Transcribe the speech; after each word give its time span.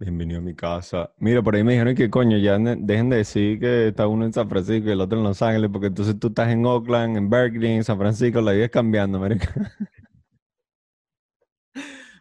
Bienvenido 0.00 0.38
a 0.38 0.42
mi 0.42 0.54
casa. 0.54 1.10
Mira, 1.18 1.42
por 1.42 1.54
ahí 1.54 1.62
me 1.62 1.72
dijeron 1.72 1.94
que 1.94 2.08
coño, 2.08 2.38
ya 2.38 2.56
dejen 2.58 3.10
de 3.10 3.18
decir 3.18 3.60
que 3.60 3.88
está 3.88 4.06
uno 4.06 4.24
en 4.24 4.32
San 4.32 4.48
Francisco 4.48 4.88
y 4.88 4.92
el 4.92 5.00
otro 5.02 5.18
en 5.18 5.24
Los 5.24 5.42
Ángeles, 5.42 5.68
porque 5.70 5.88
entonces 5.88 6.18
tú 6.18 6.28
estás 6.28 6.48
en 6.48 6.64
Oakland, 6.64 7.18
en 7.18 7.28
Berkeley, 7.28 7.72
en 7.72 7.84
San 7.84 7.98
Francisco, 7.98 8.40
la 8.40 8.52
vida 8.52 8.64
es 8.64 8.70
cambiando, 8.70 9.20
marica. 9.20 9.52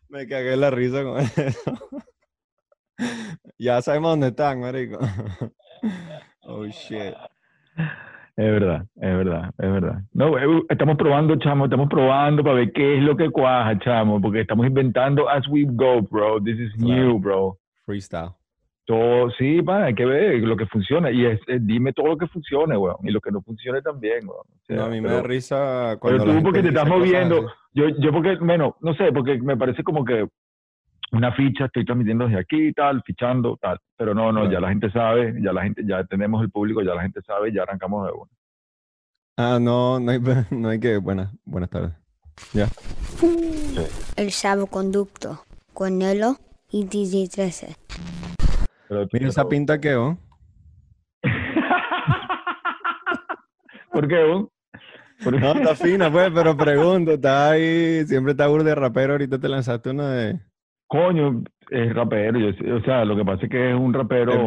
Me 0.10 0.28
cagué 0.28 0.58
la 0.58 0.70
risa 0.72 1.04
con 1.04 1.20
eso. 1.20 1.72
Ya 3.58 3.82
sabemos 3.82 4.12
dónde 4.12 4.28
están, 4.28 4.60
marico. 4.60 5.00
Oh 6.44 6.66
shit. 6.66 7.14
Es 7.78 8.52
verdad, 8.52 8.86
es 8.96 9.16
verdad, 9.16 9.54
es 9.58 9.72
verdad. 9.72 10.02
No, 10.14 10.38
eh, 10.38 10.64
estamos 10.70 10.98
probando, 10.98 11.36
chamo, 11.38 11.66
estamos 11.66 11.88
probando 11.90 12.44
para 12.44 12.56
ver 12.56 12.74
qué 12.74 12.98
es 12.98 13.04
lo 13.04 13.16
que 13.16 13.30
cuaja, 13.30 13.78
chamo, 13.80 14.20
porque 14.20 14.42
estamos 14.42 14.66
inventando 14.66 15.30
as 15.30 15.48
we 15.48 15.64
go, 15.66 16.02
bro. 16.02 16.42
This 16.42 16.60
is 16.60 16.74
Claro. 16.74 16.94
new, 16.94 17.20
bro. 17.20 17.59
Freestyle. 17.90 18.30
Todo, 18.86 19.32
sí, 19.32 19.62
pa, 19.64 19.86
hay 19.86 19.96
que 19.96 20.06
ver 20.06 20.40
lo 20.42 20.56
que 20.56 20.66
funciona. 20.68 21.10
Y 21.12 21.26
es, 21.26 21.40
es- 21.48 21.66
dime 21.66 21.92
todo 21.94 22.08
lo 22.08 22.18
que 22.18 22.28
funcione, 22.28 22.78
weón. 22.78 22.98
Y 23.04 23.10
lo 23.12 23.20
que 23.20 23.32
no 23.32 23.42
funcione 23.42 23.82
también, 23.82 24.28
weón. 24.28 24.42
O 24.48 24.66
sea, 24.68 24.76
No, 24.78 24.84
a 24.86 24.90
mí 24.90 25.02
me 25.02 25.08
pero- 25.10 25.22
da 25.22 25.28
risa 25.28 25.58
Pero 25.90 26.00
cuando 26.00 26.18
la 26.20 26.24
tú 26.26 26.30
gente 26.32 26.44
porque 26.44 26.62
te 26.62 26.68
estás 26.70 26.88
moviendo, 26.88 27.52
yo, 27.74 27.90
yo 28.00 28.12
porque, 28.12 28.36
bueno, 28.38 28.76
no 28.82 28.94
sé, 28.94 29.12
porque 29.12 29.40
me 29.42 29.58
parece 29.58 29.84
como 29.84 30.06
que 30.06 30.28
una 31.12 31.32
ficha, 31.34 31.66
estoy 31.66 31.84
transmitiendo 31.86 32.26
desde 32.26 32.40
aquí, 32.40 32.72
tal, 32.74 33.02
fichando, 33.04 33.58
tal. 33.60 33.80
Pero 33.98 34.14
no, 34.14 34.32
no, 34.32 34.52
ya 34.52 34.60
la 34.60 34.70
gente 34.70 34.92
sabe, 34.92 35.34
ya 35.42 35.52
la 35.52 35.64
gente, 35.64 35.82
ya 35.86 36.04
tenemos 36.04 36.44
el 36.44 36.52
público, 36.52 36.82
ya 36.84 36.94
la 36.94 37.02
gente 37.02 37.22
sabe, 37.24 37.52
ya 37.52 37.64
arrancamos 37.64 38.06
de 38.06 38.12
uno. 38.14 38.30
Ah, 39.38 39.58
no, 39.60 40.00
no 40.00 40.12
hay, 40.12 40.20
no 40.52 40.70
hay 40.70 40.80
que. 40.80 40.98
Buenas, 40.98 41.32
buenas 41.46 41.70
tardes. 41.72 41.92
Ya. 42.54 42.68
El 44.16 44.32
salvoconducto 44.32 45.44
con 45.74 45.98
Nelo 45.98 46.36
y 46.72 46.86
DJ 46.86 47.28
13. 47.30 47.76
Pero- 48.88 49.08
Mira 49.14 49.28
esa 49.28 49.48
pinta 49.48 49.80
que, 49.80 49.96
¿oh? 49.96 50.18
¿Por 53.92 54.08
qué, 54.08 54.16
weón? 54.16 54.50
¿Por 55.24 55.40
No, 55.40 55.52
está 55.52 55.76
fina, 55.76 56.12
pues, 56.12 56.32
pero 56.34 56.56
pregunto, 56.56 57.12
está 57.14 57.52
ahí, 57.52 58.06
siempre 58.06 58.32
está 58.32 58.48
burda 58.48 58.70
de 58.70 58.76
rapero, 58.76 59.14
ahorita 59.14 59.38
te 59.38 59.50
lanzaste 59.50 59.90
una 59.90 60.10
de... 60.12 60.40
Coño, 60.88 61.44
es 61.70 61.94
rapero, 61.94 62.40
yo 62.40 62.78
o 62.78 62.82
sea, 62.82 63.04
lo 63.06 63.16
que 63.18 63.26
pasa 63.26 63.44
es 63.44 63.50
que 63.52 63.70
es 63.72 63.76
un 63.76 63.94
rapero, 63.94 64.32
es 64.34 64.40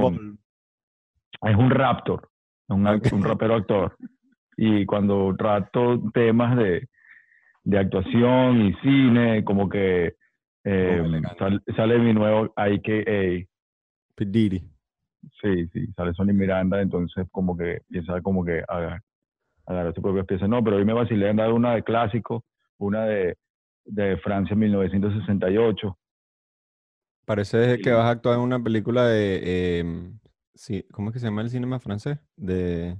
un 1.57 1.71
raptor, 1.71 2.29
es 2.69 3.13
un, 3.13 3.19
un 3.19 3.25
rapero 3.25 3.55
actor. 3.57 3.97
Y 4.57 4.87
cuando 4.87 5.35
trato 5.37 6.01
temas 6.15 6.57
de, 6.57 6.89
de 7.65 7.79
actuación 7.79 8.63
y 8.63 8.75
cine, 8.83 9.45
como 9.45 9.69
que 9.69 10.15
eh, 10.65 11.03
elegante. 11.05 11.39
sal- 11.39 11.63
sale 11.77 11.99
mi 11.99 12.13
nuevo 12.13 12.53
IKA. 12.57 13.47
P. 14.15 14.25
Diddy. 14.27 14.63
Sí, 15.41 15.67
sí, 15.69 15.87
sale 15.97 16.13
Sony 16.15 16.33
Miranda, 16.35 16.81
entonces 16.81 17.27
como 17.31 17.57
que 17.57 17.81
piensa 17.89 18.21
como 18.23 18.45
que 18.45 18.63
haga, 18.69 19.01
agarrar 19.67 19.95
su 19.95 20.03
propia 20.03 20.25
pieza. 20.25 20.49
No, 20.49 20.63
pero 20.63 20.77
hoy 20.77 20.85
me 20.85 20.93
vacilé 20.93 21.31
en 21.31 21.37
dar 21.37 21.53
una 21.53 21.75
de 21.75 21.83
clásico, 21.85 22.45
una 22.79 23.05
de, 23.05 23.37
de 23.85 24.17
Francia 24.19 24.57
1968. 24.57 25.97
Parece 27.25 27.79
que 27.79 27.93
vas 27.93 28.05
a 28.07 28.11
actuar 28.11 28.37
en 28.37 28.43
una 28.43 28.63
película 28.63 29.07
de... 29.07 29.79
em, 29.79 30.19
sí, 30.55 30.85
¿cómo 30.91 31.09
es 31.09 31.15
que 31.15 31.21
se 31.21 31.27
llama 31.27 31.43
el 31.43 31.51
cinema 31.51 31.79
francés? 31.79 32.19
De... 32.37 32.99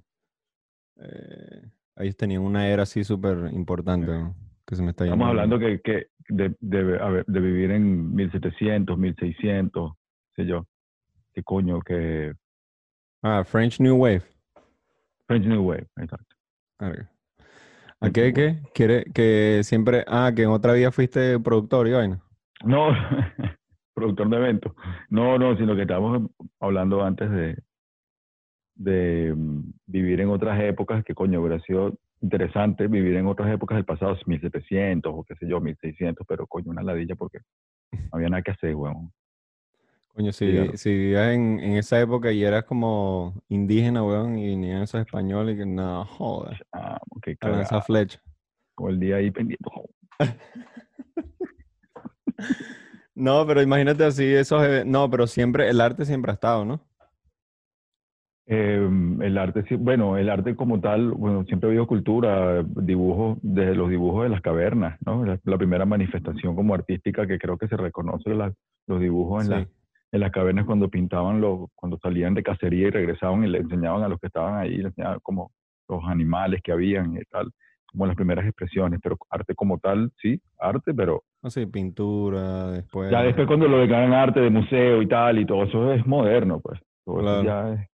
eh, 1.01 1.63
ellos 1.97 2.17
tenían 2.17 2.43
una 2.43 2.69
era 2.69 2.85
así 2.85 3.03
súper 3.05 3.53
importante, 3.53 4.07
¿no? 4.07 4.35
Que 4.73 4.77
se 4.77 4.83
me 4.83 4.93
está 4.93 5.05
Estamos 5.05 5.29
hablando 5.29 5.59
que, 5.59 5.83
que 5.83 6.07
de, 6.31 6.57
de, 6.61 6.99
a 6.99 7.09
ver, 7.11 7.27
de 7.27 7.41
vivir 7.41 7.73
en 7.73 8.15
1700, 8.15 8.97
1600, 8.97 9.93
sé 10.35 10.47
yo. 10.47 10.67
¿Qué 11.35 11.43
coño? 11.43 11.83
Que 11.83 12.33
Ah, 13.23 13.45
French 13.45 13.81
New 13.81 13.97
Wave. 13.99 14.23
French 15.27 15.45
New 15.45 15.63
Wave, 15.63 15.87
exacto. 15.99 16.37
¿A 18.01 18.11
qué, 18.11 18.33
qué? 18.33 18.63
¿Quiere 18.75 19.05
que 19.13 19.61
siempre... 19.63 20.07
Ah, 20.09 20.33
que 20.35 20.45
en 20.45 20.49
otra 20.49 20.73
vida 20.73 20.91
fuiste 20.91 21.39
productor 21.39 21.87
y 21.89 21.93
vaina? 21.93 22.23
No, 22.65 22.89
productor 23.95 24.31
de 24.31 24.37
eventos. 24.39 24.73
No, 25.11 25.37
no, 25.37 25.55
sino 25.59 25.77
que 25.77 25.83
estábamos 25.83 26.31
hablando 26.61 27.05
antes 27.05 27.31
de, 27.31 27.59
de 28.77 29.35
mm, 29.37 29.73
vivir 29.85 30.23
en 30.23 30.31
otras 30.31 30.59
épocas, 30.63 31.05
que 31.05 31.15
coño, 31.15 31.43
hubiera 31.43 31.61
sido 31.61 31.99
interesante 32.23 32.87
vivir 32.87 33.17
en 33.17 33.27
otras 33.27 33.53
épocas 33.53 33.77
del 33.77 33.85
pasado, 33.85 34.17
1700 34.27 35.13
o 35.15 35.25
qué 35.25 35.35
sé 35.37 35.47
yo, 35.47 35.61
1600, 35.61 36.27
pero 36.27 36.47
coño, 36.47 36.71
una 36.71 36.83
ladilla 36.83 37.15
porque 37.17 37.39
no 37.93 38.09
había 38.13 38.29
nada 38.29 38.43
que 38.43 38.53
hacer, 38.53 38.75
weón. 38.75 39.13
Coño, 40.15 40.33
si, 40.33 40.47
Sí, 40.47 40.77
si 40.77 40.91
vivías 40.91 41.35
en, 41.35 41.59
en 41.61 41.73
esa 41.79 42.01
época 42.01 42.31
y 42.33 42.45
eras 42.45 42.65
como 42.65 43.43
indígena, 43.49 44.05
weón, 44.05 44.39
y 44.39 44.47
venían 44.47 44.83
esos 44.83 45.01
españoles, 45.01 45.57
que 45.57 45.67
no, 45.67 46.05
joder, 46.05 46.67
Ah, 46.73 46.99
qué 47.23 47.37
a 47.41 47.49
lanzar 47.49 47.69
cagada, 47.69 47.83
flecha. 47.83 48.21
con 48.75 48.91
el 48.91 49.01
día 49.01 49.17
ahí 49.17 49.31
pendiente. 49.31 49.65
No, 53.15 53.47
pero 53.47 53.61
imagínate 53.61 54.05
así 54.05 54.25
esos 54.25 54.87
No, 54.87 55.11
pero 55.11 55.27
siempre, 55.27 55.69
el 55.69 55.81
arte 55.81 56.05
siempre 56.07 56.31
ha 56.31 56.35
estado, 56.35 56.65
¿no? 56.65 56.81
Eh, 58.55 58.87
el 59.23 59.39
arte, 59.39 59.65
bueno, 59.79 60.19
el 60.19 60.29
arte 60.29 60.55
como 60.55 60.79
tal, 60.79 61.13
bueno, 61.13 61.43
siempre 61.45 61.69
ha 61.69 61.71
habido 61.71 61.87
cultura, 61.87 62.63
dibujos, 62.63 63.39
desde 63.41 63.75
los 63.75 63.89
dibujos 63.89 64.25
de 64.25 64.29
las 64.29 64.43
cavernas, 64.43 64.99
¿no? 65.07 65.25
La, 65.25 65.39
la 65.45 65.57
primera 65.57 65.87
manifestación 65.87 66.55
como 66.55 66.75
artística 66.75 67.27
que 67.27 67.39
creo 67.39 67.57
que 67.57 67.67
se 67.69 67.79
reconoce 67.79 68.35
la- 68.35 68.53
los 68.89 69.01
dibujos 69.01 69.45
en, 69.45 69.51
la- 69.51 69.65
Sí. 69.65 69.71
en 70.13 70.21
las 70.21 70.33
cavernas 70.33 70.67
cuando 70.67 70.91
pintaban, 70.91 71.41
los, 71.41 71.71
cuando 71.75 71.97
salían 72.03 72.35
de 72.35 72.43
cacería 72.43 72.89
y 72.89 72.91
regresaban 72.91 73.43
y 73.43 73.49
le 73.49 73.59
enseñaban 73.61 74.03
a 74.03 74.09
los 74.09 74.21
que 74.21 74.27
estaban 74.27 74.59
ahí, 74.61 74.77
les 74.77 74.87
enseñaban 74.89 75.21
como 75.23 75.51
los 75.89 76.05
animales 76.05 76.61
que 76.63 76.73
habían 76.73 77.17
y 77.17 77.21
tal, 77.31 77.51
como 77.87 78.05
las 78.05 78.17
primeras 78.17 78.45
expresiones, 78.45 79.01
pero 79.03 79.17
arte 79.31 79.55
como 79.55 79.79
tal, 79.79 80.11
sí, 80.21 80.39
arte, 80.59 80.93
pero 80.93 81.23
No 81.43 81.49
sé, 81.49 81.67
pintura, 81.69 82.71
después... 82.71 83.11
ya 83.11 83.23
después 83.23 83.47
cuando 83.47 83.67
lo 83.67 83.79
declaran 83.79 84.13
arte 84.13 84.41
de 84.41 84.51
museo 84.51 85.01
y 85.01 85.09
tal, 85.09 85.39
y 85.39 85.47
todo 85.47 85.63
eso 85.65 85.91
es 85.95 86.07
moderno, 86.07 86.61
pues, 86.61 86.79
todo 87.07 87.21
eso 87.21 87.43
Claro. 87.43 87.45
ya 87.45 87.73
es 87.83 87.89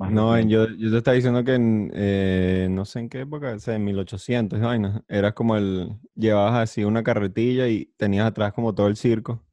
más 0.00 0.10
No, 0.12 0.36
en- 0.36 0.48
yo, 0.48 0.66
yo 0.68 0.90
te 0.90 0.96
estaba 0.96 1.14
diciendo 1.14 1.44
que 1.44 1.54
en, 1.54 1.90
eh, 1.94 2.68
no 2.70 2.84
sé 2.86 3.00
en 3.00 3.08
qué 3.10 3.20
época, 3.20 3.52
o 3.52 3.58
sea, 3.58 3.76
en 3.76 3.84
1800, 3.84 4.58
y 4.58 4.62
vaina, 4.62 5.02
era 5.08 5.32
como 5.32 5.56
el, 5.56 5.90
llevabas 6.14 6.54
así 6.54 6.84
una 6.84 7.02
carretilla 7.02 7.68
y 7.68 7.86
tenías 7.98 8.26
atrás 8.26 8.52
como 8.54 8.74
todo 8.74 8.88
el 8.88 8.96
circo, 8.96 9.44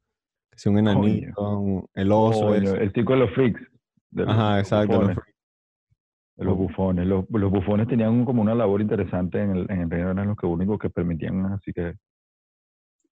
si 0.56 0.68
un 0.70 0.78
enanito, 0.78 1.58
un- 1.58 1.86
el 1.94 2.10
oso, 2.12 2.54
el 2.54 2.92
circo 2.92 3.12
de 3.12 3.18
los 3.18 3.30
freaks. 3.32 3.60
de 4.10 4.24
los- 4.24 4.34
Ajá, 4.34 4.58
exacto, 4.58 4.92
los 5.02 5.08
bufones, 5.08 5.18
los 6.38 6.56
bufones. 6.56 7.06
Los, 7.06 7.24
los 7.30 7.50
bufones 7.50 7.88
tenían 7.88 8.24
como 8.24 8.40
una 8.40 8.54
labor 8.54 8.80
interesante 8.80 9.42
en 9.42 9.50
el, 9.50 9.70
en 9.70 9.80
el 9.82 9.90
reino, 9.90 10.10
eran 10.12 10.28
los 10.28 10.36
que 10.36 10.46
únicos 10.46 10.78
que 10.78 10.88
permitían 10.88 11.44
así 11.52 11.72
que 11.74 11.92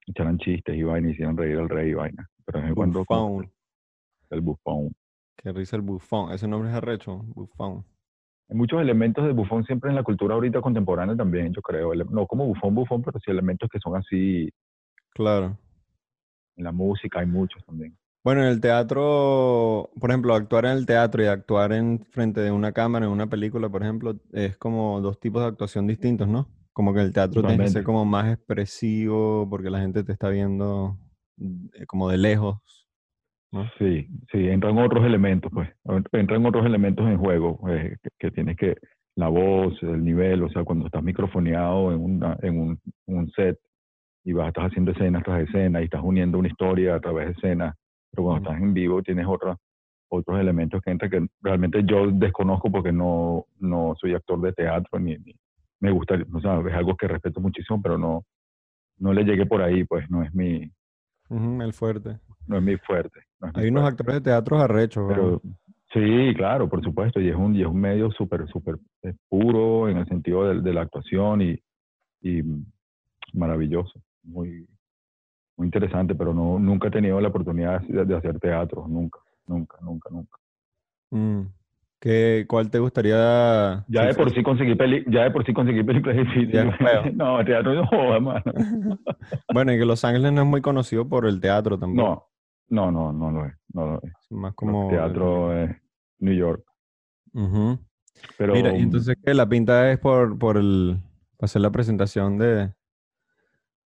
echaran 0.06 0.38
chistes 0.38 0.74
y 0.74 0.82
vaina, 0.84 1.08
y 1.08 1.12
hicieran 1.12 1.36
reír 1.36 1.58
al 1.58 1.68
rey 1.68 1.90
y 1.90 1.94
vaina. 1.94 2.26
Pero 2.46 2.60
en 2.66 2.74
cuando 2.74 3.04
como 3.04 3.28
Bufón. 3.28 3.52
el 4.30 4.40
bufón. 4.40 4.92
Qué 5.36 5.52
risa 5.52 5.76
el 5.76 5.82
bufón. 5.82 6.32
Ese 6.32 6.48
nombre 6.48 6.70
es 6.70 6.74
arrecho, 6.76 7.18
bufón. 7.34 7.84
Hay 8.48 8.56
muchos 8.56 8.80
elementos 8.80 9.24
de 9.26 9.32
bufón 9.32 9.64
siempre 9.64 9.90
en 9.90 9.96
la 9.96 10.02
cultura 10.02 10.34
ahorita 10.34 10.60
contemporánea 10.60 11.16
también, 11.16 11.52
yo 11.52 11.60
creo. 11.62 11.92
No 11.94 12.26
como 12.26 12.46
bufón, 12.46 12.74
bufón, 12.74 13.02
pero 13.02 13.18
sí 13.18 13.30
elementos 13.30 13.68
que 13.70 13.78
son 13.80 13.96
así 13.96 14.48
Claro. 15.14 15.58
en 16.56 16.64
la 16.64 16.72
música, 16.72 17.20
hay 17.20 17.26
muchos 17.26 17.64
también. 17.64 17.96
Bueno, 18.24 18.42
en 18.42 18.48
el 18.48 18.60
teatro, 18.60 19.90
por 20.00 20.10
ejemplo, 20.10 20.34
actuar 20.34 20.64
en 20.66 20.72
el 20.72 20.86
teatro 20.86 21.22
y 21.22 21.26
actuar 21.26 21.72
en 21.72 22.04
frente 22.10 22.40
de 22.40 22.50
una 22.50 22.72
cámara 22.72 23.06
en 23.06 23.12
una 23.12 23.28
película, 23.28 23.68
por 23.68 23.82
ejemplo, 23.82 24.16
es 24.32 24.56
como 24.56 25.00
dos 25.00 25.20
tipos 25.20 25.42
de 25.42 25.48
actuación 25.48 25.86
distintos, 25.86 26.26
¿no? 26.26 26.48
Como 26.72 26.92
que 26.92 27.00
el 27.00 27.12
teatro 27.12 27.42
tiene 27.42 27.64
que 27.64 27.70
ser 27.70 27.84
como 27.84 28.04
más 28.04 28.32
expresivo 28.32 29.46
porque 29.48 29.70
la 29.70 29.80
gente 29.80 30.02
te 30.02 30.12
está 30.12 30.28
viendo 30.28 30.98
eh, 31.38 31.86
como 31.86 32.08
de 32.10 32.18
lejos, 32.18 32.85
¿no? 33.52 33.68
Sí, 33.78 34.08
sí, 34.32 34.48
entran 34.48 34.78
otros 34.78 35.04
elementos, 35.04 35.50
pues. 35.52 35.68
Entran 36.12 36.44
otros 36.46 36.64
elementos 36.66 37.06
en 37.08 37.18
juego, 37.18 37.60
eh, 37.68 37.96
que, 38.02 38.10
que 38.18 38.30
tienes 38.30 38.56
que, 38.56 38.76
la 39.16 39.28
voz, 39.28 39.74
el 39.82 40.04
nivel, 40.04 40.42
o 40.42 40.50
sea, 40.50 40.62
cuando 40.64 40.86
estás 40.86 41.02
microfoneado 41.02 41.90
en, 41.92 42.00
una, 42.00 42.36
en 42.42 42.60
un, 42.60 42.80
un 43.06 43.30
set 43.32 43.58
y 44.24 44.32
vas, 44.32 44.48
estás 44.48 44.66
haciendo 44.66 44.92
escenas 44.92 45.24
tras 45.24 45.48
escenas 45.48 45.82
y 45.82 45.86
estás 45.86 46.02
uniendo 46.04 46.38
una 46.38 46.48
historia 46.48 46.94
a 46.94 47.00
través 47.00 47.26
de 47.26 47.32
escenas, 47.32 47.74
pero 48.10 48.24
cuando 48.24 48.48
estás 48.48 48.62
en 48.62 48.74
vivo 48.74 49.02
tienes 49.02 49.26
otra, 49.26 49.56
otros 50.08 50.38
elementos 50.38 50.82
que 50.82 50.90
entran 50.90 51.10
que 51.10 51.26
realmente 51.40 51.82
yo 51.84 52.10
desconozco 52.10 52.70
porque 52.70 52.92
no, 52.92 53.46
no 53.58 53.94
soy 53.98 54.14
actor 54.14 54.40
de 54.42 54.52
teatro 54.52 54.98
ni, 54.98 55.16
ni 55.16 55.34
me 55.80 55.90
gusta, 55.90 56.18
o 56.32 56.40
sea, 56.40 56.60
es 56.60 56.74
algo 56.74 56.96
que 56.96 57.08
respeto 57.08 57.40
muchísimo, 57.40 57.80
pero 57.82 57.96
no, 57.96 58.24
no 58.98 59.12
le 59.12 59.24
llegué 59.24 59.46
por 59.46 59.62
ahí, 59.62 59.84
pues 59.84 60.10
no 60.10 60.22
es 60.22 60.34
mi, 60.34 60.70
el 61.30 61.72
fuerte. 61.72 62.18
No 62.46 62.56
es 62.58 62.62
mi 62.62 62.76
fuerte. 62.76 63.20
no 63.40 63.48
es 63.48 63.54
mi 63.56 63.62
Hay 63.62 63.68
unos 63.68 63.82
fuerte. 63.82 64.02
actores 64.02 64.22
de 64.22 64.30
teatro 64.30 64.58
arrechos, 64.58 65.04
Pero 65.08 65.42
sí, 65.92 66.34
claro, 66.36 66.68
por 66.68 66.82
supuesto, 66.82 67.20
y 67.20 67.28
es 67.28 67.36
un, 67.36 67.54
y 67.54 67.62
es 67.62 67.66
un 67.66 67.80
medio 67.80 68.10
súper, 68.10 68.46
súper 68.48 68.76
eh, 69.02 69.14
puro 69.28 69.88
en 69.88 69.98
el 69.98 70.06
sentido 70.06 70.44
de, 70.48 70.60
de 70.60 70.72
la 70.72 70.82
actuación 70.82 71.42
y, 71.42 71.58
y 72.22 72.42
maravilloso, 73.32 74.00
muy, 74.22 74.66
muy 75.56 75.66
interesante, 75.66 76.14
pero 76.14 76.32
no, 76.34 76.58
nunca 76.58 76.88
he 76.88 76.90
tenido 76.90 77.20
la 77.20 77.28
oportunidad 77.28 77.80
de, 77.82 78.04
de 78.04 78.16
hacer 78.16 78.38
teatro, 78.40 78.86
nunca, 78.88 79.18
nunca, 79.46 79.78
nunca, 79.82 80.10
nunca. 80.10 80.38
Mm. 81.10 81.42
¿Qué, 81.98 82.44
¿Cuál 82.46 82.70
te 82.70 82.78
gustaría? 82.78 83.84
Ya 83.88 84.04
de 84.04 84.14
por 84.14 84.30
sí 84.32 84.42
conseguí 84.42 84.74
peli, 84.74 85.02
ya 85.08 85.24
de 85.24 85.30
por 85.30 85.46
sí 85.46 85.54
conseguí 85.54 85.82
películas 85.82 86.18
difíciles. 86.18 86.66
No, 87.14 87.42
teatro 87.44 87.72
no 87.74 87.86
joda, 87.86 88.20
mano. 88.20 88.42
Bueno, 89.52 89.72
y 89.72 89.78
que 89.78 89.86
Los 89.86 90.04
Ángeles 90.04 90.30
no 90.32 90.42
es 90.42 90.46
muy 90.46 90.60
conocido 90.60 91.08
por 91.08 91.26
el 91.26 91.40
teatro 91.40 91.78
tampoco. 91.78 92.08
No, 92.08 92.26
no, 92.68 92.90
no, 92.90 93.12
no 93.12 93.30
lo 93.30 93.46
es, 93.46 93.54
no 93.72 93.86
lo 93.86 94.02
es. 94.02 94.12
Más 94.30 94.54
como... 94.54 94.88
Teatro 94.88 95.56
es 95.56 95.70
New 96.18 96.34
York. 96.34 96.64
Pero 98.38 98.54
Mira, 98.54 98.76
y 98.76 98.82
entonces 98.82 99.16
que 99.22 99.34
la 99.34 99.48
pinta 99.48 99.90
es 99.92 99.98
por, 99.98 100.38
por 100.38 100.56
el... 100.56 100.98
Hacer 101.38 101.60
la 101.62 101.70
presentación 101.70 102.38
de... 102.38 102.72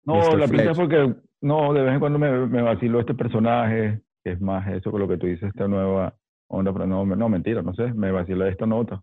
No, 0.05 0.15
Mr. 0.17 0.39
la 0.39 0.49
pinta 0.49 0.71
es 0.73 0.77
porque, 0.77 1.15
no, 1.41 1.73
de 1.73 1.83
vez 1.83 1.95
en 1.95 2.01
cuando 2.01 2.19
me, 2.19 2.47
me 2.47 2.63
vacilo 2.63 2.99
este 3.01 3.15
personaje, 3.15 4.01
es 4.25 4.41
más 4.41 4.67
eso 4.69 4.91
con 4.91 5.01
lo 5.01 5.09
que 5.09 5.17
tú 5.17 5.27
dices, 5.27 5.49
esta 5.49 5.69
nueva 5.69 6.15
onda, 6.49 6.73
pero 6.73 6.87
no, 6.87 7.05
no, 7.05 7.29
mentira, 7.29 7.63
no 7.63 7.73
sé, 7.75 7.93
me 7.95 8.11
vacila 8.11 8.49
esta 8.49 8.67
nota. 8.67 9.01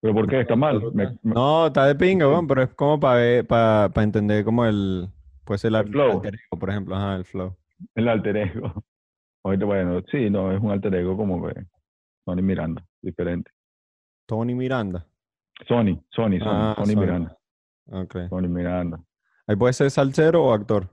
¿Pero 0.00 0.14
por 0.14 0.26
qué? 0.28 0.40
¿Está 0.40 0.54
mal? 0.56 0.82
Me- 0.92 1.18
No, 1.22 1.66
está 1.66 1.86
de 1.86 1.94
pinga, 1.94 2.28
weón, 2.28 2.46
pero 2.46 2.62
es 2.62 2.74
como 2.74 2.98
para 3.00 3.42
para 3.44 4.02
entender 4.02 4.44
como 4.44 4.64
el... 4.66 5.08
Puede 5.44 5.58
ser 5.58 5.68
el, 5.70 5.76
El 5.76 5.88
flow. 5.88 6.12
alter 6.12 6.34
ego, 6.34 6.58
por 6.58 6.70
ejemplo, 6.70 6.94
ajá, 6.96 7.16
el 7.16 7.24
flow. 7.26 7.56
el 7.94 8.08
alter 8.08 8.36
ego. 8.38 8.84
Ahorita, 9.44 9.64
bueno, 9.66 10.00
sí, 10.10 10.30
no, 10.30 10.50
es 10.52 10.60
un 10.62 10.70
alter 10.70 10.94
ego 10.94 11.16
como 11.16 11.46
que 11.46 11.54
Sony 12.24 12.42
Miranda, 12.42 12.82
diferente. 13.02 13.50
Tony 14.26 14.54
Miranda. 14.54 15.06
Sony, 15.68 16.00
Sony, 16.10 16.38
Sony, 16.38 16.42
Ah, 16.46 16.74
Sony 16.78 16.86
Sony. 16.86 17.00
Miranda, 17.00 17.38
Ok. 17.92 18.16
Sony 18.30 18.48
Miranda. 18.48 19.00
Ahí 19.46 19.56
puede 19.56 19.74
ser 19.74 19.90
salsero 19.90 20.42
o 20.44 20.52
actor. 20.54 20.88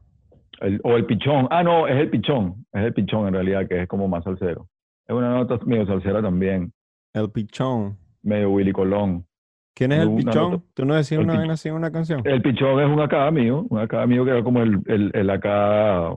El- 0.60 0.82
o 0.84 0.98
el 0.98 1.06
pichón. 1.06 1.48
Ah, 1.50 1.64
no, 1.64 1.88
es 1.88 1.96
el 1.96 2.10
pichón. 2.10 2.66
Es 2.74 2.84
el 2.84 2.94
pichón 2.94 3.28
en 3.28 3.34
realidad, 3.34 3.68
que 3.68 3.82
es 3.84 3.88
como 3.88 4.08
más 4.10 4.24
salsero. 4.26 4.68
Es 5.08 5.16
una 5.16 5.34
nota 5.34 5.58
medio 5.66 5.86
salsera 5.88 6.22
también. 6.22 6.74
El 7.14 7.32
pichón. 7.32 7.98
Medio 8.22 8.52
Willy 8.52 8.74
Colón. 8.74 9.26
¿Quién 9.74 9.94
es 9.94 10.00
el 10.02 10.16
pichón? 10.18 10.52
nota- 10.52 10.64
¿Tú 10.74 10.86
no 10.86 10.96
decías 10.96 11.20
el 11.20 11.26
una 11.26 11.38
vaina 11.38 11.54
así 11.54 11.70
en 11.70 11.76
una 11.76 11.92
canción? 11.92 12.22
El 12.26 12.42
pichón 12.42 12.80
es 12.82 12.88
un 12.90 13.00
acá 13.00 13.32
mío. 13.32 13.66
Un 13.70 13.80
acá 13.80 14.06
mío 14.06 14.26
que 14.26 14.32
era 14.32 14.44
como 14.44 14.62
el, 14.62 14.82
el, 14.88 15.12
el 15.14 15.30
acá 15.30 16.14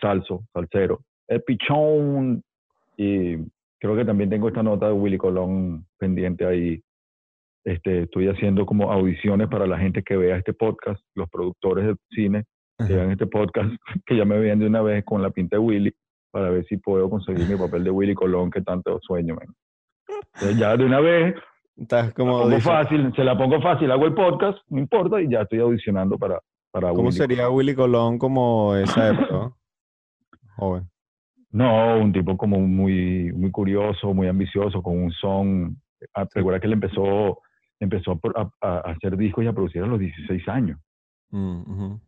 salso, 0.00 0.44
salsero. 0.52 1.00
El 1.30 1.42
pichón. 1.42 2.42
Y 2.96 3.36
creo 3.80 3.96
que 3.96 4.04
también 4.04 4.28
tengo 4.28 4.48
esta 4.48 4.62
nota 4.62 4.86
de 4.88 4.92
Willy 4.92 5.16
Colón 5.16 5.86
pendiente 5.98 6.44
ahí. 6.44 6.82
Este, 7.64 8.02
estoy 8.02 8.28
haciendo 8.28 8.66
como 8.66 8.90
audiciones 8.92 9.48
para 9.48 9.66
la 9.66 9.78
gente 9.78 10.02
que 10.02 10.16
vea 10.16 10.36
este 10.36 10.52
podcast, 10.52 11.02
los 11.14 11.28
productores 11.30 11.86
de 11.86 11.94
cine 12.10 12.44
que 12.86 12.94
vean 12.94 13.10
este 13.10 13.26
podcast, 13.26 13.70
que 14.06 14.16
ya 14.16 14.24
me 14.24 14.38
vean 14.38 14.58
de 14.58 14.66
una 14.66 14.80
vez 14.80 15.04
con 15.04 15.20
la 15.22 15.28
pinta 15.30 15.56
de 15.56 15.60
Willy, 15.60 15.92
para 16.30 16.48
ver 16.48 16.64
si 16.66 16.78
puedo 16.78 17.10
conseguir 17.10 17.46
mi 17.46 17.56
papel 17.56 17.84
de 17.84 17.90
Willy 17.90 18.14
Colón 18.14 18.50
que 18.50 18.62
tanto 18.62 18.98
sueño. 19.02 19.34
man. 19.34 19.54
Entonces, 20.34 20.58
ya 20.58 20.76
de 20.76 20.84
una 20.86 21.00
vez, 21.00 21.34
Estás 21.76 22.12
como... 22.14 22.38
pongo 22.40 22.48
dice- 22.56 22.62
fácil, 22.62 23.12
se 23.14 23.22
la 23.24 23.36
pongo 23.36 23.60
fácil, 23.60 23.90
hago 23.90 24.06
el 24.06 24.14
podcast, 24.14 24.58
no 24.68 24.78
importa, 24.78 25.20
y 25.20 25.28
ya 25.30 25.42
estoy 25.42 25.58
audicionando 25.60 26.16
para, 26.18 26.40
para 26.70 26.88
¿Cómo 26.88 27.02
Willy 27.08 27.12
sería 27.12 27.42
Colón. 27.44 27.56
Willy 27.56 27.74
Colón 27.74 28.18
como 28.18 28.74
esa 28.76 29.10
época? 29.10 29.52
Joven. 30.56 30.88
No, 31.52 31.98
un 31.98 32.12
tipo 32.12 32.36
como 32.36 32.60
muy, 32.60 33.32
muy 33.32 33.50
curioso, 33.50 34.14
muy 34.14 34.28
ambicioso, 34.28 34.82
con 34.82 34.96
un 35.02 35.10
son. 35.12 35.76
Ah, 36.14 36.26
Recuerda 36.32 36.60
que 36.60 36.66
él 36.66 36.74
empezó, 36.74 37.40
empezó 37.80 38.12
a, 38.12 38.18
pro- 38.18 38.34
a- 38.36 38.50
a 38.66 38.78
hacer 38.92 39.16
discos 39.16 39.44
y 39.44 39.48
a 39.48 39.52
producir 39.52 39.82
a 39.82 39.86
los 39.86 39.98
16 39.98 40.46
años. 40.48 40.78
Mm, 41.30 41.60
ujú. 41.60 42.00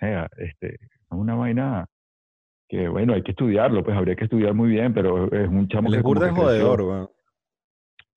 Eh, 0.00 0.26
este, 0.38 0.74
es 0.76 0.90
una 1.10 1.34
vaina 1.34 1.86
que, 2.68 2.88
bueno, 2.88 3.14
hay 3.14 3.22
que 3.22 3.32
estudiarlo, 3.32 3.82
pues 3.84 3.96
habría 3.96 4.16
que 4.16 4.24
estudiar 4.24 4.54
muy 4.54 4.70
bien, 4.70 4.92
pero 4.94 5.30
es 5.32 5.48
un 5.48 5.68
chamo 5.68 5.88
Él 5.88 5.92
que 5.94 5.98
es 5.98 6.02
burda 6.04 6.26
creció. 6.26 6.44
jodedor, 6.44 6.82
weón. 6.82 7.08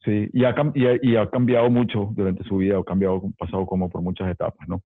Sí, 0.03 0.29
y 0.33 0.45
ha, 0.45 0.55
cam- 0.55 0.71
y, 0.73 0.87
ha, 0.87 0.97
y 1.01 1.15
ha 1.15 1.29
cambiado 1.29 1.69
mucho 1.69 2.09
durante 2.13 2.43
su 2.45 2.57
vida, 2.57 2.77
ha 2.77 2.83
cambiado, 2.83 3.21
pasado 3.37 3.65
como 3.67 3.89
por 3.89 4.01
muchas 4.01 4.29
etapas, 4.29 4.67
¿no? 4.67 4.81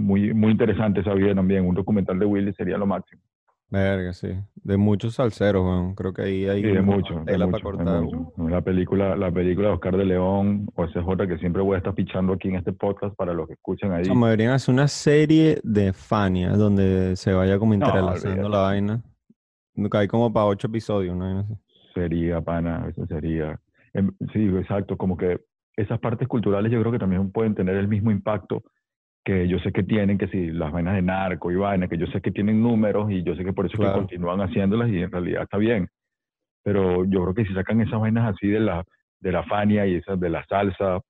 Muy, 0.00 0.32
muy 0.32 0.52
interesante 0.52 1.00
esa 1.00 1.12
vida 1.14 1.34
también. 1.34 1.66
Un 1.66 1.74
documental 1.74 2.18
de 2.18 2.26
Willy 2.26 2.52
sería 2.54 2.76
lo 2.78 2.86
máximo. 2.86 3.20
Verga, 3.68 4.12
sí. 4.12 4.28
De 4.54 4.76
muchos 4.76 5.14
salseros, 5.14 5.64
weón. 5.64 5.94
Creo 5.96 6.12
que 6.12 6.22
ahí 6.22 6.46
hay 6.46 6.62
Sí, 6.62 6.68
de 6.68 6.82
mucho, 6.82 7.14
de 7.24 7.36
mucho, 7.36 7.50
para 7.50 7.56
de 7.56 7.62
cortar. 7.62 8.02
mucho. 8.02 8.32
La 8.48 8.60
película, 8.60 9.16
la 9.16 9.30
película 9.32 9.68
de 9.68 9.74
Oscar 9.74 9.96
de 9.96 10.04
León 10.04 10.68
o 10.76 10.86
SJ 10.86 11.26
que 11.26 11.38
siempre 11.38 11.62
voy 11.62 11.74
a 11.74 11.78
estar 11.78 11.92
pichando 11.94 12.34
aquí 12.34 12.48
en 12.48 12.56
este 12.56 12.72
podcast 12.72 13.16
para 13.16 13.32
los 13.34 13.48
que 13.48 13.54
escuchan 13.54 13.92
ahí. 13.92 14.06
Como 14.06 14.26
deberían 14.26 14.52
hacer 14.52 14.72
una 14.72 14.86
serie 14.86 15.58
de 15.64 15.92
Fania 15.92 16.50
donde 16.50 17.16
se 17.16 17.32
vaya 17.32 17.58
como 17.58 17.74
No, 17.74 17.86
entrelazando 17.86 18.48
la 18.48 18.62
olvídate. 18.62 18.62
vaina. 18.62 19.02
Hay 19.92 20.08
como 20.08 20.32
para 20.32 20.46
ocho 20.46 20.68
episodios, 20.68 21.14
una 21.14 21.24
vaina 21.26 21.40
así. 21.40 21.54
Sería, 21.92 22.40
pana, 22.40 22.86
eso 22.88 23.04
sería. 23.06 23.58
Em, 23.94 24.12
Sí, 24.32 24.44
exacto, 24.58 24.96
como 24.96 25.16
que 25.16 25.40
esas 25.76 25.98
partes 25.98 26.28
culturales 26.28 26.70
yo 26.72 26.78
creo 26.80 26.92
que 26.92 26.98
también 26.98 27.30
pueden 27.32 27.54
tener 27.54 27.76
el 27.76 27.88
mismo 27.88 28.10
impacto 28.10 28.62
que 29.26 29.48
yo 29.48 29.58
sé 29.58 29.72
que 29.72 29.82
tienen, 29.82 30.18
que 30.18 30.28
si 30.28 30.52
las 30.52 30.70
vainas 30.70 30.94
de 30.94 31.02
narco 31.02 31.50
y 31.50 31.56
vainas, 31.56 31.88
que 31.90 31.98
yo 31.98 32.06
sé 32.06 32.20
que 32.20 32.30
tienen 32.30 32.62
números 32.62 33.10
y 33.10 33.24
yo 33.24 33.34
sé 33.34 33.44
que 33.44 33.52
por 33.52 33.66
eso 33.66 33.74
es 33.74 33.80
Claro. 33.80 33.94
que 33.94 33.98
continúan 34.02 34.40
haciéndolas 34.40 34.88
y 34.88 35.02
en 35.02 35.10
realidad 35.10 35.42
está 35.42 35.58
bien. 35.58 35.88
Pero 36.62 37.04
yo 37.04 37.22
creo 37.24 37.34
que 37.34 37.44
si 37.44 37.52
sacan 37.52 37.80
esas 37.80 38.00
vainas 38.00 38.32
así 38.32 38.46
de 38.46 38.60
la, 38.60 38.84
de 39.18 39.32
la 39.32 39.42
Fania 39.42 39.84
y 39.84 39.96
esas 39.96 40.20
de 40.20 40.30
la 40.30 40.44
salsa 40.46 41.00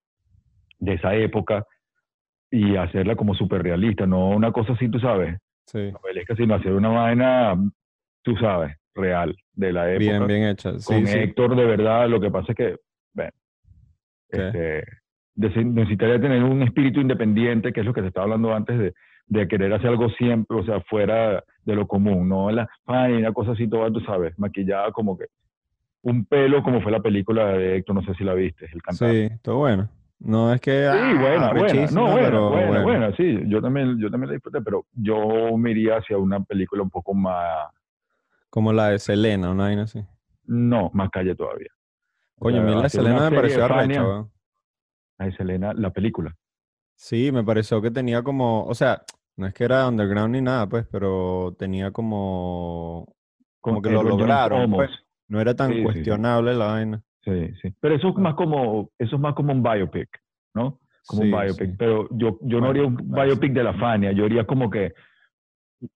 de 0.78 0.94
esa 0.94 1.14
época 1.14 1.62
y 2.50 2.76
hacerla 2.76 3.16
como 3.16 3.34
súper 3.34 3.62
realista, 3.62 4.06
no 4.06 4.30
una 4.30 4.50
cosa 4.50 4.72
así, 4.72 4.88
tú 4.88 4.98
sabes, 4.98 5.36
Sí. 5.66 5.92
novelesca, 5.92 6.34
sino 6.36 6.54
hacer 6.54 6.72
una 6.72 6.88
vaina, 6.88 7.54
tú 8.22 8.34
sabes, 8.38 8.74
real, 8.94 9.36
de 9.52 9.72
la 9.74 9.90
época 9.92 9.98
Bien, 9.98 10.26
bien 10.26 10.42
hecha. 10.44 10.78
Sí, 10.78 10.94
con 10.94 11.06
sí. 11.06 11.18
Héctor, 11.18 11.54
de 11.54 11.66
verdad, 11.66 12.08
lo 12.08 12.18
que 12.18 12.30
pasa 12.30 12.52
es 12.52 12.56
que, 12.56 12.76
bueno, 13.14 13.32
este, 14.30 14.84
necesitaría 15.36 16.20
tener 16.20 16.42
un 16.42 16.62
espíritu 16.62 17.00
independiente, 17.00 17.72
que 17.72 17.80
es 17.80 17.86
lo 17.86 17.92
que 17.92 18.00
se 18.00 18.08
estaba 18.08 18.24
hablando 18.24 18.54
antes 18.54 18.78
de, 18.78 18.94
de 19.26 19.48
querer 19.48 19.72
hacer 19.72 19.88
algo 19.90 20.08
siempre, 20.10 20.58
o 20.58 20.64
sea, 20.64 20.80
fuera 20.82 21.44
de 21.64 21.74
lo 21.74 21.86
común, 21.86 22.28
no 22.28 22.50
la, 22.50 22.68
ay, 22.86 23.14
una 23.14 23.32
cosa 23.32 23.52
así 23.52 23.68
toda, 23.68 23.90
tú 23.90 24.00
sabes, 24.00 24.38
maquillada 24.38 24.92
como 24.92 25.18
que 25.18 25.26
un 26.02 26.24
pelo, 26.24 26.62
como 26.62 26.80
fue 26.80 26.92
la 26.92 27.00
película 27.00 27.46
de 27.48 27.76
Héctor, 27.78 27.96
no 27.96 28.02
sé 28.02 28.14
si 28.14 28.22
la 28.22 28.34
viste, 28.34 28.66
el 28.72 28.80
cantante. 28.80 29.28
Sí, 29.28 29.34
todo 29.42 29.56
bueno. 29.56 29.88
No 30.20 30.52
es 30.54 30.60
que. 30.60 30.70
Sí, 30.70 30.86
ah, 30.88 31.14
buena, 31.20 31.52
buena, 31.52 31.52
rechísima, 31.52 32.00
no, 32.00 32.10
buena, 32.12 32.26
pero 32.26 32.50
buena, 32.50 32.66
bueno. 32.68 32.82
buena, 32.84 33.16
sí, 33.16 33.38
yo 33.48 33.60
también, 33.60 33.98
yo 33.98 34.10
también 34.10 34.28
la 34.28 34.34
disfruté, 34.34 34.60
pero 34.62 34.86
yo 34.94 35.58
me 35.58 35.72
iría 35.72 35.96
hacia 35.96 36.16
una 36.16 36.40
película 36.42 36.82
un 36.82 36.90
poco 36.90 37.12
más, 37.12 37.66
Como 38.48 38.72
la 38.72 38.90
de 38.90 38.98
Selena, 38.98 39.50
una 39.50 39.64
vaina 39.64 39.82
así. 39.82 40.02
no, 40.46 40.90
más 40.94 41.10
calle 41.10 41.34
todavía. 41.34 41.68
Coño, 42.38 42.60
a 42.60 42.64
mí 42.64 42.74
la 42.74 42.82
de 42.82 42.88
Selena 42.88 43.28
me 43.28 43.36
pareció 43.36 43.64
arrecha, 43.64 44.26
Ay, 45.18 45.32
Selena, 45.32 45.72
la 45.74 45.90
película. 45.90 46.34
Sí, 46.94 47.30
me 47.32 47.44
pareció 47.44 47.80
que 47.82 47.90
tenía 47.90 48.22
como, 48.22 48.64
o 48.64 48.74
sea, 48.74 49.02
no 49.36 49.46
es 49.46 49.54
que 49.54 49.64
era 49.64 49.86
underground 49.88 50.34
ni 50.34 50.40
nada, 50.40 50.66
pues, 50.68 50.86
pero 50.90 51.54
tenía 51.58 51.90
como, 51.90 53.06
como 53.60 53.82
que 53.82 53.90
lo 53.90 54.02
lograron, 54.02 54.70
pues. 54.72 54.90
No 55.28 55.40
era 55.40 55.54
tan 55.54 55.68
Sí, 55.68 55.74
sí, 55.74 55.78
sí. 55.78 55.84
cuestionable 55.84 56.54
la 56.54 56.66
vaina. 56.66 57.02
Sí, 57.24 57.50
sí. 57.60 57.74
Pero 57.80 57.96
eso 57.96 58.08
es 58.10 58.16
más 58.16 58.34
como, 58.34 58.90
eso 58.98 59.16
es 59.16 59.20
más 59.20 59.34
como 59.34 59.52
un 59.52 59.62
biopic, 59.62 60.08
¿no? 60.54 60.78
Como 61.06 61.22
Sí, 61.22 61.32
un 61.32 61.40
biopic. 61.40 61.70
sí. 61.70 61.76
Pero 61.76 62.08
yo, 62.12 62.38
yo 62.42 62.60
no 62.60 62.68
haría 62.68 62.84
un 62.84 62.96
biopic 62.96 63.52
de 63.52 63.64
la 63.64 63.74
Fania, 63.74 64.12
yo 64.12 64.24
haría 64.24 64.46
como 64.46 64.70
que, 64.70 64.94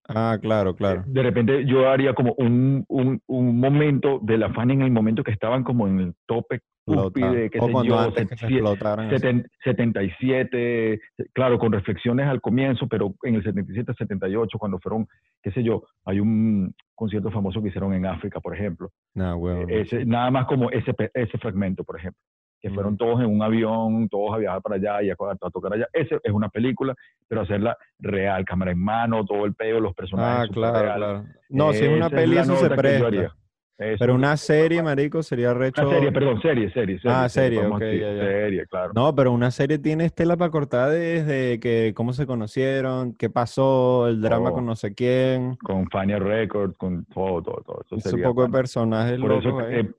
Ah, 0.09 0.39
claro, 0.41 0.75
claro. 0.75 1.03
de 1.07 1.23
repente 1.23 1.65
yo 1.67 1.89
haría 1.89 2.15
como 2.15 2.35
un, 2.39 2.85
un, 2.89 3.21
un 3.27 3.59
momento 3.61 4.19
de 4.23 4.39
la 4.39 4.53
Fania 4.53 4.75
en 4.75 4.83
el 4.83 4.91
momento 4.91 5.23
que 5.23 5.31
estaban 5.33 5.63
como 5.65 5.87
en 5.87 6.01
el 6.01 6.15
tope 6.27 6.61
cúspide, 6.85 7.51
qué 7.51 7.59
O 7.61 7.67
sé 7.67 7.73
cuando 7.73 7.95
yo, 7.95 8.01
antes 8.01 8.29
que 8.29 8.37
se 8.37 8.47
explotaran. 8.47 9.07
así. 9.07 9.17
seten- 9.17 9.47
77, 9.65 11.01
claro, 11.33 11.59
con 11.59 11.73
reflexiones 11.73 12.27
al 12.27 12.41
comienzo, 12.41 12.87
pero 12.89 13.15
en 13.23 13.37
el 13.37 13.43
77, 13.45 13.93
78, 13.97 14.59
cuando 14.59 14.79
fueron, 14.79 15.07
qué 15.43 15.51
sé 15.53 15.63
yo, 15.63 15.83
hay 16.05 16.21
un 16.21 16.75
concierto 16.95 17.31
famoso 17.31 17.63
que 17.63 17.69
hicieron 17.69 17.95
en 17.95 18.07
África, 18.07 18.41
por 18.41 18.55
ejemplo, 18.55 18.91
Nah, 19.15 19.35
huevón. 19.37 19.71
ese, 19.71 20.05
nada 20.05 20.31
más 20.31 20.47
como 20.47 20.71
ese, 20.71 20.93
ese 21.15 21.39
fragmento, 21.39 21.85
por 21.85 21.99
ejemplo, 21.99 22.21
que 22.61 22.71
fueron 22.71 22.97
todos 22.97 23.21
en 23.21 23.27
un 23.27 23.43
avión, 23.43 24.09
todos 24.09 24.35
a 24.35 24.39
viajar 24.39 24.61
para 24.63 24.77
allá 24.77 25.03
y 25.03 25.11
a, 25.11 25.15
a 25.19 25.51
tocar 25.51 25.73
allá. 25.73 25.89
Ese 25.93 26.19
es 26.23 26.33
una 26.33 26.49
película, 26.51 26.95
pero 27.27 27.41
hacerla 27.41 27.77
real, 27.99 28.45
cámara 28.45 28.73
en 28.73 28.79
mano, 28.79 29.25
todo 29.25 29.45
el 29.47 29.55
peo, 29.55 29.81
los 29.81 29.95
personajes. 29.95 30.51
Ah, 30.51 30.53
claro, 30.53 30.81
real. 30.83 30.97
claro. 30.97 31.25
No, 31.49 31.73
si 31.73 31.85
es 31.85 31.89
una 31.89 32.07
Esa 32.09 32.17
peli, 32.17 32.35
la 32.35 32.41
eso 32.43 32.57
se 32.57 32.71
presta. 32.71 33.09
Eso 33.83 33.97
Pero 33.99 34.13
es 34.13 34.19
una 34.19 34.37
serie, 34.37 34.83
marico, 34.83 35.23
sería 35.23 35.55
recho. 35.55 35.81
Una 35.81 35.91
serie, 35.95 36.13
perdón, 36.13 36.43
serie, 36.43 36.71
serie. 36.71 36.99
serie 37.01 37.17
Ah, 37.17 37.27
serie, 37.31 37.65
ok, 37.67 37.79
decir, 37.79 38.01
ya, 38.03 38.13
ya. 38.13 38.21
Serie, 38.25 38.67
claro. 38.67 38.93
No, 38.95 39.15
pero 39.15 39.33
una 39.33 39.51
serie 39.51 39.79
tiene 39.79 40.05
estela 40.05 40.37
para 40.37 40.51
cortar 40.51 40.91
desde 40.91 41.59
que 41.61 41.95
cómo 41.97 42.13
se 42.13 42.27
conocieron, 42.27 43.15
qué 43.15 43.31
pasó, 43.31 44.07
el 44.07 44.21
drama 44.21 44.51
Oh. 44.51 44.53
con 44.53 44.67
no 44.67 44.77
sé 44.77 44.95
quién, 44.95 45.57
Con 45.57 45.89
Fania 45.89 46.19
Records, 46.19 46.77
con 46.77 47.07
todo, 47.07 47.41
todo, 47.43 47.63
todo. 47.65 47.81
Eso 47.87 47.97
ese 47.97 48.11
sería 48.11 48.27
poco 48.27 48.43
de 48.45 48.51
personajes 48.51 49.19
por 49.19 49.33
eso, 49.33 49.61
eh, 49.71 49.91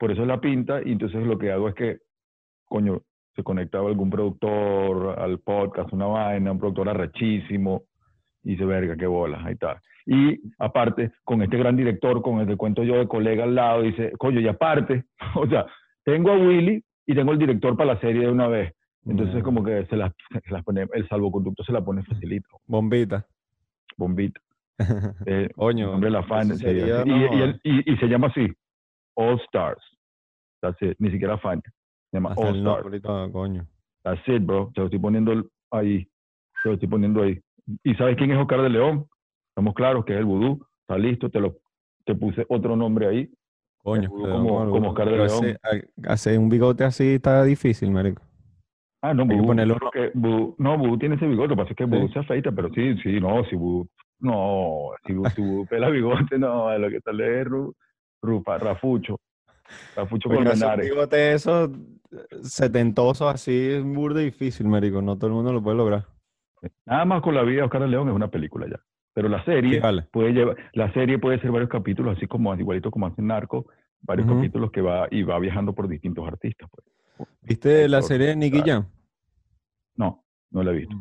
por 0.00 0.10
eso 0.10 0.22
es 0.22 0.28
la 0.28 0.40
pinta, 0.40 0.80
y 0.84 0.92
entonces 0.92 1.24
lo 1.26 1.38
que 1.38 1.52
hago 1.52 1.68
es 1.68 1.74
que, 1.74 1.98
coño, 2.64 3.02
se 3.36 3.42
conectaba 3.44 3.88
algún 3.88 4.08
productor 4.10 5.18
al 5.20 5.38
podcast, 5.40 5.92
una 5.92 6.06
vaina, 6.06 6.50
un 6.52 6.58
productor 6.58 6.88
arrechísimo, 6.88 7.82
y 8.42 8.52
dice, 8.52 8.64
verga, 8.64 8.96
qué 8.96 9.06
bolas, 9.06 9.44
ahí 9.44 9.52
está. 9.52 9.80
Y 10.06 10.40
aparte, 10.58 11.12
con 11.24 11.42
este 11.42 11.58
gran 11.58 11.76
director, 11.76 12.22
con 12.22 12.40
el 12.40 12.46
que 12.46 12.56
cuento 12.56 12.82
yo 12.82 12.96
de 12.96 13.06
colega 13.06 13.44
al 13.44 13.54
lado, 13.54 13.82
dice, 13.82 14.12
coño, 14.18 14.40
y 14.40 14.48
aparte, 14.48 15.04
o 15.36 15.46
sea, 15.46 15.66
tengo 16.04 16.30
a 16.32 16.38
Willy 16.38 16.82
y 17.06 17.14
tengo 17.14 17.32
el 17.32 17.38
director 17.38 17.76
para 17.76 17.94
la 17.94 18.00
serie 18.00 18.22
de 18.22 18.32
una 18.32 18.48
vez. 18.48 18.72
Entonces, 19.06 19.42
como 19.42 19.62
que 19.62 19.84
se 19.86 19.96
las, 19.96 20.12
se 20.44 20.50
las 20.52 20.64
pone, 20.64 20.86
el 20.94 21.08
salvoconducto 21.08 21.62
se 21.64 21.72
la 21.72 21.82
pone 21.84 22.02
facilito, 22.04 22.48
Bombita. 22.66 23.26
bombita. 23.98 24.40
Eh, 25.26 25.50
nombre 25.58 26.06
de 26.08 26.10
la 26.10 26.22
fan. 26.22 26.56
sería, 26.56 27.04
no 27.04 27.16
y, 27.16 27.60
y 27.70 27.80
y- 27.80 27.92
y 27.92 27.96
se 27.98 28.06
llama 28.08 28.28
así, 28.28 28.46
All 29.20 29.40
Stars. 29.46 29.82
That's 30.62 30.80
it, 30.82 30.96
ni 30.98 31.10
siquiera 31.10 31.38
fan. 31.38 31.62
Se 32.10 32.16
llama 32.16 32.30
Hasta 32.32 32.48
All 32.48 32.56
Stars. 32.56 33.32
coño. 33.32 33.66
That's 34.02 34.26
it, 34.28 34.42
bro. 34.44 34.70
Se 34.74 34.80
lo 34.80 34.86
estoy 34.86 34.98
poniendo 34.98 35.32
ahí. 35.70 36.06
Se 36.62 36.68
lo 36.68 36.74
estoy 36.74 36.88
poniendo 36.88 37.22
ahí. 37.22 37.40
¿Y 37.84 37.94
sabes 37.94 38.16
quién 38.16 38.30
es 38.30 38.38
Oscar 38.38 38.62
de 38.62 38.70
León? 38.70 39.06
Estamos 39.50 39.74
claros 39.74 40.04
que 40.04 40.12
es 40.14 40.18
el 40.18 40.24
vudú. 40.24 40.64
Está 40.82 40.98
listo. 40.98 41.28
Te 41.30 41.40
lo 41.40 41.56
te 42.04 42.14
puse 42.14 42.44
otro 42.48 42.76
nombre 42.76 43.06
ahí. 43.06 43.30
Coño. 43.82 44.10
pero 44.10 44.32
como- 44.32 44.54
bueno, 44.56 44.70
como 44.70 44.88
Oscar 44.90 45.08
de 45.10 45.16
León. 45.16 45.56
Hacer 46.08 46.38
un 46.38 46.48
bigote 46.48 46.84
así 46.84 47.14
está 47.14 47.44
difícil, 47.44 47.90
marico. 47.90 48.22
Ah, 49.02 49.14
no, 49.14 49.24
vudú. 49.24 49.44
vudú- 50.14 50.54
no, 50.58 50.76
vudú 50.78 50.98
tiene 50.98 51.14
ese 51.14 51.26
bigote. 51.26 51.48
Lo 51.48 51.54
que 51.56 51.62
pasa 51.62 51.70
es 51.70 51.76
que 51.76 51.84
Sí. 51.84 51.90
vudú 51.90 52.08
se 52.12 52.18
afeita, 52.18 52.52
pero 52.52 52.68
sí, 52.74 52.96
sí, 53.02 53.20
no, 53.20 53.44
si 53.46 53.56
vudú. 53.56 53.88
No, 54.18 54.90
si 55.06 55.14
vudú, 55.14 55.30
si 55.30 55.66
pela 55.70 55.88
bigote, 55.88 56.38
no, 56.38 56.76
lo 56.78 56.90
que 56.90 57.00
sale 57.00 57.40
es 57.40 57.46
rupa, 58.22 58.58
Rafucho. 58.58 59.18
Rafucho 59.96 60.28
Colmenares. 60.28 60.90
bigote 60.90 61.32
esos 61.32 61.70
setentosos 62.42 63.32
así 63.32 63.70
es 63.70 63.84
burda 63.84 64.20
difícil, 64.20 64.66
marico. 64.66 65.00
No 65.02 65.16
todo 65.16 65.28
el 65.28 65.34
mundo 65.34 65.52
lo 65.52 65.62
puede 65.62 65.76
lograr. 65.76 66.06
Nada 66.86 67.04
más 67.04 67.22
con 67.22 67.34
la 67.34 67.42
vida 67.42 67.58
de 67.58 67.62
Oscar 67.64 67.82
León 67.82 68.08
es 68.08 68.14
una 68.14 68.28
película 68.28 68.66
ya. 68.68 68.80
Pero 69.14 69.28
la 69.28 69.44
serie. 69.44 69.74
Sí, 69.74 69.80
vale. 69.80 70.02
puede 70.12 70.32
llevar, 70.32 70.56
la 70.72 70.92
serie 70.92 71.18
puede 71.18 71.40
ser 71.40 71.50
varios 71.50 71.70
capítulos, 71.70 72.16
así 72.16 72.26
como 72.26 72.54
igualito 72.54 72.90
como 72.90 73.06
hace 73.06 73.22
Narco, 73.22 73.66
varios 74.02 74.28
capítulos 74.28 74.70
que 74.70 74.80
va 74.80 75.08
y 75.10 75.22
va 75.22 75.38
viajando 75.38 75.74
por 75.74 75.88
distintos 75.88 76.26
artistas. 76.26 76.68
Pues. 76.70 77.28
¿Viste 77.42 77.88
la 77.88 78.02
serie 78.02 78.28
de 78.28 78.36
Nicky. 78.36 78.62
Jam? 78.64 78.86
No, 79.96 80.24
no 80.50 80.62
la 80.62 80.70
he 80.70 80.74
visto. 80.74 80.96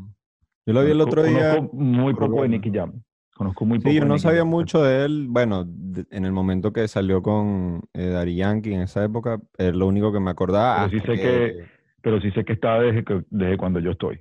Yo 0.66 0.74
lo 0.74 0.84
vi 0.84 0.92
el 0.92 1.02
otro 1.02 1.24
día. 1.24 1.56
Conozco 1.56 1.76
muy 1.76 2.14
poco 2.14 2.42
de. 2.44 2.50
Nicky 2.50 2.72
Jam. 2.72 3.02
Conozco 3.40 3.66
muy 3.66 3.80
poco 3.80 3.92
Sí, 3.92 4.00
yo 4.00 4.06
no 4.06 4.20
sabía 4.20 4.44
mucho 4.44 4.84
de 4.84 5.06
él. 5.06 5.28
Bueno, 5.30 5.64
de- 5.66 6.06
en 6.12 6.26
el 6.26 6.34
momento 6.34 6.74
que 6.74 6.86
salió 6.90 7.22
con 7.22 7.80
eh, 7.94 8.08
Daddy 8.08 8.36
Yankee 8.36 8.74
en 8.74 8.82
esa 8.82 9.02
época, 9.02 9.40
es 9.58 9.74
lo 9.74 9.88
único 9.88 10.12
que 10.12 10.20
me 10.20 10.30
acordaba. 10.30 10.90
Pero 10.90 11.00
sí 11.00 11.08
sé 11.08 11.14
que- 11.22 11.66
Pero 12.02 12.20
sí 12.20 12.32
sé 12.32 12.44
que 12.44 12.52
está 12.52 12.82
desde, 12.82 13.06
que, 13.06 13.24
desde 13.30 13.56
cuando 13.56 13.80
yo 13.80 13.92
estoy. 13.92 14.20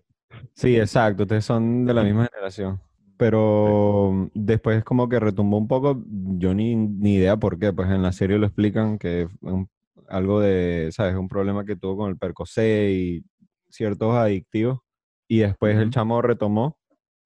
Sí, 0.54 0.76
exacto, 0.76 1.24
ustedes 1.24 1.44
son 1.44 1.84
de 1.84 1.94
la 1.94 2.04
misma 2.04 2.28
generación. 2.32 2.80
Pero 3.16 4.30
después 4.34 4.84
como 4.84 5.08
que 5.08 5.18
retumbó 5.18 5.58
un 5.58 5.66
poco, 5.66 6.00
yo 6.38 6.54
ni, 6.54 6.76
ni 6.76 7.14
idea 7.16 7.36
por 7.36 7.58
qué, 7.58 7.72
pues 7.72 7.90
en 7.90 8.02
la 8.04 8.12
serie 8.12 8.38
lo 8.38 8.46
explican 8.46 8.98
que 9.00 9.22
es 9.22 9.28
un- 9.40 9.68
algo 10.08 10.38
de, 10.38 10.90
¿sabes? 10.92 11.16
Un 11.16 11.26
problema 11.26 11.64
que 11.64 11.74
tuvo 11.74 11.96
con 11.96 12.10
el 12.10 12.16
Percocet 12.18 12.90
y 12.92 13.24
ciertos 13.68 14.14
adictivos. 14.14 14.78
Y 15.26 15.38
después 15.38 15.76
el 15.76 15.90
chamo 15.90 16.22
retomó 16.22 16.78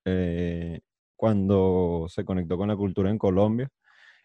eh, 0.06 0.80
cuando 1.22 2.06
se 2.08 2.24
conectó 2.24 2.56
con 2.58 2.66
la 2.66 2.74
cultura 2.74 3.08
en 3.08 3.16
Colombia. 3.16 3.68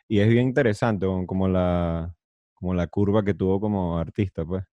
Y 0.08 0.18
es 0.20 0.28
bien 0.30 0.48
interesante, 0.48 1.06
como 1.28 1.48
la, 1.48 2.16
como 2.56 2.74
la 2.74 2.88
curva 2.88 3.24
que 3.24 3.36
tuvo 3.36 3.60
como 3.60 4.00
artista, 4.00 4.44
pues. 4.44 4.64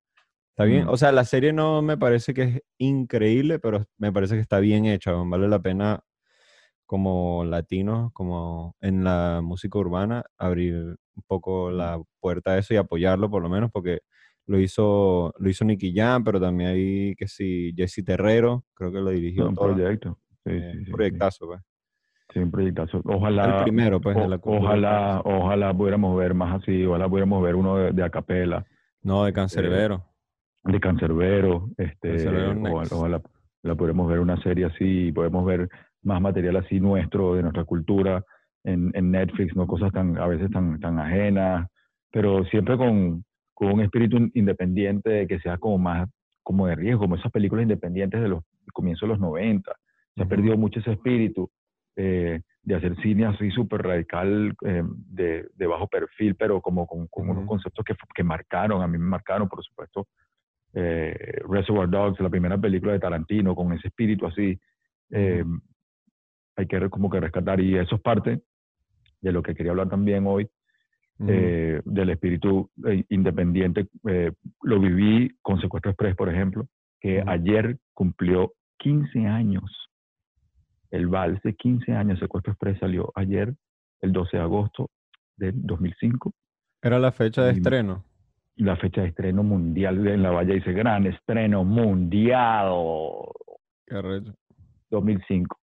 Está 0.52 0.64
bien, 0.64 0.86
Mm. 0.86 0.88
o 0.88 0.96
sea, 0.96 1.12
la 1.12 1.24
serie 1.26 1.52
no 1.52 1.82
me 1.82 1.98
parece 1.98 2.32
que 2.32 2.42
es 2.44 2.62
increíble, 2.78 3.58
pero 3.58 3.84
me 3.98 4.10
parece 4.10 4.36
que 4.36 4.40
está 4.40 4.58
bien 4.60 4.86
hecha, 4.86 5.12
vale 5.12 5.48
la 5.48 5.60
pena 5.60 6.00
como 6.86 7.44
latinos, 7.44 8.10
como 8.14 8.74
en 8.80 9.04
la 9.04 9.40
música 9.44 9.78
urbana, 9.78 10.24
abrir 10.38 10.74
un 11.16 11.22
poco 11.26 11.70
la 11.70 12.00
puerta 12.20 12.52
a 12.52 12.58
eso 12.58 12.72
y 12.72 12.78
apoyarlo 12.78 13.28
por 13.30 13.42
lo 13.42 13.50
menos, 13.50 13.70
porque 13.70 14.00
lo 14.46 14.58
hizo, 14.58 15.34
lo 15.38 15.50
hizo 15.50 15.66
Nicky 15.66 15.94
Jam, 15.94 16.24
pero 16.24 16.40
también 16.40 16.70
hay 16.70 17.14
que 17.16 17.28
si 17.28 17.74
Jesse 17.76 18.02
Terrero, 18.02 18.64
creo 18.72 18.90
que 18.92 19.00
lo 19.00 19.10
dirigió 19.10 19.46
un 19.46 19.54
proyecto. 19.56 20.18
Sí, 20.46 20.52
eh, 20.52 20.70
sí, 20.72 20.78
sí, 20.78 20.84
sí. 20.86 20.90
proyectazo, 20.90 21.46
pues. 21.48 21.60
Sí, 22.34 22.40
un 22.40 22.50
proyectazo. 22.50 23.00
Ojalá. 23.04 23.58
El 23.58 23.62
primero, 23.62 24.00
pues, 24.00 24.16
de 24.16 24.22
o- 24.24 24.28
la 24.28 24.38
cultura 24.38 24.68
ojalá, 24.68 25.22
ojalá 25.24 25.72
pudiéramos 25.72 26.16
ver 26.18 26.34
más 26.34 26.60
así. 26.60 26.84
Ojalá 26.84 27.08
pudiéramos 27.08 27.42
ver 27.42 27.54
uno 27.54 27.76
de, 27.76 27.92
de 27.92 28.02
acapela. 28.02 28.66
No, 29.02 29.24
de 29.24 29.32
Cancerbero. 29.32 30.02
de 30.64 30.80
Cancerbero, 30.80 31.68
este, 31.78 32.08
Cancerbero 32.10 32.50
ojalá, 32.72 32.88
ojalá 32.96 33.22
la 33.62 33.74
podremos 33.76 34.08
ver 34.08 34.18
una 34.20 34.36
serie 34.42 34.64
así, 34.66 35.06
y 35.08 35.12
podemos 35.12 35.44
ver 35.46 35.68
más 36.02 36.20
material 36.20 36.56
así 36.56 36.80
nuestro, 36.80 37.34
de 37.34 37.42
nuestra 37.42 37.64
cultura, 37.64 38.22
en, 38.64 38.90
en 38.94 39.10
Netflix, 39.10 39.54
no 39.56 39.66
cosas 39.66 39.92
tan, 39.92 40.16
a 40.18 40.26
veces 40.26 40.50
tan, 40.50 40.80
tan 40.80 40.98
ajenas, 40.98 41.66
pero 42.10 42.44
siempre 42.46 42.76
con, 42.76 43.24
con 43.54 43.72
un 43.72 43.80
espíritu 43.82 44.16
in- 44.16 44.30
independiente 44.34 45.08
de 45.10 45.26
que 45.26 45.38
sea 45.40 45.56
como 45.58 45.78
más, 45.78 46.08
como 46.42 46.66
de 46.66 46.74
riesgo, 46.76 47.00
como 47.00 47.16
esas 47.16 47.30
películas 47.30 47.62
independientes 47.62 48.20
de 48.20 48.28
los 48.28 48.42
comienzos 48.72 49.02
de 49.08 49.12
los 49.14 49.20
90. 49.20 49.70
Se 50.16 50.22
ha 50.22 50.26
perdido 50.26 50.56
mucho 50.56 50.80
ese 50.80 50.92
espíritu 50.92 51.50
eh, 51.96 52.40
de 52.64 52.74
hacer 52.74 52.96
cine 53.02 53.26
así 53.26 53.50
súper 53.50 53.82
radical, 53.82 54.54
eh, 54.64 54.82
de, 54.86 55.48
de 55.54 55.66
bajo 55.66 55.86
perfil, 55.86 56.34
pero 56.34 56.60
como 56.60 56.86
con, 56.86 57.06
con 57.08 57.28
unos 57.28 57.46
conceptos 57.46 57.84
que, 57.84 57.94
que 58.14 58.24
marcaron, 58.24 58.82
a 58.82 58.88
mí 58.88 58.96
me 58.98 59.04
marcaron, 59.04 59.48
por 59.48 59.62
supuesto, 59.62 60.08
eh, 60.72 61.40
Reservoir 61.48 61.88
Dogs, 61.88 62.20
la 62.20 62.30
primera 62.30 62.56
película 62.58 62.92
de 62.92 63.00
Tarantino, 63.00 63.54
con 63.54 63.72
ese 63.72 63.88
espíritu 63.88 64.26
así, 64.26 64.58
eh, 65.10 65.44
hay 66.56 66.66
que 66.66 66.88
como 66.88 67.10
que 67.10 67.20
rescatar, 67.20 67.60
y 67.60 67.76
eso 67.76 67.96
es 67.96 68.00
parte 68.00 68.40
de 69.20 69.32
lo 69.32 69.42
que 69.42 69.54
quería 69.54 69.72
hablar 69.72 69.88
también 69.88 70.26
hoy, 70.26 70.48
del 71.16 72.10
espíritu 72.10 72.70
independiente. 73.08 73.86
Lo 74.62 74.80
viví 74.80 75.30
con 75.42 75.60
Secuestro 75.60 75.92
Express, 75.92 76.16
por 76.16 76.28
ejemplo, 76.28 76.66
que 77.00 77.22
ayer 77.26 77.78
cumplió 77.92 78.52
15 78.78 79.26
años. 79.26 79.84
El 80.94 81.08
vals 81.08 81.42
de 81.42 81.54
15 81.54 81.92
años, 81.92 82.20
Secuestro 82.20 82.52
Express 82.52 82.78
salió 82.78 83.10
ayer, 83.16 83.52
el 84.00 84.12
12 84.12 84.36
de 84.36 84.42
agosto 84.44 84.90
del 85.36 85.54
2005. 85.66 86.32
Era 86.80 87.00
la 87.00 87.10
fecha 87.10 87.42
de 87.44 87.52
y- 87.52 87.56
estreno. 87.56 88.04
la 88.56 88.76
fecha 88.76 89.00
de 89.02 89.08
estreno 89.08 89.42
mundial 89.42 90.06
en 90.06 90.22
la 90.22 90.30
Valle 90.30 90.54
dice 90.54 90.72
gran 90.72 91.06
estreno 91.06 91.64
mundial 91.64 92.70
Qué 93.86 93.96
arrecho. 93.96 94.34
2005 94.90 95.58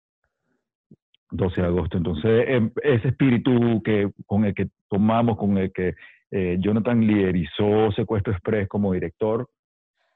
12 1.32 1.62
de 1.62 1.68
agosto 1.68 1.98
entonces 1.98 2.46
em, 2.48 2.72
ese 2.82 3.10
espíritu 3.10 3.84
que 3.84 4.12
con 4.26 4.46
el 4.46 4.56
que 4.56 4.70
tomamos 4.90 5.38
con 5.38 5.60
el 5.60 5.72
que 5.72 5.94
eh, 6.32 6.58
Jonathan 6.60 7.06
liderizó 7.06 7.92
Secuestro 7.96 8.34
Express 8.34 8.68
como 8.68 8.94
director 8.94 9.48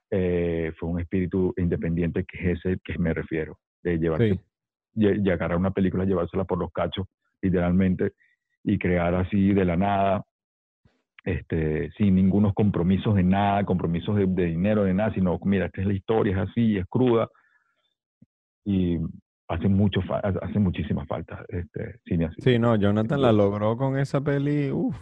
eh, 0.10 0.72
fue 0.80 0.90
un 0.90 1.00
espíritu 1.00 1.54
independiente 1.58 2.24
que 2.26 2.52
es 2.54 2.58
ese 2.66 2.80
que 2.84 2.98
me 2.98 3.14
refiero 3.14 3.60
de 3.84 4.00
llevarse 4.00 4.34
Sí. 4.34 4.40
Y, 4.96 5.30
agarrar 5.30 5.58
una 5.58 5.72
película 5.72 6.06
llevársela 6.06 6.44
por 6.44 6.58
los 6.58 6.72
cachos 6.72 7.08
literalmente 7.42 8.14
y 8.64 8.78
crear 8.78 9.14
así 9.16 9.54
de 9.54 9.66
la 9.66 9.76
nada 9.76 10.24
este, 11.26 11.92
sin 11.98 12.16
ningunos 12.16 12.54
compromisos 12.54 13.16
de 13.16 13.24
nada, 13.24 13.64
compromisos 13.64 14.16
de, 14.16 14.26
de 14.26 14.46
dinero, 14.46 14.84
de 14.84 14.94
nada, 14.94 15.14
sino, 15.14 15.40
mira, 15.44 15.68
esta 15.68 15.82
es 15.82 15.88
la 15.88 15.94
historia, 15.94 16.34
es 16.34 16.50
así, 16.50 16.78
es 16.78 16.86
cruda, 16.88 17.30
y 18.66 18.98
hace 19.48 19.68
mucho, 19.68 20.02
hace 20.42 20.60
muchísima 20.60 21.06
falta 21.06 21.46
este 21.50 22.00
cine 22.06 22.26
así. 22.26 22.42
Sí, 22.42 22.60
no, 22.60 22.76
Jonathan 22.76 23.22
la 23.22 23.32
logró 23.32 23.78
con 23.78 23.98
esa 23.98 24.22
peli. 24.22 24.72
Uf, 24.72 24.96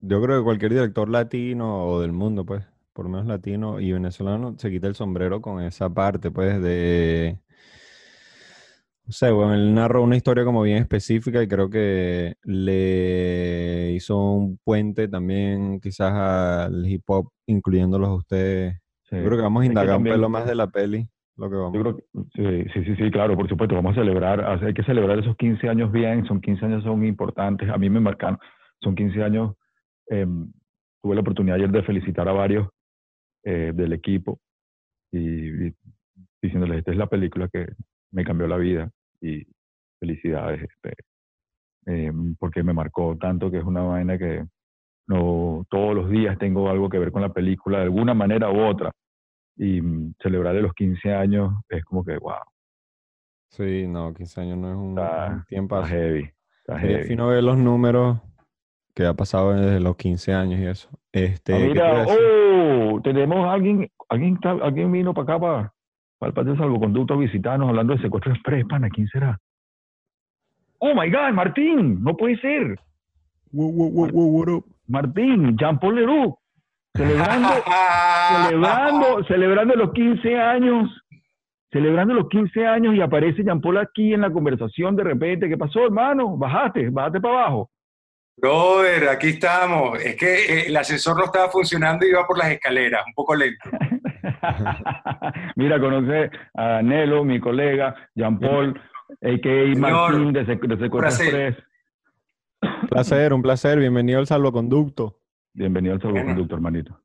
yo 0.00 0.20
creo 0.22 0.38
que 0.38 0.44
cualquier 0.44 0.72
director 0.72 1.08
latino 1.08 1.86
o 1.86 2.00
del 2.00 2.12
mundo, 2.12 2.44
pues, 2.44 2.66
por 2.92 3.06
lo 3.06 3.10
menos 3.10 3.26
latino 3.26 3.80
y 3.80 3.92
venezolano, 3.92 4.54
se 4.58 4.70
quita 4.70 4.86
el 4.86 4.94
sombrero 4.94 5.40
con 5.40 5.62
esa 5.62 5.92
parte, 5.92 6.30
pues, 6.30 6.60
de... 6.62 7.38
No 9.06 9.12
sé, 9.12 9.30
bueno, 9.30 9.52
él 9.54 9.74
narró 9.74 10.02
una 10.02 10.16
historia 10.16 10.44
como 10.44 10.62
bien 10.62 10.78
específica 10.78 11.42
y 11.42 11.46
creo 11.48 11.68
que 11.68 12.36
le 12.44 13.92
hizo 13.92 14.18
un 14.18 14.58
puente 14.64 15.08
también 15.08 15.78
quizás 15.80 16.12
al 16.12 16.86
hip 16.86 17.02
hop, 17.08 17.28
incluyéndolos 17.46 18.08
a 18.08 18.14
ustedes. 18.14 18.80
Sí. 19.02 19.16
Yo 19.16 19.24
creo 19.24 19.36
que 19.36 19.42
vamos 19.42 19.62
a 19.62 19.66
indagar 19.66 19.90
un 19.90 19.96
también- 19.96 20.14
pelo 20.16 20.28
más 20.30 20.46
de 20.46 20.54
la 20.54 20.68
peli, 20.68 21.06
lo 21.36 21.50
que 21.50 21.56
vamos. 21.56 21.74
Yo 21.74 21.82
creo 21.82 21.96
que 21.96 22.04
sí, 22.34 22.70
sí, 22.72 22.84
sí, 22.86 22.96
sí, 22.96 23.10
claro, 23.10 23.36
por 23.36 23.46
supuesto, 23.46 23.74
vamos 23.74 23.92
a 23.92 24.00
celebrar, 24.00 24.40
hay 24.64 24.72
que 24.72 24.82
celebrar 24.84 25.18
esos 25.18 25.36
15 25.36 25.68
años 25.68 25.92
bien, 25.92 26.24
son 26.24 26.40
15 26.40 26.64
años, 26.64 26.82
son 26.82 27.04
importantes, 27.04 27.68
a 27.68 27.76
mí 27.76 27.90
me 27.90 28.00
marcaron, 28.00 28.38
son 28.82 28.94
15 28.94 29.22
años, 29.22 29.52
eh, 30.08 30.26
tuve 31.02 31.14
la 31.14 31.20
oportunidad 31.20 31.56
ayer 31.56 31.70
de 31.70 31.82
felicitar 31.82 32.26
a 32.26 32.32
varios 32.32 32.68
eh, 33.44 33.72
del 33.74 33.92
equipo 33.92 34.40
y, 35.12 35.66
y 35.66 35.74
diciéndoles, 36.40 36.78
esta 36.78 36.92
es 36.92 36.96
la 36.96 37.06
película 37.06 37.48
que 37.52 37.66
me 38.14 38.24
cambió 38.24 38.46
la 38.46 38.56
vida 38.56 38.90
y 39.20 39.44
felicidades, 40.00 40.62
este, 40.62 40.94
eh, 41.86 42.12
porque 42.38 42.62
me 42.62 42.72
marcó 42.72 43.16
tanto 43.18 43.50
que 43.50 43.58
es 43.58 43.64
una 43.64 43.82
vaina 43.82 44.16
que 44.16 44.44
no 45.06 45.66
todos 45.68 45.94
los 45.94 46.08
días 46.08 46.38
tengo 46.38 46.70
algo 46.70 46.88
que 46.88 46.98
ver 46.98 47.12
con 47.12 47.22
la 47.22 47.32
película 47.32 47.78
de 47.78 47.84
alguna 47.84 48.14
manera 48.14 48.50
u 48.50 48.60
otra 48.60 48.90
y 49.56 49.80
mm, 49.82 50.14
celebrarle 50.22 50.62
los 50.62 50.72
15 50.74 51.12
años 51.12 51.52
es 51.68 51.84
como 51.84 52.04
que, 52.04 52.16
wow, 52.18 52.36
Sí, 53.50 53.86
no, 53.86 54.12
15 54.14 54.40
años 54.40 54.58
no 54.58 54.70
es 54.70 54.76
un, 54.76 54.98
está, 54.98 55.26
un 55.30 55.38
está 55.38 55.44
tiempo 55.46 55.82
heavy. 55.84 56.30
Está 56.58 56.80
Sería 56.80 56.96
heavy. 56.96 57.08
fino 57.08 57.28
ver 57.28 57.44
los 57.44 57.56
números 57.56 58.18
que 58.94 59.06
ha 59.06 59.14
pasado 59.14 59.52
desde 59.54 59.78
los 59.80 59.96
15 59.96 60.32
años 60.34 60.60
y 60.60 60.66
eso. 60.66 60.88
Este, 61.12 61.52
Ah, 61.52 61.58
¿qué 61.58 61.62
te 61.62 61.68
mira, 61.68 62.00
decir? 62.00 62.18
oh, 62.18 63.00
tenemos 63.02 63.46
alguien, 63.48 63.88
alguien, 64.08 64.38
alguien 64.42 64.90
vino 64.92 65.14
para 65.14 65.34
acá, 65.36 65.40
para, 65.40 65.73
para 66.24 66.28
el 66.28 66.34
patio 66.34 66.52
de 66.52 66.58
salvoconducto 66.58 67.14
a 67.14 67.18
visitarnos 67.18 67.68
hablando 67.68 67.94
de 67.94 68.00
secuestro 68.00 68.32
express, 68.32 68.64
pana, 68.66 68.88
¿quién 68.88 69.06
será? 69.08 69.38
Oh 70.78 70.94
my 70.94 71.10
God, 71.10 71.34
Martín, 71.34 72.02
no 72.02 72.16
puede 72.16 72.38
ser. 72.38 72.78
Wow, 73.52 73.90
wow, 73.90 74.10
wow? 74.10 74.64
Martín, 74.86 75.54
Jean-Paul 75.58 75.96
Leroux, 75.96 76.34
celebrando, 76.94 77.48
celebrando, 78.42 79.24
celebrando 79.24 79.74
los 79.74 79.92
15 79.92 80.40
años, 80.40 81.04
celebrando 81.70 82.14
los 82.14 82.28
15 82.30 82.66
años 82.66 82.94
y 82.94 83.02
aparece 83.02 83.44
Jean-Paul 83.44 83.76
aquí 83.76 84.14
en 84.14 84.22
la 84.22 84.32
conversación 84.32 84.96
de 84.96 85.04
repente. 85.04 85.48
¿Qué 85.48 85.58
pasó, 85.58 85.84
hermano? 85.84 86.38
Bajaste, 86.38 86.88
bajaste 86.88 87.20
para 87.20 87.34
abajo. 87.34 87.70
Brother, 88.38 89.10
aquí 89.10 89.28
estamos. 89.28 90.02
Es 90.02 90.16
que 90.16 90.34
eh, 90.46 90.66
el 90.68 90.76
ascensor 90.76 91.18
no 91.18 91.24
estaba 91.24 91.50
funcionando 91.50 92.06
y 92.06 92.10
iba 92.10 92.26
por 92.26 92.38
las 92.38 92.50
escaleras, 92.50 93.04
un 93.06 93.12
poco 93.12 93.34
lento. 93.34 93.68
Mira, 95.56 95.78
conoce 95.80 96.30
a 96.54 96.82
Nelo, 96.82 97.24
mi 97.24 97.40
colega, 97.40 97.94
Jean-Paul, 98.14 98.80
a.k.a. 99.22 99.78
Martín 99.78 100.32
de, 100.32 100.46
Sec- 100.46 100.66
de 100.66 100.76
Secuestro 100.76 101.00
placer. 101.00 101.34
Express. 101.34 101.66
Un 102.62 102.88
placer, 102.88 103.32
un 103.32 103.42
placer. 103.42 103.78
Bienvenido 103.78 104.18
al 104.18 104.26
salvoconducto. 104.26 105.20
Bienvenido 105.52 105.94
al 105.94 106.00
salvoconducto, 106.00 106.54
hermanito. 106.54 107.00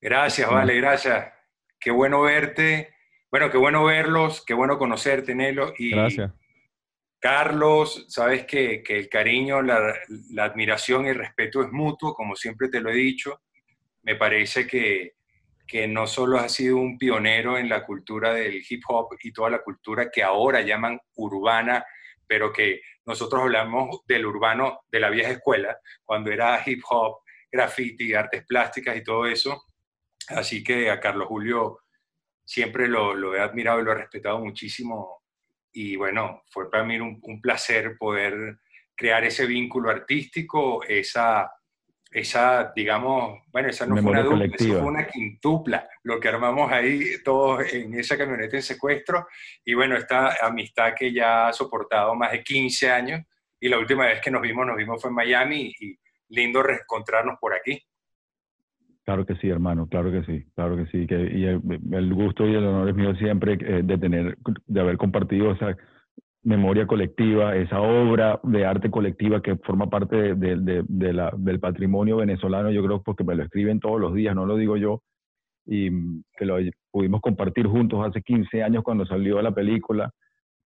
Gracias, 0.00 0.50
vale, 0.50 0.76
gracias. 0.76 1.32
Qué 1.80 1.90
bueno 1.90 2.22
verte. 2.22 2.90
Bueno, 3.30 3.50
qué 3.50 3.58
bueno 3.58 3.84
verlos, 3.84 4.44
qué 4.46 4.54
bueno 4.54 4.78
conocerte, 4.78 5.34
Nelo. 5.34 5.72
Y 5.78 5.90
Gracias. 5.90 6.32
Carlos, 7.18 8.04
sabes 8.08 8.44
que, 8.44 8.82
que 8.82 8.98
el 8.98 9.08
cariño, 9.08 9.62
la, 9.62 9.94
la 10.32 10.44
admiración 10.44 11.06
y 11.06 11.08
el 11.08 11.14
respeto 11.16 11.62
es 11.62 11.72
mutuo, 11.72 12.12
como 12.14 12.36
siempre 12.36 12.68
te 12.68 12.80
lo 12.80 12.90
he 12.90 12.94
dicho. 12.96 13.40
Me 14.02 14.14
parece 14.16 14.66
que, 14.66 15.13
que 15.66 15.88
no 15.88 16.06
solo 16.06 16.38
has 16.38 16.52
sido 16.52 16.76
un 16.76 16.98
pionero 16.98 17.58
en 17.58 17.68
la 17.68 17.84
cultura 17.84 18.34
del 18.34 18.62
hip 18.68 18.82
hop 18.88 19.16
y 19.22 19.32
toda 19.32 19.50
la 19.50 19.62
cultura 19.62 20.10
que 20.10 20.22
ahora 20.22 20.60
llaman 20.60 21.00
urbana, 21.16 21.84
pero 22.26 22.52
que 22.52 22.80
nosotros 23.06 23.42
hablamos 23.42 24.00
del 24.06 24.26
urbano 24.26 24.80
de 24.90 25.00
la 25.00 25.10
vieja 25.10 25.30
escuela, 25.30 25.78
cuando 26.04 26.30
era 26.30 26.62
hip 26.64 26.82
hop, 26.88 27.18
graffiti, 27.50 28.14
artes 28.14 28.44
plásticas 28.46 28.96
y 28.96 29.02
todo 29.02 29.26
eso. 29.26 29.64
Así 30.28 30.62
que 30.62 30.90
a 30.90 31.00
Carlos 31.00 31.28
Julio 31.28 31.80
siempre 32.44 32.88
lo, 32.88 33.34
he 33.34 33.40
admirado 33.40 33.80
y 33.80 33.84
lo 33.84 33.92
he 33.92 33.96
respetado 33.96 34.38
muchísimo 34.38 35.22
y 35.72 35.96
bueno, 35.96 36.42
fue 36.50 36.70
para 36.70 36.84
mí 36.84 36.98
un 37.00 37.40
placer 37.40 37.96
poder 37.98 38.58
crear 38.94 39.24
ese 39.24 39.46
vínculo 39.46 39.90
artístico, 39.90 40.84
esa, 40.84 41.50
esa 42.14 42.72
digamos, 42.74 43.40
bueno, 43.52 43.68
esa 43.68 43.86
no 43.86 43.96
Memoria 43.96 44.22
fue 44.24 44.34
una 44.34 44.46
dupla, 44.46 44.66
fue 44.66 44.82
una 44.82 45.06
quintupla, 45.06 45.88
lo 46.04 46.20
que 46.20 46.28
armamos 46.28 46.70
ahí 46.70 47.00
todos 47.24 47.72
en 47.74 47.92
esa 47.98 48.16
camioneta 48.16 48.56
en 48.56 48.62
secuestro, 48.62 49.26
y 49.64 49.74
bueno, 49.74 49.96
esta 49.96 50.46
amistad 50.46 50.94
que 50.96 51.12
ya 51.12 51.48
ha 51.48 51.52
soportado 51.52 52.14
más 52.14 52.30
de 52.30 52.44
15 52.44 52.90
años, 52.90 53.20
y 53.58 53.68
la 53.68 53.78
última 53.78 54.06
vez 54.06 54.20
que 54.20 54.30
nos 54.30 54.42
vimos, 54.42 54.64
nos 54.64 54.76
vimos 54.76 55.02
fue 55.02 55.10
en 55.10 55.16
Miami, 55.16 55.74
y 55.80 55.98
lindo 56.28 56.62
reencontrarnos 56.62 57.36
por 57.40 57.52
aquí. 57.52 57.82
Claro 59.04 59.26
que 59.26 59.34
sí, 59.36 59.50
hermano, 59.50 59.88
claro 59.88 60.12
que 60.12 60.22
sí, 60.24 60.46
claro 60.54 60.76
que 60.76 60.86
sí. 60.86 61.06
Que, 61.06 61.16
y 61.16 61.44
el, 61.44 61.60
el 61.92 62.14
gusto 62.14 62.46
y 62.46 62.54
el 62.54 62.64
honor 62.64 62.88
es 62.88 62.94
mío 62.94 63.14
siempre 63.16 63.58
eh, 63.60 63.82
de 63.82 63.98
tener, 63.98 64.38
de 64.66 64.80
haber 64.80 64.96
compartido 64.96 65.52
esa 65.52 65.76
memoria 66.44 66.86
colectiva, 66.86 67.56
esa 67.56 67.80
obra 67.80 68.40
de 68.42 68.66
arte 68.66 68.90
colectiva 68.90 69.42
que 69.42 69.56
forma 69.56 69.88
parte 69.90 70.34
de, 70.34 71.12
la- 71.12 71.32
del 71.36 71.60
patrimonio 71.60 72.18
venezolano, 72.18 72.70
yo 72.70 72.84
creo 72.84 73.02
porque 73.02 73.24
me 73.24 73.34
lo 73.34 73.42
escriben 73.44 73.80
todos 73.80 74.00
los 74.00 74.14
días, 74.14 74.34
no 74.34 74.46
lo 74.46 74.56
digo 74.56 74.76
yo, 74.76 75.02
y 75.66 75.90
mm, 75.90 76.24
que 76.36 76.46
lo 76.46 76.56
pudimos 76.90 77.20
compartir 77.20 77.66
juntos 77.66 78.06
hace 78.06 78.22
15 78.22 78.62
años 78.62 78.82
cuando 78.84 79.06
salió 79.06 79.40
la 79.42 79.52
película, 79.52 80.10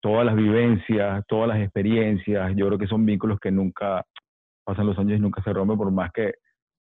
todas 0.02 0.26
las 0.26 0.36
vivencias, 0.36 1.24
todas 1.28 1.50
las 1.50 1.60
experiencias, 1.60 2.54
yo 2.56 2.68
creo 2.68 2.80
que 2.80 2.88
son 2.88 3.06
vínculos 3.06 3.40
que 3.40 3.52
nunca 3.52 4.04
pasan 4.66 4.88
los 4.88 4.98
años 5.00 5.18
y 5.20 5.22
nunca 5.22 5.42
se 5.44 5.54
rompen, 5.54 5.78
por 5.78 5.92
más 5.92 6.12
que 6.14 6.34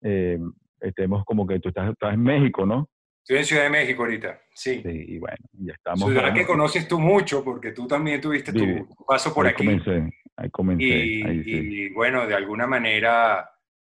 eh, 0.03 0.39
estemos 0.81 1.25
como 1.25 1.47
que 1.47 1.61
tú 1.61 1.69
estás, 1.71 1.91
estás 1.91 2.15
en 2.15 2.23
México, 2.23 2.67
¿no? 2.67 2.89
Estoy 3.27 3.39
en 3.39 3.45
Ciudad 3.45 3.63
de 3.65 3.71
México 3.71 4.05
ahorita, 4.05 4.41
sí. 4.55 4.81
Sí, 4.85 5.05
y 5.09 5.19
bueno, 5.19 5.37
ya 5.55 5.73
estamos. 5.73 6.09
Ciudad 6.09 6.33
que 6.33 6.47
conoces 6.47 6.87
tú 6.87 7.01
mucho, 7.01 7.43
porque 7.43 7.73
tú 7.73 7.89
también 7.89 8.21
tuviste 8.21 8.53
tu 8.53 8.65
Vive. 8.65 8.85
paso 9.05 9.35
por 9.35 9.47
ahí 9.47 9.53
aquí. 9.53 9.65
comencé, 9.67 10.09
ahí 10.37 10.51
comencé, 10.51 10.85
Y, 10.85 11.23
ahí 11.25 11.43
sí. 11.43 11.51
y, 11.51 11.89
bueno, 11.93 12.25
de 12.25 12.35
alguna 12.37 12.69
manera, 12.69 13.51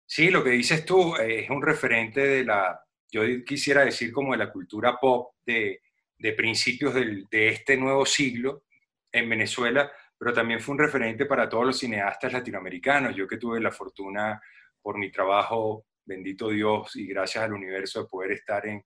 sí, 0.07 0.31
lo 0.31 0.45
que 0.45 0.51
dices 0.51 0.85
tú 0.85 1.17
es 1.17 1.51
un 1.51 1.61
referente 1.61 2.21
de 2.21 2.45
la, 2.45 2.81
yo 3.11 3.23
quisiera 3.45 3.85
decir 3.85 4.13
como 4.13 4.31
de 4.31 4.39
la 4.39 4.53
cultura 4.53 4.97
pop 5.01 5.35
de, 5.45 5.81
de 6.19 6.33
principios 6.35 6.95
del- 6.95 7.27
de 7.29 7.49
este 7.49 7.77
nuevo 7.77 8.07
siglo 8.07 8.63
en 9.11 9.29
Venezuela, 9.29 9.91
pero 10.17 10.33
también 10.33 10.61
fue 10.61 10.75
un 10.75 10.79
referente 10.79 11.27
para 11.27 11.49
todos 11.49 11.67
los 11.67 11.79
cineastas 11.81 12.33
latinoamericanos. 12.33 13.17
Yo 13.17 13.27
que 13.27 13.39
tuve 13.39 13.61
la 13.61 13.73
fortuna 13.73 14.41
por 14.81 14.97
mi 14.99 15.11
trabajo, 15.11 15.85
bendito 16.05 16.49
Dios 16.51 16.95
y 16.95 17.09
gracias 17.09 17.43
al 17.43 17.55
universo 17.55 18.03
de 18.03 18.09
poder 18.09 18.31
estar 18.31 18.65
en, 18.69 18.85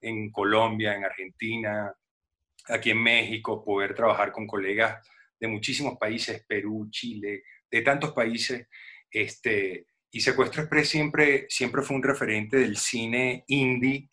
en 0.00 0.30
Colombia, 0.30 0.94
en 0.94 1.04
Argentina, 1.04 1.92
aquí 2.68 2.90
en 2.90 3.02
México, 3.02 3.64
poder 3.64 3.94
trabajar 3.94 4.32
con 4.32 4.46
colegas 4.46 5.06
de 5.38 5.48
muchísimos 5.48 5.98
países, 5.98 6.44
Perú, 6.46 6.88
Chile, 6.90 7.42
de 7.70 7.82
tantos 7.82 8.12
países. 8.12 8.66
Este, 9.10 9.86
y 10.10 10.20
Secuestro 10.20 10.62
Express 10.62 10.88
siempre, 10.88 11.46
siempre 11.48 11.82
fue 11.82 11.96
un 11.96 12.02
referente 12.02 12.58
del 12.58 12.76
cine 12.76 13.44
indie 13.48 14.08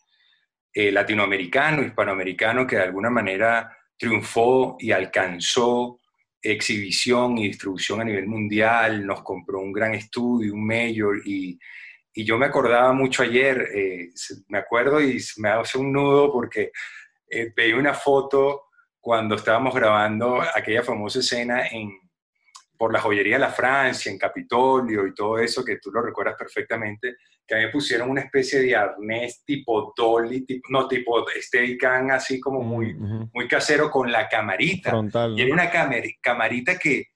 eh, 0.73 0.91
latinoamericano, 0.91 1.83
hispanoamericano, 1.83 2.65
que 2.65 2.77
de 2.77 2.83
alguna 2.83 3.09
manera 3.09 3.77
triunfó 3.97 4.75
y 4.79 4.91
alcanzó 4.91 5.99
exhibición 6.41 7.37
y 7.37 7.47
distribución 7.47 8.01
a 8.01 8.03
nivel 8.03 8.27
mundial, 8.27 9.05
nos 9.05 9.23
compró 9.23 9.59
un 9.59 9.71
gran 9.71 9.93
estudio, 9.93 10.53
un 10.53 10.65
mayor, 10.65 11.21
y, 11.25 11.57
y 12.13 12.25
yo 12.25 12.37
me 12.37 12.45
acordaba 12.45 12.93
mucho 12.93 13.23
ayer, 13.23 13.69
eh, 13.73 14.09
me 14.47 14.59
acuerdo 14.59 15.01
y 15.01 15.19
me 15.37 15.49
hace 15.49 15.77
un 15.77 15.91
nudo 15.91 16.31
porque 16.31 16.71
eh, 17.29 17.51
veía 17.55 17.75
una 17.75 17.93
foto 17.93 18.65
cuando 18.99 19.35
estábamos 19.35 19.73
grabando 19.73 20.41
aquella 20.41 20.83
famosa 20.83 21.19
escena 21.19 21.67
en, 21.67 21.91
por 22.77 22.93
la 22.93 23.01
joyería 23.01 23.35
de 23.35 23.41
la 23.41 23.49
Francia, 23.49 24.11
en 24.11 24.17
Capitolio 24.17 25.07
y 25.07 25.13
todo 25.13 25.39
eso, 25.39 25.65
que 25.65 25.77
tú 25.77 25.91
lo 25.91 26.01
recuerdas 26.01 26.35
perfectamente, 26.37 27.15
que 27.45 27.55
a 27.55 27.57
mí 27.57 27.65
me 27.65 27.71
pusieron 27.71 28.09
una 28.09 28.21
especie 28.21 28.59
de 28.59 28.75
arnés 28.75 29.43
tipo 29.43 29.93
dolly, 29.97 30.45
tipo, 30.45 30.67
no 30.69 30.87
tipo 30.87 31.25
Steadicam, 31.29 32.11
así 32.11 32.39
como 32.39 32.61
muy, 32.61 32.93
muy 32.93 33.47
casero 33.47 33.89
con 33.89 34.11
la 34.11 34.29
camarita. 34.29 34.91
Frontal. 34.91 35.37
Y 35.37 35.41
era 35.41 35.49
¿no? 35.49 35.53
una 35.61 36.11
camarita 36.21 36.77
que, 36.77 37.07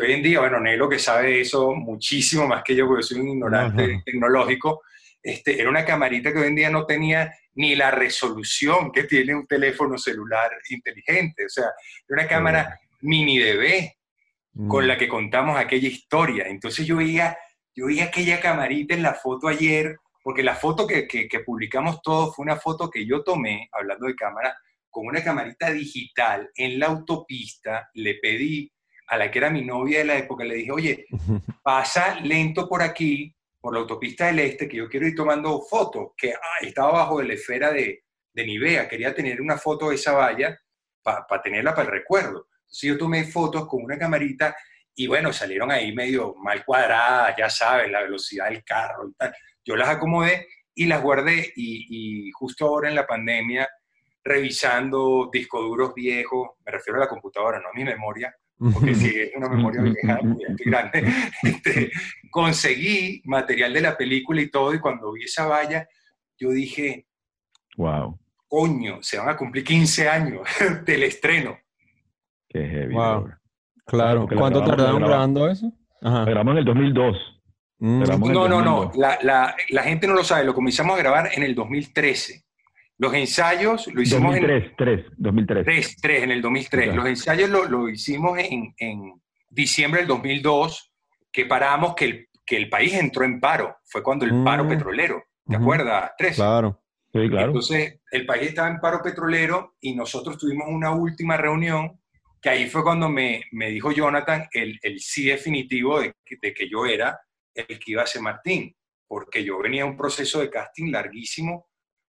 que 0.00 0.06
hoy 0.06 0.12
en 0.12 0.22
día, 0.22 0.40
bueno, 0.40 0.60
Nelo 0.60 0.88
que 0.88 0.98
sabe 0.98 1.40
eso 1.40 1.74
muchísimo 1.74 2.46
más 2.46 2.62
que 2.62 2.74
yo, 2.74 2.86
porque 2.86 3.02
soy 3.02 3.20
un 3.20 3.28
ignorante 3.28 3.82
Ajá. 3.84 4.02
tecnológico, 4.04 4.82
este, 5.22 5.60
era 5.60 5.68
una 5.68 5.84
camarita 5.84 6.32
que 6.32 6.38
hoy 6.38 6.46
en 6.48 6.54
día 6.54 6.70
no 6.70 6.86
tenía 6.86 7.32
ni 7.54 7.74
la 7.74 7.90
resolución 7.90 8.92
que 8.92 9.04
tiene 9.04 9.34
un 9.34 9.46
teléfono 9.46 9.98
celular 9.98 10.50
inteligente. 10.70 11.46
O 11.46 11.48
sea, 11.48 11.64
era 12.08 12.20
una 12.22 12.26
cámara 12.28 12.78
mini 13.00 13.38
DV 13.38 13.92
con 14.68 14.84
Mm. 14.84 14.88
la 14.88 14.96
que 14.98 15.08
contamos 15.08 15.58
aquella 15.58 15.88
historia. 15.88 16.44
Entonces 16.46 16.86
yo 16.86 16.96
veía, 16.96 17.36
yo 17.74 17.86
veía 17.86 18.04
aquella 18.04 18.40
camarita 18.40 18.94
en 18.94 19.02
la 19.02 19.14
foto 19.14 19.48
ayer, 19.48 19.96
porque 20.22 20.42
la 20.42 20.54
foto 20.54 20.86
que, 20.86 21.06
que- 21.06 21.28
que 21.28 21.40
publicamos 21.40 22.00
todos 22.02 22.34
fue 22.34 22.44
una 22.44 22.56
foto 22.56 22.90
que 22.90 23.06
yo 23.06 23.22
tomé, 23.22 23.68
hablando 23.72 24.06
de 24.06 24.14
cámara, 24.14 24.56
con 24.90 25.06
una 25.06 25.22
camarita 25.22 25.70
digital 25.72 26.48
en 26.56 26.78
la 26.78 26.86
autopista, 26.86 27.88
le 27.94 28.14
pedí 28.16 28.72
a 29.08 29.16
la 29.16 29.30
que 29.30 29.38
era 29.38 29.50
mi 29.50 29.64
novia 29.64 30.00
de 30.00 30.04
la 30.04 30.18
época, 30.18 30.44
le 30.44 30.56
dije, 30.56 30.70
oye, 30.70 31.06
pasa 31.62 32.20
lento 32.20 32.68
por 32.68 32.82
aquí, 32.82 33.34
por 33.60 33.72
la 33.72 33.80
autopista 33.80 34.26
del 34.26 34.40
Este, 34.40 34.68
que 34.68 34.76
yo 34.76 34.88
quiero 34.88 35.06
ir 35.06 35.14
tomando 35.14 35.62
fotos, 35.62 36.12
que 36.16 36.32
ah, 36.32 36.58
estaba 36.60 36.92
bajo 36.92 37.18
de 37.18 37.28
la 37.28 37.34
esfera 37.34 37.72
de, 37.72 38.04
de 38.32 38.46
Nivea, 38.46 38.88
quería 38.88 39.14
tener 39.14 39.40
una 39.40 39.56
foto 39.56 39.88
de 39.88 39.96
esa 39.96 40.12
valla 40.12 40.58
para 41.02 41.42
tenerla 41.42 41.74
para 41.74 41.88
el 41.88 41.92
recuerdo. 41.92 42.48
Entonces 42.60 42.90
yo 42.90 42.98
tomé 42.98 43.24
fotos 43.24 43.66
con 43.66 43.82
una 43.82 43.98
camarita 43.98 44.54
y 44.94 45.06
bueno, 45.06 45.32
salieron 45.32 45.70
ahí 45.70 45.94
medio 45.94 46.34
mal 46.34 46.64
cuadradas, 46.64 47.34
ya 47.36 47.48
sabes, 47.48 47.90
la 47.90 48.02
velocidad 48.02 48.50
del 48.50 48.62
carro 48.62 49.08
y 49.08 49.14
tal. 49.14 49.34
Yo 49.64 49.74
las 49.74 49.88
acomodé 49.88 50.46
y 50.74 50.86
las 50.86 51.02
guardé 51.02 51.52
y, 51.56 52.26
y 52.26 52.30
justo 52.32 52.66
ahora 52.66 52.88
en 52.88 52.94
la 52.94 53.06
pandemia, 53.06 53.68
revisando 54.22 55.30
discos 55.32 55.62
duros 55.62 55.94
viejos, 55.94 56.50
me 56.64 56.72
refiero 56.72 56.98
a 56.98 57.04
la 57.04 57.08
computadora, 57.08 57.60
no 57.60 57.68
a 57.68 57.72
mi 57.72 57.84
memoria, 57.84 58.34
porque 58.58 58.94
si 58.94 59.08
es 59.20 59.30
una 59.36 59.48
memoria 59.48 59.82
vieja, 59.82 60.18
estoy 60.48 60.66
grande, 60.66 61.04
este, 61.42 61.90
conseguí 62.30 63.22
material 63.24 63.72
de 63.72 63.80
la 63.80 63.96
película 63.96 64.40
y 64.40 64.50
todo, 64.50 64.74
y 64.74 64.80
cuando 64.80 65.12
vi 65.12 65.24
esa 65.24 65.46
valla, 65.46 65.86
yo 66.38 66.50
dije, 66.50 67.06
Wow, 67.76 68.18
coño, 68.48 68.98
se 69.02 69.18
van 69.18 69.28
a 69.28 69.36
cumplir 69.36 69.62
15 69.64 70.08
años 70.08 70.40
del 70.84 71.02
estreno. 71.04 71.56
qué 72.48 72.66
heavy. 72.66 72.94
Wow. 72.94 73.28
Claro. 73.86 74.26
¿Cuánto 74.36 74.62
tardaron 74.64 75.00
grabando 75.02 75.48
eso? 75.48 75.72
Ajá. 76.02 76.24
Grabamos 76.24 76.52
en 76.52 76.58
el 76.58 76.64
2002. 76.64 77.16
Mm, 77.78 78.00
No, 78.32 78.48
no, 78.48 78.60
no. 78.62 78.76
2002. 78.86 78.96
La, 78.96 79.18
la- 79.22 79.56
la 79.70 79.82
gente 79.82 80.06
no 80.06 80.14
lo 80.14 80.24
sabe. 80.24 80.44
Lo 80.44 80.54
comenzamos 80.54 80.94
a 80.94 80.98
grabar 80.98 81.30
en 81.34 81.42
el 81.42 81.54
2013. 81.54 82.44
Los 82.98 83.14
ensayos 83.14 83.86
lo 83.92 84.02
hicimos 84.02 84.34
en 84.36 84.42
2003, 84.42 84.74
3, 84.76 85.06
2003. 85.16 85.64
3, 85.64 85.96
3, 86.02 86.22
en 86.24 86.30
el 86.32 86.42
2003. 86.42 86.86
Ya. 86.86 86.94
Los 86.94 87.06
ensayos 87.06 87.48
lo, 87.48 87.64
lo 87.64 87.88
hicimos 87.88 88.38
en, 88.38 88.74
en 88.76 89.20
diciembre 89.50 90.00
del 90.00 90.08
2002, 90.08 90.92
que 91.30 91.46
paramos 91.46 91.94
que 91.94 92.04
el, 92.04 92.28
que 92.44 92.56
el 92.56 92.68
país 92.68 92.94
entró 92.94 93.24
en 93.24 93.38
paro. 93.40 93.76
Fue 93.84 94.02
cuando 94.02 94.24
el 94.24 94.42
paro 94.42 94.64
Mm. 94.64 94.68
petrolero. 94.68 95.22
¿Te 95.46 95.54
Ujú. 95.54 95.62
acuerdas? 95.62 96.10
13. 96.18 96.34
Claro. 96.36 96.82
Sí, 97.12 97.28
claro. 97.30 97.46
Entonces, 97.46 98.00
el 98.10 98.26
país 98.26 98.48
estaba 98.48 98.68
en 98.68 98.80
paro 98.80 99.00
petrolero 99.02 99.76
y 99.80 99.94
nosotros 99.94 100.36
tuvimos 100.36 100.66
una 100.68 100.90
última 100.90 101.36
reunión, 101.36 101.98
que 102.42 102.50
ahí 102.50 102.68
fue 102.68 102.82
cuando 102.82 103.08
me, 103.08 103.44
me 103.52 103.70
dijo 103.70 103.92
Jonathan 103.92 104.46
el, 104.52 104.78
el 104.82 105.00
sí 105.00 105.24
definitivo 105.26 106.00
de 106.00 106.12
que, 106.24 106.36
de 106.42 106.52
que 106.52 106.68
yo 106.68 106.84
era 106.84 107.18
el 107.54 107.78
que 107.78 107.92
iba 107.92 108.02
a 108.02 108.06
ser 108.06 108.22
Martín, 108.22 108.74
porque 109.06 109.42
yo 109.42 109.58
venía 109.58 109.84
de 109.84 109.90
un 109.90 109.96
proceso 109.96 110.40
de 110.40 110.50
casting 110.50 110.90
larguísimo, 110.92 111.67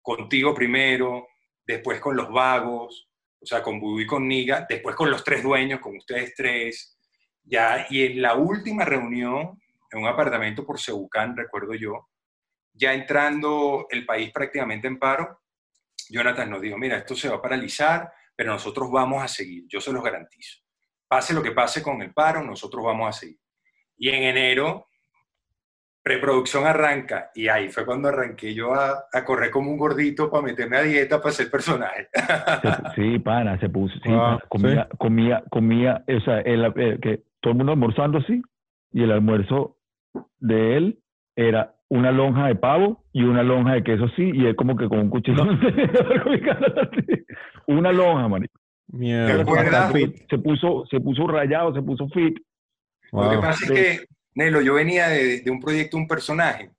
contigo 0.06 0.54
primero, 0.54 1.28
después 1.65 2.00
con 2.00 2.15
los 2.15 2.32
vagos, 2.32 3.10
o 3.41 3.46
sea, 3.46 3.63
con 3.63 3.80
Budú 3.80 4.02
y 4.02 4.06
con 4.06 4.28
Niga, 4.28 4.65
después 4.70 4.96
con 4.96 5.10
los 5.10 5.24
tres 5.24 5.41
dueños, 5.41 5.80
con 5.80 5.98
ustedes 5.98 6.36
tres, 6.36 6.98
ya, 7.44 7.88
y 7.89 8.04
en 8.04 8.22
la 8.22 8.36
última 8.36 8.86
reunión, 8.86 9.60
en 9.91 10.00
un 10.00 10.08
apartamento 10.08 10.63
por 10.63 10.80
Cebucán, 10.80 11.36
recuerdo 11.36 11.74
yo, 11.74 12.08
ya 12.72 12.94
entrando 12.94 13.88
el 13.89 14.06
país 14.06 14.32
prácticamente 14.32 14.88
en 14.88 15.00
paro, 15.00 15.41
Jonathan 16.10 16.52
nos 16.52 16.62
dijo, 16.62 16.78
mira, 16.78 16.98
esto 16.98 17.15
se 17.15 17.30
va 17.30 17.38
a 17.38 17.41
paralizar, 17.41 18.12
pero 18.36 18.52
nosotros 18.52 18.91
vamos 18.91 19.24
a 19.24 19.28
seguir, 19.28 19.65
yo 19.68 19.82
se 19.82 19.91
los 19.91 20.04
garantizo. 20.04 20.60
Pase 21.08 21.34
lo 21.34 21.41
que 21.41 21.52
pase 21.52 21.82
con 21.82 22.02
el 22.04 22.13
paro, 22.13 22.44
nosotros 22.44 22.86
vamos 22.86 23.10
a 23.10 23.20
seguir. 23.20 23.39
Y 23.98 24.10
en 24.10 24.22
enero, 24.22 24.88
preproducción 26.06 26.68
arranca, 26.68 27.32
y 27.34 27.48
ahí 27.48 27.68
fue 27.70 27.84
cuando 27.84 28.10
arranqué 28.10 28.54
yo 28.54 28.76
a, 28.76 29.06
a 29.12 29.26
correr 29.26 29.50
como 29.50 29.72
un 29.72 29.78
gordito 29.78 30.30
para 30.30 30.44
meterme 30.44 30.78
a 30.78 30.84
dieta 30.84 31.20
para 31.20 31.34
ser 31.34 31.50
personaje. 31.50 32.10
Sí, 32.94 33.18
pana, 33.18 33.60
se 33.60 33.70
puso. 33.70 33.96
Sí, 34.04 34.10
pana, 34.10 34.38
comía, 34.48 34.88
comía, 35.00 35.44
comía, 35.50 36.04
o 36.08 36.20
sea, 36.22 36.41
el- 36.41 36.72
eh, 36.76 37.00
que 37.02 37.24
todo 37.41 37.54
el 37.54 37.58
mundo 37.58 37.72
almorzando 37.72 38.20
así, 38.20 38.39
y 38.94 39.02
el 39.02 39.12
almuerzo 39.12 39.78
de 40.38 40.78
él 40.78 41.00
era 41.36 41.74
una 41.89 42.12
lonja 42.12 42.46
de 42.50 42.56
pavo 42.56 43.04
y 43.12 43.24
una 43.24 43.41
lonja 43.41 43.74
de 43.74 43.84
queso 43.84 44.06
así, 44.06 44.30
y 44.32 44.46
él 44.46 44.56
como 44.56 44.78
que 44.78 44.88
con 44.88 45.00
un 45.00 45.10
cuchillo. 45.10 45.44
una 47.68 47.91
lonja, 47.91 48.28
man. 48.28 48.46
Mierda. 48.88 49.44
Se 50.30 50.38
puso, 50.38 50.86
se 50.89 51.00
puso 51.00 51.28
rayado, 51.28 51.74
se 51.74 51.82
puso 51.82 52.08
fit. 52.10 52.38
Lo 53.12 53.30
que 53.32 53.38
pasa 53.38 53.65
es 53.65 53.72
que, 53.72 54.06
Nelo, 54.36 54.62
yo 54.62 54.74
venía 54.74 55.08
de, 55.10 55.41
de 55.41 55.52
un 55.52 55.60
proyecto, 55.60 55.98
un 55.98 56.08
personaje 56.08 56.71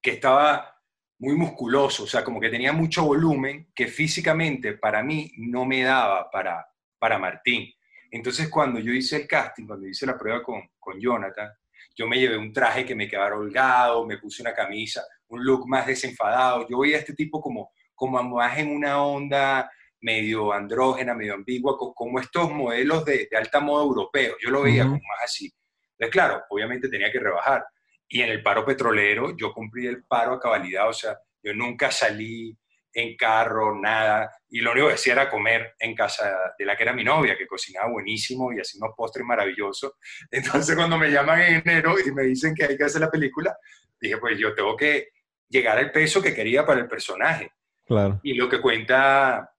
que 0.00 0.12
estaba 0.12 0.76
muy 1.18 1.34
musculoso, 1.34 2.04
o 2.04 2.06
sea, 2.06 2.22
como 2.22 2.40
que 2.40 2.48
tenía 2.50 2.72
mucho 2.72 3.04
volumen, 3.04 3.70
que 3.74 3.88
físicamente 3.88 4.74
para 4.74 5.02
mí 5.02 5.32
no 5.38 5.64
me 5.64 5.82
daba 5.82 6.30
para, 6.30 6.66
para 6.98 7.18
Martín. 7.18 7.72
Entonces, 8.10 8.48
cuando 8.48 8.78
yo 8.78 8.92
hice 8.92 9.16
el 9.16 9.26
casting, 9.26 9.66
cuando 9.66 9.88
hice 9.88 10.06
la 10.06 10.16
prueba 10.16 10.42
con, 10.42 10.62
con 10.78 11.00
Jonathan, 11.00 11.50
yo 11.96 12.06
me 12.06 12.18
llevé 12.20 12.38
un 12.38 12.52
traje 12.52 12.86
que 12.86 12.94
me 12.94 13.08
quedara 13.08 13.36
holgado, 13.36 14.06
me 14.06 14.18
puse 14.18 14.40
una 14.42 14.54
camisa, 14.54 15.02
un 15.28 15.44
look 15.44 15.66
más 15.68 15.84
desenfadado. 15.86 16.66
Yo 16.68 16.78
veía 16.78 16.96
a 16.96 17.00
este 17.00 17.14
tipo 17.14 17.40
como, 17.40 17.72
como 17.94 18.22
más 18.22 18.56
en 18.58 18.70
una 18.70 19.02
onda 19.02 19.68
medio 20.00 20.52
andrógena, 20.52 21.12
medio 21.14 21.34
ambigua, 21.34 21.76
co- 21.76 21.92
como 21.92 22.20
estos 22.20 22.52
modelos 22.52 23.04
de, 23.04 23.26
de 23.28 23.36
alta 23.36 23.58
moda 23.58 23.82
europeos. 23.82 24.36
Yo 24.40 24.50
lo 24.50 24.62
veía 24.62 24.84
como 24.84 25.02
más 25.08 25.24
así. 25.24 25.52
Entonces, 25.98 26.12
claro, 26.12 26.44
obviamente 26.50 26.88
tenía 26.88 27.10
que 27.10 27.18
rebajar. 27.18 27.64
Y 28.08 28.22
en 28.22 28.30
el 28.30 28.42
paro 28.42 28.64
petrolero, 28.64 29.36
yo 29.36 29.52
cumplí 29.52 29.86
el 29.86 30.04
paro 30.04 30.34
a 30.34 30.40
cabalidad, 30.40 30.88
o 30.88 30.92
sea, 30.92 31.18
yo 31.42 31.52
nunca 31.54 31.90
salí 31.90 32.56
en 32.92 33.16
carro, 33.16 33.78
nada, 33.78 34.30
y 34.48 34.60
lo 34.60 34.72
único 34.72 34.88
que 34.88 34.94
hacía 34.94 35.12
era 35.12 35.30
comer 35.30 35.74
en 35.78 35.94
casa 35.94 36.54
de 36.58 36.64
la 36.64 36.76
que 36.76 36.84
era 36.84 36.92
mi 36.92 37.04
novia, 37.04 37.36
que 37.36 37.46
cocinaba 37.46 37.90
buenísimo 37.90 38.52
y 38.52 38.60
hacía 38.60 38.80
unos 38.82 38.94
postres 38.96 39.26
maravillosos. 39.26 39.92
Entonces, 40.30 40.74
cuando 40.74 40.96
me 40.96 41.10
llaman 41.10 41.40
en 41.42 41.62
enero 41.64 41.96
y 42.00 42.10
me 42.12 42.22
dicen 42.22 42.54
que 42.54 42.64
hay 42.64 42.76
que 42.76 42.84
hacer 42.84 43.00
la 43.00 43.10
película, 43.10 43.56
dije, 44.00 44.16
pues 44.18 44.38
yo 44.38 44.54
tengo 44.54 44.76
que 44.76 45.08
llegar 45.48 45.78
al 45.78 45.92
peso 45.92 46.22
que 46.22 46.34
quería 46.34 46.64
para 46.64 46.80
el 46.80 46.88
personaje. 46.88 47.52
Claro. 47.84 48.20
Y 48.22 48.34
lo 48.34 48.48
que 48.48 48.60
cuenta 48.60 49.50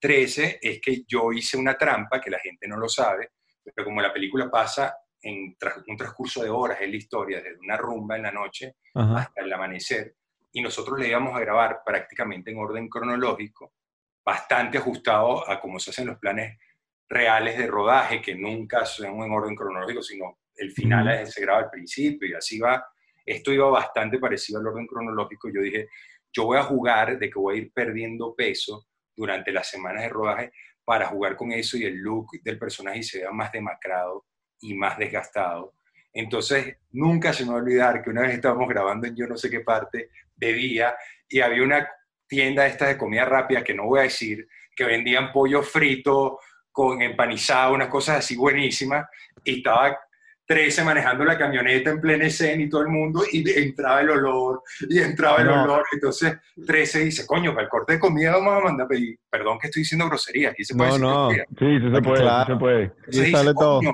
13 0.00 0.58
es 0.60 0.80
que 0.80 1.04
yo 1.06 1.32
hice 1.32 1.56
una 1.56 1.76
trampa, 1.76 2.20
que 2.20 2.30
la 2.30 2.38
gente 2.38 2.66
no 2.66 2.76
lo 2.76 2.88
sabe, 2.88 3.30
pero 3.74 3.84
como 3.84 4.00
la 4.00 4.12
película 4.12 4.50
pasa 4.50 4.94
en 5.22 5.56
un 5.88 5.96
transcurso 5.96 6.42
de 6.42 6.50
horas, 6.50 6.78
es 6.80 6.88
la 6.90 6.96
historia, 6.96 7.38
desde 7.42 7.58
una 7.58 7.76
rumba 7.76 8.16
en 8.16 8.22
la 8.22 8.32
noche 8.32 8.76
Ajá. 8.94 9.18
hasta 9.22 9.40
el 9.42 9.52
amanecer, 9.52 10.14
y 10.52 10.62
nosotros 10.62 10.98
le 10.98 11.08
íbamos 11.08 11.34
a 11.36 11.40
grabar 11.40 11.80
prácticamente 11.84 12.50
en 12.50 12.58
orden 12.58 12.88
cronológico, 12.88 13.72
bastante 14.24 14.78
ajustado 14.78 15.48
a 15.48 15.60
cómo 15.60 15.78
se 15.78 15.90
hacen 15.90 16.06
los 16.06 16.18
planes 16.18 16.58
reales 17.08 17.56
de 17.58 17.66
rodaje, 17.66 18.20
que 18.20 18.34
nunca 18.34 18.84
son 18.84 19.06
en 19.22 19.32
orden 19.32 19.56
cronológico, 19.56 20.02
sino 20.02 20.38
el 20.54 20.72
final 20.72 21.08
es- 21.10 21.32
se 21.32 21.40
graba 21.40 21.60
al 21.60 21.70
principio 21.70 22.28
y 22.28 22.34
así 22.34 22.58
va. 22.58 22.84
Esto 23.24 23.52
iba 23.52 23.68
bastante 23.70 24.18
parecido 24.18 24.60
al 24.60 24.66
orden 24.66 24.86
cronológico. 24.86 25.48
Yo 25.52 25.60
dije, 25.60 25.88
yo 26.32 26.44
voy 26.44 26.58
a 26.58 26.62
jugar 26.64 27.18
de 27.18 27.30
que 27.30 27.38
voy 27.38 27.54
a 27.54 27.58
ir 27.62 27.72
perdiendo 27.72 28.34
peso 28.34 28.86
durante 29.16 29.52
las 29.52 29.68
semanas 29.70 30.02
de 30.02 30.08
rodaje 30.10 30.52
para 30.84 31.06
jugar 31.06 31.36
con 31.36 31.52
eso 31.52 31.76
y 31.76 31.84
el 31.84 31.96
look 31.96 32.28
del 32.42 32.58
personaje 32.58 33.02
se 33.02 33.18
vea 33.20 33.30
más 33.30 33.50
demacrado 33.52 34.26
y 34.60 34.74
más 34.74 34.98
desgastado. 34.98 35.74
Entonces, 36.12 36.76
nunca 36.92 37.32
se 37.32 37.44
me 37.44 37.50
va 37.50 37.58
a 37.58 37.62
olvidar 37.62 38.02
que 38.02 38.10
una 38.10 38.22
vez 38.22 38.34
estábamos 38.34 38.68
grabando 38.68 39.06
en 39.06 39.14
yo 39.16 39.26
no 39.26 39.36
sé 39.36 39.50
qué 39.50 39.60
parte 39.60 40.10
de 40.36 40.52
día 40.52 40.94
y 41.28 41.40
había 41.40 41.62
una 41.62 41.88
tienda 42.26 42.66
esta 42.66 42.86
de 42.86 42.96
comida 42.98 43.24
rápida 43.24 43.62
que 43.62 43.74
no 43.74 43.84
voy 43.84 44.00
a 44.00 44.02
decir, 44.04 44.48
que 44.74 44.84
vendían 44.84 45.32
pollo 45.32 45.62
frito 45.62 46.38
con 46.72 47.02
empanizado, 47.02 47.74
unas 47.74 47.88
cosas 47.88 48.18
así 48.18 48.36
buenísimas, 48.36 49.06
y 49.44 49.58
estaba 49.58 49.98
13 50.46 50.82
manejando 50.84 51.24
la 51.24 51.36
camioneta 51.36 51.90
en 51.90 52.00
plena 52.00 52.26
escena 52.26 52.62
y 52.62 52.68
todo 52.68 52.82
el 52.82 52.88
mundo, 52.88 53.22
y 53.30 53.48
entraba 53.58 54.00
el 54.00 54.10
olor, 54.10 54.62
y 54.88 54.98
entraba 55.00 55.38
el 55.40 55.46
No. 55.48 55.64
olor, 55.64 55.84
entonces 55.92 56.36
13 56.66 57.00
dice, 57.00 57.26
coño, 57.26 57.52
para 57.52 57.64
el 57.64 57.68
corte 57.68 57.94
de 57.94 57.98
comida 57.98 58.32
vamos 58.32 58.54
a 58.54 58.64
mandar 58.64 58.86
pedir, 58.88 59.18
perdón 59.28 59.58
que 59.58 59.66
estoy 59.66 59.82
diciendo 59.82 60.08
groserías, 60.08 60.52
aquí 60.52 60.64
se 60.64 60.74
puede 60.74 60.98
No, 60.98 61.28
decir 61.28 61.44
no. 61.50 61.58
Sí, 61.58 61.80
sí 61.86 61.94
se 61.94 62.02
puede, 62.02 62.22
claro. 62.22 62.54
se 62.54 62.58
puede. 62.60 62.92
Y 63.08 63.18
dice, 63.20 63.30
sale 63.32 63.54
todo. 63.54 63.78
"Coño, 63.80 63.92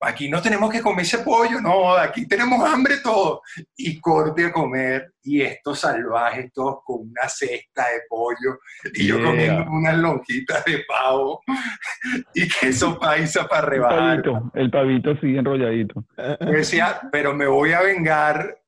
aquí 0.00 0.28
no 0.28 0.40
tenemos 0.42 0.70
que 0.70 0.82
comer 0.82 1.04
ese 1.04 1.18
pollo, 1.18 1.60
no, 1.60 1.94
aquí 1.94 2.26
tenemos 2.28 2.62
hambre 2.68 2.96
todo. 3.02 3.40
Y 3.76 4.00
corte 4.00 4.46
a 4.46 4.52
comer, 4.52 5.12
y 5.22 5.40
estos 5.42 5.80
salvajes 5.80 6.52
todos 6.52 6.78
con 6.84 7.00
una 7.10 7.28
cesta 7.28 7.82
de 7.82 8.00
pollo, 8.08 8.58
y 8.94 9.06
yo 9.06 9.16
Yeah. 9.16 9.26
comiendo 9.26 9.70
unas 9.70 9.96
lonjitas 9.98 10.64
de 10.64 10.84
pavo, 10.86 11.40
y 12.34 12.48
queso 12.48 12.98
paisa 12.98 13.46
para 13.48 13.62
El 13.62 13.66
rebajar. 13.70 14.22
pavito, 14.22 14.50
el 14.54 14.70
pavito 14.70 15.10
así 15.12 15.36
enrolladito. 15.36 16.04
Yo 16.40 16.46
decía, 16.52 17.00
pero 17.10 17.34
me 17.34 17.46
voy 17.46 17.72
a 17.72 17.80
vengar 17.82 18.58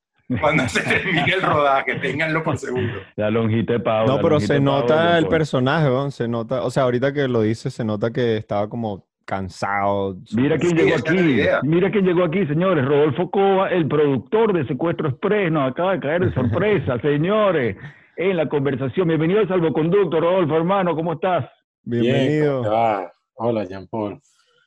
cuando 0.41 0.69
se 0.69 0.83
termine 0.83 1.33
el 1.33 1.41
rodaje, 1.43 1.95
ténganlo 1.97 2.43
por 2.43 2.59
seguro. 2.59 3.01
La 3.17 3.31
lonjita 3.31 3.75
de 3.75 3.81
pavo. 3.81 4.09
No, 4.09 4.21
pero 4.21 4.41
se 4.41 4.61
nota 4.61 5.17
el 5.17 5.27
personaje, 5.27 5.89
¿no? 5.89 6.11
Se 6.11 6.29
nota, 6.29 6.63
o 6.65 6.71
sea, 6.71 6.83
ahorita 6.83 7.13
que 7.15 7.29
lo 7.29 7.41
dice, 7.43 7.71
se 7.71 7.83
nota 7.85 8.11
que 8.11 8.37
estaba 8.37 8.69
como 8.69 9.08
cansado. 9.29 10.17
Mira 10.35 10.57
quién 10.57 10.77
Sí, 10.77 10.85
llegó 10.85 10.97
aquí. 10.97 11.67
Mira 11.69 11.91
quién 11.91 12.05
llegó 12.07 12.25
aquí, 12.25 12.47
señores. 12.47 12.85
Rodolfo 12.85 13.31
Cova, 13.31 13.69
el 13.69 13.87
productor 13.87 14.55
de 14.55 14.67
Secuestro 14.67 15.11
Express, 15.11 15.53
nos 15.53 15.71
acaba 15.71 15.93
de 15.93 16.01
caer 16.01 16.25
de 16.25 16.33
sorpresa, 16.33 16.99
señores, 17.03 17.77
en 18.17 18.37
la 18.39 18.49
conversación. 18.49 19.07
Bienvenido 19.07 19.41
al 19.41 19.49
salvoconducto, 19.49 20.19
Rodolfo, 20.19 20.57
hermano, 20.57 20.97
¿cómo 20.97 21.13
estás? 21.13 21.45
Bien, 21.83 22.03
Bienvenido. 22.03 22.63
¿cómo 22.63 22.63
te 22.63 22.75
va? 22.75 23.13
Hola, 23.35 23.65
Jean 23.65 23.87
Paul. 23.87 24.19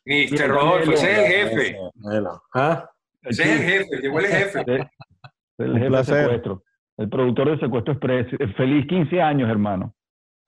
Mister 0.06 0.38
Bien, 0.39 0.52
Rodolfo, 0.52 0.91
ese 0.91 1.12
es 1.12 1.17
el 1.17 1.50
jefe. 1.50 1.78
¿Ah? 2.54 2.89
Ese 3.24 3.43
es 3.43 3.50
el 3.50 3.65
jefe, 3.67 4.02
llegó 4.02 4.19
el 4.19 4.26
jefe. 4.28 4.63
El 5.58 5.78
jefe 5.78 5.95
de 5.95 6.04
secuestro. 6.04 6.63
El 6.97 7.10
productor 7.10 7.52
de 7.52 7.60
Secuestro 7.60 7.93
Express. 7.93 8.28
Feliz 8.58 8.88
15 8.88 9.21
años, 9.21 9.47
hermano. 9.47 9.93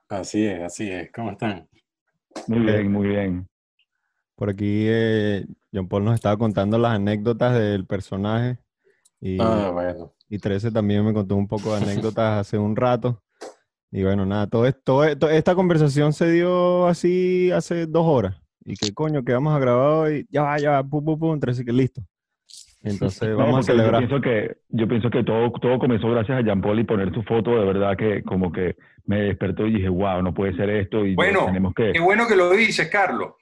Así 0.10 0.43
es, 0.43 0.60
así 0.63 0.89
es. 0.89 1.12
¿Cómo 1.12 1.32
están? 1.32 1.67
Muy 2.47 2.60
bien, 2.60 2.91
muy 2.91 3.08
bien. 3.10 3.47
Por 4.36 4.50
aquí, 4.50 4.86
eh, 4.88 5.46
John 5.74 5.88
Paul 5.88 6.06
nos 6.06 6.15
estaba 6.15 6.38
contando 6.38 6.78
las 6.78 6.93
anécdotas 6.93 7.54
del 7.58 7.86
personaje. 7.86 8.58
Y, 9.22 9.38
Ah, 9.39 9.69
bueno. 9.72 10.12
y 10.30 10.39
13 10.39 10.72
también 10.72 11.06
me 11.06 11.13
contó 11.13 11.36
un 11.36 11.48
poco 11.48 11.76
de 11.76 11.82
anécdotas 12.13 12.39
hace 12.39 12.58
un 12.58 12.76
rato. 12.76 13.22
Y 13.91 14.02
bueno, 14.04 14.26
nada, 14.26 14.48
todo 14.48 14.65
esto, 14.65 15.04
esto- 15.04 15.30
esta 15.30 15.54
conversación 15.56 16.13
se 16.13 16.32
dio 16.32 16.88
así 16.88 17.52
hace 17.52 17.86
dos 17.86 18.06
horas. 18.08 18.36
Y 18.65 18.76
que 18.76 18.93
coño, 18.93 19.24
que 19.24 19.34
vamos 19.34 19.54
a 19.56 19.60
grabar 19.60 19.88
hoy. 20.08 20.26
Ya 20.30 20.41
va, 20.43 20.58
ya 20.58 20.72
va, 20.72 20.84
pum, 20.84 21.04
pum, 21.06 21.19
pum, 21.19 21.39
13, 21.39 21.63
que 21.63 21.72
listo. 21.74 22.02
Entonces 22.82 23.30
No, 23.30 23.38
vamos 23.38 23.60
a 23.60 23.63
celebrar. 23.72 24.02
Yo 24.02 24.08
pienso 24.08 24.22
que, 24.24 24.58
yo 24.69 24.88
pienso 24.88 25.10
que 25.10 25.24
todo, 25.24 25.52
todo 25.62 25.78
comenzó 25.80 26.10
gracias 26.10 26.39
a 26.39 26.41
Jean 26.41 26.62
Paul 26.62 26.80
y 26.80 26.84
poner 26.86 27.12
tu 27.12 27.22
foto, 27.24 27.52
de 27.52 27.65
verdad 27.65 27.96
que 27.96 28.24
como 28.24 28.52
que 28.52 28.76
me 29.06 29.22
despertó 29.22 29.67
y 29.67 29.74
dije, 29.76 29.89
wow, 29.89 30.22
no 30.24 30.34
puede 30.34 30.56
ser 30.56 30.69
esto 30.72 31.06
y 31.06 31.13
Bueno, 31.13 31.46
tenemos 31.46 31.74
que... 31.76 31.91
Qué 31.93 32.00
bueno 32.00 32.26
que 32.28 32.36
lo 32.36 32.50
dices, 32.52 32.88
Carlos, 32.89 33.34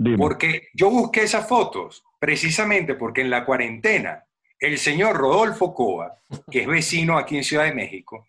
Dime. 0.00 0.16
porque 0.16 0.68
yo 0.74 0.90
busqué 0.90 1.24
esas 1.24 1.48
fotos 1.48 2.04
precisamente 2.20 2.94
porque 2.94 3.20
en 3.20 3.30
la 3.30 3.44
cuarentena 3.44 4.24
el 4.60 4.78
señor 4.78 5.16
Rodolfo 5.16 5.74
Coa, 5.74 6.20
que 6.50 6.62
es 6.62 6.66
vecino 6.66 7.18
aquí 7.18 7.36
en 7.36 7.44
Ciudad 7.44 7.64
de 7.64 7.74
México, 7.74 8.26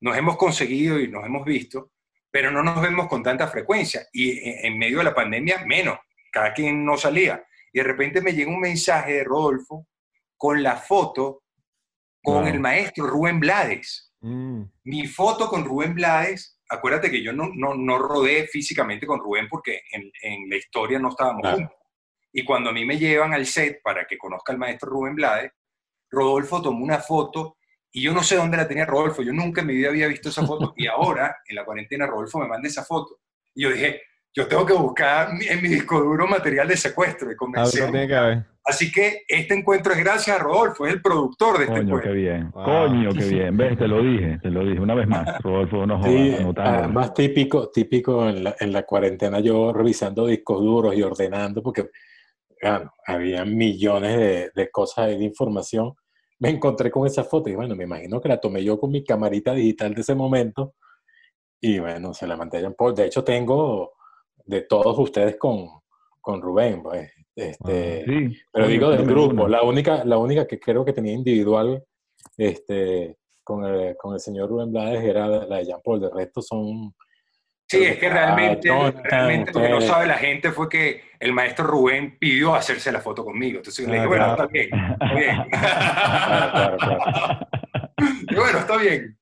nos 0.00 0.16
hemos 0.16 0.36
conseguido 0.36 0.98
y 0.98 1.08
nos 1.08 1.24
hemos 1.24 1.44
visto, 1.44 1.92
pero 2.30 2.50
no 2.50 2.62
nos 2.62 2.80
vemos 2.80 3.08
con 3.08 3.22
tanta 3.22 3.46
frecuencia. 3.48 4.06
Y 4.12 4.38
en 4.66 4.78
medio 4.78 4.98
de 4.98 5.04
la 5.04 5.14
pandemia, 5.14 5.64
menos. 5.64 5.98
Cada 6.30 6.52
quien 6.52 6.84
no 6.84 6.96
salía. 6.96 7.44
Y 7.72 7.78
de 7.78 7.84
repente 7.84 8.20
me 8.20 8.32
llega 8.32 8.50
un 8.50 8.60
mensaje 8.60 9.12
de 9.12 9.24
Rodolfo 9.24 9.86
con 10.36 10.62
la 10.62 10.76
foto 10.76 11.42
con 12.22 12.46
el 12.46 12.60
maestro 12.60 13.06
Rubén 13.06 13.40
Blades. 13.40 14.12
Mm. 14.20 14.62
Mi 14.84 15.06
foto 15.06 15.48
con 15.48 15.64
Rubén 15.64 15.94
Blades, 15.94 16.58
acuérdate 16.72 17.10
que 17.10 17.22
yo 17.22 17.32
no, 17.32 17.50
no, 17.54 17.74
no 17.74 17.98
rodé 17.98 18.46
físicamente 18.46 19.06
con 19.06 19.20
Rubén 19.20 19.48
porque 19.48 19.82
en, 19.92 20.10
en 20.22 20.48
la 20.50 20.56
historia 20.56 20.98
no 20.98 21.10
estábamos 21.10 21.42
Claro. 21.42 21.56
juntos. 21.58 21.76
Y 22.32 22.44
cuando 22.44 22.70
a 22.70 22.72
mí 22.72 22.84
me 22.84 22.98
llevan 22.98 23.34
al 23.34 23.44
set 23.46 23.80
para 23.82 24.06
que 24.06 24.16
conozca 24.16 24.52
al 24.52 24.58
maestro 24.58 24.90
Rubén 24.90 25.14
Blades, 25.14 25.52
Rodolfo 26.10 26.62
tomó 26.62 26.82
una 26.84 26.98
foto 26.98 27.56
y 27.90 28.02
yo 28.02 28.12
no 28.14 28.22
sé 28.22 28.36
dónde 28.36 28.56
la 28.56 28.66
tenía 28.66 28.86
Rodolfo, 28.86 29.22
yo 29.22 29.32
nunca 29.32 29.60
en 29.60 29.66
mi 29.66 29.74
vida 29.74 29.88
había 29.90 30.06
visto 30.08 30.30
esa 30.30 30.46
foto 30.46 30.72
y 30.76 30.86
ahora 30.86 31.36
en 31.46 31.56
la 31.56 31.64
cuarentena 31.64 32.06
Rodolfo 32.06 32.38
me 32.38 32.48
manda 32.48 32.68
esa 32.68 32.84
foto. 32.84 33.20
Y 33.54 33.64
yo 33.64 33.70
dije, 33.70 34.00
yo 34.34 34.48
tengo 34.48 34.64
que 34.64 34.72
buscar 34.72 35.28
en 35.40 35.60
mi 35.62 35.68
disco 35.68 36.00
duro 36.00 36.26
material 36.26 36.68
de 36.68 36.76
secuestro 36.78 37.28
y 37.28 37.32
Algo 37.32 37.38
convencer. 37.38 37.90
tiene 37.90 38.08
que 38.08 38.14
haber. 38.14 38.46
Así 38.64 38.92
que 38.92 39.22
este 39.26 39.54
encuentro 39.54 39.92
es 39.92 39.98
gracias 39.98 40.38
a 40.38 40.42
Rodolfo, 40.42 40.86
es 40.86 40.92
el 40.94 41.02
productor 41.02 41.58
de 41.58 41.64
este 41.64 41.74
Coño, 41.80 41.82
encuentro. 41.82 42.10
qué 42.12 42.16
bien. 42.16 42.50
Wow. 42.52 42.64
Coño, 42.64 43.10
qué 43.12 43.24
bien. 43.24 43.56
¿Ves? 43.56 43.76
Te 43.76 43.88
lo 43.88 44.02
dije, 44.02 44.38
te 44.40 44.50
lo 44.50 44.64
dije 44.64 44.80
una 44.80 44.94
vez 44.94 45.08
más. 45.08 45.38
Rodolfo, 45.42 45.84
no 45.86 45.98
jodas, 45.98 46.12
Sí, 46.12 46.36
además 46.56 47.12
típico, 47.14 47.70
típico 47.70 48.28
en 48.28 48.44
la, 48.44 48.54
en 48.60 48.72
la 48.72 48.84
cuarentena 48.84 49.40
yo 49.40 49.72
revisando 49.72 50.26
discos 50.26 50.60
duros 50.60 50.94
y 50.94 51.02
ordenando 51.02 51.62
porque 51.62 51.90
bueno, 52.62 52.92
había 53.04 53.44
millones 53.44 54.16
de, 54.16 54.50
de 54.54 54.70
cosas 54.70 55.08
de 55.08 55.24
información. 55.24 55.94
Me 56.38 56.50
encontré 56.50 56.90
con 56.90 57.06
esa 57.06 57.24
foto 57.24 57.50
y 57.50 57.56
bueno, 57.56 57.74
me 57.74 57.84
imagino 57.84 58.20
que 58.20 58.28
la 58.28 58.38
tomé 58.38 58.62
yo 58.62 58.78
con 58.78 58.90
mi 58.90 59.02
camarita 59.04 59.52
digital 59.54 59.94
de 59.94 60.00
ese 60.02 60.14
momento 60.14 60.74
y 61.60 61.78
bueno, 61.78 62.12
se 62.14 62.26
la 62.26 62.36
mandé 62.36 62.58
a 62.58 62.60
Jean 62.62 62.74
Paul. 62.74 62.94
De 62.94 63.06
hecho, 63.06 63.22
tengo 63.24 63.92
de 64.44 64.62
todos 64.62 64.98
ustedes 64.98 65.36
con, 65.36 65.68
con 66.20 66.40
Rubén, 66.42 66.82
pues. 66.82 67.10
Este, 67.34 68.04
Sí. 68.04 68.36
Pero 68.52 68.66
digo 68.68 68.90
del 68.90 69.06
grupo, 69.06 69.48
la 69.48 69.62
única, 69.62 70.04
la 70.04 70.18
única 70.18 70.46
que 70.46 70.60
creo 70.60 70.84
que 70.84 70.92
tenía 70.92 71.12
individual 71.12 71.82
este, 72.36 73.16
con, 73.42 73.64
el, 73.64 73.96
con 73.96 74.14
el 74.14 74.20
señor 74.20 74.50
Rubén 74.50 74.70
Blades 74.72 75.02
era 75.02 75.26
la 75.26 75.56
de 75.56 75.64
Jean 75.64 75.80
Paul. 75.82 76.00
De 76.00 76.10
resto 76.10 76.42
son. 76.42 76.94
Sí, 77.68 77.82
es 77.84 77.96
que 77.98 78.10
realmente, 78.10 78.68
Ah, 78.70 78.92
realmente 79.02 79.52
lo 79.54 79.60
que 79.62 79.68
no 79.70 79.80
sabe 79.80 80.06
la 80.06 80.18
gente 80.18 80.52
fue 80.52 80.68
que 80.68 81.00
el 81.18 81.32
maestro 81.32 81.66
Rubén 81.66 82.18
pidió 82.18 82.54
hacerse 82.54 82.92
la 82.92 83.00
foto 83.00 83.24
conmigo. 83.24 83.58
Entonces 83.58 83.86
yo 83.86 83.90
le 83.90 83.96
dije, 83.98 84.04
Ah, 84.04 84.08
bueno, 84.08 84.24
claro. 84.24 84.42
está 84.42 84.52
bien, 84.52 84.68
está 84.92 85.14
bien. 85.14 85.36
Claro, 86.52 86.76
claro, 86.76 86.76
claro. 86.76 87.38
Y 88.28 88.34
bueno, 88.34 88.58
está 88.58 88.76
bien. 88.78 89.16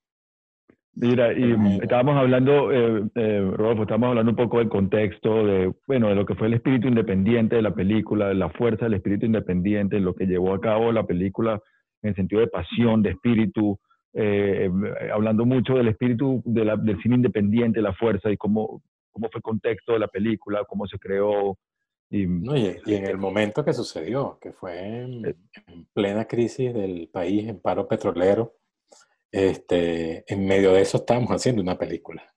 Mira, 1.01 1.33
y 1.33 1.79
estábamos 1.81 2.15
hablando, 2.17 2.71
eh, 2.71 3.05
eh, 3.15 3.51
Rodolfo, 3.57 3.83
estábamos 3.83 4.11
hablando 4.11 4.33
un 4.33 4.37
poco 4.37 4.59
del 4.59 4.69
contexto, 4.69 5.47
de, 5.47 5.73
bueno, 5.87 6.09
de 6.09 6.15
lo 6.15 6.27
que 6.27 6.35
fue 6.35 6.49
el 6.49 6.55
espíritu 6.55 6.89
independiente 6.89 7.57
de 7.57 7.63
la 7.63 7.73
película, 7.75 8.29
de 8.29 8.35
la 8.35 8.51
fuerza 8.51 8.85
del 8.85 8.95
espíritu 8.95 9.25
independiente, 9.25 9.99
lo 9.99 10.15
que 10.15 10.27
llevó 10.27 10.53
a 10.53 10.61
cabo 10.61 10.93
la 10.93 11.07
película 11.07 11.59
en 12.03 12.11
el 12.11 12.15
sentido 12.17 12.43
de 12.43 12.49
pasión, 12.49 13.03
de 13.03 13.11
espíritu, 13.11 13.79
eh, 14.13 14.69
eh, 14.69 15.11
hablando 15.11 15.47
mucho 15.47 15.75
del 15.75 15.89
espíritu 15.89 16.43
de 16.45 16.65
la- 16.67 16.77
del 16.77 17.01
cine 17.03 17.15
independiente, 17.17 17.81
la 17.81 17.95
fuerza 17.95 18.31
y 18.31 18.37
cómo, 18.37 18.83
cómo 19.11 19.29
fue 19.31 19.39
el 19.39 19.43
contexto 19.43 19.95
de 19.95 20.01
la 20.01 20.09
película, 20.09 20.65
cómo 20.69 20.87
se 20.87 20.99
creó. 20.99 21.57
Y, 22.11 22.27
No, 22.27 22.57
y, 22.57 22.77
y 22.85 22.95
en 22.95 23.07
el 23.07 23.17
momento 23.17 23.65
que 23.65 23.73
sucedió, 23.73 24.37
que 24.41 24.53
fue 24.53 25.03
en, 25.03 25.25
en 25.25 25.87
plena 25.95 26.27
crisis 26.27 26.75
del 26.75 27.09
país, 27.11 27.49
en 27.49 27.59
paro 27.61 27.89
petrolero, 27.89 28.53
este, 29.33 30.25
en 30.33 30.47
medio 30.47 30.73
de 30.73 30.83
eso 30.83 30.99
estábamos 30.99 31.31
haciendo 31.31 31.63
una 31.63 31.79
película. 31.79 32.35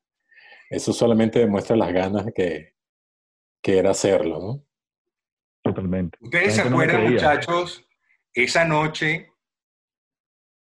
Eso 0.70 0.94
solamente 0.94 1.40
demuestra 1.40 1.76
las 1.76 1.94
ganas 1.94 2.26
que, 2.36 2.76
que 3.62 3.78
era 3.78 3.92
hacerlo, 3.92 4.40
¿no? 4.40 4.66
totalmente. 5.64 6.18
¿Ustedes 6.22 6.56
se 6.56 6.64
no 6.64 6.72
acuerdan, 6.72 6.98
creía. 6.98 7.12
muchachos, 7.12 7.88
esa 8.34 8.66
noche 8.66 9.30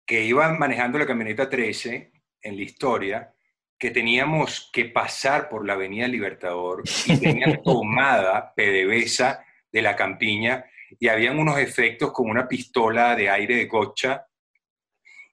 que 0.06 0.24
iban 0.24 0.58
manejando 0.58 0.98
la 0.98 1.06
camioneta 1.06 1.48
13 1.48 2.12
en 2.42 2.56
la 2.56 2.62
historia, 2.62 3.34
que 3.78 3.90
teníamos 3.90 4.70
que 4.72 4.86
pasar 4.86 5.48
por 5.48 5.66
la 5.66 5.72
Avenida 5.72 6.06
Libertador 6.06 6.82
y 7.06 7.18
tenían 7.18 7.62
tomada 7.64 8.52
PDVSA 8.54 9.44
de 9.72 9.82
la 9.82 9.96
campiña 9.96 10.66
y 10.98 11.08
habían 11.08 11.38
unos 11.38 11.58
efectos 11.58 12.12
como 12.12 12.30
una 12.30 12.46
pistola 12.46 13.16
de 13.16 13.30
aire 13.30 13.56
de 13.56 13.68
cocha 13.68 14.26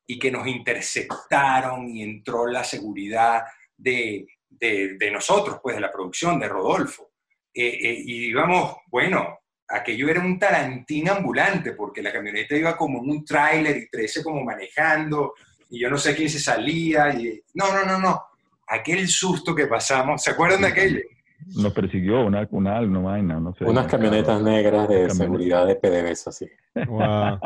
y 0.08 0.17
que 0.17 0.32
nos 0.32 0.48
interceptaron 0.48 1.88
y 1.89 2.02
entró 2.04 2.48
la 2.48 2.63
seguridad 2.63 3.41
de, 3.76 4.26
de- 4.50 4.98
de 4.98 5.12
nosotros, 5.12 5.60
pues 5.62 5.76
de 5.76 5.82
la 5.82 5.91
producción, 5.91 6.39
de 6.39 6.48
Rodolfo. 6.48 7.12
Eh, 7.54 7.67
eh, 7.67 8.02
y 8.06 8.28
íbamos, 8.30 8.78
bueno, 8.88 9.39
aquello 9.67 10.08
era 10.10 10.22
un 10.22 10.39
tarantín 10.39 11.10
ambulante, 11.10 11.74
porque 11.74 12.02
la 12.02 12.13
camioneta 12.13 12.56
iba 12.56 12.78
como 12.78 13.04
en 13.04 13.10
un 13.10 13.26
tráiler 13.26 13.78
y 13.78 13.89
13 13.89 14.24
como 14.24 14.43
manejando, 14.43 15.34
y 15.70 15.80
yo 15.82 15.89
no 15.89 15.98
sé 15.98 16.15
quién 16.15 16.30
se 16.30 16.39
salía, 16.39 17.13
y 17.13 17.41
no, 17.56 17.74
no, 17.74 17.84
no, 17.86 18.00
no, 18.00 18.22
aquel 18.67 19.08
susto 19.10 19.54
que 19.54 19.67
pasamos, 19.67 20.24
¿se 20.24 20.32
acuerdan 20.32 20.62
de 20.62 20.67
aquello? 20.67 21.02
Nos 21.56 21.74
persiguió 21.74 22.26
una, 22.26 22.48
una, 22.52 22.80
una 22.82 23.00
vaina, 23.00 23.39
no 23.39 23.54
sé. 23.54 23.65
Unas 23.65 23.86
un 23.86 23.89
camionetas 23.91 24.41
negras 24.41 24.88
de 24.88 25.10
seguridad 25.10 25.67
de 25.67 25.76
PDVSA, 25.76 26.32
sí. 26.32 26.48
Wow. 26.88 27.39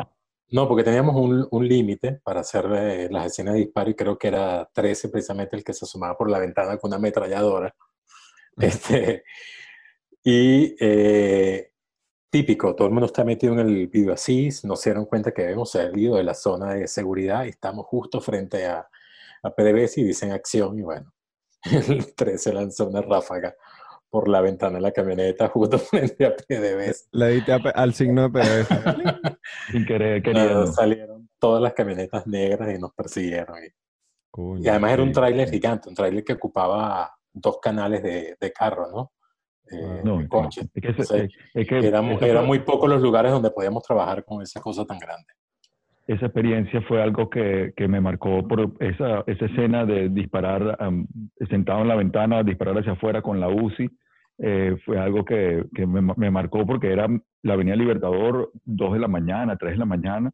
No, 0.51 0.67
porque 0.67 0.83
teníamos 0.83 1.15
un, 1.15 1.47
un 1.49 1.67
límite 1.67 2.19
para 2.23 2.41
hacer 2.41 2.65
eh, 2.73 3.07
las 3.09 3.27
escenas 3.27 3.53
de 3.53 3.61
disparo 3.61 3.89
y 3.89 3.95
creo 3.95 4.17
que 4.17 4.27
era 4.27 4.69
13 4.73 5.07
precisamente 5.07 5.55
el 5.55 5.63
que 5.63 5.73
se 5.73 5.85
asomaba 5.85 6.17
por 6.17 6.29
la 6.29 6.39
ventana 6.39 6.77
con 6.77 6.89
una 6.89 6.97
ametralladora. 6.97 7.73
Este, 8.57 9.23
y 10.23 10.75
eh, 10.79 11.71
típico, 12.29 12.75
todo 12.75 12.87
el 12.87 12.93
mundo 12.93 13.07
está 13.07 13.23
metido 13.23 13.53
en 13.53 13.59
el 13.59 13.87
video 13.87 14.13
así, 14.13 14.49
no 14.63 14.75
se 14.75 14.89
dieron 14.89 15.05
cuenta 15.05 15.31
que 15.31 15.43
habíamos 15.43 15.71
salido 15.71 16.17
de 16.17 16.23
la 16.23 16.33
zona 16.33 16.73
de 16.73 16.87
seguridad 16.87 17.45
y 17.45 17.49
estamos 17.49 17.85
justo 17.85 18.19
frente 18.19 18.65
a, 18.65 18.87
a 19.43 19.55
PDVSA 19.55 20.01
y 20.01 20.03
dicen 20.03 20.31
acción 20.33 20.77
y 20.77 20.81
bueno, 20.81 21.13
el 21.63 22.13
13 22.13 22.53
lanzó 22.53 22.87
una 22.87 23.01
ráfaga 23.01 23.55
por 24.11 24.27
la 24.27 24.41
ventana 24.41 24.75
de 24.75 24.81
la 24.81 24.91
camioneta 24.91 25.47
justo 25.53 25.79
frente 25.79 26.25
a 26.25 26.35
PDVSA. 26.35 27.05
Le 27.13 27.27
diste 27.29 27.51
al 27.53 27.93
signo 27.95 28.29
de 28.29 28.29
PDVSA. 28.29 29.39
Sin 29.71 29.85
querer, 29.85 30.21
Claro, 30.21 30.39
queriendo. 30.39 30.67
salieron 30.67 31.29
todas 31.39 31.61
las 31.63 31.73
camionetas 31.73 32.27
negras 32.27 32.75
y 32.75 32.77
nos 32.79 32.93
persiguieron. 32.93 33.57
Y, 33.63 33.69
Coño, 34.29 34.61
y 34.61 34.67
además 34.67 34.91
era 34.93 35.03
un 35.03 35.11
tráiler 35.11 35.49
gigante, 35.49 35.89
un 35.89 35.95
tráiler 35.95 36.23
que 36.23 36.33
ocupaba 36.33 37.11
dos 37.33 37.59
canales 37.61 38.03
de, 38.03 38.37
de 38.39 38.51
carro, 38.53 38.89
¿no? 38.91 39.11
Eh, 39.71 40.01
No, 40.03 40.17
de 40.19 40.27
coche. 40.27 40.61
es 40.73 40.81
que, 41.09 41.29
es 41.53 41.67
que 41.67 41.77
Era, 41.87 42.01
era 42.21 42.41
muy 42.41 42.59
pocos 42.59 42.89
los 42.89 43.01
lugares 43.01 43.31
donde 43.31 43.51
podíamos 43.51 43.83
trabajar 43.83 44.23
con 44.25 44.41
esa 44.41 44.59
cosa 44.61 44.85
tan 44.85 44.99
grande. 44.99 45.33
Esa 46.07 46.25
experiencia 46.25 46.81
fue 46.81 47.01
algo 47.01 47.29
que, 47.29 47.73
que 47.75 47.87
me 47.87 48.01
marcó 48.01 48.47
por 48.47 48.71
esa, 48.79 49.23
esa 49.27 49.45
escena 49.45 49.85
de 49.85 50.09
disparar 50.09 50.77
sentado 51.49 51.81
en 51.81 51.87
la 51.87 51.95
ventana, 51.95 52.43
disparar 52.43 52.77
hacia 52.77 52.93
afuera 52.93 53.21
con 53.21 53.39
la 53.39 53.47
UCI. 53.49 53.89
eh, 54.39 54.75
fue 54.85 54.97
algo 54.99 55.23
que, 55.23 55.63
que 55.75 55.85
me, 55.85 56.01
me 56.17 56.31
marcó 56.31 56.65
porque 56.65 56.91
era 56.91 57.07
la 57.43 57.53
Avenida 57.53 57.75
Libertador, 57.75 58.51
2 58.65 58.93
de 58.93 58.99
la 58.99 59.07
mañana, 59.07 59.55
3 59.55 59.73
de 59.73 59.77
la 59.79 59.85
mañana, 59.85 60.31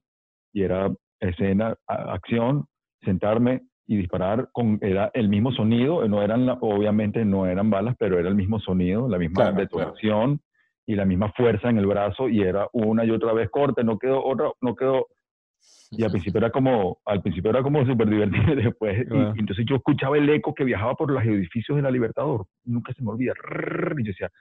y 0.54 0.64
era 0.64 0.90
escena, 1.20 1.76
a- 1.88 2.14
acción, 2.14 2.66
sentarme 3.02 3.64
y 3.86 3.98
disparar 3.98 4.50
con, 4.54 4.80
era 4.82 5.12
el 5.14 5.28
mismo 5.30 5.52
sonido, 5.52 6.08
no 6.08 6.22
eran, 6.22 6.46
la- 6.46 6.58
obviamente 6.62 7.26
no 7.26 7.46
eran 7.46 7.70
balas, 7.70 7.96
pero 8.00 8.18
era 8.18 8.30
el 8.30 8.36
mismo 8.36 8.60
sonido, 8.60 9.10
la 9.10 9.18
misma 9.18 9.42
Claro, 9.44 9.58
detonación 9.58 10.40
y 10.86 10.96
la 10.96 11.04
misma 11.06 11.32
fuerza 11.34 11.70
en 11.70 11.78
el 11.78 11.86
brazo, 11.86 12.30
y 12.30 12.42
era 12.42 12.68
una 12.72 13.04
y 13.04 13.12
otra 13.12 13.34
vez 13.34 13.50
corte, 13.50 13.84
no 13.84 13.98
quedó 14.00 14.24
otra, 14.26 14.52
no 14.62 14.74
quedó 14.76 15.08
y 15.92 16.04
al 16.04 16.12
principio 16.12 16.40
era 16.40 16.50
como, 16.52 17.00
al 17.06 17.22
principio 17.22 17.52
era 17.52 17.62
como 17.64 17.86
súper 17.86 18.10
divertido 18.10 18.54
y 18.54 18.56
después, 18.64 19.06
y- 19.10 19.14
y 19.16 19.40
entonces 19.40 19.66
yo 19.68 19.76
escuchaba 19.78 20.18
el 20.18 20.30
eco 20.30 20.54
que 20.54 20.64
viajaba 20.64 20.96
por 20.96 21.12
los 21.12 21.24
edificios 21.24 21.76
de 21.76 21.82
la 21.82 21.92
Libertador, 21.92 22.46
nunca 22.66 22.94
se 22.94 23.02
me 23.04 23.12
olvida, 23.12 23.34
y 23.98 24.04
yo 24.04 24.12
decía, 24.12 24.32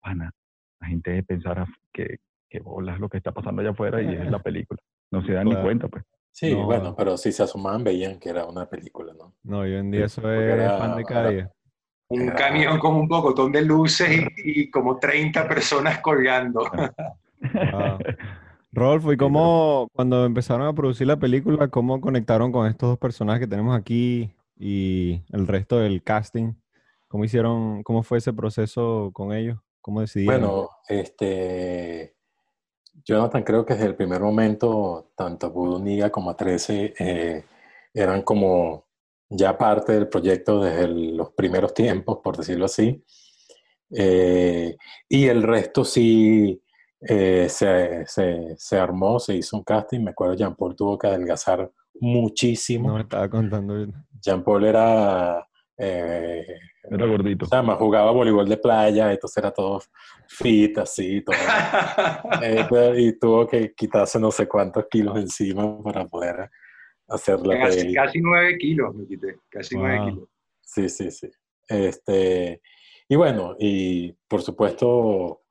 pana, 0.00 0.32
la 0.80 0.86
gente 0.88 1.22
pensará 1.22 1.66
que, 1.92 2.18
que 2.50 2.60
bolas 2.60 2.98
lo 3.00 3.08
que 3.08 3.16
está 3.18 3.32
pasando 3.32 3.60
allá 3.62 3.70
afuera 3.70 4.00
y 4.02 4.14
es 4.14 4.30
la 4.30 4.38
película, 4.42 4.80
no 5.10 5.22
se 5.22 5.32
dan 5.32 5.48
ni 5.48 5.56
cuenta 5.56 5.88
pues. 5.88 6.04
Sí, 6.32 6.52
No. 6.54 6.66
bueno, 6.66 6.94
pero 6.94 7.16
si 7.16 7.32
se 7.32 7.42
asomaban 7.44 7.82
veían 7.82 8.18
que 8.18 8.28
era 8.28 8.44
una 8.44 8.66
película, 8.66 9.14
¿no? 9.18 9.34
No, 9.44 9.60
hoy 9.60 9.74
en 9.74 9.90
día 9.90 10.04
eso 10.04 10.30
es 10.30 10.54
era- 10.54 10.78
pan 10.78 10.96
de 10.98 11.04
cada 11.04 11.30
día. 11.30 11.50
Un 12.08 12.22
Era- 12.22 12.34
camión 12.34 12.78
con 12.78 12.94
un 12.94 13.08
pocotón 13.08 13.50
de 13.52 13.62
luces 13.62 14.08
y, 14.10 14.26
y 14.66 14.70
como 14.70 14.98
30 14.98 15.48
personas 15.48 15.98
colgando. 16.00 16.60
Wow. 16.60 17.98
Rodolfo, 18.76 19.10
¿y 19.10 19.16
cómo 19.16 19.88
cuando 19.94 20.26
empezaron 20.26 20.66
a 20.66 20.74
producir 20.74 21.06
la 21.06 21.16
película, 21.16 21.68
cómo 21.68 21.98
conectaron 21.98 22.52
con 22.52 22.66
estos 22.66 22.90
dos 22.90 22.98
personajes 22.98 23.40
que 23.40 23.46
tenemos 23.46 23.74
aquí 23.74 24.30
y 24.54 25.22
el 25.32 25.46
resto 25.46 25.78
del 25.78 26.02
casting? 26.02 26.52
¿Cómo 27.08 27.24
hicieron, 27.24 27.82
cómo 27.82 28.02
fue 28.02 28.18
ese 28.18 28.34
proceso 28.34 29.10
con 29.14 29.32
ellos? 29.32 29.58
¿Cómo 29.80 30.02
decidieron? 30.02 30.40
Bueno, 30.42 30.70
este, 30.88 32.16
Jonathan, 33.02 33.44
creo 33.44 33.64
que 33.64 33.72
desde 33.72 33.86
el 33.86 33.96
primer 33.96 34.20
momento, 34.20 35.10
tanto 35.16 35.50
Voodoo 35.50 35.78
Niga 35.78 36.10
como 36.10 36.28
a 36.28 36.36
13 36.36 36.94
eh, 36.98 37.44
eran 37.94 38.20
como 38.20 38.84
ya 39.30 39.56
parte 39.56 39.92
del 39.92 40.08
proyecto 40.08 40.60
desde 40.60 40.86
los 40.88 41.30
primeros 41.30 41.72
tiempos, 41.72 42.18
por 42.22 42.36
decirlo 42.36 42.66
así. 42.66 43.02
Eh, 43.90 44.76
y 45.08 45.26
el 45.28 45.42
resto 45.42 45.82
sí 45.82 46.60
eh, 47.00 47.48
se, 47.48 48.04
se, 48.06 48.78
armó, 48.78 49.18
se 49.18 49.34
hizo 49.34 49.56
un 49.56 49.64
casting. 49.64 50.00
Me 50.00 50.10
acuerdo, 50.10 50.34
Jean 50.34 50.54
Paul 50.54 50.74
tuvo 50.74 50.98
que 50.98 51.06
adelgazar 51.06 51.70
muchísimo. 52.00 52.88
No 52.88 52.94
me 52.94 53.02
estaba 53.02 53.28
contando. 53.28 53.86
Jean 54.20 54.42
Paul 54.42 54.64
era. 54.64 55.46
Eh, 55.78 56.46
era 56.90 57.06
gordito. 57.06 57.44
O 57.44 57.48
sea, 57.48 57.62
jugaba 57.62 58.10
voleibol 58.12 58.48
de 58.48 58.56
playa, 58.56 59.12
entonces 59.12 59.36
era 59.36 59.50
todo 59.50 59.80
fit, 60.28 60.78
así, 60.78 61.22
todo. 61.22 61.36
y 62.96 63.18
tuvo 63.18 63.46
que 63.46 63.74
quitarse 63.74 64.18
no 64.18 64.30
sé 64.30 64.46
cuántos 64.46 64.86
kilos 64.88 65.16
encima 65.18 65.82
para 65.82 66.06
poder 66.06 66.50
hacer 67.08 67.40
la 67.40 67.58
casi, 67.58 67.92
Casi 67.92 68.20
nueve 68.20 68.56
kilos 68.58 68.94
me 68.94 69.06
quité, 69.06 69.36
casi 69.48 69.76
nueve 69.76 70.10
kilos. 70.10 70.28
Sí, 70.62 70.88
sí, 70.88 71.10
sí. 71.10 71.30
Este, 71.68 72.60
y 73.08 73.16
bueno, 73.16 73.56
y 73.58 74.12
por 74.28 74.42
supuesto, 74.42 75.42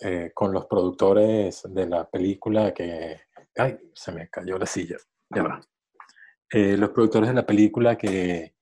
eh, 0.00 0.30
con 0.34 0.52
los 0.52 0.66
productores 0.66 1.62
de 1.68 1.86
la 1.86 2.08
película 2.08 2.72
que... 2.72 3.20
¡Ay! 3.56 3.78
Se 3.94 4.12
me 4.12 4.28
cayó 4.28 4.58
la 4.58 4.66
silla. 4.66 4.96
Ya 5.30 5.42
va. 5.42 5.60
Eh, 6.50 6.76
los 6.76 6.90
productores 6.90 7.28
de 7.28 7.34
la 7.34 7.46
película 7.46 7.96
que, 7.96 8.54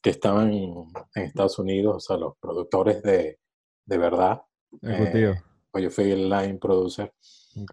que 0.00 0.10
estaban 0.10 0.52
en, 0.52 0.86
Estados 1.14 1.58
Unidos, 1.58 1.96
o 1.96 2.00
sea, 2.00 2.16
los 2.16 2.36
productores 2.38 3.02
de, 3.02 3.40
de 3.84 3.98
verdad. 3.98 4.42
Eh, 4.82 5.34
yo 5.74 5.90
fui 5.90 6.12
el 6.12 6.28
line 6.28 6.58
producer. 6.58 7.12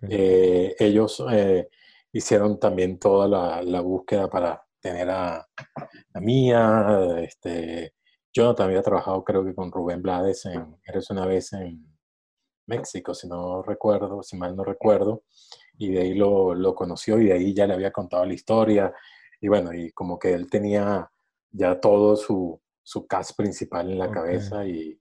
Eh, 0.10 0.76
ellos 0.80 1.24
hicieron 2.12 2.60
también 2.60 3.00
toda 3.00 3.28
la, 3.28 3.62
la, 3.62 3.82
búsqueda 3.82 4.30
para 4.30 4.64
tener 4.80 5.10
a, 5.10 5.38
a 6.14 6.20
Mía. 6.20 7.16
Este, 7.20 7.94
yo 8.34 8.56
también 8.56 8.78
había 8.78 8.84
trabajado, 8.84 9.24
creo 9.24 9.44
que 9.44 9.54
con 9.54 9.72
Rubén 9.72 10.02
Blades 10.02 10.46
en 10.46 10.78
Eres 10.86 11.10
una 11.10 11.26
vez 11.26 11.54
en 11.54 11.86
México, 12.72 13.14
si 13.14 13.28
no 13.28 13.62
recuerdo, 13.62 14.24
si 14.24 14.38
mal 14.38 14.56
no 14.56 14.64
recuerdo, 14.64 15.24
y 15.78 15.92
de 15.92 16.02
ahí 16.02 16.14
lo, 16.14 16.56
lo, 16.56 16.74
conoció 16.74 17.20
y 17.20 17.26
de 17.26 17.34
ahí 17.34 17.54
ya 17.54 17.68
le 17.68 17.74
había 17.74 17.92
contado 17.92 18.26
la 18.26 18.34
historia, 18.34 18.94
y 19.40 19.48
bueno, 19.48 19.74
y 19.74 19.92
como 19.92 20.18
que 20.18 20.34
él 20.34 20.50
tenía 20.50 21.12
ya 21.52 21.80
todo 21.80 22.16
su, 22.16 22.60
su 22.84 23.06
cast 23.08 23.36
principal 23.36 23.90
en 23.92 24.00
la 24.00 24.10
cabeza 24.10 24.66
y, 24.66 25.00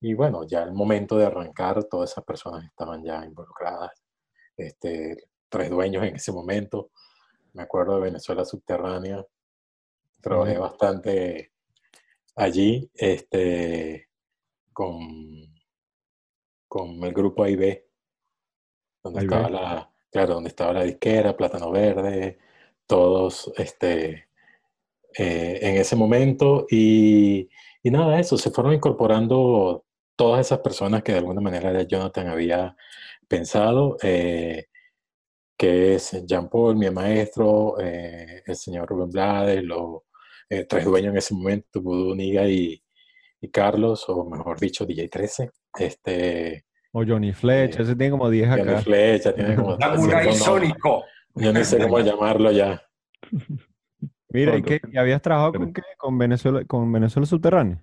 y 0.00 0.14
bueno, 0.14 0.44
ya 0.44 0.62
el 0.62 0.72
momento 0.72 1.16
de 1.16 1.26
arrancar, 1.26 1.84
todas 1.84 2.12
esas 2.12 2.24
personas 2.24 2.64
estaban 2.64 3.02
ya 3.02 3.24
involucradas, 3.24 3.90
este, 4.56 5.28
tres 5.48 5.70
dueños 5.70 6.04
en 6.04 6.16
ese 6.16 6.32
momento, 6.32 6.90
me 7.54 7.62
acuerdo 7.62 7.96
de 7.96 8.02
Venezuela 8.02 8.44
Subterránea, 8.44 9.24
trabajé 10.20 10.58
bastante 10.58 11.52
allí, 12.36 12.90
este, 12.94 14.08
con 14.72 14.98
con 16.68 17.02
el 17.02 17.12
grupo 17.12 17.44
AIB, 17.44 17.84
donde 19.02 19.20
estaba 19.22 19.50
la, 19.50 19.92
claro, 20.10 20.34
donde 20.34 20.50
estaba 20.50 20.72
la 20.74 20.84
disquera, 20.84 21.36
Plátano 21.36 21.70
Verde, 21.70 22.38
todos 22.86 23.52
este, 23.56 24.28
eh, 25.16 25.58
en 25.62 25.76
ese 25.76 25.96
momento. 25.96 26.66
Y, 26.70 27.48
y 27.82 27.90
nada, 27.90 28.20
eso, 28.20 28.36
se 28.38 28.50
fueron 28.50 28.74
incorporando 28.74 29.84
todas 30.16 30.46
esas 30.46 30.60
personas 30.60 31.02
que 31.02 31.12
de 31.12 31.18
alguna 31.18 31.40
manera 31.40 31.82
Jonathan 31.82 32.28
había 32.28 32.76
pensado, 33.28 33.96
eh, 34.02 34.66
que 35.56 35.94
es 35.96 36.24
Jean 36.26 36.48
Paul, 36.48 36.76
mi 36.76 36.90
maestro, 36.90 37.78
eh, 37.80 38.42
el 38.46 38.56
señor 38.56 38.88
Rubén 38.88 39.10
Blades, 39.10 39.64
los 39.64 40.02
tres 40.68 40.84
dueños 40.84 41.12
en 41.12 41.18
ese 41.18 41.34
momento, 41.34 41.82
Voodoo 41.82 42.14
Niga 42.14 42.48
y, 42.48 42.82
y 43.40 43.50
Carlos, 43.50 44.08
o 44.08 44.24
mejor 44.24 44.58
dicho, 44.58 44.86
DJ 44.86 45.08
13. 45.08 45.50
Este, 45.78 46.64
o 46.92 47.04
Johnny 47.06 47.32
Fletch, 47.32 47.80
ese 47.80 47.94
tiene 47.94 48.10
como 48.10 48.30
10 48.30 48.50
acá. 48.50 48.64
Johnny 48.64 48.82
Fletch, 48.82 49.34
tiene 49.34 49.56
como 49.56 49.78
Samurai 49.78 50.34
Sónico. 50.34 51.04
Yo 51.34 51.52
no 51.52 51.64
sé 51.64 51.78
cómo 51.78 52.00
llamarlo 52.00 52.50
ya. 52.50 52.82
Mira, 54.30 54.56
¿y 54.56 54.62
qué? 54.62 54.80
habías 54.96 55.22
trabajado 55.22 55.54
con 55.54 55.72
qué? 55.72 55.82
¿Con 55.96 56.18
Venezuela, 56.18 56.64
con 56.64 56.90
Venezuela 56.90 57.26
Subterránea? 57.26 57.82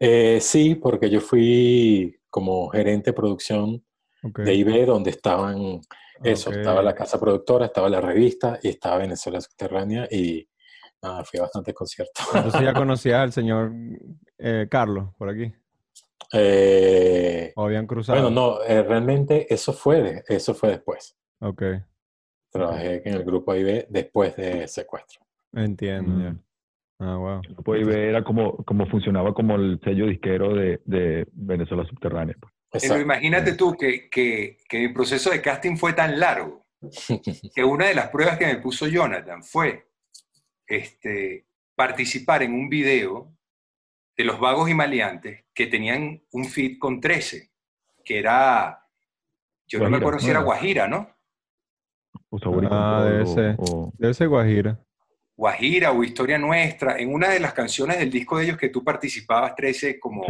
Eh, 0.00 0.38
sí, 0.40 0.76
porque 0.76 1.10
yo 1.10 1.20
fui 1.20 2.20
como 2.30 2.68
gerente 2.68 3.10
de 3.10 3.14
producción 3.14 3.84
de 4.22 4.54
IB, 4.54 4.86
donde 4.86 5.10
estaban 5.10 5.80
eso, 6.22 6.50
estaba 6.50 6.82
la 6.82 6.94
casa 6.94 7.18
productora, 7.20 7.66
estaba 7.66 7.88
la 7.88 8.00
revista 8.00 8.58
y 8.62 8.68
estaba 8.68 8.98
Venezuela 8.98 9.40
Subterránea 9.40 10.08
y 10.10 10.48
nada, 11.02 11.24
fui 11.24 11.38
a 11.38 11.42
bastante 11.42 11.72
concierto. 11.72 12.22
Entonces 12.34 12.60
ya 12.60 12.72
conocía 12.74 13.22
al 13.22 13.32
señor 13.32 13.72
eh, 14.38 14.66
Carlos 14.70 15.10
por 15.16 15.28
aquí. 15.28 15.52
Eh, 16.32 17.52
¿O 17.56 17.64
habían 17.64 17.86
cruzado? 17.86 18.20
Bueno, 18.20 18.34
no, 18.34 18.62
eh, 18.62 18.82
realmente 18.82 19.52
eso 19.52 19.72
fue, 19.72 20.22
eso 20.28 20.54
fue 20.54 20.70
después. 20.70 21.16
Ok. 21.40 21.62
Trabajé 22.50 23.08
en 23.08 23.14
el 23.14 23.24
grupo 23.24 23.54
IB 23.54 23.86
después 23.88 24.36
de 24.36 24.66
secuestro. 24.68 25.20
Entiendo, 25.52 26.22
ya. 26.22 26.36
Ah, 27.00 27.16
wow. 27.16 27.40
El 27.44 27.54
grupo 27.54 27.76
IB 27.76 27.90
era 27.90 28.24
como, 28.24 28.56
como 28.64 28.86
funcionaba 28.86 29.32
como 29.32 29.54
el 29.56 29.80
sello 29.84 30.06
disquero 30.06 30.54
de, 30.54 30.80
de 30.84 31.26
Venezuela 31.32 31.84
Subterránea. 31.84 32.34
Pues. 32.40 32.82
Pero 32.82 33.00
imagínate 33.00 33.54
tú 33.54 33.76
que, 33.76 34.10
que, 34.10 34.58
que 34.68 34.78
mi 34.78 34.88
proceso 34.88 35.30
de 35.30 35.40
casting 35.40 35.76
fue 35.76 35.92
tan 35.92 36.18
largo 36.18 36.66
que 37.54 37.64
una 37.64 37.86
de 37.86 37.94
las 37.94 38.08
pruebas 38.08 38.38
que 38.38 38.46
me 38.46 38.56
puso 38.56 38.86
Jonathan 38.86 39.42
fue 39.42 39.88
este, 40.66 41.46
participar 41.74 42.42
en 42.42 42.52
un 42.52 42.68
video 42.68 43.37
de 44.18 44.24
los 44.24 44.40
vagos 44.40 44.68
y 44.68 44.74
maleantes 44.74 45.44
que 45.54 45.68
tenían 45.68 46.20
un 46.32 46.44
feed 46.44 46.76
con 46.80 47.00
13, 47.00 47.52
que 48.04 48.18
era, 48.18 48.84
yo 49.64 49.78
no 49.78 49.88
me 49.88 49.98
acuerdo 49.98 50.18
si 50.18 50.28
era 50.28 50.40
Guajira, 50.40 50.88
¿no? 50.88 51.08
ah, 52.68 53.04
debe 53.08 53.26
ser, 53.26 53.56
debe 53.96 54.14
ser 54.14 54.28
Guajira. 54.28 54.84
Guajira 55.36 55.92
o 55.92 56.02
Historia 56.02 56.36
Nuestra, 56.36 56.98
en 56.98 57.14
una 57.14 57.28
de 57.28 57.38
las 57.38 57.52
canciones 57.52 57.96
del 58.00 58.10
disco 58.10 58.38
de 58.38 58.46
ellos 58.46 58.58
que 58.58 58.70
tú 58.70 58.82
participabas, 58.82 59.54
13, 59.54 60.00
como... 60.00 60.24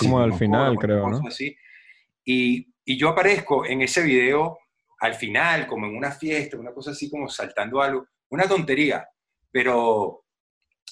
como 0.00 0.18
al 0.18 0.32
final, 0.32 0.76
creo, 0.78 1.10
¿no? 1.10 1.20
Así. 1.28 1.54
Y, 2.24 2.74
y 2.82 2.96
yo 2.96 3.10
aparezco 3.10 3.66
en 3.66 3.82
ese 3.82 4.02
video 4.02 4.58
al 5.00 5.14
final, 5.14 5.66
como 5.66 5.84
en 5.84 5.96
una 5.96 6.12
fiesta, 6.12 6.56
una 6.56 6.72
cosa 6.72 6.92
así 6.92 7.10
como 7.10 7.28
saltando 7.28 7.82
algo, 7.82 8.06
una 8.30 8.48
tontería, 8.48 9.06
pero, 9.50 10.21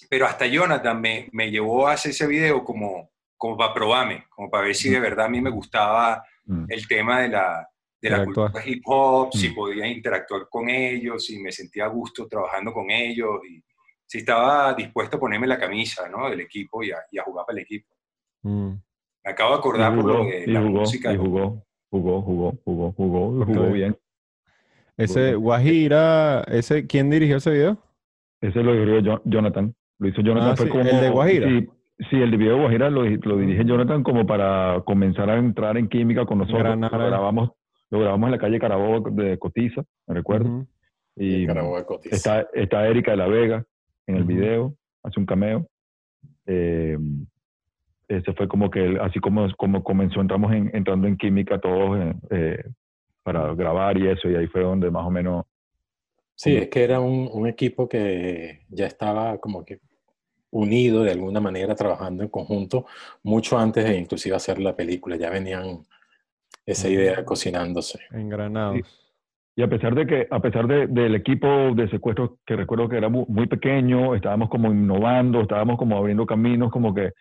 pero 0.09 0.27
hasta 0.27 0.47
Jonathan 0.47 1.01
me, 1.01 1.29
me 1.33 1.51
llevó 1.51 1.89
a 1.89 1.93
hacer 1.93 2.11
ese 2.11 2.27
video 2.27 2.65
como, 2.65 3.11
como 3.37 3.57
para 3.57 3.75
probarme, 3.75 4.27
como 4.29 4.51
para 4.51 4.65
ver 4.65 4.75
si 4.75 4.91
de 4.91 5.01
verdad 5.01 5.27
a 5.27 5.29
mí 5.29 5.41
me 5.41 5.51
gustaba 5.51 6.23
mm. 6.45 6.65
el 6.69 6.89
tema 6.89 7.21
de 7.21 7.29
la, 7.29 7.69
de 8.01 8.11
la 8.11 8.25
cultura 8.25 8.63
hip 8.65 8.83
hop, 8.87 9.33
si 9.33 9.51
mm. 9.51 9.55
podía 9.55 9.87
interactuar 9.87 10.49
con 10.49 10.69
ellos, 10.69 11.25
si 11.25 11.39
me 11.39 11.53
sentía 11.53 11.85
a 11.85 11.89
gusto 11.89 12.27
trabajando 12.27 12.73
con 12.73 12.91
ellos, 12.91 13.41
y 13.49 13.63
si 14.07 14.19
estaba 14.19 14.75
dispuesto 14.75 15.17
a 15.17 15.21
ponerme 15.21 15.47
la 15.47 15.59
camisa 15.59 16.09
¿no? 16.09 16.29
del 16.31 16.41
equipo 16.41 16.83
y 16.83 16.91
a, 16.91 16.99
y 17.11 17.19
a 17.19 17.23
jugar 17.23 17.47
para 17.47 17.59
el 17.59 17.65
equipo. 17.65 17.95
Mm. 18.43 18.73
Me 19.25 19.31
acabo 19.31 19.53
de 19.53 19.59
acordar 19.59 19.95
por 19.95 20.05
lo 20.05 20.25
de 20.25 20.47
la 20.47 20.61
música. 20.61 21.13
Y 21.13 21.17
jugó, 21.17 21.65
jugó, 21.91 22.23
jugó, 22.23 22.59
jugó, 22.65 22.93
jugó, 22.93 23.45
jugó 23.45 23.71
bien. 23.71 23.97
Ese 24.97 25.35
Guajira, 25.35 26.43
ese, 26.43 26.87
¿quién 26.87 27.11
dirigió 27.11 27.37
ese 27.37 27.51
video? 27.51 27.79
Ese 28.41 28.63
lo 28.63 28.73
dirigió 28.73 29.23
Jonathan. 29.25 29.75
Lo 30.01 30.09
hizo 30.09 30.23
Jonathan. 30.23 30.57
Ah, 30.59 30.81
¿El 30.81 31.01
de 31.01 31.11
Guajira? 31.11 31.49
Sí, 32.09 32.17
el 32.17 32.31
de 32.31 32.37
video 32.39 32.55
de 32.55 32.61
Guajira 32.63 32.89
lo, 32.89 33.05
lo, 33.05 33.37
dirige 33.37 33.65
Jonathan 33.67 34.03
como 34.03 34.27
para 34.27 34.83
comenzar 34.87 35.29
a 35.29 35.37
entrar 35.37 35.77
en 35.77 35.89
química 35.89 36.25
con 36.25 36.39
nosotros. 36.39 36.79
Lo 36.79 36.89
grabamos, 36.89 37.51
lo 37.91 38.01
grabamos 38.01 38.29
en 38.29 38.33
la 38.33 38.39
calle 38.39 38.59
Carabobo 38.59 39.11
de 39.11 39.39
Cotiza, 39.39 39.85
me 40.07 40.15
recuerdo. 40.15 40.67
Y 41.17 41.47
Está, 42.11 42.49
está 42.55 42.89
Erika 42.89 43.11
de 43.11 43.17
la 43.19 43.27
Vega 43.27 43.65
en 44.07 44.17
el 44.17 44.25
video, 44.25 44.75
hace 45.03 45.21
un 45.21 45.27
cameo. 45.27 45.69
Eh, 46.47 46.97
ese 48.09 48.33
fue 48.33 48.49
como 48.49 48.71
que 48.71 48.99
así 49.03 49.21
como, 49.21 49.47
como 49.57 49.85
comenzó, 49.85 50.23
entramos 50.23 50.51
en, 50.53 50.71
entrando 50.75 51.07
en 51.07 51.19
química 51.19 51.61
todos 51.61 52.01
eh, 52.01 52.15
eh, 52.31 52.65
para 53.23 53.55
grabar 53.55 53.99
y 53.99 54.09
eso, 54.09 54.31
y 54.31 54.35
ahí 54.35 54.47
fue 54.47 54.63
donde 54.63 54.91
más 54.91 55.05
o 55.05 55.11
menos 55.11 55.45
Sí, 56.43 56.57
es 56.57 56.69
que 56.71 56.83
era 56.83 57.01
un, 57.01 57.47
equipo 57.47 57.87
que 57.87 58.61
ya 58.71 58.87
estaba 58.87 59.37
como 59.37 59.63
que 59.63 59.79
unido 60.51 61.03
de 61.03 61.13
alguna 61.13 61.41
manera, 61.41 61.75
trabajando 61.75 62.23
en 62.23 62.29
conjunto, 62.29 62.87
mucho 63.23 63.59
antes 63.59 63.85
de 63.85 63.97
inclusive 63.97 64.37
hacer 64.37 64.59
la 64.59 64.75
película. 64.75 65.17
Ya 65.17 65.31
venían 65.31 65.81
esa 66.67 66.89
idea 66.89 67.25
cocinándose. 67.25 68.01
Engranados. 68.11 68.81
Y 69.57 69.63
a 69.63 69.69
pesar 69.69 69.95
de 69.95 70.07
que, 70.07 70.27
a 70.31 70.41
pesar 70.41 70.67
del 70.67 71.15
equipo 71.15 71.75
de 71.75 71.89
secuestro, 71.91 72.39
que 72.47 72.57
recuerdo 72.57 72.89
que 72.89 72.97
era 72.97 73.09
muy, 73.09 73.47
pequeño, 73.47 74.15
estábamos 74.15 74.49
como 74.49 74.71
innovando, 74.71 75.43
estábamos 75.43 75.77
como 75.77 75.99
abriendo 75.99 76.25
caminos, 76.25 76.71
como 76.71 76.95
que 76.95 77.13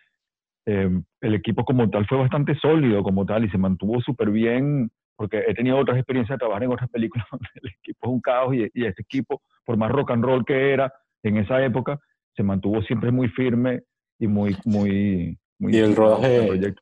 em, 0.66 1.02
el 1.20 1.34
equipo 1.34 1.64
como 1.64 1.90
tal 1.90 2.06
fue 2.06 2.18
bastante 2.18 2.54
sólido 2.54 3.02
como 3.02 3.26
tal 3.26 3.44
y 3.44 3.50
se 3.50 3.58
mantuvo 3.58 4.00
súper 4.00 4.30
bien 4.30 4.90
porque 5.16 5.44
he 5.46 5.52
tenido 5.52 5.76
otras 5.76 5.98
experiencias 5.98 6.36
de 6.36 6.38
trabajar 6.38 6.62
en 6.62 6.72
otras 6.72 6.88
películas 6.88 7.26
donde 7.30 7.48
el 7.62 7.70
equipo 7.78 8.06
es 8.06 8.10
un 8.10 8.20
caos 8.22 8.54
y, 8.54 8.70
y 8.72 8.86
este 8.86 9.02
equipo, 9.02 9.42
por 9.66 9.76
más 9.76 9.90
rock 9.90 10.12
and 10.12 10.24
roll 10.24 10.44
que 10.46 10.72
era 10.72 10.90
en 11.22 11.36
esa 11.36 11.62
época, 11.62 12.00
se 12.40 12.44
mantuvo 12.44 12.80
siempre 12.80 13.10
muy 13.10 13.28
firme 13.28 13.82
y 14.18 14.26
muy, 14.26 14.56
muy, 14.64 15.38
muy 15.58 15.76
Y 15.76 15.78
el 15.78 15.94
rodaje-. 15.94 16.74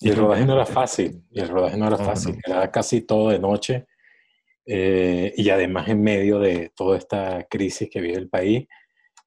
Y 0.00 0.10
el 0.10 0.16
rodaje 0.16 0.44
no 0.44 0.54
era 0.54 0.66
fácil, 0.66 1.22
y 1.30 1.40
el 1.40 1.48
rodaje 1.48 1.76
no 1.76 1.86
era 1.86 1.96
no, 1.96 2.04
fácil, 2.04 2.36
no. 2.46 2.52
era 2.52 2.70
casi 2.72 3.02
todo 3.02 3.30
de 3.30 3.38
noche, 3.38 3.86
eh, 4.66 5.32
y 5.36 5.48
además 5.50 5.88
en 5.88 6.02
medio 6.02 6.40
de 6.40 6.72
toda 6.74 6.98
esta 6.98 7.46
crisis 7.48 7.88
que 7.88 8.00
vive 8.00 8.18
el 8.18 8.28
país, 8.28 8.66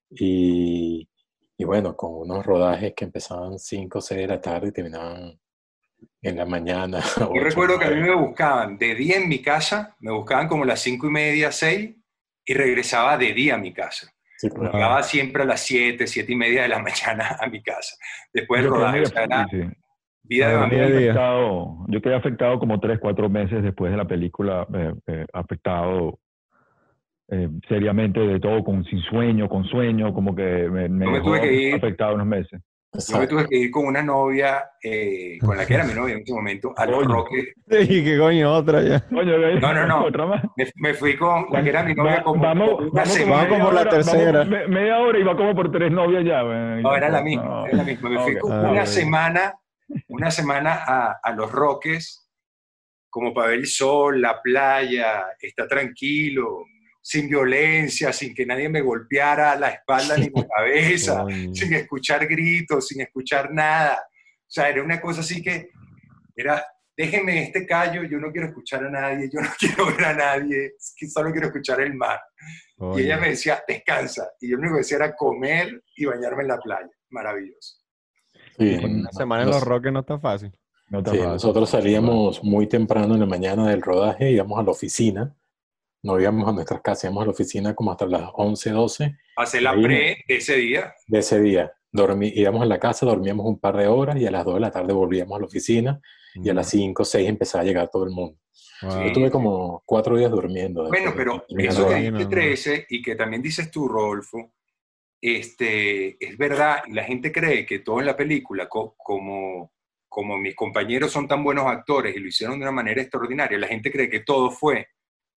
y, 0.09 1.07
y 1.57 1.63
bueno, 1.63 1.95
con 1.95 2.15
unos 2.15 2.45
rodajes 2.45 2.93
que 2.93 3.05
empezaban 3.05 3.57
5 3.57 3.97
o 3.97 4.01
6 4.01 4.21
de 4.21 4.27
la 4.27 4.41
tarde 4.41 4.67
y 4.67 4.71
terminaban 4.73 5.39
en 6.21 6.35
la 6.35 6.45
mañana. 6.45 7.01
Yo 7.17 7.41
recuerdo 7.41 7.79
que 7.79 7.85
a 7.85 7.91
mí 7.91 8.01
me 8.01 8.13
buscaban 8.13 8.77
de 8.77 8.93
día 8.93 9.15
en 9.15 9.29
mi 9.29 9.41
casa, 9.41 9.95
me 10.01 10.11
buscaban 10.11 10.49
como 10.49 10.65
las 10.65 10.81
cinco 10.81 11.07
y 11.07 11.11
media, 11.11 11.49
seis, 11.53 11.95
y 12.45 12.53
regresaba 12.53 13.17
de 13.17 13.31
día 13.33 13.55
a 13.55 13.57
mi 13.57 13.73
casa. 13.73 14.13
Sí, 14.37 14.49
claro. 14.49 14.71
Llegaba 14.71 15.03
siempre 15.03 15.43
a 15.43 15.45
las 15.45 15.61
siete, 15.61 16.05
siete 16.07 16.31
y 16.31 16.35
media 16.35 16.61
de 16.63 16.69
la 16.69 16.79
mañana 16.83 17.37
a 17.39 17.47
mi 17.47 17.61
casa. 17.61 17.95
Después 18.33 18.61
del 18.61 18.71
rodaje, 18.71 19.01
o 19.01 19.05
sea, 19.05 19.23
era 19.23 19.47
sí, 19.49 19.61
vida 20.23 20.47
de 20.49 20.53
Yo 20.53 20.69
quedé 20.69 20.83
afectado, 20.83 21.85
yo 21.87 22.01
quedé 22.01 22.15
afectado 22.15 22.59
como 22.59 22.79
tres, 22.79 22.99
cuatro 22.99 23.29
meses 23.29 23.63
después 23.63 23.91
de 23.91 23.97
la 23.97 24.05
película, 24.05 24.67
eh, 24.73 24.93
eh, 25.07 25.25
afectado 25.33 26.19
eh, 27.29 27.49
seriamente 27.67 28.19
de 28.19 28.39
todo, 28.39 28.63
con 28.63 28.85
sin 28.85 29.01
sueño, 29.01 29.49
con 29.49 29.65
sueño, 29.65 30.13
como 30.13 30.35
que 30.35 30.69
me, 30.69 30.87
me 30.87 31.07
me 31.07 31.19
tuve 31.21 31.41
que 31.41 31.53
ir. 31.53 31.75
afectado 31.75 32.15
unos 32.15 32.27
meses. 32.27 32.61
Yo 32.93 33.19
me 33.19 33.27
tuve 33.27 33.47
que 33.47 33.57
ir 33.57 33.69
con 33.69 33.85
una 33.85 34.01
novia, 34.01 34.71
eh, 34.81 35.37
con 35.45 35.55
la 35.57 35.65
que 35.67 35.73
era 35.75 35.83
mi 35.83 35.93
novia 35.93 36.15
en 36.15 36.21
ese 36.21 36.33
momento, 36.33 36.73
a 36.75 36.85
los. 36.85 37.05
Roques. 37.05 37.53
Y 37.69 38.03
qué 38.03 38.17
coño, 38.17 38.53
otra 38.53 38.81
ya. 38.81 39.05
No, 39.11 39.23
no, 39.73 39.85
no. 39.85 40.05
Otra 40.05 40.25
más. 40.25 40.41
Me, 40.55 40.65
me 40.75 40.93
fui 40.93 41.15
con 41.17 41.47
la 41.51 41.61
que 41.61 41.69
era 41.69 41.83
mi 41.83 41.93
novia 41.93 42.17
Va- 42.17 42.23
como 42.23 42.41
vamos, 42.41 42.69
una 42.79 42.89
vamos, 43.01 43.09
semana. 43.13 43.49
como 43.49 43.65
por 43.65 43.73
la 43.73 43.81
hora, 43.81 43.89
tercera. 43.91 44.31
vamos 44.39 44.47
me- 44.47 44.67
media 44.67 44.99
hora 44.99 45.19
y 45.19 45.23
va 45.23 45.35
como 45.35 45.53
por 45.53 45.71
tres 45.71 45.91
novias 45.91 46.23
ya. 46.25 46.41
güey. 46.43 46.81
No, 46.81 46.95
era 46.95 47.09
la 47.09 47.19
No, 47.19 47.25
misma, 47.25 47.65
era 47.67 47.77
la 47.77 47.83
misma. 47.83 48.09
Me 48.09 48.19
fui 48.19 48.33
Ok. 48.35 48.39
con 48.41 48.51
Ah, 48.53 48.71
una 48.71 48.85
semana, 48.85 49.53
una 50.07 50.31
semana 50.31 50.83
a, 50.87 51.19
a 51.21 51.31
los 51.33 51.51
Roques, 51.51 52.29
como 53.09 53.33
para 53.33 53.49
ver 53.49 53.59
el 53.59 53.67
sol, 53.67 54.21
la 54.21 54.41
playa, 54.41 55.25
estar 55.41 55.67
tranquilo, 55.67 56.63
sin 57.09 57.29
violencia, 57.29 58.11
sin 58.11 58.35
que 58.35 58.45
nadie 58.45 58.67
me 58.67 58.81
golpeara 58.81 59.55
la 59.57 59.69
espalda 59.69 60.17
ni 60.17 60.29
la 60.29 60.45
cabeza, 60.57 61.25
sin 61.53 61.73
escuchar 61.73 62.27
gritos, 62.27 62.87
sin 62.89 62.99
escuchar 62.99 63.49
nada. 63.53 63.97
O 64.03 64.45
sea, 64.49 64.67
era 64.67 64.83
una 64.83 64.99
cosa 64.99 65.21
así 65.21 65.41
que 65.41 65.69
era, 66.35 66.61
déjenme 66.97 67.43
este 67.43 67.65
callo, 67.65 68.03
yo 68.03 68.19
no 68.19 68.29
quiero 68.29 68.47
escuchar 68.49 68.83
a 68.83 68.89
nadie, 68.89 69.29
yo 69.31 69.39
no 69.39 69.47
quiero 69.57 69.85
ver 69.85 70.03
a 70.03 70.13
nadie, 70.15 70.65
es 70.77 70.93
que 70.97 71.07
solo 71.07 71.31
quiero 71.31 71.47
escuchar 71.47 71.79
el 71.79 71.93
mar. 71.93 72.19
Y 72.97 73.03
ella 73.03 73.17
me 73.17 73.29
decía, 73.29 73.63
descansa. 73.65 74.27
Y 74.41 74.49
yo 74.49 74.57
lo 74.57 74.63
único 74.63 74.75
que 74.75 74.79
decía 74.79 74.97
era 74.97 75.15
comer 75.15 75.81
y 75.95 76.03
bañarme 76.03 76.41
en 76.41 76.49
la 76.49 76.59
playa. 76.59 76.89
Maravilloso. 77.09 77.77
Sí, 78.59 78.79
Una 78.83 79.11
semana 79.13 79.43
en 79.43 79.49
los 79.51 79.63
roques 79.63 79.93
no 79.93 80.01
está 80.01 80.19
fácil. 80.19 80.51
No 80.89 81.01
te 81.01 81.11
Sí, 81.11 81.17
apagas. 81.17 81.33
nosotros 81.35 81.69
salíamos 81.69 82.43
muy 82.43 82.67
temprano 82.67 83.13
en 83.13 83.21
la 83.21 83.25
mañana 83.25 83.69
del 83.69 83.81
rodaje, 83.81 84.29
íbamos 84.31 84.59
a 84.59 84.63
la 84.63 84.71
oficina, 84.71 85.33
no 86.07 86.19
íbamos 86.19 86.47
a 86.47 86.51
nuestras 86.53 86.81
casas, 86.81 87.03
íbamos 87.05 87.21
a 87.23 87.25
la 87.25 87.31
oficina 87.31 87.75
como 87.75 87.91
hasta 87.91 88.05
las 88.07 88.29
11, 88.33 88.69
12 88.71 89.15
Hacer 89.35 89.61
la 89.61 89.73
pre 89.73 90.23
de 90.27 90.35
ese 90.35 90.55
día. 90.55 90.93
de 91.07 91.19
ese 91.19 91.39
día. 91.41 91.71
Dormí, 91.91 92.31
íbamos 92.35 92.61
a 92.61 92.65
la 92.65 92.79
casa, 92.79 93.05
dormíamos 93.05 93.45
un 93.45 93.59
par 93.59 93.77
de 93.77 93.87
horas 93.87 94.17
y 94.17 94.25
a 94.25 94.31
las 94.31 94.45
2 94.45 94.55
de 94.55 94.59
la 94.61 94.71
tarde 94.71 94.93
volvíamos 94.93 95.35
a 95.37 95.39
la 95.39 95.45
oficina 95.45 95.99
y 96.35 96.49
a 96.49 96.53
las 96.53 96.69
5 96.69 97.01
o 97.01 97.05
6 97.05 97.29
empezaba 97.29 97.61
a 97.63 97.65
llegar 97.65 97.89
todo 97.89 98.03
el 98.05 98.11
mundo. 98.11 98.37
Wow. 98.81 99.05
Yo 99.07 99.11
tuve 99.13 99.31
como 99.31 99.81
cuatro 99.85 100.15
días 100.17 100.29
durmiendo. 100.29 100.87
Bueno, 100.89 101.13
pero 101.15 101.45
eso 101.57 101.87
el 101.89 101.93
que 101.93 101.95
dijiste 102.01 102.23
no. 102.23 102.29
13 102.29 102.85
y 102.89 103.01
que 103.01 103.15
también 103.15 103.41
dices 103.41 103.71
tú, 103.71 103.87
Rodolfo, 103.87 104.53
este, 105.21 106.23
es 106.23 106.37
verdad, 106.37 106.83
la 106.89 107.03
gente 107.03 107.31
cree 107.31 107.65
que 107.65 107.79
todo 107.79 107.99
en 107.99 108.05
la 108.05 108.15
película, 108.15 108.69
co- 108.69 108.95
como, 108.97 109.73
como 110.07 110.37
mis 110.37 110.55
compañeros 110.55 111.11
son 111.11 111.27
tan 111.27 111.43
buenos 111.43 111.65
actores 111.65 112.15
y 112.15 112.19
lo 112.19 112.27
hicieron 112.27 112.59
de 112.59 112.63
una 112.65 112.71
manera 112.71 113.01
extraordinaria, 113.01 113.57
la 113.57 113.67
gente 113.67 113.91
cree 113.91 114.09
que 114.09 114.19
todo 114.19 114.51
fue 114.51 114.87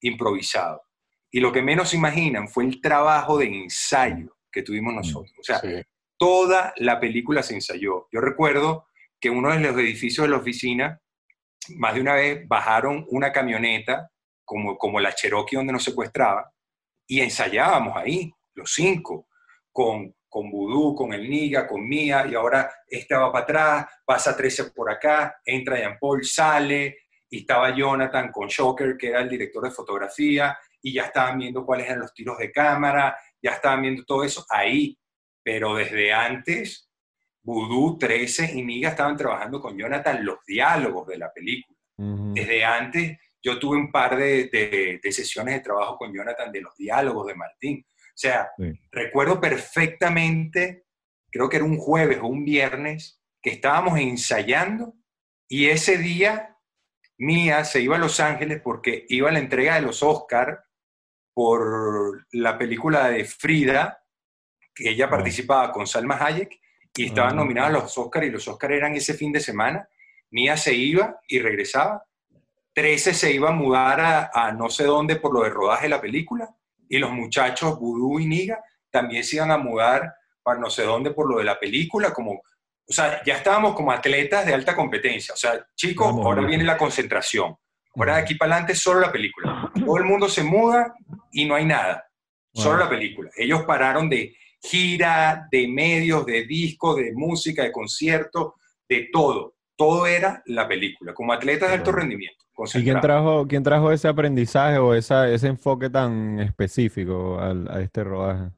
improvisado. 0.00 0.82
Y 1.30 1.40
lo 1.40 1.52
que 1.52 1.62
menos 1.62 1.94
imaginan 1.94 2.48
fue 2.48 2.64
el 2.64 2.80
trabajo 2.80 3.38
de 3.38 3.46
ensayo 3.46 4.36
que 4.50 4.62
tuvimos 4.62 4.94
nosotros. 4.94 5.32
O 5.38 5.42
sea, 5.42 5.60
Sí, 5.60 5.82
toda 6.20 6.74
la 6.76 7.00
película 7.00 7.42
se 7.42 7.54
ensayó. 7.54 8.06
Yo 8.12 8.20
recuerdo 8.20 8.86
que 9.18 9.30
uno 9.30 9.52
de 9.52 9.60
los 9.60 9.74
edificios 9.78 10.26
de 10.26 10.30
la 10.30 10.36
oficina, 10.36 11.00
más 11.76 11.94
de 11.94 12.02
una 12.02 12.14
vez 12.14 12.46
bajaron 12.46 13.06
una 13.08 13.32
camioneta, 13.32 14.10
como, 14.44 14.76
como 14.76 15.00
la 15.00 15.14
Cherokee 15.14 15.56
donde 15.56 15.72
nos 15.72 15.82
secuestraba, 15.82 16.52
y 17.08 17.20
ensayábamos 17.20 17.96
ahí, 17.96 18.30
los 18.54 18.70
cinco, 18.74 19.28
con, 19.72 20.14
con 20.28 20.50
Vudú, 20.50 20.94
con 20.94 21.14
el 21.14 21.28
Niga, 21.28 21.66
con 21.66 21.88
Mía, 21.88 22.26
y 22.30 22.34
ahora 22.34 22.70
este 22.86 23.14
va 23.14 23.32
para 23.32 23.44
atrás, 23.44 23.86
pasa 24.04 24.36
13 24.36 24.72
por 24.72 24.92
acá, 24.92 25.40
entra 25.44 25.78
Jean 25.78 25.96
Paul, 25.98 26.22
sale, 26.22 26.98
y 27.30 27.38
estaba 27.40 27.74
Jonathan 27.74 28.30
con 28.32 28.48
Shocker, 28.48 28.96
que 28.98 29.08
era 29.08 29.20
el 29.20 29.28
director 29.28 29.62
de 29.64 29.70
fotografía, 29.70 30.58
y 30.82 30.92
ya 30.94 31.04
estaban 31.04 31.38
viendo 31.38 31.64
cuáles 31.64 31.86
eran 31.86 32.00
los 32.00 32.12
tiros 32.12 32.36
de 32.38 32.50
cámara, 32.50 33.16
ya 33.40 33.52
estaban 33.52 33.82
viendo 33.82 34.04
todo 34.04 34.24
eso 34.24 34.44
ahí, 34.50 34.98
pero 35.42 35.74
desde 35.76 36.12
antes, 36.12 36.90
Voodoo, 37.42 37.96
13 37.98 38.52
y 38.54 38.62
Niga 38.62 38.90
estaban 38.90 39.16
trabajando 39.16 39.60
con 39.60 39.76
Jonathan 39.78 40.24
los 40.24 40.38
diálogos 40.46 41.06
de 41.06 41.18
la 41.18 41.32
película. 41.32 41.78
Ujú. 41.96 42.32
Desde 42.34 42.64
antes, 42.64 43.18
yo 43.42 43.58
tuve 43.58 43.76
un 43.78 43.90
par 43.90 44.16
de, 44.16 44.48
de- 44.52 45.00
de 45.02 45.12
sesiones 45.12 45.54
de 45.54 45.60
trabajo 45.60 45.96
con 45.96 46.12
Jonathan 46.12 46.52
de 46.52 46.60
los 46.60 46.76
diálogos 46.76 47.26
de 47.26 47.34
Martín. 47.34 47.86
O 47.88 48.12
sea, 48.20 48.50
Sí. 48.58 48.72
recuerdo 48.90 49.40
perfectamente, 49.40 50.84
creo 51.30 51.48
que 51.48 51.56
era 51.56 51.64
un 51.64 51.78
jueves 51.78 52.18
o 52.20 52.26
un 52.26 52.44
viernes, 52.44 53.20
que 53.42 53.50
estábamos 53.50 53.98
ensayando 53.98 54.94
y 55.48 55.68
ese 55.68 55.96
día 55.98 56.56
Mía 57.20 57.64
se 57.64 57.82
iba 57.82 57.96
a 57.96 57.98
Los 57.98 58.18
Ángeles 58.18 58.60
porque 58.62 59.04
iba 59.10 59.28
a 59.28 59.32
la 59.32 59.38
entrega 59.40 59.74
de 59.74 59.82
los 59.82 60.02
Oscar 60.02 60.64
por 61.34 62.26
la 62.32 62.56
película 62.58 63.08
de 63.10 63.24
Frida, 63.24 64.02
que 64.74 64.90
ella 64.90 65.06
Ah. 65.06 65.10
participaba 65.10 65.70
con 65.72 65.86
Salma 65.86 66.16
Hayek 66.18 66.58
y 66.96 67.06
estaban 67.06 67.32
Ah. 67.32 67.36
nominados 67.36 67.70
a 67.70 67.72
los 67.82 67.98
Oscar 67.98 68.24
y 68.24 68.30
los 68.30 68.48
Oscar 68.48 68.72
eran 68.72 68.94
ese 68.94 69.14
fin 69.14 69.32
de 69.32 69.40
semana. 69.40 69.86
Mía 70.30 70.56
se 70.56 70.74
iba 70.74 71.20
y 71.28 71.38
regresaba. 71.40 72.04
13 72.72 73.12
se 73.14 73.32
iba 73.32 73.50
a 73.50 73.52
mudar 73.52 74.00
a, 74.00 74.30
a 74.32 74.52
no 74.52 74.70
sé 74.70 74.84
dónde 74.84 75.16
por 75.16 75.34
lo 75.34 75.42
de 75.42 75.50
rodaje 75.50 75.84
de 75.84 75.88
la 75.90 76.00
película 76.00 76.48
y 76.88 76.98
los 76.98 77.10
muchachos 77.10 77.78
Vudú 77.78 78.18
y 78.20 78.26
Niga 78.26 78.62
también 78.90 79.24
se 79.24 79.36
iban 79.36 79.50
a 79.50 79.58
mudar 79.58 80.14
para 80.42 80.58
no 80.58 80.70
sé 80.70 80.84
dónde 80.84 81.10
por 81.10 81.28
lo 81.30 81.38
de 81.38 81.44
la 81.44 81.58
película, 81.60 82.12
como, 82.14 82.40
o 82.90 82.92
sea, 82.92 83.22
ya 83.24 83.36
estábamos 83.36 83.76
como 83.76 83.92
atletas 83.92 84.44
de 84.44 84.52
alta 84.52 84.74
competencia. 84.74 85.32
O 85.32 85.36
sea, 85.36 85.64
chicos, 85.76 86.08
Vamos, 86.08 86.26
ahora 86.26 86.44
viene 86.44 86.64
la 86.64 86.76
concentración. 86.76 87.54
Ahora 87.94 88.16
de 88.16 88.22
aquí 88.22 88.34
para 88.34 88.54
adelante 88.54 88.74
solo 88.74 88.98
la 88.98 89.12
película. 89.12 89.70
Todo 89.72 89.96
el 89.96 90.04
mundo 90.04 90.28
se 90.28 90.42
muda 90.42 90.92
y 91.30 91.44
no 91.44 91.54
hay 91.54 91.66
nada. 91.66 92.04
Solo 92.52 92.78
la 92.78 92.90
película. 92.90 93.30
Ellos 93.36 93.62
pararon 93.62 94.10
de 94.10 94.36
gira, 94.60 95.46
de 95.52 95.68
medios, 95.68 96.26
de 96.26 96.44
discos, 96.44 96.96
de 96.96 97.12
música, 97.14 97.62
de 97.62 97.70
conciertos, 97.70 98.54
de 98.88 99.08
todo. 99.12 99.54
Todo 99.76 100.08
era 100.08 100.42
la 100.46 100.66
película, 100.66 101.14
como 101.14 101.32
atletas 101.32 101.68
de 101.68 101.76
alto 101.76 101.92
rendimiento. 101.92 102.44
¿Y 102.74 102.82
quién 102.82 103.00
trajo, 103.00 103.46
quién 103.46 103.62
trajo 103.62 103.92
ese 103.92 104.08
aprendizaje 104.08 104.78
o 104.78 104.94
esa, 104.94 105.30
ese 105.30 105.46
enfoque 105.46 105.88
tan 105.88 106.40
específico 106.40 107.38
a 107.40 107.80
este 107.80 108.02
rodaje? 108.02 108.50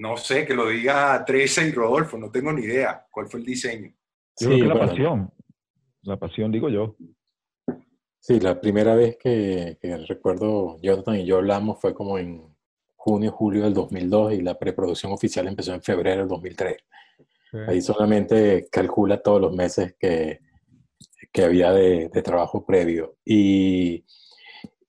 No 0.00 0.16
sé, 0.16 0.46
que 0.46 0.54
lo 0.54 0.68
diga 0.68 1.22
13 1.26 1.68
y 1.68 1.72
Rodolfo, 1.72 2.16
no 2.16 2.30
tengo 2.30 2.52
ni 2.54 2.62
idea 2.62 3.06
cuál 3.10 3.28
fue 3.28 3.40
el 3.40 3.46
diseño. 3.46 3.88
Yo 4.40 4.48
creo 4.48 4.52
Sí, 4.56 4.62
que 4.62 4.68
la 4.68 4.74
bueno. 4.74 4.88
pasión. 4.88 5.32
La 6.02 6.16
pasión, 6.16 6.50
digo 6.50 6.68
yo. 6.70 6.96
Sí, 8.18 8.40
la 8.40 8.58
primera 8.58 8.94
vez 8.94 9.18
que, 9.18 9.76
que 9.78 9.96
recuerdo 10.08 10.78
Jonathan 10.80 11.16
y 11.16 11.26
yo 11.26 11.36
hablamos 11.36 11.80
fue 11.80 11.92
como 11.92 12.18
en 12.18 12.42
junio, 12.96 13.30
julio 13.32 13.64
del 13.64 13.74
2002 13.74 14.32
y 14.34 14.40
la 14.40 14.58
preproducción 14.58 15.12
oficial 15.12 15.46
empezó 15.48 15.74
en 15.74 15.82
febrero 15.82 16.20
del 16.20 16.28
2003. 16.28 16.76
Ahí 17.66 17.82
solamente 17.82 18.68
calcula 18.70 19.20
todos 19.22 19.40
los 19.40 19.54
meses 19.54 19.96
que, 19.98 20.40
que 21.30 21.42
había 21.44 21.72
de, 21.72 22.08
de 22.08 22.22
trabajo 22.22 22.64
previo. 22.64 23.16
Y, 23.24 24.04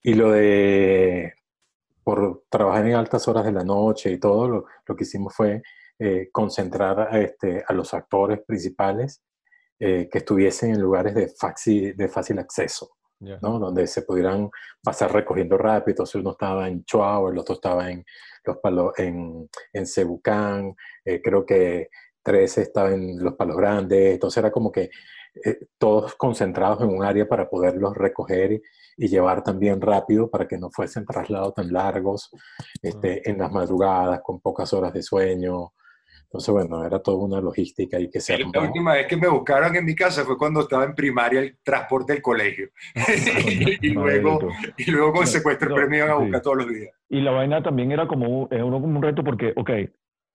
y 0.04 0.14
lo 0.14 0.32
de, 0.32 1.34
por 2.04 2.44
trabajar 2.50 2.86
en 2.88 2.96
altas 2.96 3.28
horas 3.28 3.46
de 3.46 3.52
la 3.52 3.64
noche 3.64 4.12
y 4.12 4.20
todo, 4.20 4.48
lo, 4.48 4.66
lo 4.86 4.96
que 4.96 5.04
hicimos 5.04 5.34
fue 5.36 5.62
eh, 6.00 6.30
concentrar 6.32 7.00
a, 7.00 7.20
este, 7.22 7.64
a 7.68 7.74
los 7.74 7.94
actores 7.94 8.42
principales 8.46 9.22
eh, 9.80 10.10
que 10.12 10.20
estuviesen 10.20 10.72
en 10.72 10.82
lugares 10.82 11.14
de, 11.16 11.28
faxi- 11.28 11.96
de 11.96 12.08
fácil 12.08 12.40
acceso. 12.40 12.92
Ya. 13.24 13.38
¿no? 13.44 13.60
Donde 13.60 13.86
se 13.86 14.02
pudieran 14.02 14.50
pasar 14.84 15.14
recogiendo 15.14 15.56
rápido. 15.56 15.92
Entonces 15.94 16.16
uno 16.16 16.32
estaba 16.32 16.68
en 16.68 16.84
Chuao, 16.86 17.30
el 17.30 17.38
otro 17.38 17.54
estaba 17.54 17.92
en 17.92 18.04
Los 18.44 18.58
Palos, 18.58 18.94
en, 18.98 19.48
en 19.74 19.86
Cebucán, 19.86 20.76
eh, 21.06 21.22
creo 21.22 21.46
que 21.46 21.90
13 22.24 22.62
estaba 22.64 22.92
en 22.92 23.24
Los 23.24 23.36
Palos 23.36 23.58
Grandes. 23.58 24.14
Entonces 24.16 24.40
era 24.40 24.52
como 24.52 24.72
que 24.72 24.90
eh, 25.34 25.60
todos 25.78 26.16
concentrados 26.16 26.82
en 26.82 26.90
un 26.90 27.06
área 27.06 27.26
para 27.26 27.50
poderlos 27.50 27.96
recoger 27.96 28.52
y, 28.52 28.62
y, 28.98 29.08
llevar 29.08 29.44
también 29.44 29.80
rápido 29.80 30.30
para 30.30 30.46
que 30.46 30.58
no 30.58 30.70
fuesen 30.70 31.06
traslados 31.06 31.54
tan 31.54 31.72
largos 31.72 32.30
este, 32.82 33.30
en 33.30 33.38
las 33.38 33.50
madrugadas, 33.50 34.22
con 34.22 34.42
pocas 34.42 34.74
horas 34.74 34.94
de 34.94 35.02
sueño. 35.02 35.72
Entonces, 36.24 36.54
bueno, 36.54 36.86
era 36.86 37.00
toda 37.00 37.26
una 37.26 37.40
logística 37.40 37.98
y 38.00 38.10
que 38.10 38.20
se 38.20 38.38
La 38.38 38.62
última 38.62 38.94
vez 38.94 39.08
que 39.08 39.16
me 39.16 39.30
buscaron 39.30 39.74
en 39.76 39.86
mi 39.86 39.96
casa 39.96 40.26
fue 40.26 40.38
cuando 40.38 40.62
estaba 40.62 40.84
en 40.84 40.96
primaria 40.96 41.40
el 41.40 41.58
transporte 41.64 42.14
del 42.14 42.22
colegio. 42.22 42.70
y, 43.82 43.90
luego, 43.90 44.50
y 44.78 44.92
luego 44.92 45.14
con 45.14 45.28
secuestro 45.28 45.70
no, 45.70 45.76
premio 45.76 46.00
iban 46.00 46.12
a 46.12 46.16
buscar 46.16 46.42
todos 46.42 46.58
los 46.58 46.70
días. 46.70 46.94
Y 47.08 47.22
la 47.22 47.32
vaina 47.32 47.64
también 47.64 47.94
era 47.94 48.06
como, 48.06 48.50
era 48.52 48.64
como 48.64 48.86
un 48.86 49.02
reto 49.02 49.24
porque, 49.24 49.54
ok, 49.56 49.72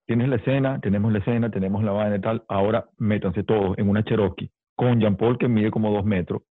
tienes 0.07 0.27
la 0.27 0.37
escena, 0.37 0.79
tenemos 0.81 1.11
la 1.11 1.19
escena, 1.19 1.51
tenemos 1.51 1.83
la 1.83 1.91
vaina 1.91 2.15
y 2.15 2.21
tal, 2.21 2.43
ahora 2.47 2.89
métanse 2.97 3.43
todos 3.43 3.77
en 3.77 3.89
una 3.89 4.03
Cherokee 4.03 4.51
con 4.77 5.01
Jean 5.01 5.17
Paul 5.17 5.37
que 5.37 5.49
mide 5.49 5.71
como 5.71 5.91
dos 5.91 6.05
metros. 6.05 6.43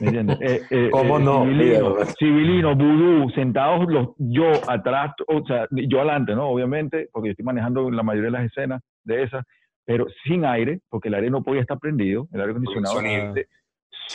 ¿Me 0.00 0.06
entiendes? 0.08 0.38
Eh, 0.40 0.62
eh, 0.70 0.88
¿Cómo 0.90 1.18
eh, 1.18 1.22
no? 1.22 1.44
Civilino, 1.44 1.96
civilino, 2.18 2.76
vudú, 2.76 3.30
sentados 3.30 3.86
los, 3.90 4.08
yo 4.18 4.50
atrás, 4.68 5.12
o 5.26 5.44
sea, 5.46 5.66
yo 5.70 5.98
adelante, 5.98 6.34
¿no? 6.34 6.48
Obviamente, 6.48 7.08
porque 7.12 7.28
yo 7.28 7.30
estoy 7.32 7.44
manejando 7.44 7.90
la 7.90 8.02
mayoría 8.02 8.26
de 8.30 8.38
las 8.38 8.44
escenas 8.46 8.82
de 9.04 9.22
esas, 9.24 9.44
pero 9.84 10.06
sin 10.24 10.44
aire, 10.44 10.80
porque 10.88 11.08
el 11.08 11.14
aire 11.14 11.30
no 11.30 11.42
podía 11.42 11.60
estar 11.62 11.78
prendido, 11.78 12.28
el 12.32 12.40
aire 12.40 12.52
acondicionado, 12.52 12.94
Sonido. 12.96 13.32
de- 13.34 13.46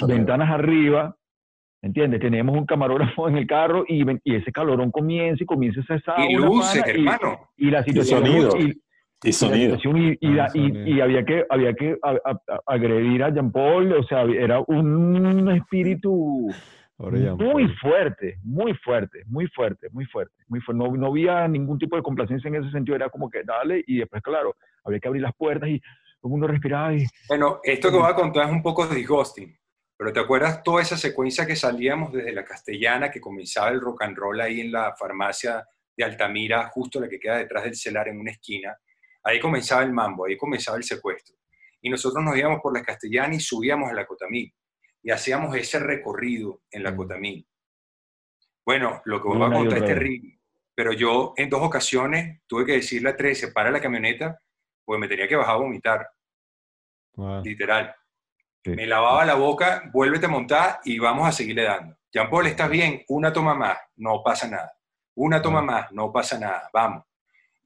ventanas 0.08 0.50
arriba, 0.52 1.16
¿entiendes? 1.82 2.20
Tenemos 2.20 2.56
un 2.56 2.66
camarógrafo 2.66 3.28
en 3.28 3.38
el 3.38 3.48
carro 3.48 3.84
y, 3.88 4.04
y 4.24 4.36
ese 4.36 4.52
calorón 4.52 4.92
comienza 4.92 5.44
y 5.44 5.48
comienza 5.48 5.82
esa 5.82 5.96
esa 5.96 6.16
Y 6.30 6.36
luces, 6.36 6.82
pana, 6.82 6.94
y- 6.94 7.00
hermano. 7.00 7.40
y, 7.58 7.72
la 7.72 7.84
situación 7.84 8.26
sonido. 8.26 8.58
y- 8.60 8.80
Y 9.24 9.30
y 9.30 9.34
sonido. 9.34 9.76
y, 9.84 10.18
y, 10.22 10.40
Ah, 10.40 10.48
y- 10.54 10.60
sonido. 10.70 10.88
y 10.88 11.02
había 11.02 11.26
que 11.26 11.46
había 11.50 11.74
que 11.74 11.98
a- 12.04 12.12
a- 12.12 12.32
a- 12.54 12.62
agredir 12.68 13.24
a 13.24 13.34
Jean 13.34 13.52
Paul, 13.52 13.92
o 13.94 14.04
sea, 14.04 14.22
era 14.24 14.60
un 14.68 15.50
espíritu 15.52 16.50
muy 17.00 17.68
fuerte, 17.82 18.38
muy 18.44 18.74
fuerte, 18.76 19.24
muy 19.26 19.48
fuerte, 19.48 19.88
muy 19.92 20.06
fuerte, 20.06 20.34
muy 20.48 20.60
fuerte. 20.62 20.84
No, 20.84 20.96
no 20.96 21.08
había 21.08 21.48
ningún 21.48 21.78
tipo 21.80 21.96
de 21.96 22.04
complacencia 22.04 22.48
en 22.48 22.56
ese 22.56 22.72
sentido, 22.72 22.96
era 22.96 23.10
como 23.10 23.30
que 23.30 23.44
dale 23.44 23.84
y 23.88 23.98
después, 24.00 24.22
claro, 24.22 24.56
había 24.84 25.00
que 25.00 25.08
abrir 25.08 25.22
las 25.24 25.36
puertas 25.36 25.70
y 25.70 25.80
todo 25.80 26.26
el 26.26 26.30
mundo 26.32 26.48
respiraba 26.48 26.94
y 26.94 27.06
Bueno, 27.28 27.60
esto 27.64 27.90
que 27.92 27.98
voy 27.98 28.10
a 28.12 28.16
contar 28.16 28.46
es 28.46 28.52
un 28.52 28.62
poco 28.64 28.88
disgusting, 28.88 29.56
pero 29.98 30.14
¿te 30.14 30.20
acuerdas 30.20 30.62
toda 30.64 30.82
esa 30.82 30.98
secuencia 30.98 31.46
que 31.46 31.56
salíamos 31.56 32.14
desde 32.14 32.34
la 32.34 32.44
Castellana, 32.46 33.10
que 33.12 33.20
comenzaba 33.22 33.70
el 33.70 33.82
rock 33.82 34.04
and 34.04 34.16
roll 34.18 34.40
ahí 34.42 34.62
en 34.62 34.72
la 34.72 34.96
farmacia 34.96 35.64
de 35.96 36.04
Altamira, 36.04 36.68
justo 36.70 37.00
la 37.00 37.08
que 37.10 37.20
queda 37.20 37.38
detrás 37.38 37.64
del 37.64 37.76
celar 37.76 38.08
en 38.08 38.20
una 38.20 38.32
esquina? 38.32 38.76
Ahí 39.24 39.40
comenzaba 39.40 39.84
el 39.84 39.92
mambo, 39.94 40.26
ahí 40.26 40.38
comenzaba 40.38 40.78
el 40.78 40.84
secuestro. 40.84 41.36
Y 41.82 41.90
nosotros 41.90 42.24
nos 42.24 42.36
íbamos 42.38 42.60
por 42.62 42.74
la 42.78 42.84
Castellana 42.84 43.36
y 43.36 43.40
subíamos 43.40 43.90
a 43.90 43.94
la 43.94 44.06
Cotamil. 44.06 44.54
Y 45.04 45.12
hacíamos 45.12 45.56
ese 45.56 45.80
recorrido 45.80 46.62
en 46.72 46.84
la 46.84 46.92
Mm. 46.92 46.96
Cotamil. 46.98 47.48
Bueno, 48.66 49.02
lo 49.06 49.22
que 49.22 49.28
voy 49.30 49.42
a 49.42 49.46
Una 49.46 49.56
y 49.56 49.60
contar 49.60 49.78
es 49.80 49.86
terrible, 49.86 50.40
pero 50.76 50.92
yo 50.92 51.34
en 51.38 51.50
dos 51.50 51.62
ocasiones 51.62 52.42
tuve 52.48 52.66
que 52.66 52.74
decirle 52.74 53.10
a 53.10 53.16
13, 53.16 53.52
para 53.54 53.72
la 53.72 53.80
camioneta, 53.80 54.42
porque 54.84 55.00
me 55.00 55.08
tenía 55.08 55.28
que 55.28 55.36
bajar 55.36 55.56
a 55.56 55.60
vomitar 55.60 56.08
Wow. 57.16 57.44
literal. 57.44 57.96
Sí. 58.64 58.72
Me 58.72 58.86
lavaba 58.86 59.24
la 59.26 59.36
boca, 59.36 59.90
vuélvete 59.94 60.26
a 60.26 60.30
montar 60.30 60.80
y 60.84 61.00
vamos 61.00 61.28
a 61.28 61.32
seguirle 61.32 61.64
dando. 61.64 61.98
Jean 62.12 62.30
Paul, 62.30 62.48
¿estás 62.48 62.70
bien? 62.70 63.04
Una 63.08 63.32
toma 63.32 63.56
más, 63.56 63.78
no 63.96 64.22
pasa 64.24 64.48
nada. 64.50 64.72
Una 65.16 65.42
toma 65.42 65.60
Ah. 65.60 65.64
más, 65.64 65.92
no 65.94 66.12
pasa 66.12 66.38
nada, 66.38 66.70
vamos. 66.74 67.04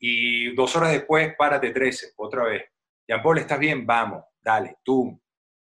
Y 0.02 0.54
dos 0.56 0.76
horas 0.76 0.92
después, 0.92 1.34
párate 1.38 1.70
13, 1.72 2.14
otra 2.18 2.44
vez. 2.44 2.64
Jean 3.08 3.22
Paul, 3.22 3.38
¿estás 3.38 3.60
bien? 3.60 3.86
Vamos, 3.86 4.24
dale, 4.42 4.78
tú. 4.84 5.22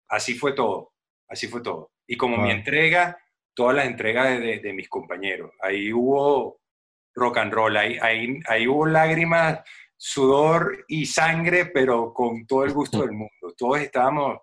Así 0.09 0.35
fue 0.35 0.53
todo, 0.53 0.93
así 1.29 1.47
fue 1.47 1.61
todo. 1.61 1.91
Y 2.07 2.17
como 2.17 2.37
mi 2.37 2.51
entrega, 2.51 3.17
todas 3.55 3.75
las 3.75 3.85
entregas 3.85 4.27
de, 4.29 4.39
de- 4.39 4.59
de 4.59 4.73
mis 4.73 4.89
compañeros. 4.89 5.51
Ahí 5.61 5.91
hubo 5.93 6.59
rock 7.15 7.37
and 7.37 7.53
roll, 7.53 7.77
ahí, 7.77 7.97
ahí, 8.01 8.39
ahí 8.49 8.67
hubo 8.67 8.85
lágrimas, 8.85 9.61
sudor 9.95 10.83
y 10.89 11.05
sangre, 11.05 11.67
pero 11.67 12.13
con 12.13 12.45
todo 12.45 12.65
el 12.65 12.73
gusto 12.73 13.01
del 13.01 13.13
mundo. 13.13 13.53
Todos 13.57 13.79
estábamos 13.79 14.39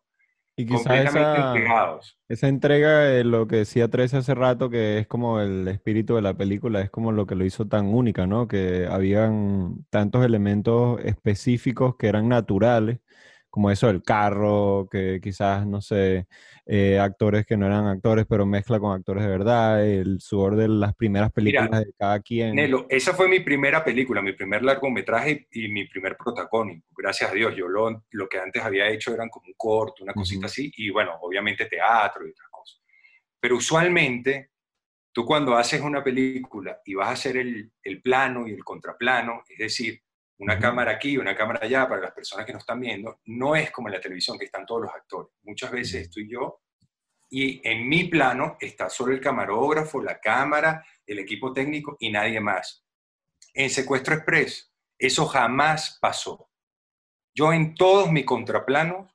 Y 0.54 0.66
quizás 0.66 1.08
esa, 1.08 1.46
entregados. 1.54 2.18
esa 2.28 2.48
entrega 2.48 3.00
de 3.00 3.24
lo 3.24 3.46
que 3.46 3.56
decía 3.56 3.88
Trece 3.88 4.18
hace 4.18 4.34
rato, 4.34 4.68
que 4.68 4.98
es 4.98 5.06
como 5.06 5.40
el 5.40 5.66
espíritu 5.68 6.16
de 6.16 6.22
la 6.22 6.34
película, 6.34 6.82
es 6.82 6.90
como 6.90 7.10
lo 7.10 7.26
que 7.26 7.34
lo 7.34 7.44
hizo 7.44 7.66
tan 7.66 7.86
única, 7.86 8.26
¿no? 8.26 8.48
Que 8.48 8.86
habían 8.86 9.86
tantos 9.88 10.24
elementos 10.24 11.00
específicos 11.04 11.96
que 11.96 12.08
eran 12.08 12.28
naturales, 12.28 12.98
como 13.52 13.70
eso 13.70 13.88
del 13.88 14.02
carro, 14.02 14.88
que 14.90 15.20
quizás, 15.22 15.66
no 15.66 15.82
sé, 15.82 16.26
eh, 16.64 16.98
actores 16.98 17.44
que 17.44 17.58
no 17.58 17.66
eran 17.66 17.86
actores, 17.86 18.24
pero 18.26 18.46
mezcla 18.46 18.80
con 18.80 18.96
actores 18.96 19.24
de 19.24 19.28
verdad, 19.28 19.86
el 19.86 20.22
sudor 20.22 20.56
de 20.56 20.68
las 20.68 20.94
primeras 20.94 21.30
Mira, 21.36 21.60
películas 21.60 21.84
de 21.84 21.92
cada 21.92 22.20
quien. 22.20 22.54
Nelo, 22.54 22.86
esa 22.88 23.12
fue 23.12 23.28
mi 23.28 23.40
primera 23.40 23.84
película, 23.84 24.22
mi 24.22 24.32
primer 24.32 24.62
largometraje 24.62 25.48
y 25.52 25.68
mi 25.68 25.86
primer 25.86 26.16
protagónico. 26.16 26.86
Gracias 26.96 27.30
a 27.30 27.34
Dios, 27.34 27.54
yo 27.54 27.68
lo, 27.68 28.04
lo 28.12 28.26
que 28.26 28.38
antes 28.38 28.62
había 28.62 28.88
hecho 28.88 29.12
eran 29.12 29.28
como 29.28 29.48
un 29.48 29.54
corto, 29.54 30.02
una 30.02 30.14
cosita 30.14 30.46
así, 30.46 30.72
y 30.78 30.88
bueno, 30.88 31.18
obviamente 31.20 31.66
teatro 31.66 32.26
y 32.26 32.30
otras 32.30 32.48
cosas. 32.50 32.80
Pero 33.38 33.56
usualmente, 33.58 34.48
tú 35.12 35.26
cuando 35.26 35.54
haces 35.56 35.82
una 35.82 36.02
película 36.02 36.80
y 36.86 36.94
vas 36.94 37.08
a 37.08 37.12
hacer 37.12 37.36
el, 37.36 37.70
el 37.82 38.00
plano 38.00 38.48
y 38.48 38.52
el 38.52 38.64
contraplano, 38.64 39.42
es 39.46 39.58
decir, 39.58 40.00
una 40.38 40.58
cámara 40.58 40.92
aquí, 40.92 41.16
una 41.16 41.36
cámara 41.36 41.60
allá, 41.62 41.88
para 41.88 42.02
las 42.02 42.12
personas 42.12 42.46
que 42.46 42.52
nos 42.52 42.62
están 42.62 42.80
viendo, 42.80 43.20
no 43.26 43.54
es 43.54 43.70
como 43.70 43.88
en 43.88 43.94
la 43.94 44.00
televisión, 44.00 44.38
que 44.38 44.46
están 44.46 44.66
todos 44.66 44.82
los 44.82 44.90
actores. 44.92 45.32
Muchas 45.42 45.70
veces 45.70 46.02
estoy 46.02 46.28
yo 46.28 46.62
y 47.30 47.66
en 47.66 47.88
mi 47.88 48.04
plano 48.04 48.58
está 48.60 48.90
solo 48.90 49.12
el 49.12 49.20
camarógrafo, 49.20 50.02
la 50.02 50.20
cámara, 50.20 50.84
el 51.06 51.18
equipo 51.18 51.52
técnico 51.52 51.96
y 51.98 52.10
nadie 52.10 52.40
más. 52.40 52.84
En 53.54 53.70
Secuestro 53.70 54.14
Express, 54.14 54.70
eso 54.98 55.26
jamás 55.26 55.98
pasó. 56.00 56.50
Yo 57.34 57.52
en 57.52 57.74
todos 57.74 58.10
mis 58.10 58.26
contraplanos, 58.26 59.10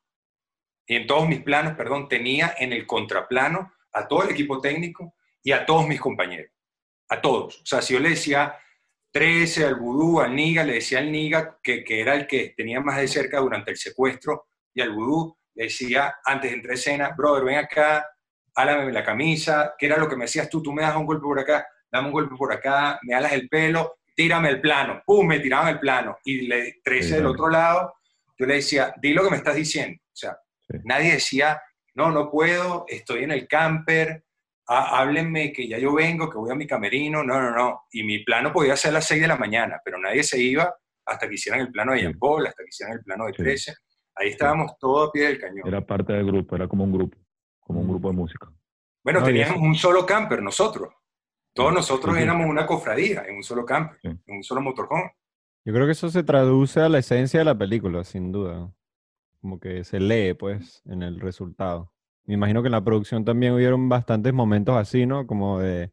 en 0.87 1.05
todos 1.05 1.27
mis 1.27 1.43
planos, 1.43 1.75
perdón, 1.75 2.07
tenía 2.07 2.55
en 2.57 2.73
el 2.73 2.87
contraplano 2.87 3.73
a 3.93 4.07
todo 4.07 4.23
el 4.23 4.31
equipo 4.31 4.59
técnico 4.61 5.15
y 5.43 5.51
a 5.51 5.65
todos 5.65 5.87
mis 5.87 5.99
compañeros. 5.99 6.51
A 7.09 7.21
todos. 7.21 7.61
O 7.61 7.65
sea, 7.65 7.81
si 7.81 7.93
yo 7.93 7.99
le 7.99 8.09
decía 8.09 8.57
13 9.11 9.65
al 9.65 9.75
vudú, 9.75 10.19
al 10.19 10.35
niga, 10.35 10.63
le 10.63 10.73
decía 10.73 10.99
al 10.99 11.11
niga 11.11 11.57
que, 11.63 11.83
que 11.83 12.01
era 12.01 12.13
el 12.15 12.27
que 12.27 12.53
tenía 12.55 12.79
más 12.81 12.97
de 12.97 13.07
cerca 13.07 13.39
durante 13.39 13.71
el 13.71 13.77
secuestro 13.77 14.47
y 14.73 14.81
al 14.81 14.91
vudú 14.91 15.35
le 15.55 15.63
decía 15.65 16.15
antes 16.23 16.51
de 16.51 16.57
entrar 16.57 16.73
escena, 16.75 17.09
brother, 17.17 17.43
ven 17.43 17.57
acá, 17.57 18.05
álame 18.55 18.91
la 18.91 19.03
camisa, 19.03 19.73
¿qué 19.77 19.87
era 19.87 19.97
lo 19.97 20.07
que 20.07 20.15
me 20.15 20.25
hacías 20.25 20.49
tú? 20.49 20.61
Tú 20.61 20.71
me 20.71 20.83
das 20.83 20.95
un 20.95 21.05
golpe 21.05 21.23
por 21.23 21.39
acá, 21.39 21.65
dame 21.91 22.07
un 22.07 22.13
golpe 22.13 22.35
por 22.37 22.53
acá, 22.53 22.99
me 23.03 23.15
alas 23.15 23.33
el 23.33 23.49
pelo, 23.49 23.97
tírame 24.15 24.49
el 24.49 24.61
plano, 24.61 25.01
pum, 25.05 25.25
me 25.27 25.39
tiraban 25.39 25.69
el 25.69 25.79
plano. 25.79 26.17
Y 26.23 26.41
le 26.47 26.79
13 26.83 27.07
Sí, 27.07 27.13
del 27.15 27.25
otro 27.25 27.49
lado, 27.49 27.93
yo 28.37 28.45
le 28.45 28.55
decía, 28.55 28.93
di 29.01 29.13
lo 29.13 29.23
que 29.23 29.31
me 29.31 29.37
estás 29.37 29.55
diciendo. 29.55 29.99
O 30.03 30.15
sea, 30.15 30.37
Sí. 30.69 30.77
nadie 30.83 31.13
decía, 31.13 31.61
no, 31.95 32.11
no 32.11 32.29
puedo, 32.29 32.85
estoy 32.87 33.23
en 33.23 33.31
el 33.31 33.47
camper, 33.47 34.25
há- 34.67 34.99
háblenme 34.99 35.51
que 35.53 35.67
ya 35.67 35.77
yo 35.79 35.93
vengo, 35.93 36.29
que 36.29 36.37
voy 36.37 36.51
a 36.51 36.55
mi 36.55 36.67
camerino, 36.67 37.23
no, 37.23 37.41
no, 37.41 37.51
no. 37.51 37.81
Y 37.91 38.03
mi 38.03 38.19
plano 38.23 38.51
podía 38.51 38.75
ser 38.75 38.91
a 38.91 38.95
las 38.95 39.05
6 39.07 39.21
de 39.21 39.27
la 39.27 39.37
mañana, 39.37 39.81
pero 39.83 39.97
nadie 39.97 40.23
se 40.23 40.39
iba 40.41 40.73
hasta 41.05 41.27
que 41.27 41.35
hicieran 41.35 41.61
el 41.61 41.71
plano 41.71 41.93
de 41.93 41.99
Sí. 41.99 42.03
Jean 42.03 42.19
Paul, 42.19 42.45
hasta 42.47 42.63
que 42.63 42.69
hicieran 42.69 42.97
el 42.97 43.03
plano 43.03 43.25
de 43.25 43.31
Sí. 43.33 43.37
13. 43.37 43.75
Ahí 44.15 44.29
estábamos 44.29 44.77
todos 44.79 45.09
a 45.09 45.11
pie 45.11 45.27
del 45.27 45.39
cañón. 45.39 45.67
era 45.67 45.81
parte 45.85 46.11
del 46.13 46.25
grupo, 46.25 46.55
era 46.55 46.67
como 46.67 46.83
un 46.83 46.91
grupo, 46.91 47.17
como 47.59 47.79
un 47.81 47.85
Mm. 47.87 47.89
grupo 47.89 48.09
de 48.09 48.15
música. 48.15 48.47
Bueno, 49.03 49.19
No, 49.21 49.25
teníamos 49.25 49.57
un 49.61 49.75
solo 49.75 50.05
camper 50.05 50.41
nosotros. 50.41 50.93
Todos 51.53 51.69
Sí, 51.69 51.75
nosotros 51.75 52.13
sí, 52.15 52.19
sí. 52.19 52.23
éramos 52.23 52.47
una 52.47 52.65
cofradía 52.67 53.23
en 53.27 53.35
un 53.37 53.43
solo 53.43 53.65
camper, 53.65 53.97
Sí. 54.01 54.07
en 54.09 54.35
un 54.35 54.43
solo 54.43 54.61
motorhome. 54.61 55.11
Yo 55.65 55.73
creo 55.73 55.85
que 55.85 55.91
eso 55.93 56.09
se 56.09 56.23
traduce 56.23 56.79
a 56.81 56.89
la 56.89 56.99
esencia 56.99 57.39
de 57.39 57.45
la 57.45 57.57
película, 57.57 58.03
sin 58.03 58.31
duda. 58.31 58.71
Como 59.41 59.59
que 59.59 59.83
se 59.83 59.99
lee, 59.99 60.33
pues, 60.33 60.81
en 60.85 61.03
el 61.03 61.19
resultado. 61.19 61.93
Me 62.27 62.35
imagino 62.35 62.61
que 62.61 62.67
en 62.67 62.73
la 62.73 62.83
producción 62.83 63.25
también 63.25 63.53
hubieron 63.53 63.89
bastantes 63.89 64.33
momentos 64.33 64.75
así, 64.77 65.05
¿no? 65.05 65.25
Como 65.25 65.59
de, 65.59 65.91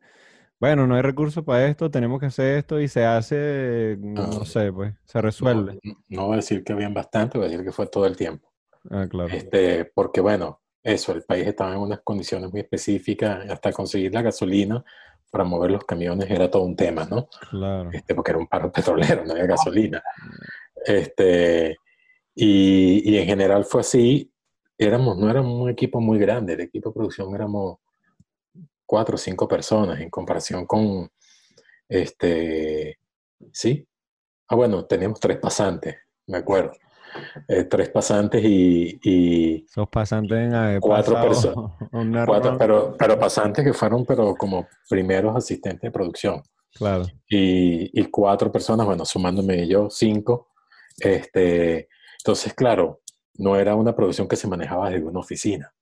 bueno, 0.60 0.86
no 0.86 0.94
hay 0.96 1.02
recursos 1.02 1.44
para 1.44 1.66
esto, 1.66 1.90
tenemos 1.90 2.20
que 2.20 2.26
hacer 2.26 2.58
esto 2.58 2.80
y 2.80 2.88
se 2.88 3.04
hace, 3.04 3.96
no 4.00 4.22
Ah. 4.22 4.44
sé, 4.44 4.72
pues, 4.72 4.94
se 5.04 5.18
No, 5.18 5.22
resuelve. 5.22 5.78
no 6.08 6.26
voy 6.26 6.32
a 6.34 6.36
decir 6.36 6.62
que 6.64 6.72
habían 6.72 6.92
bastante, 6.92 7.38
voy 7.38 7.46
a 7.46 7.50
decir 7.50 7.64
que 7.64 7.72
fue 7.72 7.86
todo 7.86 8.04
el 8.06 8.16
tiempo. 8.16 8.52
Ah, 8.90 9.06
claro. 9.08 9.28
Este, 9.32 9.84
porque 9.94 10.20
bueno, 10.20 10.60
eso, 10.82 11.12
el 11.12 11.22
país 11.22 11.46
estaba 11.46 11.72
en 11.72 11.78
unas 11.80 12.00
condiciones 12.02 12.50
muy 12.50 12.60
específicas, 12.60 13.48
hasta 13.48 13.72
conseguir 13.72 14.12
la 14.12 14.20
gasolina 14.22 14.84
para 15.30 15.44
mover 15.44 15.70
los 15.70 15.84
camiones 15.84 16.30
era 16.30 16.50
todo 16.50 16.62
un 16.62 16.76
tema, 16.76 17.06
¿no? 17.10 17.28
Claro. 17.50 17.90
Este, 17.92 18.14
porque 18.14 18.32
era 18.32 18.38
un 18.38 18.46
paro 18.46 18.70
petrolero, 18.70 19.24
no 19.24 19.32
había 19.32 19.46
gasolina. 19.46 20.02
Este, 20.86 21.76
y, 22.34 23.10
y 23.10 23.16
en 23.18 23.26
general 23.26 23.64
fue 23.64 23.80
así. 23.80 24.30
Éramos, 24.78 25.16
no 25.18 25.30
éramos 25.30 25.60
un 25.60 25.70
equipo 25.70 26.00
muy 26.00 26.18
grande, 26.18 26.54
el 26.54 26.60
equipo 26.62 26.90
de 26.90 26.94
producción 26.94 27.34
éramos 27.34 27.78
cuatro 28.86 29.14
o 29.14 29.18
cinco 29.18 29.46
personas 29.48 30.00
en 30.00 30.10
comparación 30.10 30.66
con, 30.66 31.10
este, 31.88 32.98
sí. 33.52 33.86
Ah, 34.48 34.56
bueno, 34.56 34.84
teníamos 34.84 35.20
tres 35.20 35.38
pasantes, 35.38 35.96
me 36.26 36.38
acuerdo. 36.38 36.72
eh, 37.48 37.64
tres 37.64 37.90
pasantes 37.90 38.42
y, 38.44 38.98
y 39.02 39.64
Esos 39.64 39.88
pasantes 39.88 40.36
en 40.52 40.80
Cuatro 40.80 41.14
personas. 41.20 41.72
pero, 42.58 42.96
pero 42.98 43.18
pasantes 43.18 43.64
que 43.64 43.72
fueron 43.72 44.04
pero 44.04 44.34
como 44.34 44.66
primeros 44.88 45.36
asistentes 45.36 45.82
de 45.82 45.90
producción. 45.90 46.42
Claro. 46.76 47.04
y, 47.28 48.00
y 48.00 48.06
cuatro 48.06 48.50
personas, 48.50 48.84
bueno, 48.84 49.04
sumándome 49.04 49.68
yo, 49.68 49.88
cinco. 49.90 50.48
Este, 50.98 51.88
entonces, 52.18 52.52
claro, 52.54 53.00
no 53.38 53.56
era 53.56 53.74
una 53.74 53.94
producción 53.94 54.28
que 54.28 54.36
se 54.36 54.48
manejaba 54.48 54.90
desde 54.90 55.04
una 55.06 55.20
oficina, 55.20 55.74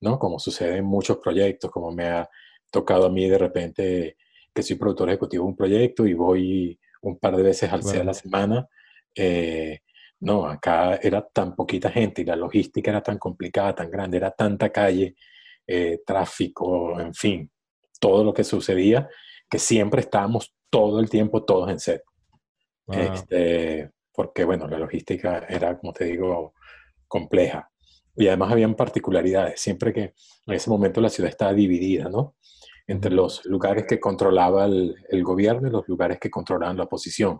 ¿no? 0.00 0.18
Como 0.18 0.38
sucede 0.38 0.78
en 0.78 0.84
muchos 0.84 1.18
proyectos, 1.18 1.70
como 1.70 1.90
me 1.92 2.06
ha 2.08 2.28
tocado 2.70 3.06
a 3.06 3.10
mí 3.10 3.28
de 3.28 3.38
repente 3.38 4.16
que 4.54 4.62
soy 4.62 4.76
productor 4.76 5.08
ejecutivo 5.08 5.44
de 5.44 5.48
un 5.50 5.56
proyecto 5.56 6.06
y 6.06 6.14
voy 6.14 6.78
un 7.02 7.18
par 7.18 7.36
de 7.36 7.42
veces 7.42 7.72
al 7.72 7.80
Claro. 7.80 8.00
a 8.00 8.04
la 8.04 8.14
semana. 8.14 8.68
eh, 9.16 9.80
no, 10.20 10.46
acá 10.46 10.96
era 11.02 11.20
tan 11.28 11.54
poquita 11.54 11.90
gente 11.90 12.22
y 12.22 12.24
la 12.24 12.34
logística 12.36 12.90
era 12.90 13.02
tan 13.02 13.18
complicada, 13.18 13.74
tan 13.74 13.90
grande, 13.90 14.16
era 14.16 14.30
tanta 14.30 14.70
calle, 14.70 15.14
eh, 15.66 16.00
tráfico, 16.06 16.98
en 17.00 17.14
fin, 17.14 17.50
todo 18.00 18.24
lo 18.24 18.32
que 18.32 18.42
sucedía, 18.44 19.08
que 19.50 19.58
siempre 19.58 20.00
estábamos 20.00 20.54
todo 20.70 20.98
el 21.00 21.10
tiempo 21.10 21.44
todos 21.44 21.70
en 21.70 21.78
set. 21.78 22.02
Wow. 22.86 22.98
Este, 22.98 23.90
porque, 24.12 24.44
bueno, 24.44 24.66
la 24.66 24.78
logística 24.78 25.44
era, 25.48 25.78
como 25.78 25.92
te 25.92 26.06
digo, 26.06 26.54
compleja. 27.14 27.70
Y 28.16 28.26
además 28.26 28.50
habían 28.50 28.74
particularidades. 28.74 29.60
Siempre 29.60 29.92
que 29.92 30.14
en 30.46 30.54
ese 30.54 30.68
momento 30.68 31.00
la 31.00 31.08
ciudad 31.08 31.30
estaba 31.30 31.52
dividida, 31.52 32.08
¿no? 32.08 32.34
Entre 32.88 33.12
los 33.12 33.44
lugares 33.44 33.84
que 33.88 34.00
controlaba 34.00 34.64
el, 34.64 34.96
el 35.08 35.22
gobierno 35.22 35.68
y 35.68 35.70
los 35.70 35.86
lugares 35.86 36.18
que 36.18 36.28
controlaban 36.28 36.76
la 36.76 36.84
oposición. 36.84 37.38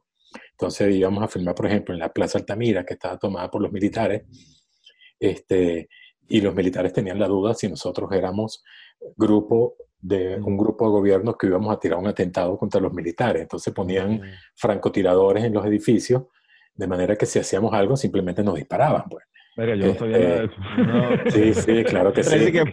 Entonces 0.53 0.95
íbamos 0.95 1.25
a 1.25 1.29
filmar, 1.29 1.57
por 1.57 1.67
ejemplo, 1.67 1.93
en 1.93 2.01
la 2.01 2.13
Plaza 2.13 2.39
Altamira, 2.39 2.85
que 2.85 2.95
estaba 2.95 3.19
tomada 3.19 3.51
por 3.51 3.63
los 3.63 3.73
militares, 3.73 4.23
este, 5.19 5.89
y 6.29 6.41
los 6.41 6.55
militares 6.55 6.93
tenían 6.93 7.19
la 7.19 7.27
duda 7.27 7.55
si 7.55 7.69
nosotros 7.69 8.11
éramos 8.13 8.63
grupo 9.17 9.75
de 9.99 10.37
un 10.37 10.57
grupo 10.57 10.85
de 10.85 10.91
gobierno 10.93 11.37
que 11.37 11.49
íbamos 11.49 11.75
a 11.75 11.81
tirar 11.81 11.99
un 11.99 12.07
atentado 12.07 12.57
contra 12.59 12.81
los 12.81 12.93
militares. 12.93 13.43
Entonces 13.43 13.75
ponían 13.75 14.23
francotiradores 14.55 15.43
en 15.45 15.53
los 15.53 15.67
edificios, 15.67 16.25
de 16.75 16.87
manera 16.87 17.17
que 17.17 17.27
si 17.27 17.39
hacíamos 17.41 17.73
algo 17.75 17.97
simplemente 17.97 18.43
nos 18.45 18.55
disparaban. 18.55 19.05
Pues. 19.09 19.25
Verga, 19.57 19.75
yo 19.77 19.87
no 19.87 19.95
sabía 19.95 20.17
Este, 20.17 20.27
nada 20.27 20.41
de 20.41 20.45
eso. 20.47 21.25
No. 21.27 21.31
Sí, 21.31 21.55
sí, 21.55 21.85
claro 21.85 22.13
que 22.13 22.23
sí. 22.25 22.53
que- 22.53 22.65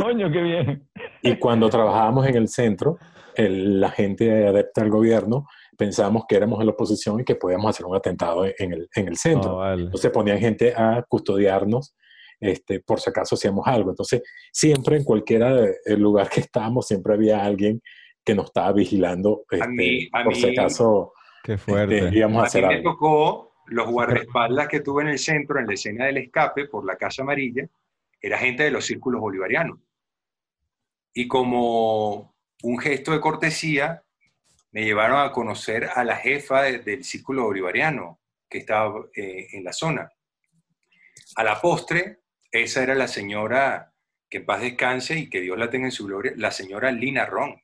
Coño, 0.00 0.30
qué 0.30 0.40
bien. 0.42 0.88
Y 1.22 1.36
cuando 1.36 1.68
trabajábamos 1.68 2.26
en 2.26 2.36
el 2.36 2.48
centro, 2.48 2.98
el- 3.34 3.80
la 3.80 3.90
gente 3.90 4.46
adepta 4.46 4.82
al 4.82 4.90
gobierno 4.90 5.46
pensábamos 5.76 6.24
que 6.26 6.36
éramos 6.36 6.58
en 6.60 6.66
la 6.66 6.72
oposición 6.72 7.20
y 7.20 7.24
que 7.24 7.34
podíamos 7.34 7.68
hacer 7.68 7.84
un 7.84 7.94
atentado 7.94 8.46
en 8.46 8.72
el, 8.72 8.88
en 8.94 9.08
el 9.08 9.16
centro. 9.18 9.50
No, 9.52 9.56
vale. 9.58 9.82
Entonces 9.82 10.10
ponían 10.10 10.38
gente 10.38 10.72
a 10.74 11.04
custodiarnos 11.06 11.94
este, 12.40 12.80
por 12.80 12.98
si 13.00 13.10
acaso 13.10 13.34
hacíamos 13.34 13.66
algo. 13.66 13.90
Entonces, 13.90 14.22
siempre 14.52 14.96
en 14.96 15.04
cualquiera 15.04 15.54
el 15.84 16.00
lugar 16.00 16.30
que 16.30 16.40
estábamos, 16.40 16.86
siempre 16.86 17.12
había 17.14 17.44
alguien 17.44 17.82
que 18.24 18.34
nos 18.34 18.46
estaba 18.46 18.72
vigilando 18.72 19.42
este, 19.50 19.68
mí- 19.68 20.08
a 20.12 20.24
por 20.24 20.34
si 20.34 20.46
mí- 20.46 20.52
acaso 20.52 21.12
Qué 21.44 21.54
este, 21.54 21.70
fuerte. 21.72 22.10
íbamos 22.12 22.36
a 22.36 22.40
A 22.40 22.42
mí 22.42 22.46
hacer 22.46 22.66
me 22.66 22.74
algo. 22.76 22.90
tocó 22.92 23.45
los 23.68 23.88
guardaespaldas 23.88 24.68
que 24.68 24.80
tuve 24.80 25.02
en 25.02 25.08
el 25.08 25.18
centro, 25.18 25.58
en 25.58 25.66
la 25.66 25.74
escena 25.74 26.06
del 26.06 26.18
escape 26.18 26.66
por 26.68 26.84
la 26.84 26.96
Casa 26.96 27.22
Amarilla, 27.22 27.66
era 28.20 28.38
gente 28.38 28.62
de 28.64 28.70
los 28.70 28.84
círculos 28.86 29.20
bolivarianos. 29.20 29.78
Y 31.14 31.26
como 31.28 32.34
un 32.62 32.78
gesto 32.78 33.12
de 33.12 33.20
cortesía, 33.20 34.02
me 34.72 34.84
llevaron 34.84 35.20
a 35.20 35.32
conocer 35.32 35.88
a 35.94 36.04
la 36.04 36.16
jefa 36.16 36.62
de- 36.62 36.78
del 36.80 37.04
círculo 37.04 37.44
bolivariano 37.44 38.20
que 38.48 38.58
estaba 38.58 39.06
eh, 39.14 39.48
en 39.52 39.64
la 39.64 39.72
zona. 39.72 40.10
A 41.36 41.44
la 41.44 41.60
postre, 41.60 42.20
esa 42.50 42.82
era 42.82 42.94
la 42.94 43.08
señora, 43.08 43.92
que 44.28 44.38
en 44.38 44.46
paz 44.46 44.60
descanse 44.60 45.18
y 45.18 45.30
que 45.30 45.40
Dios 45.40 45.56
la 45.58 45.70
tenga 45.70 45.86
en 45.86 45.92
su 45.92 46.06
gloria, 46.06 46.32
la 46.36 46.50
señora 46.50 46.90
Lina 46.90 47.26
Ron. 47.26 47.60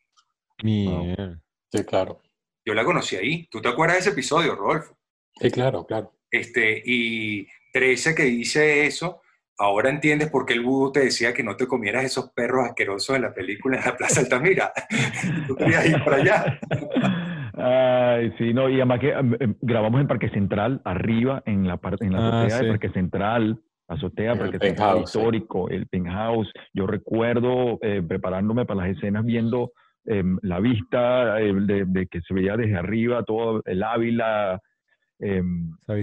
Mierda. 0.63 1.41
Sí, 1.71 1.85
claro. 1.85 2.23
Yo 2.65 2.75
la 2.75 2.85
conocí 2.85 3.17
ahí. 3.17 3.47
¿Tú 3.51 3.61
te 3.61 3.69
acuerdas 3.69 3.97
de 3.97 4.01
ese 4.01 4.11
episodio, 4.11 4.55
Rodolfo? 4.55 4.97
Sí, 5.41 5.51
claro, 5.51 5.85
claro. 5.87 6.13
Este, 6.31 6.83
y 6.85 7.47
Teresa 7.73 8.15
que 8.15 8.25
dice 8.25 8.87
eso, 8.87 9.21
ahora 9.59 9.91
entiendes 9.91 10.31
por 10.31 10.47
qué 10.47 10.55
el 10.55 10.63
vudú 10.63 10.93
te 10.93 11.01
decía 11.01 11.33
que 11.35 11.43
no 11.43 11.57
te 11.57 11.67
comieras 11.67 12.05
esos 12.05 12.31
perros 12.31 12.67
asquerosos 12.67 13.17
en 13.17 13.23
la 13.23 13.35
película 13.35 13.79
en 13.79 13.85
la 13.85 13.97
Plaza 13.97 14.21
Altamira. 14.21 14.73
Tú 15.47 15.57
querías 15.57 15.87
ir 15.89 16.03
para 16.05 16.17
allá. 16.17 16.59
Ay, 17.55 18.33
sí, 18.39 18.53
no, 18.55 18.69
y 18.69 18.77
además 18.77 19.01
que 19.01 19.11
em, 19.11 19.37
em, 19.41 19.55
grabamos 19.61 20.01
en 20.01 20.07
Parque 20.07 20.31
Central, 20.31 20.81
arriba, 20.85 21.43
en 21.47 21.67
la 21.69 21.77
parte, 21.77 22.05
en 22.07 22.13
la 22.13 22.19
Ah, 22.19 22.41
azotea 22.41 22.59
sí. 22.59 22.65
de 22.65 22.71
Parque 22.71 22.91
Central, 22.91 23.61
azotea, 23.89 24.33
el 24.33 24.39
Parque 24.39 24.59
Central 24.59 24.75
penthouse, 24.95 25.11
sí. 25.11 25.19
histórico, 25.19 25.69
el 25.69 25.87
penthouse. 25.87 26.51
Yo 26.73 26.87
recuerdo 26.87 27.79
eh, 27.83 28.03
preparándome 28.07 28.65
para 28.65 28.87
las 28.87 28.97
escenas 28.97 29.25
viendo 29.25 29.73
em, 30.07 30.39
la 30.43 30.61
vista 30.61 31.41
eh, 31.41 31.53
de, 31.55 31.85
de 31.87 32.07
que 32.07 32.21
se 32.23 32.33
veía 32.33 32.57
desde 32.57 32.77
arriba 32.77 33.23
todo 33.25 33.63
el 33.67 33.83
Ávila, 33.83 34.59
eh, 35.25 35.41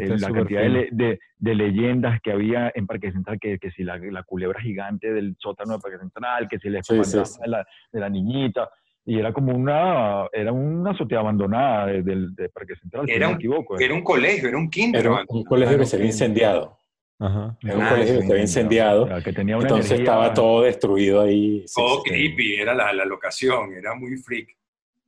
es 0.01 0.21
la 0.21 0.31
cantidad 0.31 0.61
de, 0.61 1.19
leyendas 1.55 2.21
que 2.21 2.31
había 2.31 2.71
en 2.73 2.87
Parque 2.87 3.11
Central, 3.11 3.37
que, 3.39 3.59
que 3.59 3.69
si 3.71 3.83
la, 3.83 3.97
la 3.97 4.23
culebra 4.23 4.61
gigante 4.61 5.11
del 5.11 5.35
sótano 5.37 5.73
de 5.73 5.79
Parque 5.79 5.97
Central, 5.99 6.47
que 6.47 6.57
si 6.57 6.69
la 6.69 6.81
Sí, 6.81 6.93
sí, 6.93 7.11
fantasma 7.11 7.25
sí. 7.25 7.41
De, 7.41 7.47
la, 7.49 7.67
de 7.91 7.99
la 7.99 8.09
niñita, 8.09 8.69
y 9.05 9.19
era 9.19 9.33
como 9.33 9.53
una, 9.53 10.25
era 10.31 10.51
una 10.53 10.91
azotea 10.91 11.19
abandonada 11.19 11.87
de, 11.87 12.01
del- 12.03 12.33
de 12.35 12.47
Parque 12.49 12.75
Central, 12.75 13.05
si 13.07 13.11
Era 13.11 13.25
no 13.25 13.31
me 13.31 13.33
un- 13.35 13.39
equivoco. 13.39 13.77
¿eh? 13.79 13.83
Era 13.85 13.93
un 13.93 14.03
colegio, 14.03 14.47
era 14.49 14.57
un 14.57 14.69
kinder. 14.69 15.01
Era 15.01 15.25
un, 15.27 15.43
colegio 15.43 15.77
que 15.79 15.85
se 15.85 15.95
había 15.97 16.07
incendiado. 16.07 16.77
Ajá. 17.19 17.57
Era 17.63 17.75
un 17.75 17.81
Ah, 17.83 17.89
colegio 17.89 18.19
que 18.21 18.25
había 18.31 18.41
incendiado. 18.41 19.03
o 19.03 19.07
sea, 19.07 19.21
que 19.21 19.33
tenía 19.33 19.57
una 19.57 19.63
Entonces 19.67 19.91
energía- 19.91 20.13
estaba 20.13 20.33
todo 20.33 20.61
destruido 20.61 21.21
ahí. 21.21 21.65
Todo 21.75 21.95
sí, 21.97 22.01
sí. 22.05 22.09
creepy, 22.09 22.55
era 22.55 22.73
la, 22.73 22.93
la 22.93 23.03
locación, 23.03 23.73
era 23.73 23.93
muy 23.95 24.15
freak. 24.17 24.55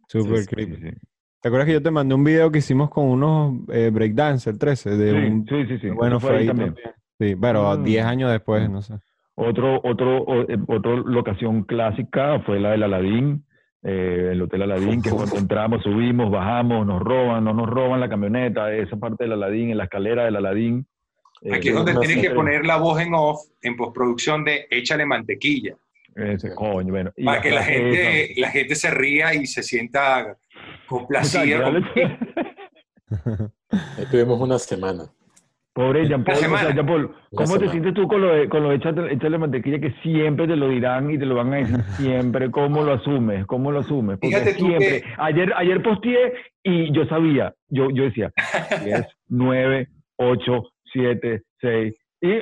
Súper 0.07 0.37
Sí, 0.39 0.43
sí, 0.43 0.49
creepy. 0.49 0.97
¿Te 1.41 1.47
acuerdas 1.47 1.65
que 1.67 1.73
yo 1.73 1.81
te 1.81 1.91
mandé 1.91 2.13
un 2.13 2.23
video 2.23 2.51
que 2.51 2.59
hicimos 2.59 2.89
con 2.89 3.05
unos 3.05 3.55
eh, 3.73 3.89
breakdancers, 3.91 4.59
13? 4.59 4.91
De 4.97 5.11
Sí, 5.11 5.17
un... 5.27 5.45
sí, 5.47 5.65
sí, 5.67 5.77
sí. 5.79 5.89
Bueno, 5.89 6.19
fue 6.19 6.37
ahí 6.37 6.47
también. 6.47 6.73
también. 6.75 6.93
Sí, 7.19 7.35
pero 7.39 7.77
Mm. 7.77 7.83
10 7.83 8.05
años 8.05 8.31
después, 8.31 8.69
Mm. 8.69 8.73
no 8.73 8.81
sé. 8.81 8.93
Otro, 9.35 9.81
otro, 9.83 10.21
o- 10.23 10.41
eh, 10.43 10.57
otra 10.67 10.91
locación 10.97 11.63
clásica 11.63 12.39
fue 12.45 12.59
la 12.59 12.71
del 12.71 12.83
Aladín, 12.83 13.43
eh, 13.83 14.29
el 14.33 14.41
Hotel 14.41 14.61
Aladín, 14.63 15.01
que 15.01 15.09
cuando 15.09 15.35
entramos, 15.37 15.81
subimos, 15.81 16.29
bajamos, 16.29 16.85
nos 16.85 17.01
roban, 17.01 17.43
no 17.43 17.53
nos 17.53 17.67
roban 17.67 17.99
la 17.99 18.09
camioneta, 18.09 18.71
esa 18.73 18.97
parte 18.97 19.23
del 19.23 19.33
Aladín, 19.33 19.71
en 19.71 19.77
la 19.77 19.85
escalera 19.85 20.25
del 20.25 20.35
Aladín. 20.35 20.85
Eh, 21.41 21.55
Aquí 21.55 21.69
es 21.69 21.73
donde 21.75 21.95
tienes 21.95 22.17
que 22.19 22.29
poner 22.35 22.65
la 22.67 22.77
voz 22.77 23.01
en 23.01 23.15
off, 23.15 23.39
en 23.63 23.75
postproducción 23.75 24.43
de 24.43 24.67
échale 24.69 25.07
mantequilla, 25.07 25.73
Ese 26.15 26.53
coño, 26.53 26.91
bueno. 26.91 27.11
y 27.17 27.25
para 27.25 27.41
que 27.41 27.49
la 27.49 27.63
gente, 27.63 28.31
esa. 28.33 28.41
la 28.41 28.49
gente 28.51 28.75
se 28.75 28.91
ría 28.91 29.33
y 29.33 29.47
se 29.47 29.63
sienta 29.63 30.37
complacida. 30.87 31.43
Exacto, 31.43 31.71
con- 31.71 31.83
dale. 31.95 32.17
Ahí 33.97 34.05
tuvimos 34.09 34.39
una 34.39 34.59
semana. 34.59 35.05
Pobre 35.73 36.05
Jean 36.05 36.25
Paul, 36.25 36.35
o 36.35 36.39
sea, 36.39 36.49
semana. 36.49 36.73
Jean 36.75 36.85
Paul, 36.85 37.15
¿cómo 37.33 37.57
te 37.57 37.69
sientes 37.69 37.93
tú 37.93 38.05
con 38.05 38.19
lo 38.21 38.33
de, 38.35 38.49
con 38.49 38.61
lo 38.61 38.69
de 38.69 38.75
échate, 38.75 39.13
échale 39.13 39.37
mantequilla 39.37 39.79
que 39.79 39.91
siempre 40.03 40.45
te 40.45 40.57
lo 40.57 40.67
dirán 40.67 41.09
y 41.11 41.17
te 41.17 41.25
lo 41.25 41.35
van 41.35 41.53
a 41.53 41.57
decir 41.57 41.77
siempre? 41.97 42.51
¿Cómo 42.51 42.83
lo 42.83 42.93
asumes? 42.93 43.45
¿Cómo 43.45 43.71
lo 43.71 43.79
asumes? 43.79 44.17
Porque 44.19 44.35
Fíjate 44.35 44.53
tú 44.55 44.65
siempre. 44.65 45.01
que- 45.01 45.07
Ayer, 45.17 45.53
ayer 45.55 45.81
posteé 45.81 46.33
y 46.63 46.93
yo 46.93 47.05
sabía, 47.05 47.53
yo, 47.69 47.89
yo 47.89 48.03
decía 48.03 48.31
10, 48.83 49.05
9, 49.29 49.87
8, 50.17 50.63
7, 50.91 51.41
6 51.61 51.93
y 52.21 52.41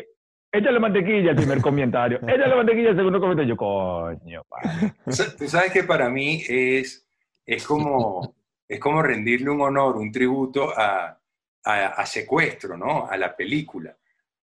échale 0.52 0.80
mantequilla 0.80 1.30
el 1.30 1.36
primer 1.36 1.62
comentario, 1.62 2.18
échale 2.28 2.56
mantequilla 2.56 2.90
el 2.90 2.96
segundo 2.98 3.20
comentario. 3.20 3.50
Yo, 3.54 3.58
coño, 3.58 4.42
padre. 4.50 4.94
Tú 5.38 5.48
sabes 5.48 5.72
que 5.72 5.84
para 5.84 6.10
mí 6.10 6.42
es, 6.50 7.08
es, 7.56 7.66
como, 7.66 8.36
es 8.68 8.80
como 8.80 9.02
rendirle 9.02 9.50
un 9.50 9.62
honor, 9.62 9.98
un 9.98 10.12
tributo 10.12 10.72
a, 10.78 11.20
a, 11.64 11.86
a 11.88 12.06
Secuestro, 12.06 12.78
¿no? 12.78 13.08
A 13.08 13.18
la 13.18 13.36
película. 13.36 13.98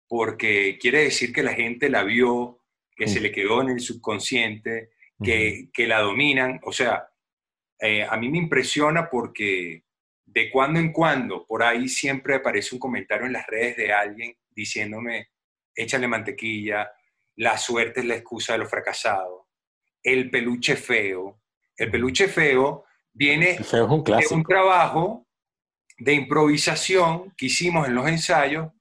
Porque 0.07 0.77
quiere 0.79 1.03
decir 1.03 1.31
que 1.31 1.43
la 1.43 1.53
gente 1.53 1.89
la 1.89 2.03
vio, 2.03 2.61
que 2.95 3.07
se 3.07 3.19
le 3.19 3.31
quedó 3.31 3.61
en 3.61 3.69
el 3.69 3.79
subconsciente, 3.79 4.91
que, 5.23 5.69
que 5.71 5.85
la 5.85 5.99
dominan. 5.99 6.59
O 6.63 6.71
sea, 6.71 7.07
eh, 7.79 8.07
a 8.09 8.17
mí 8.17 8.29
me 8.29 8.39
impresiona 8.39 9.09
porque 9.09 9.83
de 10.25 10.49
cuando 10.49 10.79
en 10.79 10.91
cuando 10.91 11.45
por 11.45 11.61
ahí 11.61 11.87
siempre 11.87 12.35
aparece 12.35 12.73
un 12.73 12.79
comentario 12.79 13.27
en 13.27 13.33
las 13.33 13.45
redes 13.45 13.77
de 13.77 13.93
alguien 13.93 14.35
diciéndome, 14.49 15.29
échale 15.75 16.07
mantequilla, 16.07 16.91
la 17.35 17.57
suerte 17.57 17.99
es 17.99 18.05
la 18.05 18.15
excusa 18.15 18.53
de 18.53 18.59
los 18.59 18.69
fracasados, 18.69 19.43
el 20.01 20.31
peluche 20.31 20.75
feo. 20.75 21.41
El 21.77 21.91
peluche 21.91 22.29
feo 22.29 22.84
viene 23.15 23.57
es 24.19 24.31
un 24.31 24.43
de 24.43 24.47
trabajo 24.47 25.25
de 25.97 26.13
improvisación 26.13 27.33
que 27.37 27.47
hicimos 27.47 27.87
en 27.87 27.95
los 27.95 28.07
ensayos, 28.07 28.71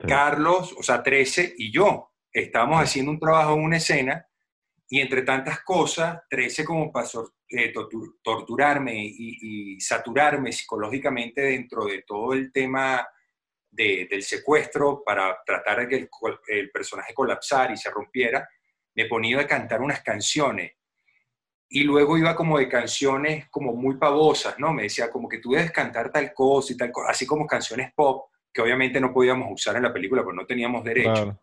Sí. 0.00 0.08
Carlos, 0.08 0.74
o 0.76 0.82
sea, 0.82 1.02
13 1.04 1.54
y 1.56 1.70
yo. 1.72 2.12
Estábamos 2.32 2.82
haciendo 2.82 3.12
un 3.12 3.20
trabajo 3.20 3.54
en 3.54 3.62
una 3.62 3.76
escena 3.76 4.26
y 4.88 5.00
entre 5.00 5.22
tantas 5.22 5.60
cosas, 5.60 6.20
13 6.28 6.64
como 6.64 6.90
para 6.90 7.06
eh, 7.48 7.72
tortu- 7.72 8.16
torturarme 8.20 8.92
y, 8.96 9.74
y 9.76 9.80
saturarme 9.80 10.50
psicológicamente 10.50 11.42
dentro 11.42 11.84
de 11.86 12.02
todo 12.02 12.32
el 12.32 12.50
tema 12.52 13.06
del 13.70 14.22
secuestro 14.24 15.02
para 15.04 15.38
tratar 15.46 15.80
de 15.80 15.88
que 15.88 15.96
el, 15.96 16.08
el 16.48 16.70
personaje 16.72 17.14
colapsara 17.14 17.72
y 17.72 17.76
se 17.76 17.90
rompiera, 17.90 18.48
me 18.96 19.06
ponía 19.06 19.40
a 19.40 19.46
cantar 19.46 19.80
unas 19.80 20.00
canciones 20.02 20.72
y 21.74 21.82
luego 21.82 22.16
iba 22.16 22.36
como 22.36 22.58
de 22.58 22.68
canciones 22.68 23.48
como 23.50 23.72
muy 23.72 23.96
pavosas, 23.96 24.56
¿no? 24.60 24.72
Me 24.72 24.84
decía 24.84 25.10
como 25.10 25.28
que 25.28 25.38
tú 25.38 25.50
debes 25.50 25.72
cantar 25.72 26.12
tal 26.12 26.32
cosa 26.32 26.72
y 26.72 26.76
tal 26.76 26.92
cosa, 26.92 27.10
así 27.10 27.26
como 27.26 27.48
canciones 27.48 27.92
pop 27.96 28.30
que 28.52 28.62
obviamente 28.62 29.00
no 29.00 29.12
podíamos 29.12 29.48
usar 29.50 29.74
en 29.74 29.82
la 29.82 29.92
película 29.92 30.22
porque 30.22 30.36
no 30.36 30.46
teníamos 30.46 30.84
derecho. 30.84 31.36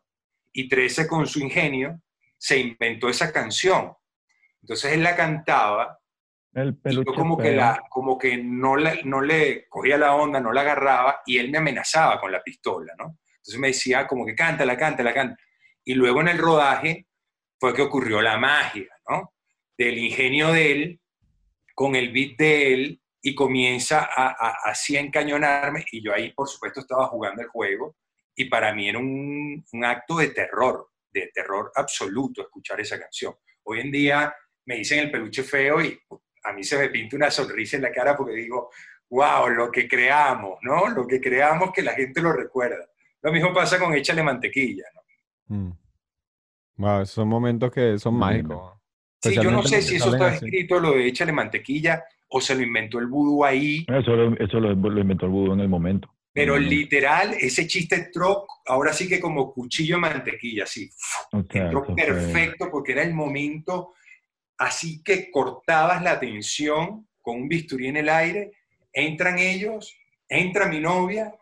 Y 0.54 0.70
Trece 0.70 1.06
con 1.06 1.28
su 1.28 1.42
ingenio 1.42 2.00
se 2.38 2.58
inventó 2.58 3.10
esa 3.10 3.30
canción. 3.34 3.92
Entonces 4.62 4.94
él 4.94 5.04
la 5.04 5.18
cantaba 5.18 6.00
El 6.54 6.80
y 6.86 6.96
yo 6.96 7.04
como 7.04 7.38
que, 7.38 7.52
la, 7.52 7.84
como 7.90 8.18
que 8.18 8.38
no, 8.38 8.78
le, 8.78 9.04
no 9.04 9.20
le 9.20 9.68
cogía 9.68 9.98
la 9.98 10.16
onda, 10.16 10.40
no 10.40 10.54
la 10.54 10.62
agarraba 10.62 11.24
y 11.26 11.40
él 11.40 11.52
me 11.52 11.58
amenazaba 11.58 12.22
con 12.22 12.32
la 12.32 12.42
pistola, 12.42 12.94
¿no? 12.98 13.18
Entonces 13.36 13.60
me 13.60 13.68
decía 13.68 14.08
como 14.08 14.26
que 14.26 14.34
cántala, 14.34 14.78
cántala, 14.78 15.14
cántala. 15.14 15.42
Y 15.84 15.94
luego 15.94 16.22
en 16.22 16.30
el 16.30 16.38
rodaje 16.38 17.08
fue 17.60 17.74
que 17.74 17.82
ocurrió 17.82 18.22
la 18.22 18.38
magia, 18.38 18.88
¿no? 19.10 19.34
Del 19.84 19.98
ingenio 19.98 20.52
de 20.54 20.72
él, 20.72 21.02
con 21.74 21.96
el 21.96 22.12
beat 22.12 22.38
de 22.38 22.74
él, 22.74 23.02
y 23.24 23.34
comienza 23.36 24.00
a, 24.16 24.28
a- 24.30 24.58
así 24.66 24.96
a 24.98 25.00
encañonarme, 25.00 25.86
y 25.92 26.04
yo 26.04 26.14
ahí, 26.14 26.32
por 26.34 26.48
supuesto, 26.48 26.82
estaba 26.82 27.08
jugando 27.08 27.42
el 27.42 27.48
juego, 27.48 27.96
y 28.36 28.46
para 28.46 28.74
mí 28.74 28.90
era 28.90 29.00
un, 29.00 29.64
un 29.72 29.86
acto 29.86 30.18
de 30.18 30.30
terror, 30.30 30.88
de 31.12 31.30
terror 31.34 31.72
absoluto 31.76 32.42
escuchar 32.42 32.80
esa 32.80 33.00
canción. 33.00 33.34
Hoy 33.64 33.80
en 33.82 33.92
día 33.92 34.34
me 34.66 34.76
dicen 34.78 35.00
el 35.00 35.12
peluche 35.12 35.44
feo 35.44 35.82
y 35.82 36.00
a 36.44 36.54
mí 36.54 36.64
se 36.64 36.78
me 36.78 36.90
pinta 36.90 37.16
una 37.16 37.30
sonrisa 37.32 37.76
en 37.78 37.84
la 37.84 37.92
cara 37.92 38.16
porque 38.16 38.34
digo, 38.36 38.70
wow, 39.10 39.50
lo 39.50 39.70
que 39.72 39.88
creamos, 39.88 40.58
¿no? 40.62 40.88
Lo 40.90 41.06
que 41.06 41.20
creamos 41.20 41.72
que 41.74 41.82
la 41.84 41.94
gente 41.94 42.22
lo 42.22 42.32
recuerda. 42.34 42.88
Lo 43.22 43.32
mismo 43.32 43.54
pasa 43.54 43.78
con 43.80 43.94
Échale 43.94 44.24
Mantequilla, 44.24 44.86
¿no? 44.96 45.56
Mm. 45.58 45.78
Wow, 46.78 47.02
esos 47.02 47.16
son 47.16 47.28
momentos 47.28 47.72
que 47.72 48.00
son 48.00 48.16
mágicos. 48.16 48.81
Sí, 49.22 49.36
yo 49.36 49.52
no 49.52 49.64
sé 49.64 49.82
si 49.82 49.96
eso 49.96 50.12
está 50.14 50.28
así. 50.30 50.46
escrito, 50.46 50.80
lo 50.80 50.94
de 50.94 51.08
Échale 51.08 51.32
Mantequilla, 51.32 52.04
o 52.30 52.42
se 52.42 52.56
lo 52.56 52.62
inventó 52.62 52.98
el 53.00 53.08
vudú 53.08 53.44
ahí, 53.46 53.86
Eso, 53.88 54.16
lo, 54.16 54.36
eso 54.38 54.60
lo, 54.60 54.74
lo 54.74 55.02
inventó 55.02 55.26
el 55.26 55.32
vudú 55.32 55.54
en 55.54 55.60
el 55.60 55.70
momento. 55.70 56.10
pero 56.34 56.58
literal, 56.58 57.34
ese 57.40 57.68
chiste 57.68 57.96
entró 57.96 58.46
ahora 58.66 58.94
sí 58.94 59.08
que 59.08 59.20
como 59.20 59.54
cuchillo 59.54 59.96
de 59.96 60.02
mantequilla, 60.02 60.64
así, 60.64 60.90
O 61.34 61.44
sea, 61.52 61.64
entró 61.66 61.84
fue- 61.86 61.96
perfecto 61.96 62.70
porque 62.72 62.94
era 62.94 63.04
el 63.04 63.14
momento 63.14 63.94
así 64.58 65.04
que 65.04 65.30
cortabas 65.32 66.02
la 66.04 66.20
tensión 66.20 67.08
con 67.22 67.36
un 67.42 67.48
bisturí 67.50 67.88
en 67.88 67.98
el 67.98 68.10
aire, 68.10 68.52
entran 68.94 69.38
ellos, 69.40 69.96
entra 70.30 70.68
mi 70.68 70.80
novia, 70.80 71.34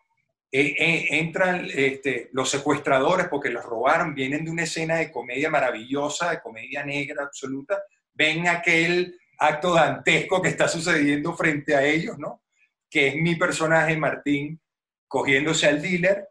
eh, 0.51 0.75
eh, 0.79 1.07
entran 1.11 1.67
este, 1.71 2.29
los 2.33 2.49
secuestradores 2.49 3.27
porque 3.27 3.49
los 3.49 3.63
robaron, 3.63 4.15
vienen 4.15 4.45
de 4.45 4.51
una 4.51 4.63
escena 4.63 4.95
de 4.95 5.11
comedia 5.11 5.49
maravillosa, 5.49 6.31
de 6.31 6.41
comedia 6.41 6.83
negra 6.83 7.23
absoluta, 7.23 7.83
ven 8.13 8.47
aquel 8.47 9.15
acto 9.37 9.75
dantesco 9.75 10.41
que 10.41 10.49
está 10.49 10.67
sucediendo 10.67 11.33
frente 11.35 11.75
a 11.75 11.83
ellos, 11.83 12.17
¿no? 12.17 12.43
Que 12.89 13.09
es 13.09 13.15
mi 13.15 13.35
personaje 13.35 13.95
Martín 13.95 14.59
cogiéndose 15.07 15.67
al 15.67 15.81
dealer 15.81 16.27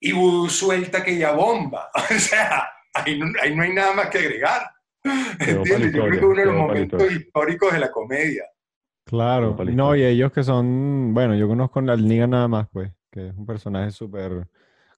y 0.00 0.12
Vudú 0.12 0.48
suelta 0.48 0.98
aquella 0.98 1.32
bomba. 1.32 1.90
O 1.94 2.18
sea, 2.18 2.68
ahí 2.94 3.18
no, 3.18 3.26
ahí 3.40 3.54
no 3.54 3.62
hay 3.62 3.72
nada 3.72 3.92
más 3.92 4.10
que 4.10 4.18
agregar. 4.18 4.70
Yo 5.04 5.62
creo 5.62 6.10
que 6.10 6.26
uno 6.26 6.40
de 6.40 6.46
los 6.46 6.54
momentos 6.54 7.00
historia. 7.00 7.16
históricos 7.16 7.72
de 7.72 7.78
la 7.78 7.92
comedia. 7.92 8.44
Claro, 9.04 9.56
no, 9.72 9.94
y 9.94 10.04
ellos 10.04 10.32
que 10.32 10.42
son, 10.42 11.14
bueno, 11.14 11.36
yo 11.36 11.46
conozco 11.46 11.78
al 11.78 12.08
Niga 12.08 12.26
nada 12.26 12.48
más, 12.48 12.66
pues, 12.72 12.90
que 13.10 13.28
es 13.28 13.36
un 13.36 13.46
personaje 13.46 13.90
súper 13.90 14.48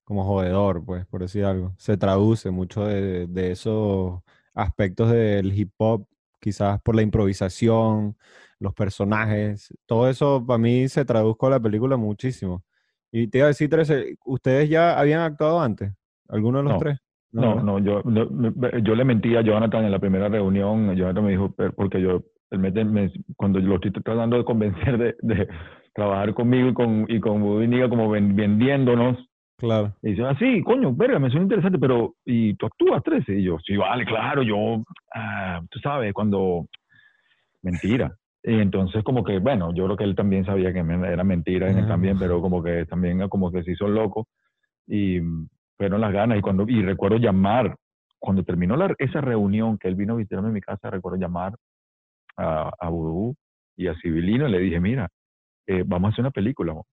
como 0.05 0.25
jodedor, 0.25 0.85
pues, 0.85 1.05
por 1.07 1.21
decir 1.21 1.45
algo. 1.45 1.75
Se 1.77 1.97
traduce 1.97 2.51
mucho 2.51 2.85
de, 2.87 3.27
de 3.27 3.51
esos 3.53 4.21
aspectos 4.55 5.11
del 5.11 5.53
hip 5.53 5.71
hop, 5.79 6.07
quizás 6.41 6.81
por 6.83 6.95
la 6.97 7.03
improvisación, 7.03 8.17
los 8.59 8.75
personajes, 8.75 9.73
todo 9.87 10.09
eso 10.09 10.45
para 10.47 10.59
mí 10.59 10.89
se 10.89 11.05
tradujo 11.05 11.47
a 11.47 11.51
la 11.51 11.61
película 11.61 11.97
muchísimo. 11.97 12.65
Y 13.13 13.29
te 13.29 13.39
iba 13.39 13.47
a 13.47 13.49
decir, 13.49 13.71
¿ustedes 14.25 14.69
ya 14.69 14.99
habían 14.99 15.21
actuado 15.21 15.61
antes? 15.61 15.93
¿Alguno 16.29 16.59
de 16.59 16.65
los 16.65 16.73
No. 16.75 16.79
tres? 16.79 16.99
No, 17.31 17.63
no, 17.63 17.79
yo, 17.79 18.03
yo 18.83 18.95
le 18.95 19.05
mentí 19.05 19.37
a 19.37 19.43
Jonathan 19.43 19.85
en 19.85 19.91
la 19.93 19.99
primera 19.99 20.31
reunión. 20.31 20.97
Jonathan 20.97 21.25
me 21.25 21.33
dijo, 21.33 21.53
"Pero- 21.55 21.75
porque 21.75 22.01
yo, 22.01 22.23
él 22.51 22.59
me, 22.59 22.71
me- 22.71 23.13
cuando 23.37 23.59
lo 23.61 23.75
estoy 23.75 23.93
tratando 23.93 24.39
de 24.39 24.45
convencer 24.47 24.97
de, 24.97 25.15
de 25.21 25.47
trabajar 25.99 26.33
conmigo 26.33 26.69
y 26.69 26.75
con, 26.75 27.07
y 27.09 27.19
con 27.19 27.41
Voodoo 27.43 27.65
y 27.65 27.67
Niga 27.69 27.89
como 27.89 28.09
ven- 28.09 28.37
vendiéndonos, 28.37 29.17
Claro. 29.59 29.93
y 30.03 30.11
dice, 30.11 30.23
ah, 30.25 30.37
sí, 30.39 30.63
coño, 30.63 30.95
verga, 30.95 31.19
me 31.19 31.29
suena 31.29 31.43
interesante, 31.43 31.77
pero, 31.81 32.15
¿y 32.25 32.55
tú 32.55 32.67
actúas 32.67 33.03
13? 33.03 33.41
Y 33.41 33.43
yo, 33.43 33.57
sí, 33.67 33.77
vale, 33.77 34.05
claro, 34.05 34.43
yo, 34.45 34.85
ah, 35.13 35.61
tú 35.69 35.81
sabes, 35.81 36.13
cuando, 36.13 36.67
mentira. 37.63 38.15
Y 38.45 38.61
entonces 38.61 39.03
como 39.03 39.25
que, 39.25 39.41
bueno, 39.41 39.75
yo 39.75 39.85
creo 39.87 39.97
que 39.97 40.05
él 40.05 40.15
también 40.15 40.45
sabía 40.47 40.73
que 40.73 40.79
era 40.79 41.25
mentira, 41.25 41.69
en 41.69 41.79
él 41.79 41.85
Ah. 41.87 41.89
también, 41.89 42.17
pero 42.17 42.41
como 42.41 42.63
que 42.63 42.87
también 42.87 43.29
como 43.29 43.51
que 43.51 43.65
se 43.65 43.73
hizo 43.73 43.89
loco 43.89 44.29
y 44.87 45.19
fueron 45.77 46.01
las 46.01 46.13
ganas 46.13 46.39
y 46.39 46.41
cuando, 46.41 46.65
y 46.69 46.81
recuerdo 46.83 47.17
llamar, 47.19 47.75
cuando 48.21 48.45
terminó 48.45 48.77
la- 48.77 48.95
esa 48.99 49.21
reunión 49.21 49.77
que 49.79 49.89
él 49.89 49.97
vino 49.97 50.15
a 50.15 50.17
visitarme 50.17 50.49
en 50.49 50.55
mi 50.55 50.61
casa, 50.61 50.91
recuerdo 50.91 51.19
llamar 51.19 51.55
a, 52.37 52.71
a 52.79 52.89
Vudú 52.89 53.35
y 53.77 53.89
a 53.89 53.95
Civilino 54.01 54.47
y 54.49 54.53
le 54.53 54.61
dije, 54.61 54.79
mira, 54.79 55.09
eh, 55.69 55.85
vamos 55.87 56.09
a 56.09 56.13
hacer 56.13 56.23
una 56.23 56.31
película. 56.33 56.75
mo". 56.75 56.87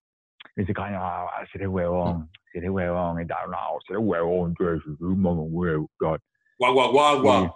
Y 0.56 0.62
dice, 0.62 0.74
coño, 0.74 1.00
ah, 1.02 1.44
si 1.52 1.58
eres 1.58 1.70
huevón, 1.70 2.30
si 2.52 2.60
eres 2.60 2.70
huevón, 2.70 3.22
y 3.22 3.26
tal, 3.26 3.50
no, 3.50 3.58
si 3.88 3.94
eres 3.94 4.06
huevón, 4.06 4.54
tú 4.54 4.68
eres 4.68 4.86
un 5.00 5.26
huevo, 5.26 5.90
God". 6.00 6.20
Guau, 6.58 6.74
guau, 6.74 6.92
guau, 6.92 7.22
guau. 7.22 7.56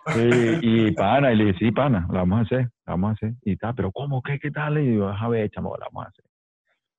Y, 0.62 0.92
pana, 0.92 1.32
y 1.32 1.36
le 1.38 1.46
dije, 1.46 1.60
sí, 1.60 1.72
pana, 1.72 2.06
la 2.12 2.20
vamos 2.20 2.40
a 2.40 2.42
hacer, 2.42 2.64
la 2.86 2.94
vamos 2.94 3.10
a 3.12 3.14
hacer. 3.14 3.34
Y 3.44 3.56
tal, 3.56 3.76
pero 3.76 3.92
¿cómo? 3.92 4.22
¿Qué? 4.22 4.40
¿Qué 4.40 4.52
tal? 4.52 4.78
Y 4.78 4.96
yo, 4.96 5.08
a 5.08 5.28
ver, 5.30 5.50
chamo, 5.52 5.76
la 5.78 5.86
vamos 5.86 6.06
a 6.06 6.10
hacer. 6.10 6.26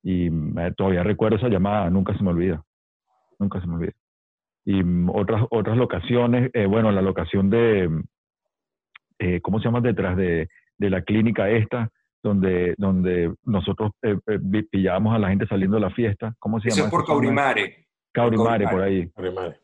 Y 0.02 0.30
me- 0.30 0.72
todavía 0.72 1.02
recuerdo 1.02 1.36
esa 1.36 1.48
llamada, 1.48 1.90
nunca 1.90 2.16
se 2.16 2.22
me 2.22 2.30
olvida, 2.30 2.62
nunca 3.38 3.60
se 3.60 3.66
me 3.66 3.74
olvida. 3.74 3.92
Y 4.64 4.82
mm, 4.82 5.10
otras, 5.10 5.44
otras 5.50 5.76
locaciones, 5.76 6.50
eh, 6.54 6.64
bueno, 6.66 6.90
la 6.90 7.02
locación 7.02 7.50
de, 7.50 7.88
mm, 7.88 8.02
eh, 9.18 9.40
¿cómo 9.42 9.58
se 9.58 9.66
llama? 9.66 9.80
Detrás 9.82 10.16
de, 10.16 10.48
de 10.78 10.90
la 10.90 11.02
clínica 11.02 11.50
esta, 11.50 11.90
donde, 12.22 12.74
donde 12.78 13.34
nosotros 13.44 13.92
eh, 14.02 14.16
eh, 14.26 14.62
pillábamos 14.70 15.14
a 15.14 15.18
la 15.18 15.28
gente 15.28 15.46
saliendo 15.46 15.76
de 15.76 15.82
la 15.82 15.90
fiesta. 15.90 16.34
¿Cómo 16.38 16.60
se 16.60 16.68
Eso 16.68 16.76
llama? 16.78 16.88
es 16.88 16.90
por? 16.92 17.04
Caurimare, 17.06 17.86
Caurimare, 18.12 18.64
Caurimare. 18.64 18.70
por 18.70 18.82
ahí. 18.82 19.06
Primero. 19.06 19.54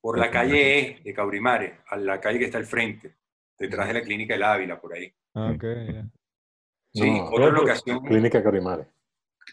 por 0.00 0.18
la 0.18 0.30
calle 0.30 0.78
E 0.78 1.00
de 1.02 1.14
Caurimare, 1.14 1.78
a 1.88 1.96
la 1.96 2.20
calle 2.20 2.38
que 2.38 2.44
está 2.46 2.58
al 2.58 2.64
frente, 2.66 3.14
detrás 3.58 3.88
de 3.88 3.94
la 3.94 4.02
clínica 4.02 4.34
del 4.34 4.42
Ávila, 4.42 4.80
por 4.80 4.92
ahí. 4.94 5.10
Ah, 5.34 5.48
Sí. 5.50 5.56
ok, 5.56 5.64
ya. 5.92 6.04
Sí, 6.92 7.10
No, 7.10 7.24
otra 7.30 7.50
locación, 7.50 8.00
Clínica 8.04 8.42
Carimare, 8.42 8.86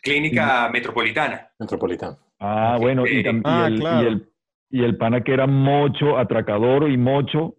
clínica 0.04 0.70
metropolitana. 0.72 1.50
Metropolitano. 1.60 2.18
Ah, 2.40 2.78
bueno, 2.80 3.06
y, 3.08 3.24
Ah, 3.46 3.68
el, 3.68 3.82
y, 3.82 3.86
el, 4.08 4.30
y 4.70 4.84
el 4.84 4.98
pana 4.98 5.22
que 5.24 5.34
era 5.34 5.48
mocho, 5.48 6.18
atracador 6.18 6.90
y 6.90 6.98
mocho, 6.98 7.56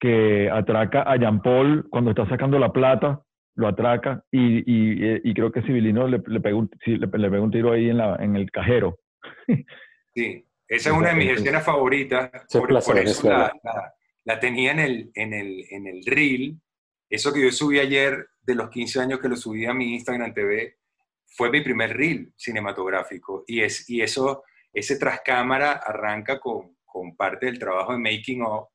que 0.00 0.50
atraca 0.50 1.02
a 1.02 1.16
Jean 1.16 1.42
Paul 1.42 1.88
cuando 1.90 2.10
está 2.10 2.28
sacando 2.28 2.58
la 2.58 2.72
plata, 2.72 3.22
lo 3.60 3.68
atraca 3.68 4.24
y, 4.32 4.58
y, 4.66 5.04
eh, 5.04 5.20
y 5.22 5.34
creo 5.34 5.52
que 5.52 5.62
Civilino 5.62 6.08
le, 6.08 6.20
le, 6.26 6.40
pega 6.40 6.56
un, 6.56 6.70
le, 6.84 6.96
le 6.98 7.30
pega 7.30 7.40
un 7.42 7.50
tiro 7.50 7.72
ahí 7.72 7.90
en, 7.90 7.98
la, 7.98 8.16
en 8.16 8.34
el 8.36 8.50
cajero. 8.50 8.98
Sí, 10.12 10.44
esa 10.66 10.90
es 10.90 10.96
una 10.96 11.10
de 11.10 11.14
mis 11.14 11.30
escenas 11.38 11.64
favoritas. 11.64 12.30
Por, 12.52 12.68
por 12.82 12.98
eso 12.98 13.28
la, 13.28 13.52
la- 13.62 13.94
la 14.24 14.40
tenía 14.40 14.72
en 14.72 14.80
el, 14.80 15.10
en, 15.14 15.32
el, 15.32 15.64
en 15.70 15.86
el 15.86 16.04
reel. 16.04 16.60
Eso 17.08 17.32
que 17.32 17.42
yo 17.42 17.52
subí 17.52 17.78
ayer 17.78 18.26
de 18.42 18.54
los 18.56 18.70
15 18.70 19.00
años 19.00 19.20
que 19.20 19.28
lo 19.28 19.36
subí 19.36 19.66
a 19.66 19.72
mi 19.72 19.94
Instagram 19.94 20.34
TV 20.34 20.78
fue 21.26 21.50
mi 21.50 21.60
primer 21.60 21.96
reel 21.96 22.32
cinematográfico. 22.36 23.44
Y, 23.46 23.60
es, 23.60 23.88
y 23.88 24.00
eso, 24.02 24.42
ese 24.72 24.98
tras 24.98 25.20
cámara 25.24 25.72
arranca 25.74 26.40
con, 26.40 26.76
con 26.84 27.16
parte 27.16 27.46
del 27.46 27.58
trabajo 27.60 27.92
de 27.92 27.98
Making 27.98 28.42
of 28.42 28.68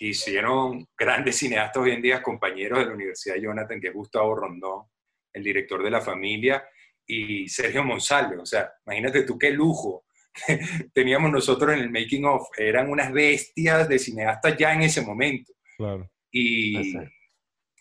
que 0.00 0.06
hicieron 0.06 0.88
grandes 0.98 1.36
cineastas 1.36 1.82
hoy 1.82 1.90
en 1.90 2.00
día, 2.00 2.22
compañeros 2.22 2.78
de 2.78 2.86
la 2.86 2.94
Universidad 2.94 3.34
de 3.34 3.42
Jonathan, 3.42 3.78
que 3.78 3.88
es 3.88 3.94
Gustavo 3.94 4.34
Rondón, 4.34 4.86
el 5.34 5.44
director 5.44 5.84
de 5.84 5.90
La 5.90 6.00
Familia, 6.00 6.64
y 7.06 7.46
Sergio 7.48 7.84
Monsalve. 7.84 8.38
O 8.38 8.46
sea, 8.46 8.72
imagínate 8.86 9.24
tú 9.24 9.38
qué 9.38 9.50
lujo 9.50 10.06
teníamos 10.94 11.30
nosotros 11.30 11.74
en 11.74 11.80
el 11.80 11.90
making 11.90 12.24
of. 12.24 12.48
Eran 12.56 12.88
unas 12.88 13.12
bestias 13.12 13.88
de 13.88 13.98
cineastas 13.98 14.56
ya 14.56 14.72
en 14.72 14.82
ese 14.82 15.02
momento. 15.02 15.52
Claro. 15.76 16.10
Y, 16.32 16.96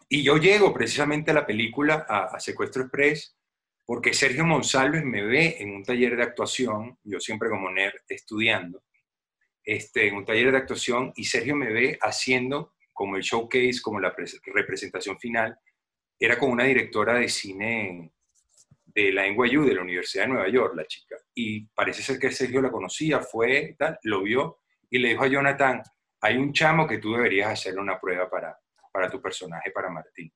y 0.10 0.24
yo 0.24 0.38
llego 0.38 0.74
precisamente 0.74 1.32
a 1.32 1.36
la 1.36 1.46
película, 1.46 2.06
a, 2.10 2.36
a 2.36 2.40
Secuestro 2.40 2.84
Express, 2.84 3.38
porque 3.86 4.14
Sergio 4.14 4.46
Monsalves 4.46 5.06
me 5.06 5.24
ve 5.24 5.56
en 5.60 5.74
un 5.74 5.84
taller 5.84 6.18
de 6.18 6.24
actuación, 6.24 6.98
yo 7.04 7.20
siempre 7.20 7.50
como 7.50 7.72
nerd 7.72 8.02
estudiando, 8.10 8.84
este, 9.64 10.08
en 10.08 10.16
un 10.16 10.26
taller 10.26 10.52
de 10.52 10.58
actuación, 10.58 11.12
y 11.16 11.26
Sergio 11.26 11.56
me 11.56 11.72
ve 11.72 11.98
haciendo 12.02 12.74
como 12.94 13.16
el 13.16 13.22
showcase, 13.22 13.82
como 13.82 14.00
la 14.00 14.16
pres- 14.16 14.42
representación 14.54 15.18
final, 15.20 15.58
era 16.20 16.38
con 16.38 16.52
una 16.52 16.66
directora 16.66 17.14
de 17.14 17.30
cine 17.30 18.12
de 18.86 19.14
la 19.14 19.26
NYU, 19.28 19.66
de 19.66 19.76
la 19.76 19.82
Universidad 19.82 20.24
de 20.24 20.30
Nueva 20.30 20.50
York, 20.50 20.74
la 20.76 20.86
chica. 20.86 21.16
y 21.34 21.66
parece 21.68 22.02
ser 22.02 22.20
que 22.20 22.32
Sergio 22.32 22.62
la 22.62 22.72
conocía, 22.72 23.20
fue, 23.22 23.78
lo 24.04 24.24
vio 24.24 24.60
y 24.90 24.98
le 24.98 25.10
dijo 25.10 25.24
a 25.24 25.28
Jonathan, 25.28 25.82
hay 26.22 26.36
un 26.36 26.52
chamo 26.52 26.86
que 26.86 26.98
tú 26.98 27.14
deberías 27.14 27.50
hacerle 27.52 27.80
una 27.80 27.98
prueba 28.00 28.30
para, 28.30 28.58
para 28.92 29.10
tu 29.10 29.22
personaje, 29.22 29.72
para 29.72 29.90
Martín. 29.90 30.34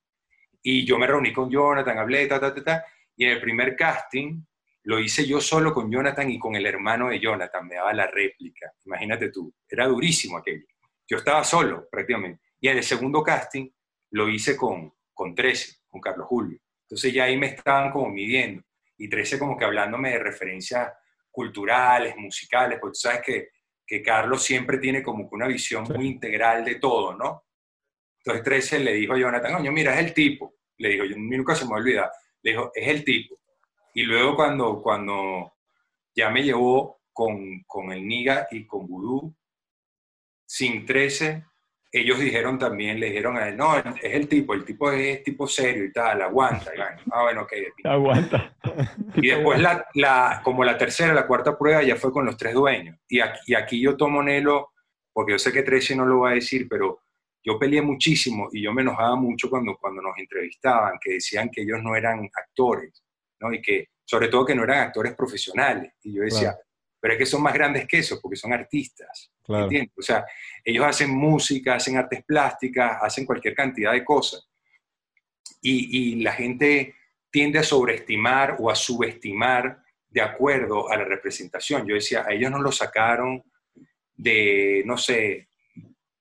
Y 0.61 0.85
yo 0.85 0.97
me 0.97 1.07
reuní 1.07 1.33
con 1.33 1.49
Jonathan, 1.49 1.97
hablé, 1.97 2.25
ta, 2.27 2.39
ta, 2.39 2.53
ta, 2.55 2.63
ta, 2.63 2.85
y 3.17 3.25
en 3.25 3.31
el 3.31 3.41
primer 3.41 3.75
casting 3.75 4.41
lo 4.83 4.99
hice 4.99 5.25
yo 5.25 5.39
solo 5.39 5.73
con 5.73 5.91
Jonathan 5.91 6.29
y 6.29 6.37
con 6.37 6.55
el 6.55 6.65
hermano 6.65 7.09
de 7.09 7.19
Jonathan, 7.19 7.67
me 7.67 7.75
daba 7.75 7.93
la 7.93 8.07
réplica, 8.07 8.71
imagínate 8.85 9.29
tú, 9.29 9.53
era 9.67 9.87
durísimo 9.87 10.37
aquello. 10.37 10.65
Yo 11.07 11.17
estaba 11.17 11.43
solo 11.43 11.87
prácticamente. 11.89 12.41
Y 12.59 12.67
en 12.67 12.77
el 12.77 12.83
segundo 12.83 13.23
casting 13.23 13.69
lo 14.11 14.29
hice 14.29 14.55
con, 14.55 14.93
con 15.13 15.35
13, 15.35 15.77
con 15.87 16.01
Carlos 16.01 16.27
Julio. 16.27 16.59
Entonces 16.83 17.13
ya 17.13 17.25
ahí 17.25 17.37
me 17.37 17.47
estaban 17.47 17.91
como 17.91 18.09
midiendo. 18.09 18.63
Y 18.97 19.09
13 19.09 19.39
como 19.39 19.57
que 19.57 19.65
hablándome 19.65 20.11
de 20.11 20.19
referencias 20.19 20.93
culturales, 21.31 22.15
musicales, 22.15 22.77
porque 22.79 22.93
tú 22.93 22.99
sabes 22.99 23.21
que, 23.21 23.49
que 23.85 24.01
Carlos 24.01 24.43
siempre 24.43 24.77
tiene 24.77 25.01
como 25.01 25.29
que 25.29 25.35
una 25.35 25.47
visión 25.47 25.83
muy 25.83 26.07
integral 26.07 26.63
de 26.63 26.75
todo, 26.75 27.15
¿no? 27.15 27.45
Entonces 28.19 28.43
13 28.43 28.79
le 28.79 28.93
dijo 28.93 29.13
a 29.13 29.17
Jonathan, 29.17 29.53
coño, 29.55 29.71
mira, 29.71 29.93
es 29.93 30.05
el 30.05 30.13
tipo. 30.13 30.55
Le 30.77 30.89
dijo, 30.89 31.05
yo 31.05 31.15
nunca 31.17 31.55
se 31.55 31.65
me 31.65 31.73
olvida. 31.73 32.11
Le 32.41 32.51
dijo, 32.51 32.71
es 32.73 32.87
el 32.87 33.03
tipo. 33.03 33.39
Y 33.93 34.03
luego 34.03 34.35
cuando, 34.35 34.81
cuando 34.81 35.53
ya 36.15 36.29
me 36.29 36.43
llevó 36.43 37.01
con, 37.11 37.63
con 37.67 37.91
el 37.91 38.07
Niga 38.07 38.47
y 38.51 38.65
con 38.65 38.87
Vudú, 38.87 39.35
sin 40.45 40.85
13, 40.85 41.45
ellos 41.91 42.19
dijeron 42.19 42.57
también, 42.57 42.99
le 42.99 43.07
dijeron 43.07 43.37
a 43.37 43.49
él, 43.49 43.55
no, 43.55 43.77
es 43.77 43.85
el 44.01 44.27
tipo, 44.27 44.55
el 44.55 44.65
tipo 44.65 44.91
es 44.91 45.23
tipo 45.23 45.47
serio 45.47 45.85
y 45.85 45.91
tal, 45.91 46.23
aguanta. 46.23 46.71
ah, 47.11 47.21
bueno, 47.21 47.43
ok. 47.43 47.53
Aguanta. 47.83 48.55
Y 49.15 49.27
después, 49.27 49.61
la, 49.61 49.85
la, 49.93 50.41
como 50.43 50.63
la 50.63 50.75
tercera, 50.75 51.13
la 51.13 51.27
cuarta 51.27 51.55
prueba 51.55 51.83
ya 51.83 51.95
fue 51.95 52.11
con 52.11 52.25
los 52.25 52.35
tres 52.35 52.55
dueños. 52.55 52.97
Y 53.07 53.19
aquí, 53.19 53.39
y 53.45 53.53
aquí 53.53 53.79
yo 53.79 53.95
tomo 53.95 54.23
Nelo, 54.23 54.71
porque 55.13 55.33
yo 55.33 55.39
sé 55.39 55.53
que 55.53 55.61
13 55.61 55.95
no 55.95 56.05
lo 56.05 56.21
va 56.21 56.31
a 56.31 56.33
decir, 56.33 56.67
pero 56.67 57.01
yo 57.43 57.59
peleé 57.59 57.83
muchísimo 57.83 58.49
y 58.51 58.63
yo 58.63 58.73
me 58.73 58.81
enojaba 58.81 59.15
mucho 59.15 59.47
cuando, 59.47 59.77
cuando 59.77 60.01
nos 60.01 60.17
entrevistaban, 60.17 60.97
que 60.99 61.13
decían 61.13 61.51
que 61.51 61.61
ellos 61.61 61.77
no 61.83 61.95
eran 61.95 62.27
actores, 62.33 63.02
¿no? 63.43 63.53
Y 63.53 63.61
que, 63.61 63.89
sobre 64.03 64.29
todo, 64.29 64.45
que 64.45 64.55
no 64.55 64.63
eran 64.63 64.87
actores 64.87 65.13
profesionales. 65.13 65.93
Y 66.01 66.13
yo 66.13 66.23
decía, 66.23 66.57
pero 66.99 67.13
es 67.13 67.19
que 67.19 67.25
son 67.25 67.43
más 67.43 67.53
grandes 67.53 67.87
que 67.87 67.99
eso, 67.99 68.19
porque 68.21 68.37
son 68.37 68.53
artistas. 68.53 69.31
¿entiendes? 69.47 69.91
O 69.97 70.01
sea, 70.01 70.25
ellos 70.63 70.85
hacen 70.85 71.09
música, 71.09 71.75
hacen 71.75 71.97
artes 71.97 72.23
plásticas, 72.23 72.97
hacen 73.01 73.25
cualquier 73.25 73.53
cantidad 73.53 73.91
de 73.91 74.05
cosas. 74.05 74.49
Y, 75.61 75.97
y 75.97 76.23
la 76.23 76.31
gente 76.31 76.95
tiende 77.29 77.59
a 77.59 77.63
sobreestimar 77.63 78.55
o 78.59 78.69
a 78.69 78.75
subestimar 78.75 79.83
de 80.07 80.21
acuerdo 80.21 80.89
a 80.89 80.95
la 80.95 81.03
representación. 81.03 81.85
Yo 81.85 81.95
decía, 81.95 82.25
a 82.27 82.31
ellos 82.31 82.51
no 82.51 82.61
lo 82.61 82.71
sacaron 82.71 83.43
de, 84.15 84.83
no 84.85 84.97
sé, 84.97 85.49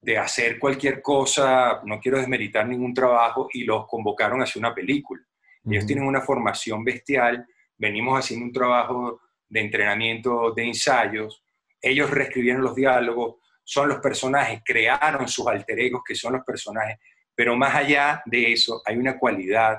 de 0.00 0.18
hacer 0.18 0.58
cualquier 0.58 1.00
cosa, 1.00 1.80
no 1.84 2.00
quiero 2.00 2.18
desmeritar 2.18 2.66
ningún 2.66 2.92
trabajo, 2.92 3.48
y 3.52 3.64
los 3.64 3.86
convocaron 3.86 4.40
a 4.40 4.44
hacer 4.44 4.58
una 4.58 4.74
película. 4.74 5.22
Ellos 5.64 5.86
tienen 5.86 6.04
una 6.04 6.20
formación 6.20 6.84
bestial, 6.84 7.46
venimos 7.76 8.18
haciendo 8.18 8.46
un 8.46 8.52
trabajo 8.52 9.20
de 9.48 9.60
entrenamiento, 9.60 10.52
de 10.52 10.64
ensayos, 10.64 11.44
ellos 11.80 12.10
reescribieron 12.10 12.62
los 12.62 12.74
diálogos, 12.74 13.36
son 13.64 13.88
los 13.88 13.98
personajes, 13.98 14.62
crearon 14.64 15.28
sus 15.28 15.46
alter 15.46 15.78
egos 15.80 16.02
que 16.06 16.14
son 16.14 16.34
los 16.34 16.44
personajes, 16.44 16.98
pero 17.34 17.56
más 17.56 17.74
allá 17.74 18.22
de 18.26 18.52
eso 18.52 18.82
hay 18.84 18.96
una 18.96 19.18
cualidad 19.18 19.78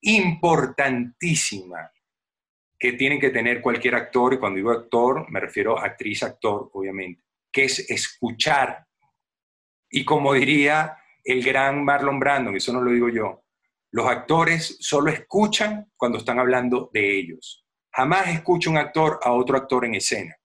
importantísima 0.00 1.90
que 2.78 2.92
tiene 2.92 3.18
que 3.18 3.30
tener 3.30 3.62
cualquier 3.62 3.94
actor, 3.94 4.34
y 4.34 4.38
cuando 4.38 4.56
digo 4.56 4.70
actor 4.70 5.30
me 5.30 5.40
refiero 5.40 5.78
a 5.78 5.86
actriz, 5.86 6.22
actor, 6.22 6.70
obviamente, 6.72 7.22
que 7.50 7.64
es 7.64 7.90
escuchar. 7.90 8.86
Y 9.88 10.04
como 10.04 10.34
diría 10.34 10.96
el 11.22 11.42
gran 11.42 11.84
Marlon 11.84 12.18
Brando, 12.18 12.50
eso 12.50 12.72
no 12.72 12.82
lo 12.82 12.90
digo 12.90 13.08
yo, 13.08 13.43
los 13.94 14.08
actores 14.08 14.76
solo 14.80 15.12
escuchan 15.12 15.88
cuando 15.96 16.18
están 16.18 16.40
hablando 16.40 16.90
de 16.92 17.16
ellos. 17.16 17.64
Jamás 17.92 18.26
escucha 18.26 18.68
un 18.68 18.76
actor 18.76 19.20
a 19.22 19.30
otro 19.30 19.56
actor 19.56 19.84
en 19.84 19.94
escena, 19.94 20.36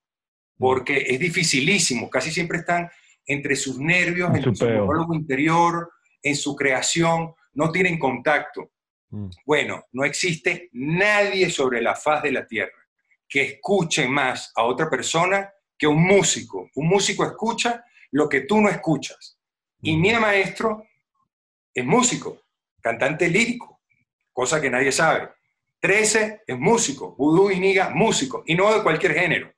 porque 0.55 0.97
es 1.07 1.19
dificilísimo, 1.19 2.11
casi 2.11 2.29
siempre 2.29 2.59
están 2.59 2.87
entre 3.25 3.55
sus 3.55 3.79
nervios, 3.79 4.29
en, 4.35 4.55
su 4.55 4.65
monólogo 4.65 5.15
interior, 5.15 5.91
en 6.21 6.35
su 6.35 6.55
creación, 6.55 7.33
no 7.53 7.71
tienen 7.71 7.97
contacto. 7.97 8.69
Mm. 9.09 9.29
Bueno, 9.47 9.83
no 9.93 10.05
existe 10.05 10.69
nadie 10.73 11.49
sobre 11.49 11.81
la 11.81 11.95
faz 11.95 12.21
de 12.21 12.31
la 12.31 12.45
tierra 12.45 12.87
que 13.27 13.41
escuche 13.41 14.07
más 14.07 14.51
a 14.55 14.63
otra 14.63 14.91
persona 14.91 15.51
que 15.75 15.87
un 15.87 16.03
músico. 16.03 16.69
Un 16.75 16.87
músico 16.87 17.25
escucha 17.25 17.83
lo 18.11 18.29
que 18.29 18.41
tú 18.41 18.61
no 18.61 18.69
escuchas. 18.69 19.39
Y 19.81 19.97
mm. 19.97 20.01
mi 20.01 20.13
maestro 20.13 20.83
es 21.73 21.83
músico 21.83 22.43
cantante 22.82 23.30
lírico, 23.30 23.82
cosa 24.32 24.61
que 24.61 24.69
nadie 24.69 24.91
sabe. 24.91 25.30
13 25.80 26.41
es 26.45 26.59
músico, 26.59 27.15
Vudú 27.15 27.51
y 27.51 27.59
Niga, 27.59 27.89
músico, 27.89 28.43
y 28.45 28.55
no 28.55 28.73
de 28.73 28.84
cualquier 28.84 29.13
género, 29.13 29.53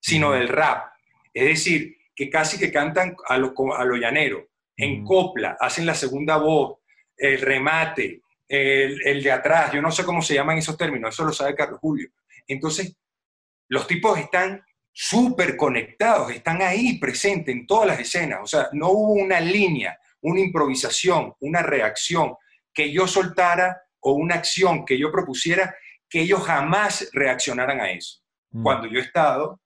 sino 0.00 0.32
del 0.32 0.48
rap. 0.48 0.92
Es 1.32 1.44
decir, 1.44 1.96
que 2.14 2.30
casi 2.30 2.58
que 2.58 2.72
cantan 2.72 3.14
a 3.28 3.36
lo, 3.36 3.52
a 3.76 3.84
lo 3.84 3.96
llanero, 3.96 4.48
en 4.76 5.04
copla, 5.04 5.56
hacen 5.60 5.86
la 5.86 5.94
segunda 5.94 6.38
voz, 6.38 6.78
el 7.16 7.40
remate, 7.40 8.22
el, 8.48 9.06
el, 9.06 9.22
de 9.22 9.32
atrás, 9.32 9.72
yo 9.72 9.82
no 9.82 9.90
sé 9.90 10.04
cómo 10.04 10.22
se 10.22 10.34
llaman 10.34 10.58
esos 10.58 10.76
términos, 10.76 11.14
eso 11.14 11.24
lo 11.24 11.32
sabe 11.32 11.54
Carlos 11.54 11.80
Julio. 11.80 12.08
Entonces, 12.46 12.96
los 13.68 13.86
tipos 13.86 14.18
están 14.18 14.62
súper 14.92 15.56
conectados, 15.56 16.30
están 16.30 16.62
ahí 16.62 16.98
presentes 16.98 17.54
en 17.54 17.66
todas 17.66 17.88
las 17.88 18.00
escenas, 18.00 18.40
o 18.42 18.46
sea, 18.46 18.68
no 18.72 18.90
hubo 18.90 19.12
una 19.12 19.40
línea, 19.40 19.98
una 20.22 20.40
improvisación, 20.40 21.34
una 21.40 21.62
reacción, 21.62 22.34
que 22.76 22.92
yo 22.92 23.08
soltara 23.08 23.82
o 24.00 24.12
una 24.12 24.36
acción 24.36 24.84
que 24.84 24.98
yo 24.98 25.10
propusiera, 25.10 25.74
que 26.08 26.20
ellos 26.20 26.42
jamás 26.42 27.08
reaccionaran 27.12 27.80
a 27.80 27.90
eso. 27.90 28.20
Mm. 28.50 28.62
Cuando 28.62 28.86
yo 28.86 29.00
he 29.00 29.02
estado 29.02 29.60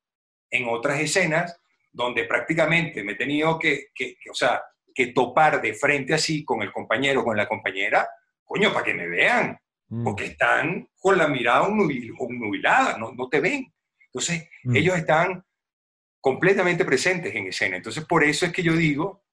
en 0.48 0.68
otras 0.68 1.00
escenas 1.00 1.60
donde 1.92 2.24
prácticamente 2.24 3.02
me 3.02 3.12
he 3.12 3.16
tenido 3.16 3.58
que, 3.58 3.88
o 4.30 4.34
sea, 4.34 4.62
que 4.94 5.08
topar 5.08 5.60
de 5.60 5.74
frente 5.74 6.14
así 6.14 6.44
con 6.44 6.62
el 6.62 6.72
compañero, 6.72 7.24
con 7.24 7.36
la 7.36 7.48
compañera, 7.48 8.08
coño, 8.44 8.72
para 8.72 8.84
que 8.84 8.94
me 8.94 9.08
vean, 9.08 9.58
mm. 9.88 10.04
porque 10.04 10.26
están 10.26 10.88
con 10.96 11.18
la 11.18 11.26
mirada 11.26 11.68
nubilada, 11.68 12.96
no, 12.96 13.12
no 13.12 13.28
te 13.28 13.40
ven. 13.40 13.72
Entonces, 14.06 14.48
mm. 14.62 14.76
ellos 14.76 14.96
están 14.96 15.44
completamente 16.20 16.84
presentes 16.84 17.34
en 17.34 17.48
escena. 17.48 17.76
Entonces, 17.76 18.04
por 18.04 18.22
eso 18.22 18.46
es 18.46 18.52
que 18.52 18.62
yo 18.62 18.74
digo 18.74 19.24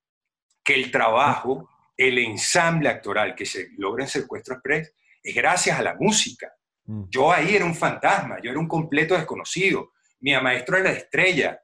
que 0.63 0.73
el 0.73 0.89
trabajo 0.89 1.69
el 1.97 2.19
ensamble 2.19 2.89
actoral 2.89 3.33
que 3.35 3.45
se 3.45 3.69
logra 3.77 4.03
en 4.03 4.09
Secuestro 4.09 4.55
Express 4.55 4.93
es 5.23 5.35
gracias 5.35 5.79
a 5.79 5.83
la 5.83 5.95
música. 5.95 6.53
Mm. 6.85 7.03
Yo 7.09 7.31
ahí 7.31 7.55
era 7.55 7.65
un 7.65 7.75
fantasma, 7.75 8.37
yo 8.41 8.51
era 8.51 8.59
un 8.59 8.67
completo 8.67 9.15
desconocido. 9.15 9.91
Mi 10.19 10.33
maestro 10.39 10.77
era 10.77 10.91
la 10.91 10.97
estrella. 10.97 11.59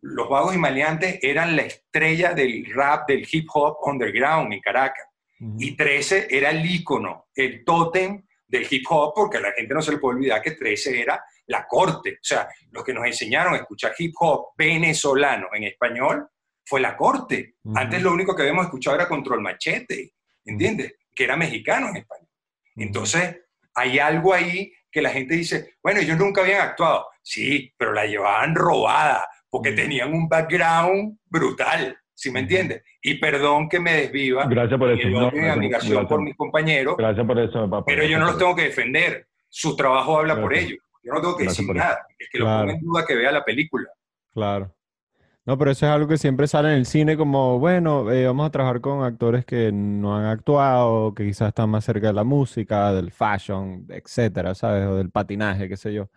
Los 0.00 0.28
Vagos 0.28 0.54
y 0.54 0.58
Maleantes 0.58 1.18
eran 1.22 1.56
la 1.56 1.62
estrella 1.62 2.32
del 2.32 2.66
rap, 2.72 3.08
del 3.08 3.26
hip 3.30 3.48
hop 3.52 3.78
underground 3.82 4.52
en 4.52 4.60
Caracas. 4.60 5.06
Y 5.58 5.76
13 5.76 6.26
era 6.30 6.50
el 6.50 6.66
ícono, 6.66 7.28
el 7.32 7.64
tótem 7.64 8.24
del 8.46 8.66
hip 8.68 8.84
hop, 8.90 9.12
porque 9.14 9.36
a 9.36 9.40
la 9.40 9.52
gente 9.52 9.72
no 9.72 9.80
se 9.80 9.92
le 9.92 9.98
puede 9.98 10.16
olvidar 10.16 10.42
que 10.42 10.52
13 10.52 11.00
era 11.00 11.24
la 11.46 11.64
corte. 11.66 12.14
O 12.14 12.24
sea, 12.24 12.48
los 12.70 12.82
que 12.82 12.92
nos 12.92 13.06
enseñaron 13.06 13.54
a 13.54 13.58
escuchar 13.58 13.94
hip 13.98 14.14
hop 14.18 14.48
venezolano 14.56 15.46
en 15.52 15.64
español 15.64 16.28
fue 16.68 16.80
la 16.80 16.96
corte. 16.96 17.54
Antes 17.74 18.02
lo 18.02 18.12
único 18.12 18.36
que 18.36 18.42
habíamos 18.42 18.66
escuchado 18.66 18.96
era 18.96 19.08
Control 19.08 19.40
Machete, 19.40 20.12
¿entiendes? 20.44 20.96
Que 21.14 21.24
era 21.24 21.34
mexicano 21.34 21.88
en 21.88 21.96
español. 21.96 22.28
Entonces, 22.76 23.40
hay 23.74 23.98
algo 23.98 24.34
ahí 24.34 24.70
que 24.90 25.00
la 25.00 25.08
gente 25.08 25.34
dice, 25.34 25.76
bueno, 25.82 26.00
ellos 26.00 26.18
nunca 26.18 26.42
habían 26.42 26.60
actuado. 26.60 27.06
Sí, 27.22 27.72
pero 27.78 27.94
la 27.94 28.04
llevaban 28.04 28.54
robada 28.54 29.26
porque 29.48 29.72
tenían 29.72 30.12
un 30.12 30.28
background 30.28 31.18
brutal, 31.24 31.98
¿sí 32.12 32.30
me 32.30 32.40
entiendes? 32.40 32.82
Y 33.00 33.14
perdón 33.14 33.68
que 33.70 33.80
me 33.80 33.94
desviva. 33.94 34.44
Gracias 34.46 34.78
por 34.78 34.90
eso. 34.90 35.08
No, 35.08 35.28
admiración 35.28 36.06
por 36.06 36.20
mis 36.20 36.36
compañeros. 36.36 36.96
Gracias 36.98 37.26
por 37.26 37.38
eso, 37.38 37.70
papá. 37.70 37.86
Pero 37.86 38.04
yo 38.04 38.18
no 38.18 38.26
los 38.26 38.36
tengo 38.38 38.54
que 38.54 38.64
defender. 38.64 39.26
Su 39.48 39.74
trabajo 39.74 40.18
habla 40.18 40.38
por 40.38 40.54
ellos. 40.54 40.78
Yo 41.02 41.14
no 41.14 41.20
tengo 41.22 41.36
que 41.38 41.44
decir 41.44 41.66
nada. 41.74 42.06
Es 42.18 42.28
que 42.30 42.38
lo 42.38 42.44
pongo 42.44 42.70
en 42.70 42.80
duda 42.80 43.06
que 43.06 43.16
vea 43.16 43.32
la 43.32 43.42
película. 43.42 43.88
Claro. 44.34 44.74
No, 45.48 45.56
pero 45.56 45.70
eso 45.70 45.86
es 45.86 45.92
algo 45.92 46.06
que 46.06 46.18
siempre 46.18 46.46
sale 46.46 46.68
en 46.68 46.74
el 46.74 46.84
cine 46.84 47.16
como, 47.16 47.58
bueno, 47.58 48.10
eh, 48.12 48.26
vamos 48.26 48.46
a 48.46 48.50
trabajar 48.50 48.82
con 48.82 49.02
actores 49.02 49.46
que 49.46 49.72
no 49.72 50.14
han 50.14 50.26
actuado, 50.26 51.14
que 51.14 51.24
quizás 51.24 51.48
están 51.48 51.70
más 51.70 51.86
cerca 51.86 52.08
de 52.08 52.12
la 52.12 52.22
música, 52.22 52.92
del 52.92 53.10
fashion, 53.10 53.86
etcétera, 53.88 54.54
¿sabes? 54.54 54.86
O 54.86 54.96
del 54.96 55.10
patinaje, 55.10 55.66
qué 55.66 55.78
sé 55.78 55.94
yo. 55.94 56.10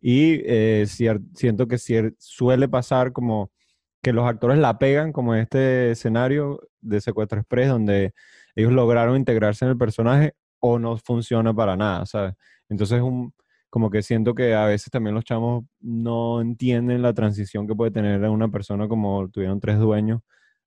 Y 0.00 0.40
eh, 0.46 0.86
siento 0.86 1.68
que 1.68 1.76
suele 2.18 2.66
pasar 2.66 3.12
como 3.12 3.50
que 4.02 4.14
los 4.14 4.26
actores 4.26 4.58
la 4.58 4.78
pegan, 4.78 5.12
como 5.12 5.34
en 5.34 5.42
este 5.42 5.90
escenario 5.90 6.58
de 6.80 7.02
Secuestro 7.02 7.40
Express, 7.40 7.68
donde 7.68 8.14
ellos 8.56 8.72
lograron 8.72 9.16
integrarse 9.16 9.66
en 9.66 9.72
el 9.72 9.76
personaje 9.78 10.34
o 10.60 10.78
no 10.78 10.96
funciona 10.96 11.52
para 11.52 11.76
nada, 11.76 12.06
¿sabes? 12.06 12.34
Entonces 12.70 13.02
un, 13.02 13.34
como 13.70 13.90
que 13.90 14.02
siento 14.02 14.34
que 14.34 14.54
a 14.54 14.64
veces 14.66 14.90
también 14.90 15.14
los 15.14 15.24
chamos 15.24 15.64
no 15.80 16.40
entienden 16.40 17.02
la 17.02 17.12
transición 17.12 17.66
que 17.66 17.74
puede 17.74 17.90
tener 17.90 18.20
una 18.28 18.48
persona 18.48 18.88
como 18.88 19.28
tuvieron 19.30 19.60
tres 19.60 19.78
dueños 19.78 20.20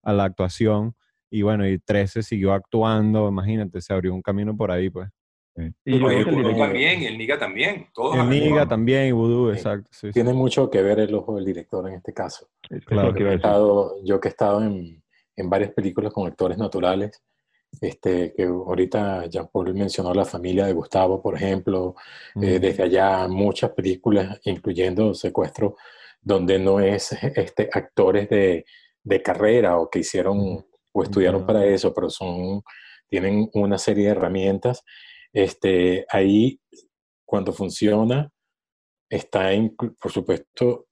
a 0.03 0.13
la 0.13 0.25
actuación. 0.25 0.95
Y 1.29 1.43
bueno, 1.43 1.67
y 1.67 1.79
13 1.79 2.23
siguió 2.23 2.53
actuando, 2.53 3.27
imagínate, 3.29 3.81
se 3.81 3.93
abrió 3.93 4.13
un 4.13 4.21
camino 4.21 4.55
por 4.55 4.69
ahí, 4.69 4.89
pues. 4.89 5.09
Y 5.85 5.99
yo 5.99 6.09
el 6.09 6.25
Niga 6.25 6.57
también, 6.57 7.03
el 7.03 7.17
Niga 7.17 7.39
también. 7.39 7.87
Todos 7.93 8.17
el 8.17 8.29
Niga 8.29 8.67
también, 8.67 9.07
y 9.07 9.11
Voodoo, 9.11 9.51
exacto. 9.51 9.89
Tiene 10.13 10.33
mucho 10.33 10.69
que 10.69 10.81
ver 10.81 10.99
el 10.99 11.13
ojo 11.13 11.35
del 11.35 11.45
director 11.45 11.87
en 11.87 11.95
este 11.95 12.13
caso. 12.13 12.47
Claro, 12.85 13.13
que 13.13 13.23
he 13.23 13.33
estado, 13.35 13.95
yo 14.03 14.19
que 14.19 14.27
he 14.27 14.31
estado 14.31 14.63
en, 14.63 15.03
en, 15.35 15.49
varias 15.49 15.71
películas 15.71 16.13
con 16.13 16.27
actores 16.27 16.57
naturales, 16.57 17.21
este, 17.79 18.33
que 18.33 18.43
ahorita 18.43 19.27
Jean 19.27 19.47
Paul 19.51 19.73
mencionó 19.73 20.13
la 20.13 20.25
familia 20.25 20.65
de 20.65 20.73
Gustavo, 20.73 21.21
por 21.21 21.35
ejemplo, 21.35 21.95
eh, 22.41 22.59
desde 22.59 22.83
allá 22.83 23.27
muchas 23.27 23.71
películas, 23.71 24.39
incluyendo 24.43 25.13
Secuestro, 25.13 25.77
donde 26.21 26.59
no 26.59 26.79
es 26.79 27.13
este, 27.13 27.69
actores 27.71 28.29
de, 28.29 28.65
de 29.03 29.21
carrera 29.21 29.77
o 29.77 29.89
que 29.89 29.99
hicieron 29.99 30.65
o 30.93 31.03
estudiaron 31.03 31.45
para 31.45 31.65
eso, 31.65 31.93
pero 31.93 32.09
son, 32.09 32.61
tienen 33.07 33.49
una 33.53 33.77
serie 33.77 34.05
de 34.05 34.11
herramientas. 34.11 34.83
Este, 35.33 36.05
ahí, 36.09 36.59
cuando 37.25 37.53
funciona, 37.53 38.29
está, 39.09 39.53
en, 39.53 39.75
por 39.75 40.11
supuesto, 40.11 40.87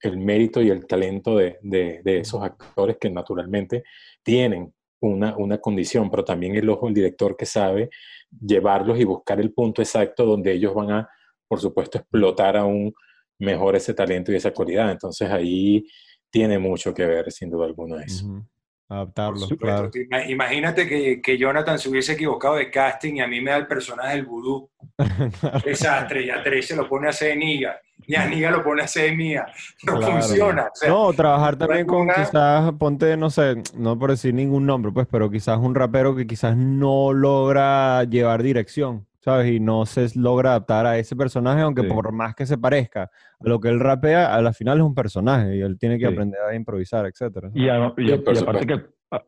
el 0.00 0.18
mérito 0.18 0.62
y 0.62 0.70
el 0.70 0.86
talento 0.86 1.36
de, 1.36 1.58
de, 1.62 2.18
esos 2.18 2.42
actores 2.42 2.98
que 3.00 3.10
naturalmente 3.10 3.82
tienen 4.22 4.72
una, 5.00 5.36
una, 5.36 5.58
condición, 5.58 6.10
pero 6.10 6.24
también 6.24 6.56
el 6.56 6.68
ojo 6.68 6.86
del 6.86 6.94
director 6.94 7.36
que 7.36 7.46
sabe 7.46 7.90
llevarlos 8.30 8.98
y 8.98 9.04
buscar 9.04 9.40
el 9.40 9.52
punto 9.52 9.82
exacto 9.82 10.24
donde 10.24 10.52
ellos 10.52 10.74
van 10.74 10.90
a, 10.90 11.08
por 11.46 11.60
supuesto, 11.60 11.98
explotar 11.98 12.56
aún 12.56 12.92
mejor 13.38 13.76
ese 13.76 13.94
talento 13.94 14.32
y 14.32 14.36
esa 14.36 14.52
cualidad. 14.52 14.90
Entonces 14.90 15.30
ahí 15.30 15.86
tiene 16.30 16.58
mucho 16.58 16.92
que 16.92 17.06
ver, 17.06 17.30
sin 17.32 17.50
duda 17.50 17.66
alguna, 17.66 18.02
eso. 18.02 18.44
Adaptarlo, 18.90 19.46
claro. 19.58 19.90
Imagínate 20.28 20.88
que, 20.88 21.20
que, 21.20 21.36
Jonathan 21.36 21.78
se 21.78 21.90
hubiese 21.90 22.14
equivocado 22.14 22.56
de 22.56 22.70
casting 22.70 23.16
y 23.16 23.20
a 23.20 23.26
mí 23.26 23.38
me 23.40 23.50
da 23.50 23.58
el 23.58 23.66
personaje 23.66 24.16
del 24.16 24.24
vudú. 24.24 24.70
Desastre, 25.64 26.24
y 26.24 26.30
a 26.30 26.42
Teresa 26.42 26.74
lo 26.74 26.88
pone 26.88 27.06
a 27.06 27.10
hacer 27.10 27.36
Niga, 27.36 27.78
y 28.06 28.14
a 28.14 28.26
Niga 28.26 28.50
lo 28.50 28.64
pone 28.64 28.80
a 28.80 28.84
hacer 28.86 29.14
Mía. 29.14 29.46
No 29.82 30.00
funciona. 30.00 30.70
no, 30.86 31.12
trabajar 31.12 31.56
también 31.56 31.86
con 31.86 32.08
quizás, 32.08 32.72
ponte, 32.78 33.14
no 33.18 33.28
sé, 33.28 33.62
no 33.74 33.98
por 33.98 34.10
decir 34.10 34.32
ningún 34.32 34.64
nombre, 34.64 34.90
pues, 34.90 35.06
pero 35.10 35.30
quizás 35.30 35.58
un 35.58 35.74
rapero 35.74 36.16
que 36.16 36.26
quizás 36.26 36.56
no 36.56 37.12
logra 37.12 38.04
llevar 38.04 38.42
dirección. 38.42 39.07
¿Sabes? 39.20 39.50
Y 39.52 39.60
no 39.60 39.86
se 39.86 40.06
logra 40.18 40.50
adaptar 40.50 40.86
a 40.86 40.98
ese 40.98 41.16
personaje, 41.16 41.62
aunque 41.62 41.84
por 41.84 42.12
más 42.12 42.34
que 42.34 42.46
se 42.46 42.58
parezca 42.58 43.04
a 43.04 43.48
lo 43.48 43.60
que 43.60 43.68
él 43.68 43.80
rapea, 43.80 44.34
a 44.34 44.42
la 44.42 44.52
final 44.52 44.78
es 44.78 44.84
un 44.84 44.94
personaje 44.94 45.56
y 45.56 45.60
él 45.60 45.78
tiene 45.78 45.98
que 45.98 46.06
aprender 46.06 46.40
a 46.40 46.54
improvisar, 46.54 47.06
etc. 47.06 47.48
Y, 47.54 47.68
aparte, 47.68 48.66
que, 48.66 48.80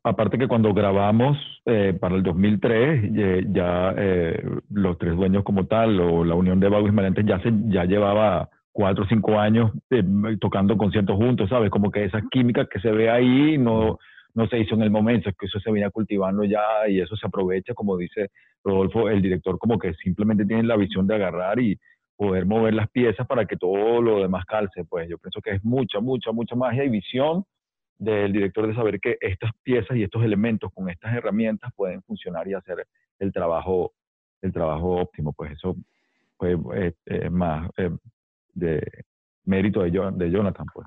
aparte 0.04 0.38
que 0.38 0.48
cuando 0.48 0.72
grabamos 0.72 1.36
eh, 1.66 1.96
para 1.98 2.14
el 2.14 2.22
2003, 2.22 3.12
ya 3.52 3.94
eh, 3.96 4.42
los 4.70 4.98
tres 4.98 5.16
dueños 5.16 5.44
como 5.44 5.66
tal, 5.66 6.00
o 6.00 6.24
la 6.24 6.34
unión 6.34 6.60
de 6.60 6.68
Vagos 6.68 6.90
y 6.90 7.24
ya, 7.26 7.40
se, 7.40 7.52
ya 7.68 7.84
llevaba 7.84 8.48
cuatro 8.72 9.04
o 9.04 9.08
cinco 9.08 9.38
años 9.38 9.72
eh, 9.90 10.02
tocando 10.40 10.76
conciertos 10.76 11.16
juntos, 11.16 11.48
¿sabes? 11.48 11.70
Como 11.70 11.90
que 11.90 12.04
esa 12.04 12.22
química 12.30 12.66
que 12.66 12.80
se 12.80 12.90
ve 12.90 13.10
ahí 13.10 13.58
no 13.58 13.98
no 14.34 14.46
se 14.48 14.58
hizo 14.58 14.74
en 14.74 14.82
el 14.82 14.90
momento, 14.90 15.28
es 15.28 15.36
que 15.36 15.46
eso 15.46 15.58
se 15.60 15.70
venía 15.70 15.90
cultivando 15.90 16.44
ya 16.44 16.88
y 16.88 17.00
eso 17.00 17.16
se 17.16 17.26
aprovecha, 17.26 17.74
como 17.74 17.96
dice 17.96 18.30
Rodolfo, 18.62 19.08
el 19.08 19.22
director 19.22 19.58
como 19.58 19.78
que 19.78 19.94
simplemente 19.94 20.44
tiene 20.44 20.62
la 20.64 20.76
visión 20.76 21.06
de 21.06 21.14
agarrar 21.14 21.58
y 21.60 21.78
poder 22.16 22.44
mover 22.44 22.74
las 22.74 22.90
piezas 22.90 23.26
para 23.26 23.46
que 23.46 23.56
todo 23.56 24.02
lo 24.02 24.20
demás 24.20 24.44
calce, 24.44 24.84
pues. 24.84 25.08
Yo 25.08 25.16
pienso 25.18 25.40
que 25.40 25.52
es 25.52 25.64
mucha, 25.64 26.00
mucha, 26.00 26.32
mucha 26.32 26.54
magia 26.54 26.84
y 26.84 26.90
visión 26.90 27.44
del 27.98 28.32
director 28.32 28.66
de 28.66 28.74
saber 28.74 29.00
que 29.00 29.16
estas 29.20 29.52
piezas 29.62 29.96
y 29.96 30.02
estos 30.02 30.22
elementos 30.22 30.70
con 30.74 30.90
estas 30.90 31.14
herramientas 31.14 31.72
pueden 31.74 32.02
funcionar 32.02 32.46
y 32.46 32.54
hacer 32.54 32.86
el 33.18 33.32
trabajo, 33.32 33.94
el 34.42 34.52
trabajo 34.52 35.00
óptimo, 35.00 35.32
pues. 35.32 35.52
Eso 35.52 35.76
fue 36.36 36.58
eh, 37.06 37.30
más 37.30 37.70
eh, 37.78 37.90
de 38.52 38.82
mérito 39.44 39.82
de, 39.82 39.90
de 39.90 40.30
Jonathan, 40.30 40.66
pues. 40.74 40.86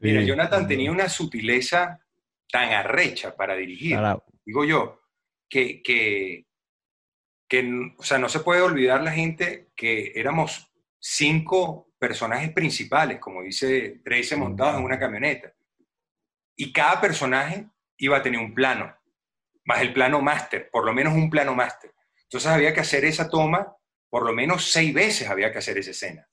Mira, 0.00 0.22
Jonathan 0.22 0.66
tenía 0.66 0.90
una 0.92 1.08
sutileza 1.08 2.00
tan 2.50 2.72
arrecha 2.72 3.36
para 3.36 3.54
dirigir, 3.54 3.98
digo 4.44 4.64
yo, 4.64 5.00
que, 5.48 5.82
que, 5.82 6.46
que, 7.48 7.92
o 7.96 8.02
sea, 8.02 8.18
no 8.18 8.28
se 8.28 8.40
puede 8.40 8.62
olvidar 8.62 9.02
la 9.02 9.12
gente 9.12 9.70
que 9.74 10.12
éramos 10.14 10.70
cinco 10.98 11.92
personajes 11.98 12.52
principales, 12.52 13.18
como 13.18 13.42
dice 13.42 14.00
Trace, 14.04 14.36
montados 14.36 14.78
en 14.78 14.84
una 14.84 14.98
camioneta. 14.98 15.52
Y 16.56 16.72
cada 16.72 17.00
personaje 17.00 17.68
iba 17.98 18.16
a 18.16 18.22
tener 18.22 18.40
un 18.40 18.54
plano, 18.54 18.94
más 19.64 19.80
el 19.82 19.92
plano 19.92 20.20
máster, 20.20 20.70
por 20.70 20.84
lo 20.84 20.92
menos 20.92 21.14
un 21.14 21.30
plano 21.30 21.54
máster. 21.54 21.92
Entonces 22.24 22.50
había 22.50 22.72
que 22.72 22.80
hacer 22.80 23.04
esa 23.04 23.28
toma, 23.28 23.76
por 24.08 24.24
lo 24.24 24.32
menos 24.32 24.70
seis 24.70 24.94
veces 24.94 25.28
había 25.28 25.52
que 25.52 25.58
hacer 25.58 25.78
esa 25.78 25.90
escena, 25.90 26.26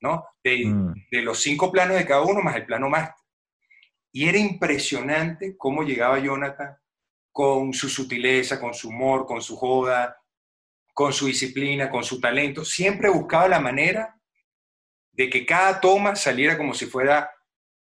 ¿no? 0.00 0.24
De, 0.42 0.64
mm. 0.66 0.94
de 1.10 1.22
los 1.22 1.40
cinco 1.40 1.70
planos 1.70 1.96
de 1.96 2.06
cada 2.06 2.22
uno 2.22 2.40
más 2.40 2.56
el 2.56 2.66
plano 2.66 2.88
máster. 2.88 3.21
Y 4.12 4.28
era 4.28 4.38
impresionante 4.38 5.56
cómo 5.56 5.82
llegaba 5.82 6.18
Jonathan 6.18 6.76
con 7.32 7.72
su 7.72 7.88
sutileza, 7.88 8.60
con 8.60 8.74
su 8.74 8.90
humor, 8.90 9.26
con 9.26 9.40
su 9.40 9.56
joda, 9.56 10.16
con 10.92 11.14
su 11.14 11.26
disciplina, 11.26 11.88
con 11.88 12.04
su 12.04 12.20
talento. 12.20 12.64
Siempre 12.64 13.08
buscaba 13.08 13.48
la 13.48 13.58
manera 13.58 14.14
de 15.12 15.30
que 15.30 15.46
cada 15.46 15.80
toma 15.80 16.14
saliera 16.14 16.58
como 16.58 16.74
si 16.74 16.86
fuera 16.86 17.30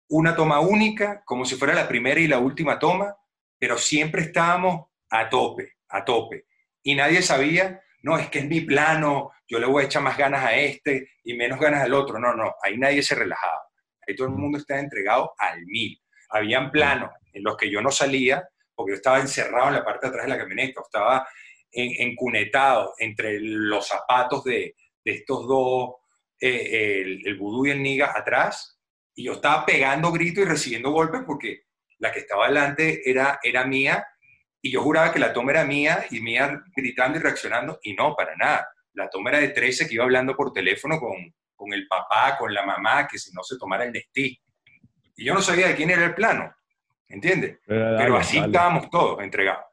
una 0.08 0.36
toma 0.36 0.60
única, 0.60 1.22
como 1.24 1.44
si 1.44 1.56
fuera 1.56 1.74
la 1.74 1.88
primera 1.88 2.20
y 2.20 2.28
la 2.28 2.38
última 2.38 2.78
toma, 2.78 3.16
pero 3.58 3.76
siempre 3.76 4.22
estábamos 4.22 4.86
a 5.10 5.28
tope, 5.28 5.78
a 5.88 6.04
tope. 6.04 6.46
Y 6.82 6.94
nadie 6.94 7.22
sabía, 7.22 7.82
no, 8.02 8.18
es 8.18 8.28
que 8.30 8.40
es 8.40 8.46
mi 8.46 8.60
plano, 8.60 9.32
yo 9.48 9.58
le 9.58 9.66
voy 9.66 9.82
a 9.82 9.86
echar 9.86 10.02
más 10.02 10.16
ganas 10.16 10.44
a 10.44 10.54
este 10.54 11.10
y 11.24 11.34
menos 11.34 11.58
ganas 11.58 11.82
al 11.82 11.94
otro. 11.94 12.20
No, 12.20 12.34
no, 12.34 12.54
ahí 12.62 12.78
nadie 12.78 13.02
se 13.02 13.16
relajaba. 13.16 13.62
Ahí 14.06 14.14
todo 14.14 14.28
el 14.28 14.34
mundo 14.34 14.58
estaba 14.58 14.80
entregado 14.80 15.32
al 15.38 15.64
mil 15.66 16.00
habían 16.30 16.70
planos 16.70 17.10
en 17.32 17.42
los 17.42 17.56
que 17.56 17.70
yo 17.70 17.80
no 17.80 17.90
salía, 17.90 18.48
porque 18.74 18.92
yo 18.92 18.96
estaba 18.96 19.20
encerrado 19.20 19.68
en 19.68 19.74
la 19.74 19.84
parte 19.84 20.06
de 20.06 20.10
atrás 20.10 20.26
de 20.26 20.32
la 20.32 20.38
camioneta, 20.38 20.80
estaba 20.82 21.28
encunetado 21.72 22.94
entre 22.98 23.38
los 23.40 23.86
zapatos 23.86 24.42
de, 24.44 24.74
estos 25.04 25.46
dos, 25.46 25.90
eh, 26.40 27.00
el, 27.02 27.26
el 27.26 27.36
vudú 27.36 27.66
y 27.66 27.70
el 27.70 27.82
niga 27.82 28.12
atrás, 28.16 28.80
y 29.14 29.24
yo 29.24 29.34
estaba 29.34 29.66
pegando 29.66 30.12
gritos 30.12 30.44
y 30.44 30.48
recibiendo 30.48 30.92
golpes 30.92 31.22
porque 31.26 31.64
la 31.98 32.10
que 32.10 32.20
estaba 32.20 32.48
delante 32.48 33.08
era, 33.08 33.38
era 33.42 33.66
mía, 33.66 34.06
y 34.62 34.72
yo 34.72 34.82
juraba 34.82 35.12
que 35.12 35.18
la 35.18 35.32
toma 35.32 35.52
era 35.52 35.64
mía, 35.64 36.06
y 36.10 36.20
mía 36.20 36.62
gritando 36.74 37.18
y 37.18 37.22
reaccionando, 37.22 37.78
y 37.82 37.94
no, 37.94 38.14
para 38.14 38.34
nada. 38.36 38.68
La 38.94 39.08
toma 39.08 39.30
era 39.30 39.40
de 39.40 39.48
13 39.50 39.86
que 39.86 39.94
iba 39.94 40.04
hablando 40.04 40.34
por 40.34 40.52
teléfono 40.52 40.98
con, 40.98 41.16
con 41.54 41.72
el 41.72 41.86
papá, 41.86 42.36
con 42.38 42.52
la 42.52 42.64
mamá, 42.64 43.06
que 43.06 43.18
si 43.18 43.32
no 43.32 43.42
se 43.42 43.56
tomara 43.58 43.84
el 43.84 43.92
Nestí. 43.92 44.38
Y 45.20 45.26
yo 45.26 45.34
no 45.34 45.42
sabía 45.42 45.68
de 45.68 45.76
quién 45.76 45.90
era 45.90 46.06
el 46.06 46.14
plano, 46.14 46.50
¿entiendes? 47.06 47.58
Pero 47.66 48.16
así 48.16 48.38
estábamos 48.38 48.88
todos 48.88 49.22
entregados. 49.22 49.66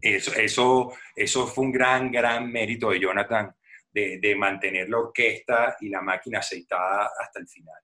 Eso, 0.00 0.32
eso, 0.36 0.92
eso 1.16 1.48
fue 1.48 1.64
un 1.64 1.72
gran, 1.72 2.12
gran 2.12 2.48
mérito 2.48 2.90
de 2.90 3.00
Jonathan, 3.00 3.52
de, 3.92 4.20
de, 4.20 4.36
mantener 4.36 4.88
la 4.88 4.98
orquesta 4.98 5.76
y 5.80 5.88
la 5.88 6.00
máquina 6.00 6.38
aceitada 6.38 7.10
hasta 7.20 7.40
el 7.40 7.48
final. 7.48 7.74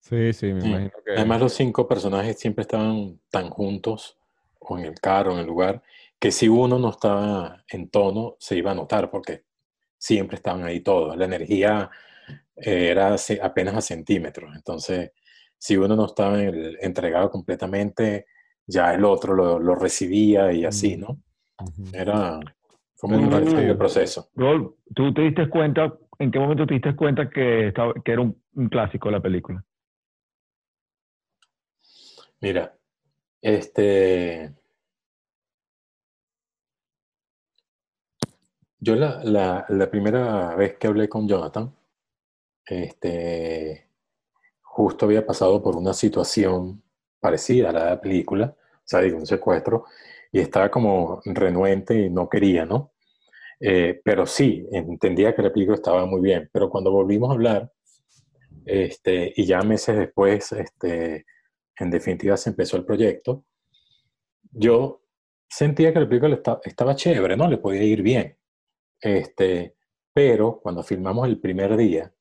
Sí, 0.00 0.32
sí, 0.32 0.54
me 0.54 0.66
imagino 0.66 0.92
que... 1.04 1.12
Además 1.12 1.40
los 1.40 1.52
cinco 1.52 1.86
personajes 1.86 2.38
siempre 2.38 2.62
estaban 2.62 3.20
tan 3.30 3.50
juntos, 3.50 4.18
o 4.60 4.78
en 4.78 4.86
el 4.86 4.94
carro, 4.94 5.34
en 5.34 5.40
el 5.40 5.46
lugar, 5.46 5.82
que 6.18 6.32
si 6.32 6.48
uno 6.48 6.78
no 6.78 6.88
estaba 6.88 7.62
en 7.68 7.90
tono, 7.90 8.36
se 8.38 8.56
iba 8.56 8.70
a 8.70 8.74
notar, 8.74 9.10
porque 9.10 9.42
siempre 9.98 10.36
estaban 10.36 10.64
ahí 10.64 10.80
todos. 10.80 11.14
La 11.18 11.26
energía 11.26 11.90
eh, 12.56 12.88
era 12.92 13.14
apenas 13.42 13.74
a 13.74 13.82
centímetros. 13.82 14.56
Entonces, 14.56 15.12
si 15.58 15.76
uno 15.76 15.96
no 15.96 16.06
estaba 16.06 16.40
entregado 16.40 17.30
completamente, 17.30 18.26
ya 18.66 18.94
el 18.94 19.04
otro 19.04 19.34
lo, 19.34 19.74
recibía 19.74 20.52
y 20.52 20.64
así, 20.64 20.96
¿no? 20.96 21.20
Era 21.92 22.38
como 22.96 23.18
un 23.18 23.76
proceso. 23.76 24.30
Rol, 24.34 24.76
¿tú 24.94 25.12
te 25.12 25.22
diste 25.22 25.48
cuenta, 25.48 25.92
en 26.18 26.30
qué 26.30 26.38
momento 26.38 26.66
te 26.66 26.74
diste 26.74 26.94
cuenta 26.94 27.28
que, 27.28 27.68
estaba, 27.68 27.92
que 28.04 28.12
era 28.12 28.22
un, 28.22 28.40
un 28.54 28.68
clásico 28.68 29.10
la 29.10 29.20
película? 29.20 29.64
Mira, 32.40 32.76
este... 33.42 34.54
Yo 38.80 38.94
la, 38.94 39.24
la, 39.24 39.66
la, 39.70 39.90
primera 39.90 40.54
vez 40.54 40.78
que 40.78 40.86
hablé 40.86 41.08
con 41.08 41.26
Jonathan, 41.26 41.74
este, 42.64 43.87
justo 44.78 45.06
había 45.06 45.26
pasado 45.26 45.60
por 45.60 45.76
una 45.76 45.92
situación 45.92 46.84
parecida 47.18 47.70
a 47.70 47.72
la 47.72 47.84
de 47.84 47.90
la 47.90 48.00
película, 48.00 48.54
o 48.56 48.82
sea, 48.84 49.00
digo, 49.00 49.18
un 49.18 49.26
secuestro, 49.26 49.86
y 50.30 50.38
estaba 50.38 50.70
como 50.70 51.20
renuente 51.24 51.98
y 51.98 52.10
no 52.10 52.28
quería, 52.28 52.64
¿no? 52.64 52.92
Eh, 53.58 54.00
pero 54.04 54.24
sí, 54.24 54.68
entendía 54.70 55.34
que 55.34 55.42
la 55.42 55.52
película 55.52 55.74
estaba 55.74 56.06
muy 56.06 56.20
bien. 56.20 56.48
Pero 56.52 56.70
cuando 56.70 56.92
volvimos 56.92 57.28
a 57.28 57.32
hablar, 57.32 57.72
este, 58.64 59.32
y 59.34 59.46
ya 59.46 59.62
meses 59.62 59.98
después, 59.98 60.52
este, 60.52 61.26
en 61.76 61.90
definitiva 61.90 62.36
se 62.36 62.50
empezó 62.50 62.76
el 62.76 62.84
proyecto, 62.84 63.44
yo 64.52 65.02
sentía 65.48 65.92
que 65.92 65.98
la 65.98 66.08
película 66.08 66.40
estaba 66.62 66.94
chévere, 66.94 67.36
¿no? 67.36 67.48
Le 67.48 67.58
podía 67.58 67.82
ir 67.82 68.02
bien. 68.02 68.36
Este, 69.00 69.74
pero 70.12 70.60
cuando 70.62 70.84
filmamos 70.84 71.26
el 71.26 71.40
primer 71.40 71.76
día, 71.76 72.12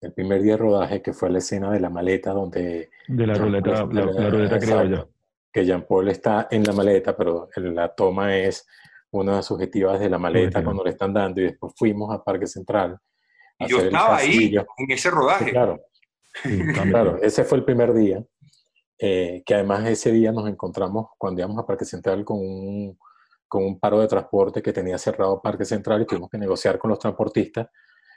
el 0.00 0.12
primer 0.12 0.42
día 0.42 0.52
de 0.52 0.58
rodaje, 0.58 1.02
que 1.02 1.12
fue 1.12 1.30
la 1.30 1.38
escena 1.38 1.70
de 1.70 1.80
la 1.80 1.90
maleta 1.90 2.32
donde... 2.32 2.90
De 3.06 3.26
la 3.26 3.34
ruleta, 3.34 3.86
la, 3.86 4.30
ruleta 4.30 4.58
criolla. 4.58 5.06
Que 5.52 5.64
Jean 5.64 5.86
Paul 5.86 6.08
está 6.08 6.48
en 6.50 6.64
la 6.64 6.72
maleta, 6.72 7.16
pero 7.16 7.48
la 7.56 7.94
toma 7.94 8.36
es 8.36 8.66
una 9.10 9.32
de 9.32 9.36
las 9.38 9.46
subjetivas 9.46 10.00
de 10.00 10.08
la 10.08 10.18
maleta 10.18 10.62
cuando 10.62 10.84
le 10.84 10.90
están 10.90 11.12
dando 11.12 11.40
y 11.40 11.44
después 11.44 11.72
fuimos 11.76 12.14
a 12.14 12.22
Parque 12.22 12.46
Central. 12.46 12.98
Y 13.58 13.68
yo 13.68 13.80
estaba 13.80 14.16
ahí, 14.16 14.54
en 14.54 14.90
ese 14.90 15.10
rodaje. 15.10 15.50
claro, 15.50 15.80
claro, 16.90 17.18
ese 17.20 17.44
fue 17.44 17.58
el 17.58 17.64
primer 17.64 17.92
día. 17.92 18.24
Eh, 19.02 19.42
que 19.46 19.54
además 19.54 19.86
ese 19.88 20.12
día 20.12 20.30
nos 20.30 20.46
encontramos 20.46 21.08
cuando 21.16 21.40
íbamos 21.40 21.58
a 21.58 21.66
Parque 21.66 21.86
Central 21.86 22.22
con 22.22 22.38
un, 22.38 22.98
con 23.48 23.64
un 23.64 23.80
paro 23.80 23.98
de 23.98 24.06
transporte 24.06 24.60
que 24.60 24.74
tenía 24.74 24.98
cerrado 24.98 25.40
Parque 25.40 25.64
Central 25.64 26.02
y 26.02 26.06
tuvimos 26.06 26.28
que 26.28 26.36
negociar 26.36 26.78
con 26.78 26.90
los 26.90 26.98
transportistas. 26.98 27.68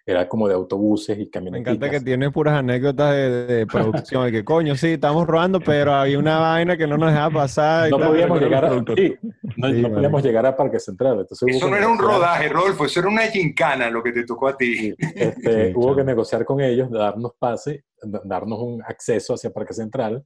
Era 0.05 0.27
como 0.27 0.49
de 0.49 0.53
autobuses 0.53 1.17
y 1.17 1.29
camionetas. 1.29 1.65
Me 1.65 1.75
encanta 1.75 1.89
que 1.89 2.03
tiene 2.03 2.29
puras 2.29 2.55
anécdotas 2.55 3.13
de, 3.13 3.65
producción, 3.71 4.25
de 4.25 4.31
que 4.33 4.43
coño, 4.43 4.75
sí, 4.75 4.93
estamos 4.93 5.25
robando, 5.25 5.61
pero 5.61 5.93
había 5.93 6.19
una 6.19 6.39
vaina 6.39 6.75
que 6.75 6.85
no 6.85 6.97
nos 6.97 7.11
dejaba 7.11 7.33
pasar. 7.33 7.89
no 7.89 7.99
podíamos 7.99 8.41
llegar 8.41 8.65
a, 8.65 8.69
sí, 8.95 9.15
no, 9.55 9.89
podíamos 9.89 10.23
llegar 10.23 10.45
a 10.45 10.55
Parque 10.55 10.79
Central. 10.79 11.21
Entonces 11.21 11.55
eso 11.55 11.69
no 11.69 11.77
era 11.77 11.87
un 11.87 11.97
rodaje, 11.97 12.49
Rodolfo, 12.49 12.85
eso 12.85 12.99
era 12.99 13.09
una 13.09 13.23
gincana 13.23 13.89
lo 13.89 14.03
que 14.03 14.11
te 14.11 14.25
tocó 14.25 14.47
a 14.49 14.57
ti. 14.57 14.93
Este, 15.23 15.71
hubo 15.75 15.95
que 15.95 16.03
negociar 16.03 16.43
con 16.43 16.59
ellos, 16.59 16.89
darnos 16.91 17.33
pase, 17.39 17.85
darnos 18.25 18.59
un 18.59 18.81
acceso 18.83 19.35
hacia 19.35 19.51
Parque 19.51 19.73
Central 19.73 20.25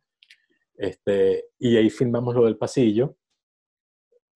este, 0.78 1.46
y 1.58 1.76
ahí 1.76 1.90
filmamos 1.90 2.36
lo 2.36 2.46
del 2.46 2.58
pasillo. 2.58 3.16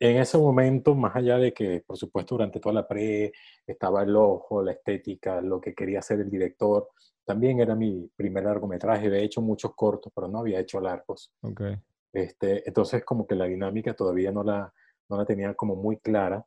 En 0.04 0.18
ese 0.18 0.36
momento, 0.39 0.95
más 0.95 1.16
allá 1.16 1.38
de 1.38 1.54
que, 1.54 1.84
por 1.86 1.95
supuesto, 1.95 2.34
durante 2.34 2.60
toda 2.60 2.74
la 2.74 2.88
pre 2.88 3.32
estaba 3.68 4.02
el 4.02 4.16
ojo, 4.16 4.64
la 4.64 4.72
estética, 4.72 5.41
lo 5.41 5.62
que 5.62 5.76
quería 5.76 5.99
hacer 5.99 6.20
el 6.20 6.32
director, 6.32 6.89
también 7.24 7.60
era 7.60 7.76
mi 7.76 8.10
primer 8.16 8.45
largometraje. 8.45 9.06
Había 9.06 9.20
hecho 9.20 9.43
muchos 9.43 9.76
cortos, 9.76 10.12
pero 10.16 10.28
no 10.28 10.39
había 10.39 10.60
hecho 10.60 10.82
largos. 10.82 11.32
Okay. 11.39 11.78
Este, 12.12 12.68
entonces, 12.68 13.06
como 13.06 13.28
que 13.28 13.36
la 13.36 13.45
dinámica 13.45 13.93
todavía 13.93 14.32
no 14.32 14.43
la, 14.43 14.74
no 15.08 15.18
la 15.18 15.24
tenía 15.24 15.54
como 15.54 15.76
muy 15.76 15.97
clara. 15.97 16.43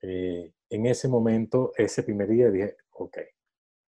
Eh, 0.00 0.50
en 0.68 0.86
ese 0.86 1.06
momento, 1.06 1.70
ese 1.76 2.02
primer 2.02 2.26
día, 2.30 2.50
dije, 2.50 2.78
ok, 2.90 3.16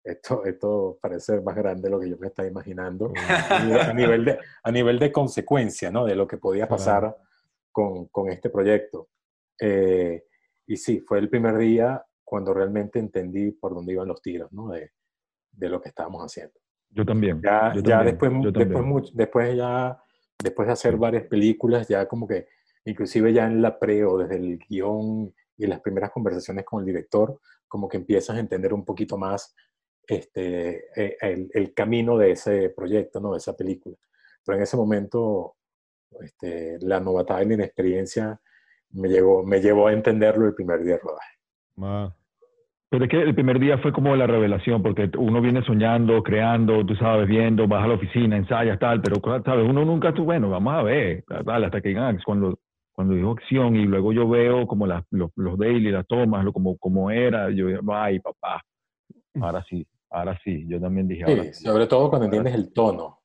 esto, 0.03 0.45
esto 0.45 0.99
parece 1.01 1.41
más 1.41 1.55
grande 1.55 1.83
de 1.83 1.91
lo 1.91 2.01
que 2.01 2.11
yo 2.11 2.19
me 2.19 2.27
estaba 2.27 2.49
imaginando 2.49 3.13
a 3.15 3.93
nivel 3.95 4.25
de, 4.25 4.39
a 4.61 4.73
nivel 4.73 4.99
de 4.99 5.13
consecuencia, 5.13 5.93
¿no? 5.93 6.05
De 6.05 6.17
lo 6.17 6.27
que 6.27 6.39
podía 6.39 6.67
pasar 6.67 7.17
con, 7.73 8.07
con 8.09 8.31
este 8.31 8.51
proyecto. 8.51 9.09
Eh, 9.61 10.25
y 10.67 10.77
sí, 10.77 11.01
fue 11.01 11.19
el 11.19 11.29
primer 11.29 11.57
día 11.59 12.05
cuando 12.23 12.55
realmente 12.55 12.99
entendí 12.99 13.51
por 13.53 13.75
dónde 13.75 13.93
iban 13.93 14.09
los 14.09 14.23
tiros, 14.23 14.53
¿no? 14.53 14.69
De, 14.69 14.93
de 15.51 15.69
lo 15.69 15.81
que 15.81 15.89
estábamos 15.89 16.23
haciendo. 16.23 16.55
Yo 16.91 17.05
también. 17.05 17.41
Ya, 17.43 17.73
ya 17.83 18.03
después, 18.03 18.33
después, 18.53 19.11
después, 19.15 19.57
ya, 19.57 20.03
después 20.43 20.67
de 20.67 20.73
hacer 20.73 20.97
varias 20.97 21.25
películas, 21.25 21.89
ya 21.89 22.07
como 22.07 22.27
que, 22.27 22.47
inclusive 22.85 23.33
ya 23.33 23.47
en 23.47 23.63
la 23.63 23.79
pre 23.79 24.05
o 24.05 24.19
desde 24.19 24.37
el 24.37 24.59
guion 24.59 25.35
y 25.57 25.67
las 25.67 25.81
primeras 25.81 26.11
conversaciones 26.11 26.65
con 26.65 26.81
el 26.81 26.87
director, 26.87 27.39
como 27.69 27.89
que 27.89 27.97
empiezas 27.97 28.37
a 28.37 28.41
entender 28.41 28.75
un 28.75 28.85
poquito 28.85 29.17
más 29.17 29.55
este, 30.07 30.85
eh, 30.97 31.17
el, 31.21 31.51
el, 31.55 31.73
camino 31.75 32.19
de 32.19 32.33
ese 32.33 32.71
proyecto, 32.71 33.21
¿no? 33.21 33.33
de 33.33 33.39
esa 33.39 33.57
película. 33.57 33.97
Pero 34.45 34.57
en 34.57 34.63
ese 34.63 34.77
momento, 34.77 35.57
este, 36.21 36.79
la 36.81 37.01
novatada 37.01 37.43
y 37.43 37.49
la 37.49 37.55
inexperiencia 37.55 38.41
me, 38.91 39.09
llevó, 39.09 39.43
me 39.45 39.61
llevó 39.61 39.89
a 39.89 39.93
entenderlo 39.93 40.47
el 40.47 40.55
primer 40.55 40.83
día 40.83 40.95
de 40.95 41.01
rodaje. 41.01 42.13
Pero 42.91 43.05
es 43.05 43.11
que 43.11 43.23
el 43.23 43.35
primer 43.35 43.59
día 43.59 43.79
fue 43.79 43.91
como 43.91 44.15
la 44.17 44.27
revelación, 44.27 44.83
porque 44.83 45.11
uno 45.17 45.41
viene 45.41 45.65
soñando, 45.65 46.23
creando, 46.23 46.85
tú 46.85 46.95
sabes, 46.97 47.27
viendo, 47.27 47.67
vas 47.67 47.85
a 47.85 47.89
la 47.89 47.95
oficina, 47.95 48.37
ensayas, 48.37 48.79
tal, 48.79 49.01
pero, 49.01 49.17
¿sabes? 49.43 49.67
Uno 49.67 49.83
nunca, 49.87 50.11
estuvo, 50.11 50.27
bueno, 50.27 50.51
vamos 50.51 50.75
a 50.75 50.83
ver, 50.83 51.25
tal, 51.25 51.65
hasta 51.65 51.81
que 51.81 51.89
digan, 51.89 52.21
cuando, 52.23 52.59
cuando 52.93 53.15
dijo 53.15 53.31
acción 53.31 53.77
y 53.77 53.87
luego 53.87 54.13
yo 54.13 54.29
veo 54.29 54.67
como 54.67 54.87
las, 54.87 55.05
los, 55.11 55.31
los 55.37 55.59
daily, 55.59 55.91
las 55.91 56.07
tomas, 56.07 56.45
lo, 56.45 56.53
como, 56.53 56.77
como 56.77 57.11
era, 57.11 57.49
yo, 57.51 57.69
ay, 57.95 58.21
papá, 58.21 58.63
ahora 59.41 59.65
sí, 59.71 59.87
ahora 60.11 60.39
sí, 60.45 60.67
yo 60.69 60.79
también 60.79 61.09
dije 61.09 61.55
sí, 61.55 61.65
Sobre 61.65 61.87
todo 61.87 62.11
cuando 62.11 62.27
entiendes 62.27 62.55
el 62.55 62.75
tono. 62.75 63.22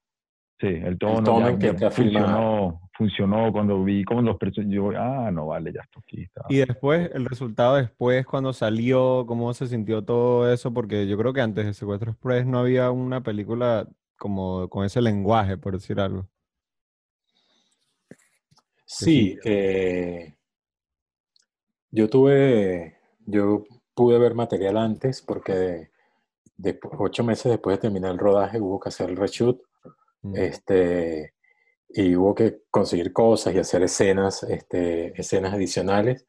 Sí, 0.60 0.68
el 0.68 0.98
tono, 0.98 1.20
el 1.20 1.24
tono 1.24 1.48
en 1.50 1.60
que 1.60 1.92
funcionó, 1.92 2.82
funcionó 2.94 3.52
cuando 3.52 3.84
vi 3.84 4.04
como 4.04 4.24
los 4.24 4.38
personajes, 4.38 4.76
yo, 4.76 4.90
ah, 4.98 5.30
no, 5.32 5.48
vale, 5.48 5.72
ya 5.72 5.82
estoy 5.82 6.02
aquí. 6.04 6.30
Y 6.50 6.58
después, 6.58 7.12
el 7.14 7.26
resultado 7.26 7.76
después, 7.76 8.26
cuando 8.26 8.54
salió, 8.54 9.26
cómo 9.28 9.54
se 9.54 9.68
sintió 9.68 10.04
todo 10.04 10.52
eso, 10.52 10.74
porque 10.74 11.06
yo 11.08 11.16
creo 11.16 11.32
que 11.32 11.42
antes 11.42 11.66
de 11.66 11.74
Secuestro 11.76 12.12
Express 12.12 12.48
no 12.48 12.58
había 12.58 12.90
una 12.90 13.22
película 13.22 13.88
como 14.18 14.68
con 14.68 14.84
ese 14.84 15.00
lenguaje, 15.00 15.58
por 15.58 15.74
decir 15.74 16.00
algo. 16.00 16.28
Sí, 18.84 19.38
eh, 19.44 20.38
yo 21.92 22.10
tuve, 22.10 22.98
yo 23.28 23.64
pude 23.94 24.18
ver 24.18 24.34
material 24.34 24.78
antes 24.78 25.22
porque 25.22 25.92
ocho 26.98 27.24
meses 27.24 27.52
después 27.52 27.78
de 27.78 27.82
terminar 27.82 28.12
el 28.12 28.18
rodaje 28.18 28.60
hubo 28.60 28.80
que 28.80 28.90
hacer 28.90 29.10
el 29.10 29.18
reshoot 29.18 29.62
este, 30.34 31.34
y 31.90 32.16
hubo 32.16 32.36
que 32.36 32.64
conseguir 32.70 33.14
cosas 33.14 33.54
y 33.54 33.60
hacer 33.60 33.84
escenas, 33.84 34.44
este, 34.44 35.20
escenas 35.20 35.54
adicionales. 35.54 36.26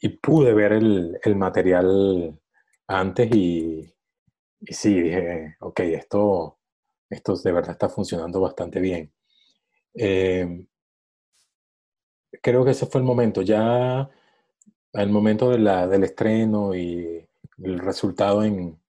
Y 0.00 0.08
pude 0.10 0.52
ver 0.52 0.72
el, 0.72 1.36
material 1.36 2.38
antes 2.88 3.30
y, 3.34 3.94
y, 4.60 4.74
sí, 4.74 5.00
dije, 5.00 5.56
ok, 5.60 5.80
esto, 5.80 6.58
esto 7.08 7.36
de 7.36 7.52
verdad 7.52 7.72
está 7.72 7.88
funcionando 7.88 8.40
bastante 8.40 8.80
bien. 8.80 9.12
Eh, 9.94 10.64
creo 12.42 12.64
que 12.64 12.72
ese 12.72 12.86
fue 12.86 13.00
el 13.00 13.06
momento, 13.06 13.42
ya 13.42 14.10
el 14.92 15.10
momento 15.10 15.50
del 15.50 16.04
estreno 16.04 16.74
y 16.74 17.26
el 17.58 17.78
resultado 17.78 18.44
en, 18.44 18.81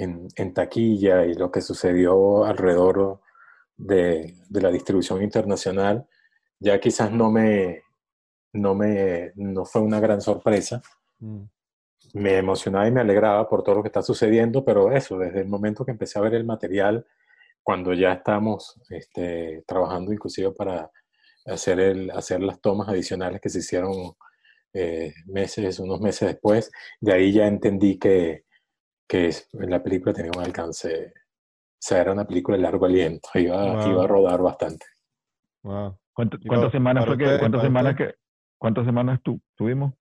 en, 0.00 0.54
taquilla 0.54 1.26
y 1.26 1.34
lo 1.34 1.50
que 1.50 1.60
sucedió 1.60 2.44
alrededor 2.44 3.20
de, 3.76 4.34
la 4.50 4.70
distribución 4.70 5.22
internacional, 5.22 6.06
ya 6.58 6.80
quizás 6.80 7.12
no 7.12 7.30
me, 7.30 7.82
no 8.52 8.74
me, 8.74 9.32
no 9.36 9.64
fue 9.64 9.82
una 9.82 10.00
gran 10.00 10.20
sorpresa. 10.20 10.82
Mm. 11.18 11.42
Me 12.14 12.38
emocionaba 12.38 12.88
y 12.88 12.92
me 12.92 13.02
alegraba 13.02 13.48
por 13.48 13.62
todo 13.62 13.76
lo 13.76 13.82
que 13.82 13.88
está 13.88 14.02
sucediendo, 14.02 14.64
pero 14.64 14.90
eso, 14.92 15.18
desde 15.18 15.40
el 15.40 15.48
momento 15.48 15.84
que 15.84 15.92
empecé 15.92 16.18
a 16.18 16.22
ver 16.22 16.34
el 16.34 16.44
material, 16.44 17.06
cuando 17.62 17.92
ya 17.92 18.14
estamos 18.14 18.80
este, 18.88 19.62
trabajando 19.66 20.12
inclusive 20.12 20.50
para 20.52 20.90
hacer, 21.46 21.78
el, 21.78 22.10
hacer 22.10 22.40
las 22.40 22.60
tomas 22.60 22.88
adicionales 22.88 23.40
que 23.40 23.50
se 23.50 23.58
hicieron 23.58 23.92
eh, 24.72 25.12
meses, 25.26 25.78
unos 25.78 26.00
meses 26.00 26.28
después, 26.28 26.70
de 27.00 27.12
ahí 27.12 27.32
ya 27.32 27.46
entendí 27.46 27.98
que, 27.98 28.44
que 29.10 29.34
la 29.54 29.82
película 29.82 30.14
tenía 30.14 30.30
un 30.36 30.44
alcance, 30.44 31.06
o 31.08 31.80
sea, 31.80 32.00
era 32.00 32.12
una 32.12 32.24
película 32.24 32.56
de 32.56 32.62
largo 32.62 32.86
aliento, 32.86 33.28
iba, 33.34 33.88
iba 33.88 34.04
a 34.04 34.06
rodar 34.06 34.40
bastante. 34.40 34.86
¿Cuántas 36.14 36.70
semanas 36.70 37.04
fue 37.06 37.18
que, 37.18 37.38
cuántas 37.40 37.62
semanas 37.62 37.96
que, 37.96 38.14
cuántas 38.56 38.86
semanas 38.86 39.20
tu, 39.22 39.40
tuvimos? 39.56 39.94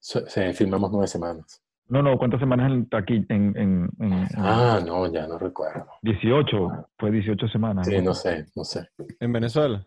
Se, 0.00 0.52
filmamos 0.52 0.90
nueve 0.90 1.06
semanas. 1.06 1.62
No, 1.86 2.02
no, 2.02 2.18
¿cuántas 2.18 2.40
semanas 2.40 2.72
aquí 2.92 3.24
en, 3.28 3.88
en, 4.00 4.28
Ah, 4.36 4.82
no, 4.84 5.10
ya 5.12 5.28
no 5.28 5.38
recuerdo. 5.38 5.86
18, 6.02 6.88
fue 6.98 7.10
18 7.12 7.46
semanas. 7.48 7.86
Sí, 7.86 8.02
no 8.02 8.14
sé, 8.14 8.46
no 8.56 8.64
sé. 8.64 8.88
¿En 9.20 9.32
Venezuela? 9.32 9.86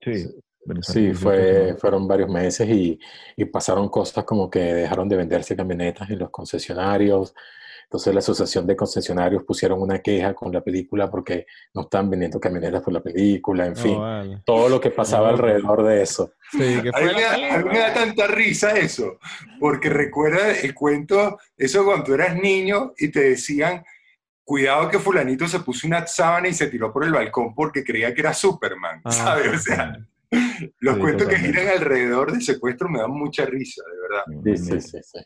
Sí. 0.00 0.26
Sí, 0.80 1.12
fue, 1.12 1.76
fueron 1.78 2.08
varios 2.08 2.30
meses 2.30 2.66
y, 2.66 2.98
y, 3.36 3.44
pasaron 3.44 3.90
cosas 3.90 4.24
como 4.24 4.48
que 4.48 4.60
dejaron 4.60 5.06
de 5.10 5.16
venderse 5.16 5.54
camionetas 5.54 6.08
en 6.08 6.20
los 6.20 6.30
concesionarios, 6.30 7.34
entonces 7.94 8.12
la 8.12 8.18
Asociación 8.18 8.66
de 8.66 8.74
Concesionarios 8.74 9.44
pusieron 9.44 9.80
una 9.80 10.00
queja 10.00 10.34
con 10.34 10.52
la 10.52 10.64
película 10.64 11.08
porque 11.08 11.46
no 11.74 11.82
están 11.82 12.10
vendiendo 12.10 12.40
camionetas 12.40 12.82
por 12.82 12.92
la 12.92 13.00
película, 13.00 13.66
en 13.66 13.76
fin, 13.76 13.96
todo 14.44 14.68
lo 14.68 14.80
que 14.80 14.90
pasaba 14.90 15.28
alrededor 15.28 15.84
de 15.84 16.02
eso. 16.02 16.32
Sí, 16.50 16.82
que 16.82 16.90
fue 16.90 17.24
a, 17.24 17.36
mí 17.58 17.70
me 17.70 17.78
da, 17.78 17.94
tanta 17.94 18.26
risa 18.26 18.72
eso, 18.72 19.20
porque 19.60 19.90
recuerda 19.90 20.50
el 20.50 20.74
cuento, 20.74 21.38
eso 21.56 21.84
cuando 21.84 22.02
tú 22.02 22.14
eras 22.14 22.34
niño 22.34 22.94
y 22.98 23.12
te 23.12 23.20
decían, 23.20 23.84
cuidado 24.42 24.88
que 24.88 24.98
fulanito 24.98 25.46
se 25.46 25.60
puso 25.60 25.86
una 25.86 26.04
sábana 26.04 26.48
y 26.48 26.52
se 26.52 26.66
tiró 26.66 26.92
por 26.92 27.04
el 27.04 27.12
balcón 27.12 27.54
porque 27.54 27.84
creía 27.84 28.12
que 28.12 28.22
era 28.22 28.34
Superman, 28.34 29.02
ah, 29.04 29.12
¿sabes? 29.12 29.54
O 29.54 29.58
sea, 29.58 29.96
Los 30.80 30.96
Sí, 30.96 31.00
cuentos 31.00 31.28
que 31.28 31.38
giran 31.38 31.68
alrededor 31.68 32.32
del 32.32 32.42
secuestro 32.42 32.88
me 32.88 32.98
dan 32.98 33.12
mucha 33.12 33.46
risa, 33.46 33.84
de 33.88 34.00
verdad. 34.00 34.24
Sí, 34.42 34.56
sí, 34.56 34.80
sí, 34.80 34.98
sí. 35.00 35.18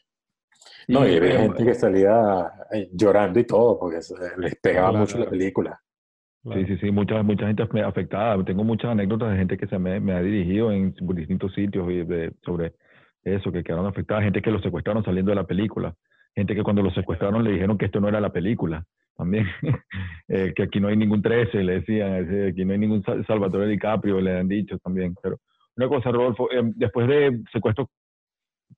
No, 0.89 1.06
y 1.06 1.16
había 1.16 1.35
eh, 1.35 1.39
gente 1.43 1.65
que 1.65 1.74
salía 1.74 2.51
eh, 2.73 2.89
llorando 2.93 3.39
y 3.39 3.44
todo, 3.44 3.78
porque 3.78 4.01
se- 4.02 4.15
les 4.39 4.56
pegaba 4.56 4.89
Claro. 4.90 5.01
mucho 5.01 5.19
la 5.19 5.28
película. 5.31 5.81
Sí, 6.44 6.65
sí, 6.66 6.78
sí, 6.78 6.90
mucha, 6.90 7.23
mucha 7.23 7.47
gente 7.47 7.62
afectada. 7.85 8.43
Tengo 8.44 8.65
muchas 8.65 8.90
anécdotas 8.93 9.31
de 9.32 9.36
gente 9.36 9.56
que 9.59 9.66
se 9.66 9.78
me, 9.78 10.01
me 10.01 10.12
ha 10.15 10.23
dirigido 10.23 10.73
en 10.73 10.94
distintos 11.15 11.52
sitios 11.52 11.90
y 11.90 12.05
de- 12.05 12.32
sobre 12.43 12.74
eso, 13.23 13.52
que 13.52 13.62
quedaron 13.62 13.86
afectadas. 13.86 14.24
Gente 14.24 14.40
que 14.40 14.51
los 14.51 14.62
secuestraron 14.62 15.05
saliendo 15.05 15.31
de 15.31 15.36
la 15.36 15.47
película. 15.47 15.94
Gente 16.35 16.55
que 16.55 16.62
cuando 16.62 16.82
los 16.82 16.94
secuestraron 16.94 17.44
le 17.44 17.51
dijeron 17.52 17.77
que 17.77 17.86
esto 17.86 18.01
no 18.01 18.09
era 18.09 18.20
la 18.20 18.32
película. 18.32 18.85
También, 19.16 19.47
Eh, 20.28 20.52
que 20.55 20.62
aquí 20.62 20.78
no 20.78 20.89
hay 20.89 20.97
ningún 20.97 21.20
13, 21.23 21.62
le 21.65 21.81
decían, 21.81 22.27
eh, 22.32 22.48
aquí 22.52 22.65
no 22.65 22.73
hay 22.73 22.78
ningún 22.78 23.02
Sal- 23.02 23.24
Salvatore 23.27 23.66
DiCaprio, 23.66 24.20
le 24.20 24.39
han 24.39 24.47
dicho 24.48 24.78
también. 24.78 25.15
Pero 25.23 25.39
una 25.77 25.89
cosa, 25.89 26.10
Rodolfo, 26.12 26.51
eh, 26.52 26.62
después 26.77 27.09
de 27.09 27.40
secuestro, 27.52 27.90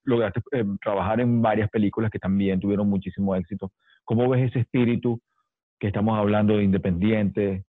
lograste 0.05 0.41
eh, 0.53 0.65
trabajar 0.83 1.21
en 1.21 1.43
varias 1.43 1.71
películas 1.71 2.11
que 2.11 2.19
también 2.19 2.61
tuvieron 2.61 2.89
muchísimo 2.89 3.35
éxito. 3.35 3.73
¿Cómo 4.05 4.29
ves 4.29 4.51
ese 4.51 4.61
espíritu 4.61 5.21
que 5.79 5.89
estamos 5.89 6.19
hablando 6.19 6.57
de 6.57 6.65
independiente? 6.65 7.65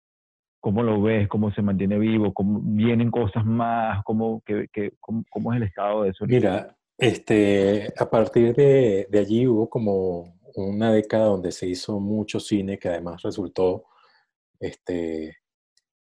¿Cómo 0.59 0.83
lo 0.83 1.01
ves? 1.01 1.27
¿Cómo 1.27 1.51
se 1.51 1.61
mantiene 1.61 1.97
vivo? 1.99 2.33
¿Cómo 2.33 2.59
vienen 2.63 3.11
cosas 3.11 3.45
más? 3.45 4.03
¿Cómo, 4.03 4.41
que, 4.45 4.67
que- 4.71 4.93
cómo, 4.99 5.23
cómo 5.29 5.53
es 5.53 5.57
el 5.57 5.63
estado 5.67 6.03
de 6.03 6.09
eso? 6.09 6.25
Mira, 6.25 6.75
este, 6.97 7.93
a 7.97 8.09
partir 8.09 8.55
de, 8.55 9.07
de 9.09 9.19
allí 9.19 9.47
hubo 9.47 9.69
como 9.69 10.35
una 10.55 10.91
década 10.91 11.25
donde 11.25 11.51
se 11.51 11.67
hizo 11.67 11.99
mucho 11.99 12.39
cine 12.39 12.79
que 12.79 12.89
además 12.89 13.21
resultó 13.21 13.85
este, 14.59 15.37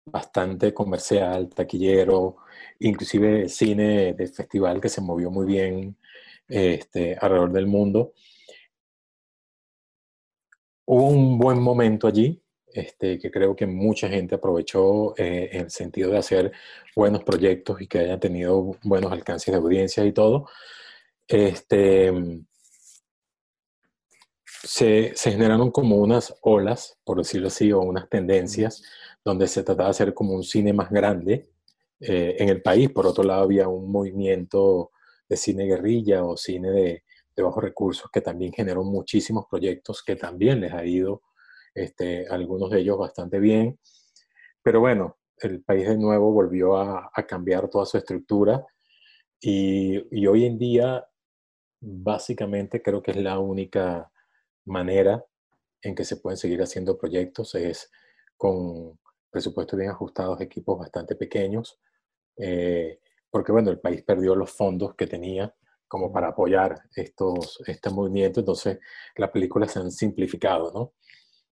bastante 0.05 0.73
comercial, 0.73 1.49
taquillero, 1.49 2.37
inclusive 2.79 3.49
cine 3.49 4.13
de 4.13 4.27
festival 4.27 4.79
que 4.79 4.89
se 4.89 5.01
movió 5.01 5.29
muy 5.31 5.45
bien 5.45 5.97
este, 6.47 7.17
alrededor 7.19 7.51
del 7.51 7.67
mundo. 7.67 8.13
Hubo 10.85 11.07
un 11.07 11.39
buen 11.39 11.59
momento 11.61 12.07
allí, 12.07 12.41
este, 12.67 13.17
que 13.17 13.31
creo 13.31 13.55
que 13.55 13.65
mucha 13.65 14.09
gente 14.09 14.35
aprovechó 14.35 15.17
eh, 15.17 15.49
en 15.51 15.61
el 15.61 15.72
sentido 15.72 16.11
de 16.11 16.17
hacer 16.17 16.51
buenos 16.95 17.23
proyectos 17.23 17.81
y 17.81 17.88
que 17.88 17.99
hayan 17.99 18.19
tenido 18.19 18.76
buenos 18.84 19.11
alcances 19.11 19.51
de 19.53 19.57
audiencia 19.59 20.05
y 20.05 20.11
todo. 20.11 20.47
Este, 21.27 22.13
se, 24.45 25.13
se 25.15 25.31
generaron 25.31 25.72
como 25.72 25.97
unas 25.97 26.35
olas, 26.41 26.99
por 27.03 27.17
decirlo 27.17 27.47
así, 27.47 27.72
o 27.72 27.81
unas 27.81 28.09
tendencias, 28.09 28.84
donde 29.23 29.47
se 29.47 29.63
trataba 29.63 29.89
de 29.89 29.91
hacer 29.91 30.13
como 30.13 30.34
un 30.34 30.43
cine 30.43 30.73
más 30.73 30.89
grande 30.91 31.49
eh, 31.99 32.35
en 32.39 32.49
el 32.49 32.61
país. 32.61 32.89
Por 32.89 33.07
otro 33.07 33.23
lado, 33.23 33.43
había 33.43 33.67
un 33.67 33.91
movimiento 33.91 34.91
de 35.27 35.38
cine 35.38 35.65
guerrilla 35.65 36.23
o 36.23 36.38
cine 36.38 36.72
de, 36.72 37.03
de 37.35 37.43
bajos 37.43 37.64
recursos 37.64 38.10
que 38.11 38.22
también 38.22 38.53
generó 38.53 38.84
muchísimos 38.84 39.45
proyectos 39.49 40.03
que 40.03 40.15
también 40.15 40.61
les 40.61 40.73
ha 40.73 40.85
ido, 40.85 41.22
este, 41.73 42.27
algunos 42.27 42.69
de 42.69 42.80
ellos 42.80 42.97
bastante 42.97 43.39
bien. 43.39 43.80
Pero 44.64 44.80
bueno, 44.80 45.18
el 45.39 45.61
país 45.64 45.88
de 45.88 45.97
nuevo 45.97 46.31
volvió 46.31 46.77
a, 46.77 47.11
a 47.14 47.27
cambiar 47.27 47.69
toda 47.69 47.85
su 47.85 47.97
estructura 47.97 48.65
y, 49.41 50.02
y 50.11 50.27
hoy 50.27 50.45
en 50.45 50.57
día 50.57 51.06
básicamente 51.81 52.81
creo 52.81 53.02
que 53.03 53.11
es 53.11 53.18
la 53.18 53.39
única 53.39 54.11
manera 54.65 55.23
en 55.81 55.93
que 55.93 56.03
se 56.03 56.18
pueden 56.18 56.38
seguir 56.38 56.61
haciendo 56.61 56.97
proyectos 56.97 57.53
es 57.56 57.91
con 58.38 58.97
presupuestos 59.30 59.77
bien 59.77 59.91
ajustados, 59.91 60.41
equipos 60.41 60.80
bastante 60.80 61.15
pequeños, 61.15 61.80
eh, 62.38 62.99
porque 63.36 63.52
bueno, 63.52 63.70
el 63.70 63.82
país 63.82 64.02
perdió 64.02 64.34
los 64.34 64.49
fondos 64.49 64.95
que 64.95 65.07
tenía 65.07 65.53
como 65.90 66.10
para 66.10 66.30
apoyar 66.30 66.84
estos, 66.95 67.62
este 67.68 67.90
movimiento, 67.90 68.40
entonces 68.40 68.80
las 69.18 69.30
películas 69.30 69.74
se 69.74 69.80
han 69.80 69.91
simplificado, 69.91 70.72
¿no? 70.72 70.94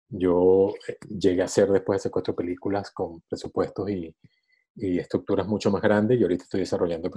Yo 0.08 0.76
eh, 0.88 1.00
llegué 1.10 1.42
a 1.42 1.46
hacer 1.46 1.72
después 1.72 1.98
de 1.98 2.04
secuestro 2.04 2.36
películas 2.36 2.92
con 2.92 3.22
presupuestos 3.22 3.90
y, 3.90 4.16
y 4.76 5.00
estructuras 5.00 5.48
mucho 5.48 5.72
más 5.72 5.82
grandes 5.82 6.20
y 6.20 6.22
ahorita 6.22 6.44
estoy 6.44 6.60
desarrollando 6.60 7.10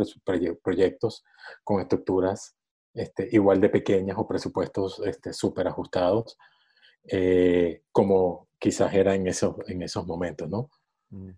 proyectos 0.63 1.25
con 1.63 1.83
estructuras 1.83 2.57
este, 2.95 3.29
igual 3.33 3.61
de 3.61 3.69
pequeñas 3.69 4.17
o 4.17 4.27
presupuestos 4.27 4.99
este, 5.05 5.35
súper 5.35 5.69
ajustados, 5.69 6.39
eh, 7.07 7.83
como 7.93 8.49
quizás 8.59 8.95
era 8.95 9.15
en 9.15 9.27
esos, 9.27 9.57
en 9.67 9.83
esos 9.83 10.07
momentos, 10.07 10.49
¿no? 10.49 10.71
Mm. 11.11 11.33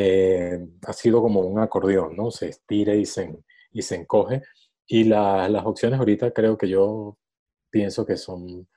Eh, 0.00 0.58
ha 0.86 0.92
sido 0.92 1.20
como 1.22 1.40
un 1.40 1.58
acordeón, 1.60 2.14
¿no? 2.16 2.30
Se 2.30 2.48
estira 2.48 2.94
y 2.94 3.04
se, 3.06 3.36
y 3.72 3.82
se 3.82 3.96
encoge. 3.96 4.42
Y 4.86 5.04
la- 5.04 5.48
las 5.48 5.66
opciones 5.66 5.98
ahorita 5.98 6.32
creo 6.32 6.56
que 6.58 6.68
yo 6.68 7.18
pienso 7.70 8.06
que 8.06 8.16
son 8.16 8.68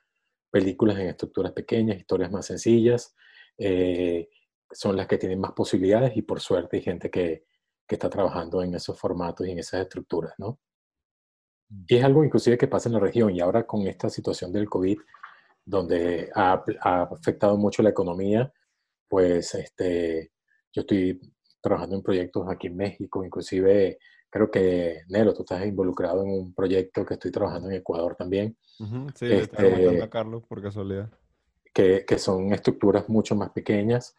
películas 0.51 0.99
en 0.99 1.07
estructuras 1.09 1.53
pequeñas, 1.53 1.97
historias 1.99 2.31
más 2.31 2.45
sencillas, 2.47 3.15
eh, 3.57 4.29
son 4.71 4.97
las 4.97 5.07
que 5.07 5.17
tienen 5.17 5.39
más 5.39 5.53
posibilidades 5.53 6.15
y 6.17 6.21
por 6.23 6.39
suerte 6.41 6.77
hay 6.77 6.83
gente 6.83 7.09
que, 7.11 7.45
que 7.87 7.95
está 7.95 8.09
trabajando 8.09 8.63
en 8.63 8.75
esos 8.75 8.99
formatos 8.99 9.47
y 9.47 9.51
en 9.51 9.59
esas 9.59 9.81
estructuras, 9.83 10.33
¿no? 10.39 10.59
Y 11.87 11.95
es 11.95 12.03
algo 12.03 12.23
inclusive 12.23 12.57
que 12.57 12.67
pasa 12.67 12.89
en 12.89 12.93
la 12.93 12.99
región 12.99 13.33
y 13.35 13.39
ahora 13.39 13.65
con 13.65 13.87
esta 13.87 14.09
situación 14.09 14.51
del 14.51 14.69
COVID, 14.69 14.97
donde 15.65 16.29
ha, 16.35 16.63
ha 16.81 17.03
afectado 17.03 17.57
mucho 17.57 17.83
la 17.83 17.89
economía, 17.91 18.51
pues 19.09 19.55
este, 19.55 20.31
yo 20.73 20.81
estoy 20.81 21.19
trabajando 21.61 21.95
en 21.95 22.01
proyectos 22.03 22.47
aquí 22.49 22.67
en 22.67 22.77
México, 22.77 23.23
inclusive 23.23 23.99
creo 24.29 24.49
que, 24.49 25.01
Nero, 25.09 25.33
tú 25.33 25.41
estás 25.43 25.65
involucrado 25.65 26.23
en 26.23 26.29
un 26.31 26.53
proyecto 26.53 27.05
que 27.05 27.15
estoy 27.15 27.31
trabajando 27.31 27.69
en 27.69 27.75
Ecuador 27.75 28.15
también, 28.15 28.55
Ujú, 28.79 29.07
Sí, 29.13 29.25
le 29.27 29.39
estaba 29.41 29.67
Este- 29.67 30.01
a 30.03 30.09
Carlos 30.09 30.43
por 30.47 30.61
casualidad. 30.61 31.09
que, 31.73 32.03
que 32.07 32.17
son 32.17 32.51
estructuras 32.53 33.07
mucho 33.09 33.35
más 33.35 33.51
pequeñas. 33.51 34.15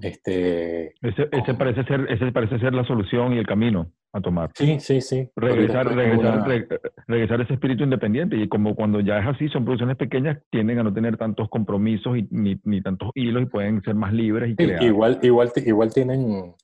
Este, 0.00 0.94
Ese, 1.02 1.28
ese, 1.32 1.54
parece 1.54 1.82
ser, 1.84 2.06
ese 2.10 2.30
parece 2.30 2.58
ser 2.60 2.72
la 2.74 2.84
solución 2.84 3.32
y 3.32 3.38
el 3.38 3.46
camino 3.46 3.90
a 4.14 4.20
tomar. 4.20 4.50
sí, 4.54 4.78
sí, 4.78 5.00
sí. 5.00 5.28
Regresar, 5.36 5.86
regresar, 5.94 6.46
re- 6.46 6.68
regresar 7.06 7.40
ese 7.40 7.54
espíritu 7.54 7.84
independiente. 7.84 8.36
Y 8.36 8.48
como 8.48 8.74
cuando 8.74 9.00
ya 9.00 9.18
es 9.18 9.26
así, 9.26 9.48
son 9.48 9.64
producciones 9.64 9.96
pequeñas, 9.96 10.38
tienden 10.50 10.78
a 10.78 10.82
no 10.82 10.92
tener 10.92 11.16
tantos 11.16 11.48
compromisos 11.48 12.18
y, 12.18 12.28
ni, 12.30 12.60
ni 12.64 12.82
tantos 12.82 13.10
hilos 13.14 13.42
y 13.44 13.46
pueden 13.46 13.82
ser 13.82 13.94
más 13.94 14.12
libres 14.12 14.50
y 14.50 14.56
crear. 14.56 14.82
igual, 14.82 15.18
igual, 15.22 15.50
igual 15.64 15.92
tienen 15.94 16.54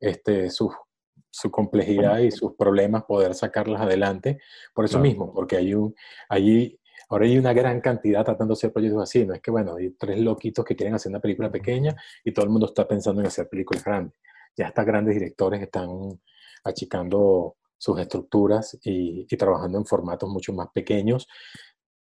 este, 0.00 0.48
su, 0.50 0.72
su 1.30 1.50
complejidad 1.50 2.18
y 2.20 2.30
sus 2.30 2.54
problemas 2.56 3.04
poder 3.04 3.34
sacarlas 3.34 3.82
adelante. 3.82 4.38
Por 4.74 4.86
eso 4.86 4.98
Claro. 4.98 5.02
mismo, 5.10 5.32
porque 5.34 5.56
hay 5.56 5.74
un, 5.74 5.94
allí, 6.30 6.78
ahora 7.10 7.26
hay 7.26 7.36
una 7.36 7.52
gran 7.52 7.82
cantidad 7.82 8.24
tratando 8.24 8.54
de 8.54 8.58
hacer 8.58 8.72
proyectos 8.72 9.02
así. 9.02 9.26
No 9.26 9.34
es 9.34 9.42
que, 9.42 9.50
bueno, 9.50 9.76
hay 9.76 9.90
tres 9.90 10.18
loquitos 10.20 10.64
que 10.64 10.74
quieren 10.74 10.94
hacer 10.94 11.10
una 11.10 11.20
película 11.20 11.50
pequeña 11.50 11.94
y 12.24 12.32
todo 12.32 12.46
el 12.46 12.50
mundo 12.50 12.66
está 12.66 12.88
pensando 12.88 13.20
en 13.20 13.26
hacer 13.26 13.46
películas 13.48 13.84
grandes. 13.84 14.14
Ya 14.56 14.68
estas 14.68 14.86
grandes 14.86 15.14
directores 15.16 15.60
están 15.60 15.88
achicando 16.64 17.56
sus 17.76 17.98
estructuras 18.00 18.78
y, 18.82 19.26
y 19.28 19.36
trabajando 19.36 19.78
en 19.78 19.84
formatos 19.84 20.28
mucho 20.28 20.52
más 20.52 20.68
pequeños 20.72 21.26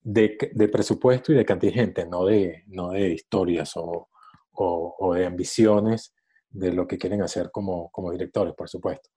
de, 0.02 0.38
de 0.54 0.68
presupuesto 0.68 1.32
y 1.32 1.36
de 1.36 1.46
cantidad 1.46 1.74
de 1.74 1.80
gente, 1.80 2.06
no 2.06 2.26
de, 2.26 2.64
no 2.68 2.92
de 2.92 3.14
historias 3.14 3.76
o, 3.76 4.10
o, 4.52 4.96
o 5.00 5.14
de 5.14 5.26
ambiciones 5.26 6.14
de 6.50 6.72
lo 6.72 6.88
que 6.88 6.98
quieren 6.98 7.22
hacer 7.22 7.50
como, 7.52 7.90
como 7.92 8.12
directores, 8.12 8.54
por 8.54 8.70
supuesto. 8.70 9.10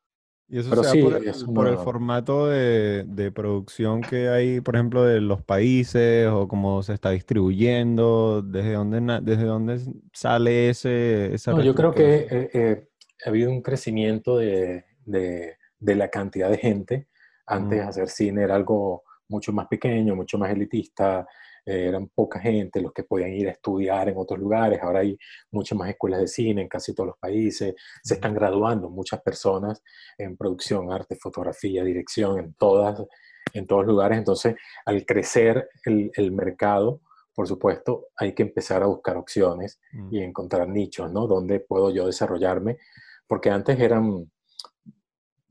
Y 0.49 0.61
eso 0.61 0.71
Pero 0.71 0.85
se 0.85 0.89
da 0.89 0.93
sí, 0.93 1.03
por 1.03 1.17
el, 1.17 1.55
por 1.55 1.67
el 1.67 1.79
formato 1.79 2.47
de, 2.47 3.05
de 3.05 3.33
producción 3.33 4.01
que 4.01 4.29
hay, 4.29 4.61
por 4.61 4.77
ejemplo, 4.77 5.03
de 5.03 5.21
los 5.21 5.43
países 5.43 6.29
o 6.29 6.47
cómo 6.47 6.85
se 6.85 6.95
está 6.95 7.11
distribuyendo, 7.11 8.43
desde 8.43 8.75
dónde, 8.75 9.21
desde 9.23 9.45
dónde 9.45 9.81
sale 10.13 10.71
ese, 10.71 11.35
esa 11.35 11.51
No, 11.51 11.63
yo 11.63 11.75
creo 11.75 11.93
que 11.93 12.29
eh, 12.31 12.51
eh, 12.55 12.89
ha 13.25 13.29
habido 13.29 13.51
un 13.51 13.61
crecimiento 13.61 14.37
de, 14.37 14.85
de- 15.07 15.57
de 15.79 15.95
la 15.95 16.09
cantidad 16.09 16.51
de 16.51 16.59
gente. 16.59 17.09
Antes 17.47 17.85
Mm. 17.85 17.89
hacer 17.89 18.09
cine 18.09 18.43
era 18.43 18.55
algo 18.55 19.03
mucho 19.29 19.53
más 19.53 19.67
pequeño, 19.69 20.15
mucho 20.15 20.37
más 20.39 20.51
elitista, 20.51 21.27
eh, 21.65 21.89
eran 21.89 22.09
poca 22.09 22.39
gente 22.39 22.81
los 22.81 22.93
que 22.93 23.03
podían 23.03 23.31
ir 23.31 23.49
a 23.49 23.53
estudiar 23.53 24.09
en 24.09 24.17
otros 24.17 24.39
lugares. 24.39 24.81
Ahora 24.81 25.01
hay 25.01 25.19
muchas 25.51 25.77
más 25.77 25.89
escuelas 25.89 26.21
de 26.21 26.29
cine 26.29 26.63
en 26.63 26.69
casi 26.69 26.95
todos 26.95 27.09
los 27.09 27.19
países. 27.19 27.75
Se 28.05 28.15
están 28.15 28.35
graduando 28.35 28.89
muchas 28.89 29.21
personas 29.23 29.83
en 30.17 30.37
producción, 30.37 30.93
arte, 30.93 31.17
fotografía, 31.17 31.83
dirección, 31.83 32.39
en, 32.39 32.55
todas, 32.55 33.03
en 33.53 33.67
todos 33.67 33.85
lugares. 33.85 34.19
Entonces, 34.19 34.55
al 34.85 35.05
crecer 35.05 35.69
el, 35.85 36.11
el 36.15 36.31
mercado, 36.33 37.01
por 37.35 37.49
supuesto, 37.49 38.07
hay 38.17 38.33
que 38.33 38.45
empezar 38.45 38.83
a 38.83 38.87
buscar 38.87 39.17
opciones 39.17 39.81
Mm. 39.93 40.15
y 40.15 40.23
encontrar 40.23 40.69
nichos, 40.69 41.13
¿no? 41.13 41.27
Donde 41.27 41.59
puedo 41.61 41.91
yo 41.91 42.07
desarrollarme, 42.07 42.79
porque 43.27 43.51
antes 43.51 43.79
eran 43.81 44.31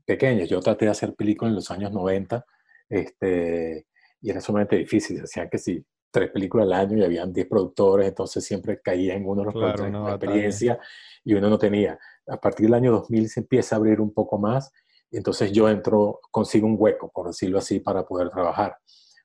pequeños. 0.06 0.48
Yo 0.48 0.60
traté 0.60 0.86
de 0.86 0.92
hacer 0.92 1.14
películas 1.14 1.50
en 1.50 1.56
los 1.56 1.70
años 1.70 1.92
90 1.92 2.44
este, 2.88 3.86
y 4.20 4.30
era 4.30 4.40
sumamente 4.40 4.76
difícil. 4.76 5.20
Decían 5.20 5.48
que 5.50 5.58
si 5.58 5.84
tres 6.10 6.30
películas 6.30 6.66
al 6.66 6.72
año 6.72 6.96
y 6.96 7.04
habían 7.04 7.32
10 7.32 7.46
productores, 7.46 8.08
entonces 8.08 8.44
siempre 8.44 8.80
caía 8.80 9.14
en 9.14 9.26
uno 9.26 9.42
de 9.42 9.44
los 9.46 9.54
productores 9.54 9.92
con 9.92 10.08
experiencia 10.08 10.78
y 11.22 11.34
uno 11.34 11.50
no 11.50 11.58
tenía. 11.58 11.98
A 12.26 12.40
partir 12.40 12.66
del 12.66 12.74
año 12.74 12.92
2000 12.92 13.28
se 13.28 13.40
empieza 13.40 13.76
a 13.76 13.78
abrir 13.78 14.00
un 14.00 14.14
poco 14.14 14.38
más, 14.38 14.72
y 15.10 15.18
entonces 15.18 15.52
yo 15.52 15.68
entro, 15.68 16.20
consigo 16.30 16.66
un 16.66 16.76
hueco, 16.78 17.10
por 17.12 17.26
decirlo 17.26 17.58
así, 17.58 17.80
para 17.80 18.06
poder 18.06 18.30
trabajar, 18.30 18.76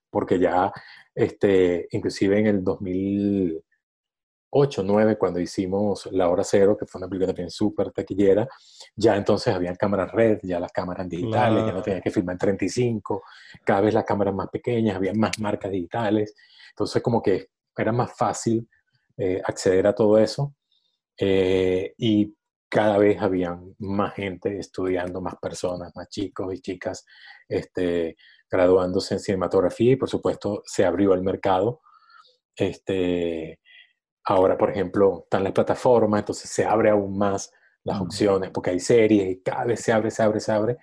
porque 0.10 0.38
ya, 0.38 0.72
este, 1.16 1.88
inclusive 1.92 2.40
en 2.40 2.48
el 2.48 2.64
2000 2.64 3.64
8, 4.52 4.84
9, 4.84 5.18
cuando 5.18 5.40
hicimos 5.40 6.08
La 6.12 6.30
Hora 6.30 6.44
Cero, 6.44 6.78
que 6.78 6.86
fue 6.86 7.00
una 7.00 7.08
película 7.08 7.28
también 7.28 7.50
súper 7.50 7.92
taquillera, 7.92 8.48
ya 8.96 9.16
entonces 9.16 9.54
habían 9.54 9.76
cámaras 9.76 10.12
red, 10.12 10.40
ya 10.44 10.60
las 10.60 10.72
cámaras 10.72 11.08
digitales, 11.08 11.66
ya 11.66 11.72
no 11.72 11.82
tenía 11.82 12.02
que 12.02 12.12
filmar 12.12 12.36
en 12.36 12.40
35, 12.40 13.24
cada 13.64 13.82
vez 13.82 13.94
las 13.94 14.04
cámaras 14.04 14.34
más 14.36 14.50
pequeñas, 14.50 14.96
había 14.96 15.14
más 15.14 15.40
marcas 15.40 15.72
digitales, 15.72 16.36
entonces 16.70 17.02
como 17.02 17.22
que 17.22 17.48
era 17.76 17.92
más 17.92 18.16
fácil 18.16 18.68
eh, 19.18 19.42
acceder 19.44 19.88
a 19.88 19.96
todo 19.96 20.18
eso 20.18 20.56
eh, 21.18 21.94
y 21.98 22.36
cada 22.70 22.98
vez 22.98 23.22
habían 23.22 23.76
más 23.80 24.14
gente 24.16 24.58
estudiando, 24.58 25.22
más 25.22 25.36
personas, 25.42 25.92
más 25.96 26.08
chicos 26.10 26.54
y 26.54 26.62
chicas 26.62 27.06
este, 27.48 28.16
graduándose 28.50 29.16
en 29.16 29.20
cinematografía 29.20 29.92
y 29.92 29.96
por 29.98 30.10
supuesto 30.10 30.64
se 30.66 30.86
abrió 30.86 31.14
el 31.14 31.22
mercado. 31.22 31.82
Este, 32.56 33.60
Ahora, 34.26 34.58
por 34.58 34.70
ejemplo, 34.70 35.22
están 35.24 35.44
las 35.44 35.54
plataformas, 35.54 36.20
entonces 36.22 36.50
se 36.50 36.66
abre 36.66 36.90
aún 36.90 37.18
más 37.18 37.52
las 37.84 38.00
opciones 38.00 38.52
porque 38.52 38.70
hay 38.72 38.80
series 38.80 39.30
y 39.30 39.42
cada 39.42 39.66
vez 39.66 39.82
se 39.82 39.92
abre, 39.92 40.12
se 40.12 40.24
abre, 40.24 40.40
se 40.40 40.52
abre. 40.52 40.78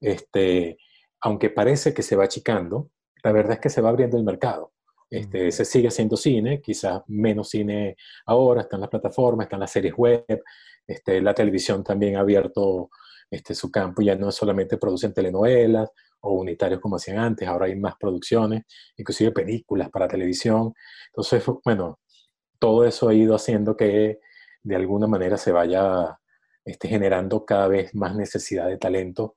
Este, 0.00 0.78
aunque 1.20 1.50
parece 1.50 1.92
que 1.92 2.02
se 2.02 2.16
va 2.16 2.24
achicando, 2.24 2.90
la 3.22 3.32
verdad 3.32 3.54
es 3.54 3.60
que 3.60 3.68
se 3.70 3.82
va 3.82 3.90
abriendo 3.90 4.16
el 4.16 4.24
mercado. 4.24 4.72
Este, 5.10 5.50
se 5.50 5.64
sigue 5.64 5.88
haciendo 5.88 6.16
cine, 6.16 6.62
quizás 6.62 7.02
menos 7.08 7.50
cine 7.50 7.96
ahora, 8.26 8.62
están 8.62 8.80
las 8.80 8.88
plataformas, 8.90 9.46
están 9.46 9.60
las 9.60 9.72
series 9.72 9.94
web, 9.96 10.24
este, 10.86 11.20
la 11.20 11.34
televisión 11.34 11.82
también 11.84 12.16
ha 12.16 12.20
abierto 12.20 12.90
este, 13.30 13.54
su 13.54 13.70
campo, 13.70 14.02
ya 14.02 14.16
no 14.16 14.30
solamente 14.32 14.76
producen 14.76 15.12
telenovelas 15.12 15.90
o 16.20 16.32
unitarios 16.34 16.80
como 16.80 16.96
hacían 16.96 17.18
antes, 17.18 17.48
ahora 17.48 17.66
hay 17.66 17.76
más 17.76 17.94
producciones, 17.98 18.64
inclusive 18.96 19.32
películas 19.32 19.90
para 19.90 20.08
televisión. 20.08 20.74
Entonces, 21.08 21.44
bueno, 21.64 21.99
todo 22.60 22.84
eso 22.84 23.08
ha 23.08 23.14
ido 23.14 23.34
haciendo 23.34 23.76
que 23.76 24.20
de 24.62 24.76
alguna 24.76 25.08
manera 25.08 25.36
se 25.36 25.50
vaya 25.50 26.20
este, 26.64 26.88
generando 26.88 27.44
cada 27.44 27.66
vez 27.66 27.94
más 27.94 28.14
necesidad 28.14 28.68
de 28.68 28.76
talento. 28.76 29.36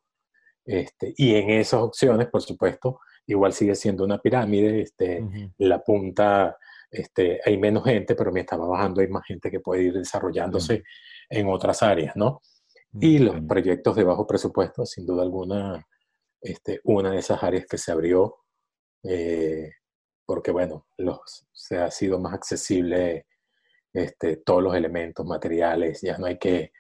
Este, 0.66 1.14
y 1.18 1.36
en 1.36 1.50
esas 1.50 1.82
opciones, 1.82 2.28
por 2.28 2.42
supuesto, 2.42 3.00
igual 3.26 3.54
sigue 3.54 3.76
siendo 3.76 4.04
una 4.04 4.20
pirámide. 4.20 4.82
Este, 4.82 5.26
La 5.58 5.80
punta, 5.80 6.58
este, 6.92 7.40
hay 7.44 7.58
menos 7.58 7.86
gente, 7.86 8.14
pero 8.16 8.32
mientras 8.32 8.60
va 8.60 8.68
bajando 8.68 9.02
hay 9.02 9.08
más 9.08 9.26
gente 9.26 9.50
que 9.50 9.62
puede 9.62 9.84
ir 9.84 9.94
desarrollándose 9.94 10.84
en 11.30 11.48
otras 11.48 11.82
áreas, 11.82 12.16
¿no? 12.16 12.42
Y 13.00 13.18
los 13.18 13.42
proyectos 13.48 13.96
de 13.96 14.04
bajo 14.04 14.28
presupuesto, 14.28 14.86
sin 14.86 15.06
duda 15.06 15.24
alguna, 15.24 15.88
este, 16.40 16.82
una 16.84 17.12
de 17.12 17.20
esas 17.20 17.42
áreas 17.42 17.66
que 17.66 17.78
se 17.80 17.92
abrió 17.92 18.36
eh, 19.04 19.72
porque 20.26 20.52
bueno, 20.52 20.88
los, 20.98 21.46
se 21.52 21.78
ha 21.78 21.92
sido 21.92 22.20
más 22.20 22.34
accesible 22.34 23.28
este, 23.94 24.38
todos 24.38 24.64
los 24.64 24.76
elementos 24.76 25.26
materiales, 25.26 26.02
ya 26.02 26.18
no 26.18 26.26
hay 26.26 26.38
que, 26.38 26.72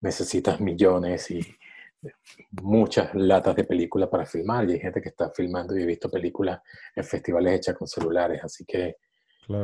necesitas 0.00 0.60
millones 0.60 1.30
y 1.30 1.40
muchas 2.62 3.14
latas 3.14 3.56
de 3.56 3.64
películas 3.64 4.08
para 4.08 4.26
filmar, 4.26 4.68
y 4.68 4.74
hay 4.74 4.80
gente 4.80 5.00
que 5.00 5.08
está 5.08 5.30
filmando 5.30 5.76
y 5.76 5.82
he 5.82 5.86
visto 5.86 6.10
películas 6.10 6.60
en 6.94 7.04
festivales 7.04 7.54
hechas 7.54 7.76
con 7.76 7.88
celulares, 7.88 8.40
así 8.44 8.64
que 8.64 8.96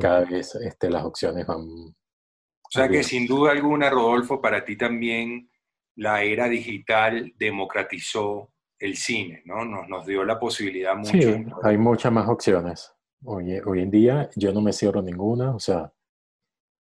cada 0.00 0.24
vez 0.24 0.54
este, 0.56 0.90
las 0.90 1.04
opciones 1.04 1.46
van... 1.46 1.60
O 1.60 2.72
sea 2.72 2.88
que 2.88 3.02
sin 3.02 3.26
duda 3.26 3.52
alguna, 3.52 3.90
Rodolfo, 3.90 4.40
para 4.40 4.64
ti 4.64 4.76
también 4.76 5.50
la 5.96 6.22
era 6.22 6.48
digital 6.48 7.32
democratizó 7.36 8.52
el 8.78 8.96
cine, 8.96 9.42
¿no? 9.44 9.64
Nos, 9.64 9.88
nos 9.88 10.06
dio 10.06 10.24
la 10.24 10.38
posibilidad 10.38 10.96
mucho. 10.96 11.12
Sí, 11.12 11.46
hay 11.62 11.76
muchas 11.76 12.12
más 12.12 12.28
opciones. 12.28 12.94
Hoy, 13.24 13.58
hoy 13.64 13.80
en 13.80 13.90
día 13.90 14.30
yo 14.34 14.52
no 14.52 14.60
me 14.60 14.72
cierro 14.72 15.02
ninguna, 15.02 15.54
o 15.54 15.60
sea, 15.60 15.92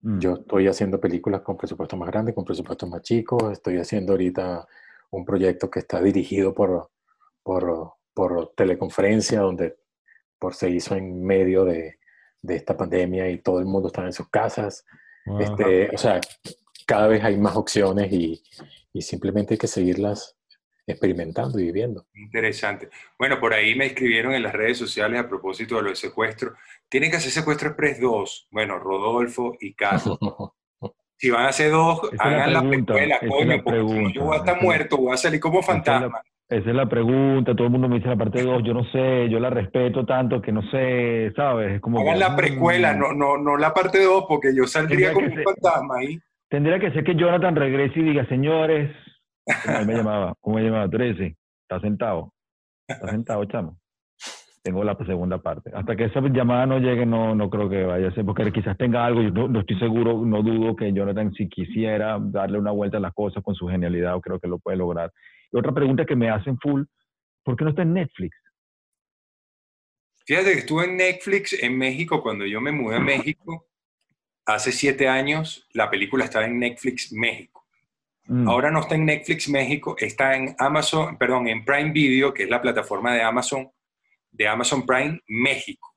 mm. 0.03 0.19
yo 0.21 0.35
estoy 0.35 0.69
haciendo 0.69 1.01
películas 1.01 1.41
con 1.41 1.57
presupuestos 1.57 1.99
más 1.99 2.09
grandes, 2.09 2.35
con 2.35 2.45
presupuestos 2.45 2.89
más 2.89 3.03
chicos, 3.03 3.53
estoy 3.53 3.79
haciendo 3.79 4.13
ahorita 4.13 4.67
un 5.11 5.25
proyecto 5.25 5.71
que 5.71 5.81
está 5.81 6.01
dirigido 6.01 6.55
por, 6.55 6.91
por, 7.43 7.95
por 8.15 8.53
teleconferencia, 8.55 9.41
donde 9.41 9.77
por 10.39 10.55
se 10.55 10.71
hizo 10.71 10.95
en 10.95 11.23
medio 11.23 11.65
de, 11.65 11.99
de, 12.43 12.57
esta 12.57 12.77
pandemia 12.77 13.29
y 13.29 13.39
todo 13.39 13.59
el 13.59 13.67
mundo 13.67 13.89
está 13.89 14.05
en 14.05 14.13
sus 14.13 14.29
casas. 14.29 14.85
Este, 15.39 15.91
o 15.95 15.99
sea, 15.99 16.21
cada 16.87 17.09
vez 17.09 17.23
hay 17.23 17.37
más 17.37 17.57
opciones 17.57 18.11
y, 18.13 18.43
y 18.93 19.03
simplemente 19.03 19.55
hay 19.55 19.59
que 19.59 19.67
seguirlas 19.67 20.37
experimentando 20.91 21.59
y 21.59 21.65
viviendo. 21.65 22.07
Interesante. 22.15 22.89
Bueno, 23.19 23.41
por 23.41 23.55
ahí 23.55 23.75
me 23.75 23.87
escribieron 23.87 24.35
en 24.35 24.43
las 24.43 24.53
redes 24.53 24.79
sociales 24.79 25.21
a 25.21 25.29
propósito 25.29 25.77
de 25.77 25.83
lo 25.83 25.89
de 25.91 25.97
secuestro. 25.97 26.55
Tienen 26.89 27.11
que 27.11 27.17
hacer 27.17 27.31
secuestro 27.31 27.69
express 27.71 28.01
2. 28.01 28.49
Bueno, 28.51 28.79
Rodolfo 28.79 29.57
y 29.61 29.75
Carlos. 29.75 30.19
si 31.21 31.31
van 31.31 31.45
a 31.45 31.49
hacer 31.49 31.71
dos, 31.71 32.01
hagan 32.19 32.53
la, 32.55 32.63
precuela, 32.63 33.21
coño, 33.21 33.63
porque 33.63 34.13
yo 34.15 34.25
voy 34.25 34.37
a 34.37 34.39
estar 34.39 34.63
muerto, 34.63 34.97
voy 34.97 35.13
a 35.13 35.19
salir 35.19 35.39
como 35.39 35.63
fantasma. 35.63 36.23
Esa 36.49 36.71
es 36.71 36.75
la 36.75 36.87
pregunta, 36.87 37.55
todo 37.55 37.67
el 37.67 37.73
mundo 37.73 37.89
me 37.89 37.97
dice 37.97 38.09
la 38.09 38.17
parte 38.17 38.43
2, 38.43 38.63
yo 38.65 38.73
no 38.73 38.85
sé, 38.91 39.29
yo 39.29 39.39
la 39.39 39.51
respeto 39.51 40.05
tanto 40.07 40.41
que 40.41 40.51
no 40.51 40.63
sé, 40.71 41.31
¿sabes? 41.37 41.75
Es 41.75 41.81
como 41.81 42.01
Hagan 42.01 42.19
la 42.19 42.35
precuela, 42.35 42.95
mm. 42.95 42.99
no, 42.99 43.13
no, 43.13 43.37
no 43.37 43.57
la 43.59 43.73
parte 43.75 44.03
2, 44.03 44.25
porque 44.27 44.49
yo 44.57 44.67
saldría 44.67 45.13
como 45.13 45.27
un 45.27 45.43
fantasma 45.45 45.99
ahí. 45.99 46.19
Tendría 46.49 46.81
que 46.81 46.91
ser 46.91 47.05
que 47.05 47.15
Jonathan 47.15 47.55
regrese 47.55 48.01
y 48.01 48.03
diga, 48.03 48.27
señores, 48.27 48.91
¿Cómo 49.45 49.85
me 49.85 49.95
llamaba? 49.95 50.35
¿Cómo 50.41 50.57
me 50.57 50.63
llamaba? 50.63 50.89
13. 50.89 51.37
¿Estás 51.63 51.83
sentado? 51.83 52.33
¿Estás 52.87 53.11
sentado, 53.11 53.45
chamo? 53.47 53.79
Tengo 54.63 54.85
la 54.85 54.97
segunda 55.07 55.39
parte. 55.39 55.71
Hasta 55.75 55.97
que 55.97 56.05
esa 56.05 56.21
llamada 56.21 56.67
no 56.67 56.79
llegue, 56.79 57.07
no, 57.07 57.35
no 57.35 57.49
creo 57.49 57.71
que 57.71 57.83
vaya 57.85 58.09
a 58.09 58.15
ser, 58.15 58.27
porque 58.27 58.53
quizás 58.53 58.77
tenga 58.77 59.07
algo, 59.07 59.23
yo 59.23 59.49
no, 59.49 59.61
estoy 59.61 59.79
seguro, 59.79 60.25
no 60.27 60.43
dudo 60.43 60.77
que 60.77 60.93
Jonathan, 60.93 61.33
si 61.33 61.49
quisiera 61.49 62.19
darle 62.21 62.59
una 62.59 62.71
vuelta 62.71 62.99
a 62.99 63.01
las 63.01 63.15
cosas 63.15 63.43
con 63.43 63.55
su 63.55 63.69
genialidad, 63.69 64.21
creo 64.21 64.39
que 64.39 64.49
lo 64.49 64.59
puede 64.59 64.77
lograr. 64.77 65.11
Y 65.51 65.57
otra 65.57 65.73
pregunta 65.73 66.05
que 66.05 66.15
me 66.15 66.29
hacen 66.29 66.59
full, 66.59 66.83
¿por 67.43 67.57
qué 67.57 67.65
no 67.65 67.71
está 67.71 67.83
en 67.83 67.95
Netflix? 67.95 68.37
Fíjate 70.27 70.53
que 70.53 70.59
estuve 70.59 70.85
en 70.85 70.97
Netflix 70.97 71.63
en 71.63 71.79
México 71.79 72.23
cuando 72.23 72.45
yo 72.45 72.61
me 72.61 72.71
mudé 72.71 72.97
a 72.97 73.01
México. 73.01 73.67
Hace 74.45 74.73
siete 74.73 75.09
años, 75.09 75.67
la 75.73 75.91
película 75.91 76.25
estaba 76.25 76.45
en 76.45 76.59
Netflix 76.59 77.13
México. 77.13 77.60
Mm. 78.31 78.49
Ahora 78.49 78.71
no 78.71 78.79
está 78.79 78.95
en 78.95 79.07
Netflix 79.07 79.49
México, 79.49 79.97
está 79.99 80.37
en 80.37 80.55
Amazon, 80.57 81.19
perdón, 81.19 81.49
en 81.49 81.65
Prime 81.65 81.91
Video, 81.91 82.33
que 82.33 82.45
es 82.45 82.49
la 82.49 82.63
plataforma 82.63 83.13
de 83.13 83.23
Amazon, 83.23 83.69
de 84.31 84.47
Amazon 84.47 84.87
Prime 84.87 85.19
México. 85.27 85.89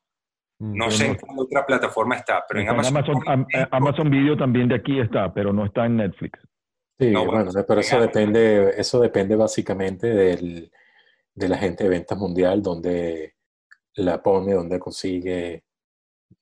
Mm, 0.58 0.76
no 0.76 0.90
sé 0.90 1.06
en 1.06 1.16
qué 1.16 1.26
otra 1.38 1.64
plataforma 1.64 2.16
está, 2.16 2.44
pero 2.48 2.62
en 2.62 2.70
Amazon, 2.70 3.24
Amazon, 3.70 4.10
Video 4.10 4.36
también 4.36 4.68
de 4.68 4.76
aquí 4.76 5.00
está, 5.00 5.32
pero 5.32 5.54
no 5.54 5.64
está 5.66 5.86
en 5.86 5.98
Netflix. 5.98 6.40
Sí, 6.98 7.14
bueno, 7.14 7.52
pero 7.68 7.82
eso 7.82 8.02
depende, 8.02 8.72
eso 8.78 9.00
depende 9.00 9.36
básicamente 9.36 10.08
del, 10.08 10.72
de 11.36 11.48
la 11.48 11.58
gente 11.60 11.84
de 11.84 11.92
ventas 11.92 12.18
mundial, 12.18 12.64
donde 12.64 13.36
la 13.94 14.24
pone, 14.24 14.54
donde 14.54 14.80
consigue 14.80 15.66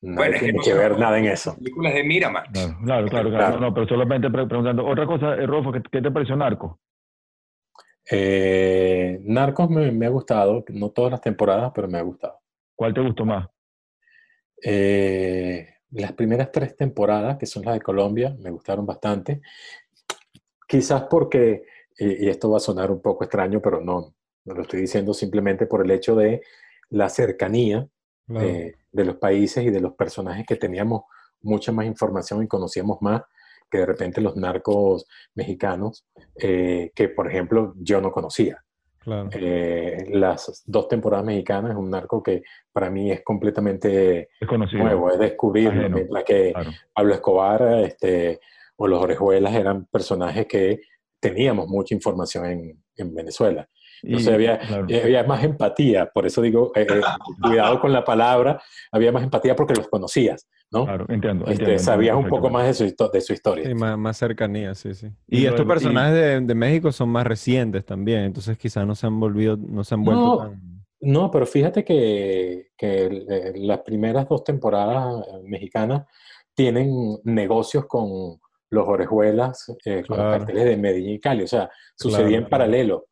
no 0.01 0.15
bueno, 0.15 0.37
tiene 0.39 0.59
que, 0.59 0.73
ver 0.73 0.97
nada 0.97 1.19
en 1.19 1.25
eso. 1.25 1.55
Películas 1.57 1.93
de 1.93 2.03
Miramax. 2.03 2.49
Claro, 2.83 3.07
claro, 3.07 3.29
claro. 3.29 3.59
No, 3.59 3.71
pero 3.71 3.87
solamente 3.87 4.31
preguntando. 4.31 4.85
Otra 4.85 5.05
cosa, 5.05 5.35
eh, 5.35 5.45
Rolfo, 5.45 5.71
¿qué, 5.71 6.01
te 6.01 6.11
pareció 6.11 6.35
Narco? 6.35 6.79
Eh, 8.09 9.19
Narcos 9.23 9.69
me, 9.69 10.05
ha 10.05 10.09
gustado, 10.09 10.63
no 10.69 10.89
todas 10.89 11.11
las 11.11 11.21
temporadas, 11.21 11.71
pero 11.75 11.87
me 11.87 11.99
ha 11.99 12.01
gustado. 12.01 12.39
¿Cuál 12.75 12.95
te 12.95 13.01
gustó 13.01 13.25
más? 13.25 13.47
Eh, 14.63 15.67
las 15.91 16.13
primeras 16.13 16.51
tres 16.51 16.75
temporadas, 16.75 17.37
que 17.37 17.45
son 17.45 17.63
las 17.63 17.75
de 17.75 17.81
Colombia, 17.81 18.35
me 18.39 18.49
gustaron 18.49 18.87
bastante. 18.87 19.41
Quizás 20.67 21.03
porque, 21.03 21.63
y, 21.95 22.27
esto 22.27 22.49
va 22.49 22.57
a 22.57 22.61
sonar 22.61 22.89
un 22.89 23.03
poco 23.03 23.23
extraño, 23.23 23.61
pero 23.61 23.79
no, 23.81 24.15
lo 24.45 24.61
estoy 24.63 24.81
diciendo 24.81 25.13
simplemente 25.13 25.67
por 25.67 25.85
el 25.85 25.91
hecho 25.91 26.15
de 26.15 26.41
la 26.89 27.07
cercanía 27.07 27.87
de 28.33 29.05
los 29.05 29.15
países 29.17 29.65
y 29.65 29.69
de 29.69 29.81
los 29.81 29.93
personajes 29.93 30.45
que 30.45 30.55
teníamos 30.55 31.03
mucha 31.41 31.71
más 31.71 31.85
información 31.85 32.43
y 32.43 32.47
conocíamos 32.47 33.01
más 33.01 33.23
que 33.71 33.79
de 33.79 33.85
repente 33.85 34.21
los 34.21 34.35
narcos 34.35 35.07
mexicanos, 35.33 36.05
eh, 36.35 36.91
que 36.93 37.09
por 37.09 37.27
ejemplo 37.27 37.73
yo 37.77 38.01
no 38.01 38.11
conocía. 38.11 38.63
Eh, 39.31 40.09
las 40.11 40.63
dos 40.67 40.87
temporadas 40.87 41.25
mexicanas 41.25 41.75
un 41.75 41.89
narco 41.89 42.21
que 42.21 42.43
para 42.71 42.91
mí 42.91 43.11
es 43.11 43.23
completamente 43.23 44.29
nuevo, 44.73 45.09
es 45.09 45.17
descubrirlo, 45.17 45.89
mientras 45.89 46.23
que 46.23 46.53
Pablo 46.93 47.15
Escobar 47.15 47.63
este, 47.83 48.39
o 48.75 48.87
los 48.87 49.01
Orejuelas 49.01 49.55
eran 49.55 49.85
personajes 49.85 50.45
que 50.45 50.81
teníamos 51.19 51.67
mucha 51.67 51.95
información 51.95 52.45
en, 52.45 52.83
en 52.95 53.15
Venezuela. 53.15 53.67
Entonces 54.03 54.29
Y- 54.29 54.33
había, 54.33 54.59
claro. 54.59 54.85
eh, 54.89 55.01
había 55.03 55.23
más 55.23 55.43
empatía, 55.43 56.05
por 56.13 56.25
eso 56.25 56.41
digo, 56.41 56.71
eh, 56.75 56.87
eh, 56.89 57.01
cuidado 57.41 57.79
con 57.79 57.91
la 57.93 58.03
palabra, 58.03 58.61
había 58.91 59.11
más 59.11 59.23
empatía 59.23 59.55
porque 59.55 59.73
los 59.75 59.87
conocías, 59.89 60.47
¿no? 60.71 60.85
Claro, 60.85 61.05
entiendo. 61.09 61.45
Este, 61.45 61.63
entiendo, 61.63 61.83
sabías 61.83 62.15
un 62.15 62.23
entiendo 62.23 62.41
poco 62.41 62.49
más 62.53 62.65
de 62.67 62.73
su, 62.73 63.09
de 63.11 63.21
su 63.21 63.33
historia. 63.33 63.67
Sí, 63.67 63.73
más, 63.75 63.97
más 63.97 64.17
cercanía, 64.17 64.73
sí, 64.75 64.93
sí. 64.93 65.07
Y 65.27 65.41
Y, 65.41 65.45
estos 65.45 65.59
de- 65.59 65.63
y- 65.65 65.67
personajes 65.67 66.13
de, 66.13 66.41
de 66.41 66.55
México 66.55 66.91
son 66.91 67.09
más 67.09 67.25
recientes 67.27 67.85
también, 67.85 68.21
entonces 68.23 68.57
quizás 68.57 68.85
no 68.87 68.95
se 68.95 69.07
han 69.07 69.19
volvido, 69.19 69.57
no 69.57 69.83
se 69.83 69.93
han 69.95 70.03
vuelto 70.03 70.23
No. 70.25 70.37
tan... 70.37 70.71
No, 71.03 71.31
pero 71.31 71.47
fíjate 71.47 71.83
que, 71.83 72.69
que 72.77 73.05
eh, 73.05 73.53
las 73.55 73.79
primeras 73.79 74.29
dos 74.29 74.43
temporadas 74.43 75.25
mexicanas 75.43 76.05
tienen 76.53 77.17
negocios 77.23 77.87
con 77.87 78.39
los 78.69 78.87
Orejuelas, 78.87 79.65
eh, 79.83 80.03
con 80.07 80.17
los 80.17 80.25
Claro. 80.25 80.37
carteles 80.39 80.65
de 80.65 80.77
Medellín 80.77 81.13
y 81.15 81.19
Cali, 81.19 81.43
o 81.43 81.47
sea, 81.47 81.69
sucedía 81.95 82.37
en 82.37 82.43
claro. 82.43 82.49
paralelo. 82.49 83.05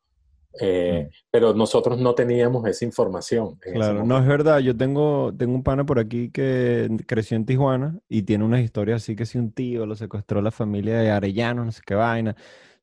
Eh, 0.61 1.07
Mm. 1.10 1.14
Pero 1.31 1.53
nosotros 1.53 1.99
no 1.99 2.14
teníamos 2.15 2.65
esa 2.68 2.84
información. 2.86 3.56
Claro, 3.73 4.03
no 4.03 4.18
es 4.18 4.26
verdad. 4.27 4.60
Yo 4.60 4.76
tengo, 4.76 5.31
tengo 5.38 5.53
un 5.53 5.64
pana 5.64 5.86
por 5.86 5.99
aquí 5.99 6.30
que 6.31 6.90
creció 7.07 7.38
en 7.38 7.45
Tijuana 7.45 7.95
y 8.10 8.23
tiene 8.23 8.44
unas 8.44 8.61
historias 8.61 9.03
así 9.03 9.15
que 9.15 9.26
si 9.26 9.38
un 9.38 9.52
tío 9.52 9.86
lo 9.86 9.95
secuestró 9.95 10.41
la 10.41 10.52
familia 10.52 10.98
de 10.99 11.11
Arellano, 11.11 11.64
no 11.65 11.72
sé 11.72 11.81
qué 11.86 11.95
vaina, 11.95 12.36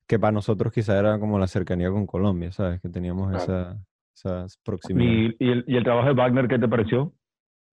que 0.06 0.18
para 0.18 0.32
nosotros 0.32 0.72
quizá 0.72 0.98
era 0.98 1.18
como 1.18 1.38
la 1.38 1.46
cercanía 1.48 1.90
con 1.90 2.06
Colombia, 2.06 2.52
¿sabes? 2.52 2.80
Que 2.80 2.88
teníamos 2.88 3.30
Claro. 3.30 3.42
esa, 3.42 3.78
esas 4.14 4.58
proximidad. 4.64 5.10
¿Y, 5.12 5.36
y 5.44 5.50
el, 5.50 5.64
y 5.66 5.76
el 5.76 5.82
trabajo 5.84 6.08
de 6.08 6.14
Wagner 6.14 6.46
qué 6.48 6.58
te 6.58 6.68
pareció? 6.68 7.12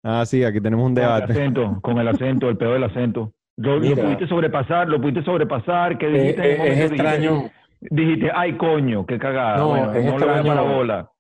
Ah, 0.04 0.26
sí, 0.26 0.44
aquí 0.44 0.60
tenemos 0.62 0.86
un 0.88 0.96
Con 0.96 1.04
el 1.04 1.10
debate. 1.10 1.34
acento, 1.34 1.80
con 1.82 1.98
el 2.00 2.08
acento, 2.08 2.50
el 2.50 2.58
peor 2.58 2.74
del 2.74 2.84
acento. 2.86 3.34
Lo, 3.58 3.80
pudiste 3.80 4.28
sobrepasar, 4.28 4.88
lo 4.88 5.00
pudiste 5.00 5.24
sobrepasar, 5.24 5.98
que 5.98 6.08
Eh, 6.08 6.12
dijiste, 6.22 6.52
eh, 6.54 6.74
es 6.74 6.92
extraño, 6.92 7.32
dijiste, 7.36 7.56
dijiste, 7.82 8.30
ay 8.34 8.58
coño, 8.58 9.06
qué 9.06 9.18
cagada. 9.20 9.58
No, 9.58 9.70
bueno, 9.70 9.94
es 9.94 10.06
no 10.06 10.12
extraño. 10.12 10.48
parar 10.48 10.76
bola. 10.76 11.12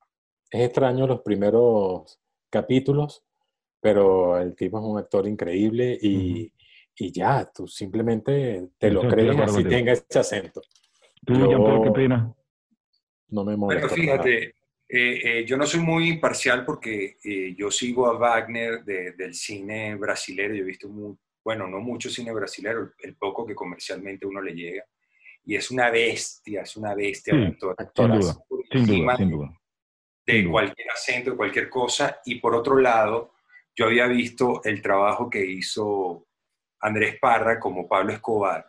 es 0.50 0.62
extraño 0.62 1.08
los 1.08 1.22
primeros 1.22 2.20
capítulos, 2.50 3.24
pero 3.80 4.38
el 4.38 4.56
tipo 4.56 4.78
es 4.80 4.84
un 4.86 4.98
actor 4.98 5.28
increíble 5.28 5.98
y, 6.02 6.52
y 6.96 7.12
ya, 7.12 7.50
tú 7.54 7.68
simplemente 7.68 8.70
te 8.78 8.88
Eso 8.88 8.96
lo 8.96 9.02
de 9.04 9.08
crees 9.10 9.40
así 9.40 9.54
contigo. 9.56 9.70
tenga 9.70 9.92
ese 9.94 10.20
acento. 10.20 10.62
¿Tú, 11.26 11.34
Yo- 11.34 11.50
Jean-Paul, 11.50 11.82
qué 11.84 11.90
opinas? 11.90 12.36
No 13.30 13.44
me 13.46 13.56
molesta. 13.56 13.88
fíjate, 13.90 14.44
eh, 14.44 14.54
eh, 14.90 15.46
yo 15.46 15.56
no 15.56 15.66
soy 15.66 15.80
muy 15.80 16.10
imparcial 16.10 16.66
porque 16.66 17.18
eh, 17.24 17.56
yo 17.58 17.72
sigo 17.72 18.08
a 18.08 18.18
Wagner 18.18 18.84
de- 18.84 19.14
del 19.14 19.34
cine 19.34 19.96
brasilero. 19.96 20.54
Yo 20.54 20.64
he 20.64 20.68
visto, 20.68 20.90
muy, 20.90 21.16
bueno, 21.44 21.66
no 21.68 21.80
mucho 21.80 22.10
cine 22.10 22.34
brasilero, 22.34 22.82
el, 22.82 22.90
el 23.04 23.16
poco 23.16 23.46
que 23.46 23.56
comercialmente 23.56 24.26
uno 24.28 24.42
le 24.42 24.54
llega. 24.54 24.84
Y 25.44 25.56
es 25.56 25.72
una 25.72 25.90
bestia, 25.90 26.62
es 26.62 26.76
una 26.78 26.94
bestia 26.96 27.36
de 27.36 27.48
Sí, 27.48 27.68
actor. 27.78 28.12
Sin 28.12 28.20
duda, 28.22 28.36
sin 28.72 28.86
duda, 28.86 29.18
sin 29.18 29.32
duda. 29.32 29.48
de 30.26 30.34
sin 30.34 30.44
duda. 30.44 30.52
cualquier 30.52 30.92
acento, 30.92 31.32
de 31.32 31.38
cualquier 31.38 31.70
cosa. 31.70 32.20
Y 32.26 32.36
por 32.36 32.56
otro 32.56 32.78
lado, 32.78 33.34
yo 33.76 33.86
había 33.86 34.08
visto 34.08 34.62
el 34.64 34.82
trabajo 34.82 35.30
que 35.30 35.44
hizo 35.46 36.28
Andrés 36.80 37.18
Parra 37.20 37.60
como 37.60 37.88
Pablo 37.88 38.14
Escobar. 38.14 38.68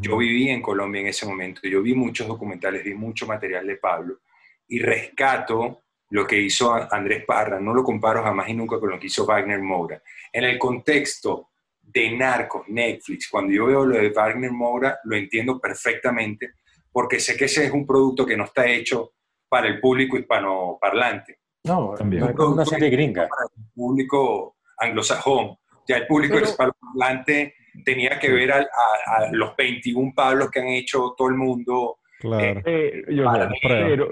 Yo 0.00 0.18
viví 0.18 0.50
en 0.50 0.62
Colombia 0.62 1.00
en 1.00 1.08
ese 1.08 1.26
momento, 1.26 1.60
yo 1.64 1.82
vi 1.82 1.94
muchos 1.94 2.28
documentales, 2.28 2.84
vi 2.84 2.94
mucho 2.94 3.26
material 3.26 3.66
de 3.66 3.76
Pablo 3.76 4.20
y 4.68 4.78
rescato 4.78 5.82
lo 6.10 6.24
que 6.28 6.40
hizo 6.40 6.72
Andrés 6.94 7.24
Parra, 7.24 7.58
no 7.58 7.74
lo 7.74 7.82
comparo 7.82 8.22
jamás 8.22 8.48
y 8.48 8.54
nunca 8.54 8.78
con 8.78 8.90
lo 8.90 9.00
que 9.00 9.08
hizo 9.08 9.26
Wagner 9.26 9.58
Moura. 9.60 10.00
En 10.32 10.44
el 10.44 10.58
contexto 10.60 11.50
de 11.86 12.16
Narcos, 12.16 12.62
Netflix, 12.68 13.28
cuando 13.30 13.52
yo 13.52 13.66
veo 13.66 13.84
lo 13.86 13.96
de 13.96 14.10
Wagner 14.10 14.50
Moura, 14.52 14.98
lo 15.04 15.16
entiendo 15.16 15.60
perfectamente 15.60 16.52
porque 16.92 17.18
sé 17.20 17.36
que 17.36 17.46
ese 17.46 17.64
es 17.66 17.72
un 17.72 17.86
producto 17.86 18.24
que 18.24 18.36
no 18.36 18.44
está 18.44 18.66
hecho 18.66 19.12
para 19.48 19.66
el 19.68 19.80
público 19.80 20.16
hispanoparlante, 20.16 21.38
No, 21.64 21.94
También. 21.96 22.22
no 22.22 22.30
es 22.30 22.36
una 22.38 22.64
serie 22.64 22.90
gringa. 22.90 23.28
para 23.28 23.46
el 23.56 23.64
público 23.74 24.56
anglosajón. 24.78 25.56
Ya 25.88 25.96
el 25.98 26.06
público 26.06 26.34
Pero- 26.34 26.46
hispanoparlante 26.46 27.54
tenía 27.84 28.18
que 28.18 28.30
ver 28.30 28.52
al- 28.52 28.68
a, 29.06 29.16
a 29.24 29.32
los 29.32 29.56
21 29.56 30.12
Pablos 30.14 30.50
que 30.50 30.60
han 30.60 30.68
hecho 30.68 31.14
todo 31.16 31.28
el 31.28 31.34
mundo. 31.36 31.98
Claro. 32.20 32.60
Eh, 32.64 33.02
yo 33.10 33.24
Para 33.24 33.44
sé, 33.46 33.50
mí, 33.50 33.58
pero, 33.62 34.08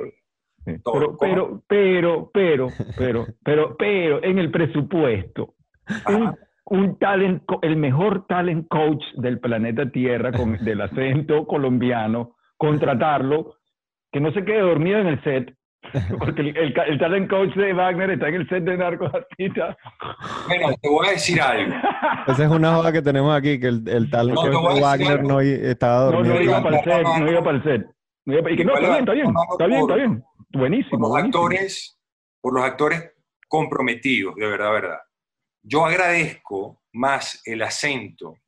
sí, 0.65 0.73
todo. 0.83 1.17
pero, 1.19 1.19
pero, 1.19 1.63
pero, 1.69 2.31
pero, 2.33 2.69
pero, 2.97 3.27
pero, 3.45 3.77
pero, 3.77 4.25
en 4.25 4.39
el 4.39 4.51
presupuesto, 4.51 5.55
Ajá. 5.87 6.37
Un 6.65 6.99
talent, 6.99 7.43
el 7.63 7.77
mejor 7.77 8.27
talent 8.27 8.67
coach 8.69 9.03
del 9.17 9.41
planeta 9.41 9.91
Tierra 9.91 10.33
con, 10.33 10.53
del 10.65 10.81
acento 10.81 11.47
colombiano, 11.47 12.37
contratarlo, 12.57 13.57
que 14.13 14.21
no 14.21 14.33
se 14.33 14.45
quede 14.45 14.61
dormido 14.61 14.99
en 14.99 15.07
el 15.09 15.23
set, 15.25 15.55
porque 16.19 16.43
el, 16.43 16.57
el 16.87 16.99
talent 16.99 17.29
coach 17.29 17.53
de 17.57 17.73
Wagner 17.73 18.11
está 18.11 18.29
en 18.29 18.35
el 18.37 18.49
set 18.49 18.63
de 18.63 18.77
Narcos 18.77 19.11
Asita. 19.13 19.77
Bueno, 20.47 20.69
te 20.81 20.89
voy 20.89 21.09
a 21.09 21.11
decir 21.11 21.41
algo. 21.41 21.75
Esa 22.29 22.45
es 22.45 22.51
una 22.51 22.75
joda 22.77 22.93
que 22.93 23.03
tenemos 23.03 23.35
aquí, 23.37 23.59
que 23.59 23.67
el, 23.67 23.83
el 23.89 24.09
tal 24.11 24.29
No, 24.29 24.43
que 24.45 24.51
te 24.51 24.57
voy 24.57 24.67
a 24.67 24.69
decir 24.75 24.83
Wagner 24.85 25.25
no 25.25 25.41
estaba 25.41 26.05
No, 26.07 26.13
dormido. 26.13 26.35
no 26.35 26.41
iba 26.41 26.59
Igual 26.59 26.63
para 26.63 26.77
el 26.79 26.85
set, 26.85 27.07
no 27.23 27.31
iba 27.31 27.43
para 27.43 27.57
el 27.57 27.63
set. 27.65 27.87
No 28.25 28.39
iba 28.39 28.51
y 28.53 28.57
que 28.57 28.65
no, 28.65 28.75
está 28.75 28.87
bien, 28.87 28.99
está 29.01 29.13
bien, 29.13 29.27
está 29.51 29.67
bien, 29.67 29.81
está 29.81 29.89
por- 29.89 29.97
bien. 29.99 30.23
Por 30.53 30.61
Buenísimo, 30.61 30.99
los 31.01 31.09
buenísimo. 31.11 31.43
actores, 31.43 31.99
por 32.41 32.55
los 32.55 32.63
actores 32.65 33.13
comprometidos, 33.49 34.35
de 34.37 34.47
verdad, 34.47 34.71
verdad. 34.73 34.99
Yo 35.63 35.85
agradezco 35.87 36.83
más 36.93 37.41
el 37.45 37.63
acento 37.63 38.39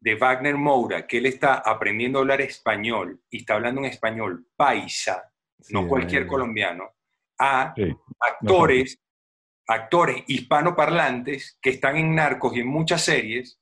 de 0.00 0.14
Wagner 0.16 0.56
Moura, 0.56 1.06
que 1.06 1.18
él 1.18 1.26
está 1.26 1.54
aprendiendo 1.54 2.18
a 2.18 2.22
hablar 2.22 2.40
español 2.40 3.20
y 3.30 3.38
está 3.38 3.54
hablando 3.54 3.80
en 3.80 3.86
español 3.86 4.46
paisa, 4.56 5.32
Sí, 5.60 5.72
no 5.72 5.88
cualquier 5.88 6.26
colombiano, 6.26 6.90
a 7.38 7.72
Sí. 7.74 7.94
actores, 8.20 8.98
actores 9.66 10.22
hispanoparlantes 10.26 11.58
que 11.62 11.70
están 11.70 11.96
en 11.96 12.14
narcos 12.14 12.54
y 12.56 12.60
en 12.60 12.66
muchas 12.68 13.02
series 13.02 13.58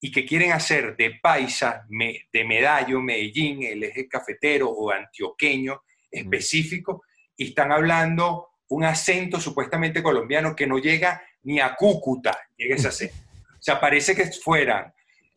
y 0.00 0.12
que 0.12 0.26
quieren 0.26 0.52
hacer 0.52 0.96
de 0.96 1.18
paisa, 1.22 1.84
me- 1.88 2.28
de 2.32 2.44
Medallo, 2.44 3.00
Medellín, 3.00 3.62
el 3.62 3.82
eje 3.82 4.06
cafetero 4.08 4.68
o 4.70 4.90
antioqueño 4.90 5.82
específico, 6.10 7.02
y 7.36 7.48
están 7.48 7.72
hablando 7.72 8.48
un 8.68 8.84
acento 8.84 9.40
supuestamente 9.40 10.02
colombiano 10.02 10.54
que 10.54 10.66
no 10.66 10.78
llega 10.78 11.22
ni 11.42 11.60
a 11.60 11.74
Cúcuta, 11.74 12.36
llega 12.56 12.74
ese 12.76 12.88
acento. 12.88 13.14
O 13.52 13.60
sea, 13.62 13.80
parece 13.80 14.14
que 14.14 14.24
fueran 14.26 14.92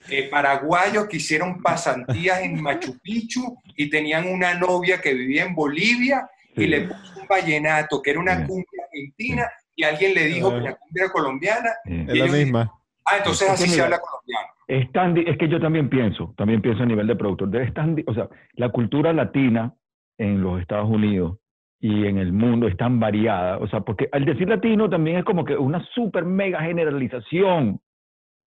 eh, 0.09 0.29
paraguayos 0.29 1.07
que 1.07 1.17
hicieron 1.17 1.61
pasantías 1.61 2.41
en 2.41 2.61
Machu 2.61 2.97
Picchu 3.01 3.57
y 3.75 3.89
tenían 3.89 4.27
una 4.27 4.53
novia 4.55 4.99
que 4.99 5.13
vivía 5.13 5.45
en 5.45 5.53
Bolivia 5.55 6.27
y 6.55 6.61
Sí. 6.61 6.67
le 6.67 6.81
puso 6.81 7.21
un 7.21 7.27
vallenato 7.27 8.01
que 8.01 8.11
era 8.11 8.19
una 8.19 8.45
cumbia 8.45 8.83
argentina 8.85 9.49
y 9.75 9.83
alguien 9.83 10.13
le 10.13 10.25
dijo 10.25 10.49
que 10.51 10.59
la 10.61 10.75
cumbia 10.75 11.03
era 11.03 11.11
colombiana. 11.11 11.69
Es 11.85 12.17
la 12.17 12.25
misma. 12.27 12.71
Ah, 13.05 13.17
entonces 13.17 13.47
Es 13.47 13.53
así 13.53 13.63
que 13.65 13.69
se 13.69 13.81
habla 13.81 13.99
colombiano. 13.99 14.47
Es, 14.67 14.91
tan 14.91 15.17
es 15.17 15.37
que 15.37 15.47
yo 15.49 15.59
también 15.59 15.89
pienso, 15.89 16.33
también 16.37 16.61
pienso 16.61 16.83
a 16.83 16.85
nivel 16.85 17.07
de 17.07 17.15
productor, 17.15 17.49
de- 17.49 17.63
es 17.63 17.73
tan 17.73 17.95
o 18.07 18.13
sea, 18.13 18.27
la 18.53 18.69
cultura 18.69 19.11
latina 19.13 19.73
en 20.17 20.41
los 20.41 20.61
Estados 20.61 20.89
Unidos 20.89 21.37
y 21.81 22.05
en 22.05 22.19
el 22.19 22.31
mundo 22.31 22.67
es 22.67 22.77
tan 22.77 22.99
variada, 22.99 23.57
o 23.57 23.67
sea, 23.67 23.81
porque 23.81 24.07
al 24.11 24.23
decir 24.25 24.47
latino 24.47 24.89
también 24.89 25.17
es 25.17 25.23
como 25.25 25.43
que 25.45 25.57
una 25.57 25.83
super 25.95 26.23
mega 26.25 26.61
generalización, 26.61 27.79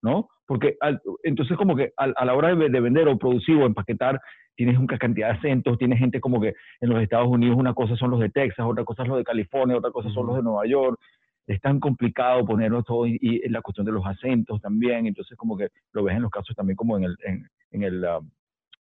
¿no? 0.04 0.30
Porque 0.48 0.76
al- 0.82 1.02
entonces 1.24 1.58
como 1.58 1.76
que 1.76 1.92
al- 1.98 2.14
a, 2.18 2.26
la 2.26 2.36
hora 2.36 2.56
de, 2.56 2.70
de 2.70 2.80
vender 2.80 3.08
o 3.08 3.18
producir 3.18 3.56
o 3.58 3.66
empaquetar, 3.66 4.20
tienes 4.56 4.78
una 4.78 4.98
cantidad 5.00 5.30
de 5.32 5.38
acentos, 5.40 5.80
tienes 5.80 5.98
gente 6.00 6.20
como 6.22 6.40
que 6.40 6.54
en 6.82 6.90
los 6.90 7.02
Estados 7.02 7.28
Unidos 7.28 7.58
una 7.58 7.74
cosa 7.74 7.96
son 7.96 8.12
los 8.12 8.20
de 8.20 8.30
Texas, 8.30 8.66
otra 8.70 8.84
cosa 8.86 9.04
es 9.04 9.10
los 9.10 9.18
de 9.18 9.24
California, 9.24 9.78
otra 9.78 9.92
cosa 9.92 10.10
son 10.12 10.28
los 10.28 10.36
de 10.36 10.44
Nueva 10.44 10.68
York, 10.68 11.00
es 11.48 11.60
tan 11.62 11.80
complicado 11.80 12.46
ponerlo 12.46 12.84
todo 12.84 13.08
y, 13.08 13.18
y 13.22 13.50
la 13.50 13.62
cuestión 13.62 13.86
de 13.86 13.92
los 13.94 14.06
acentos 14.06 14.62
también, 14.62 15.08
entonces 15.08 15.36
como 15.38 15.58
que 15.58 15.70
lo 15.92 16.04
ves 16.04 16.16
en 16.16 16.22
los 16.22 16.32
casos 16.32 16.56
también 16.56 16.76
como 16.78 16.98
en 16.98 17.06
el, 17.06 17.18
en, 17.26 17.48
en 17.72 17.84
el 17.84 18.06
um, 18.06 18.30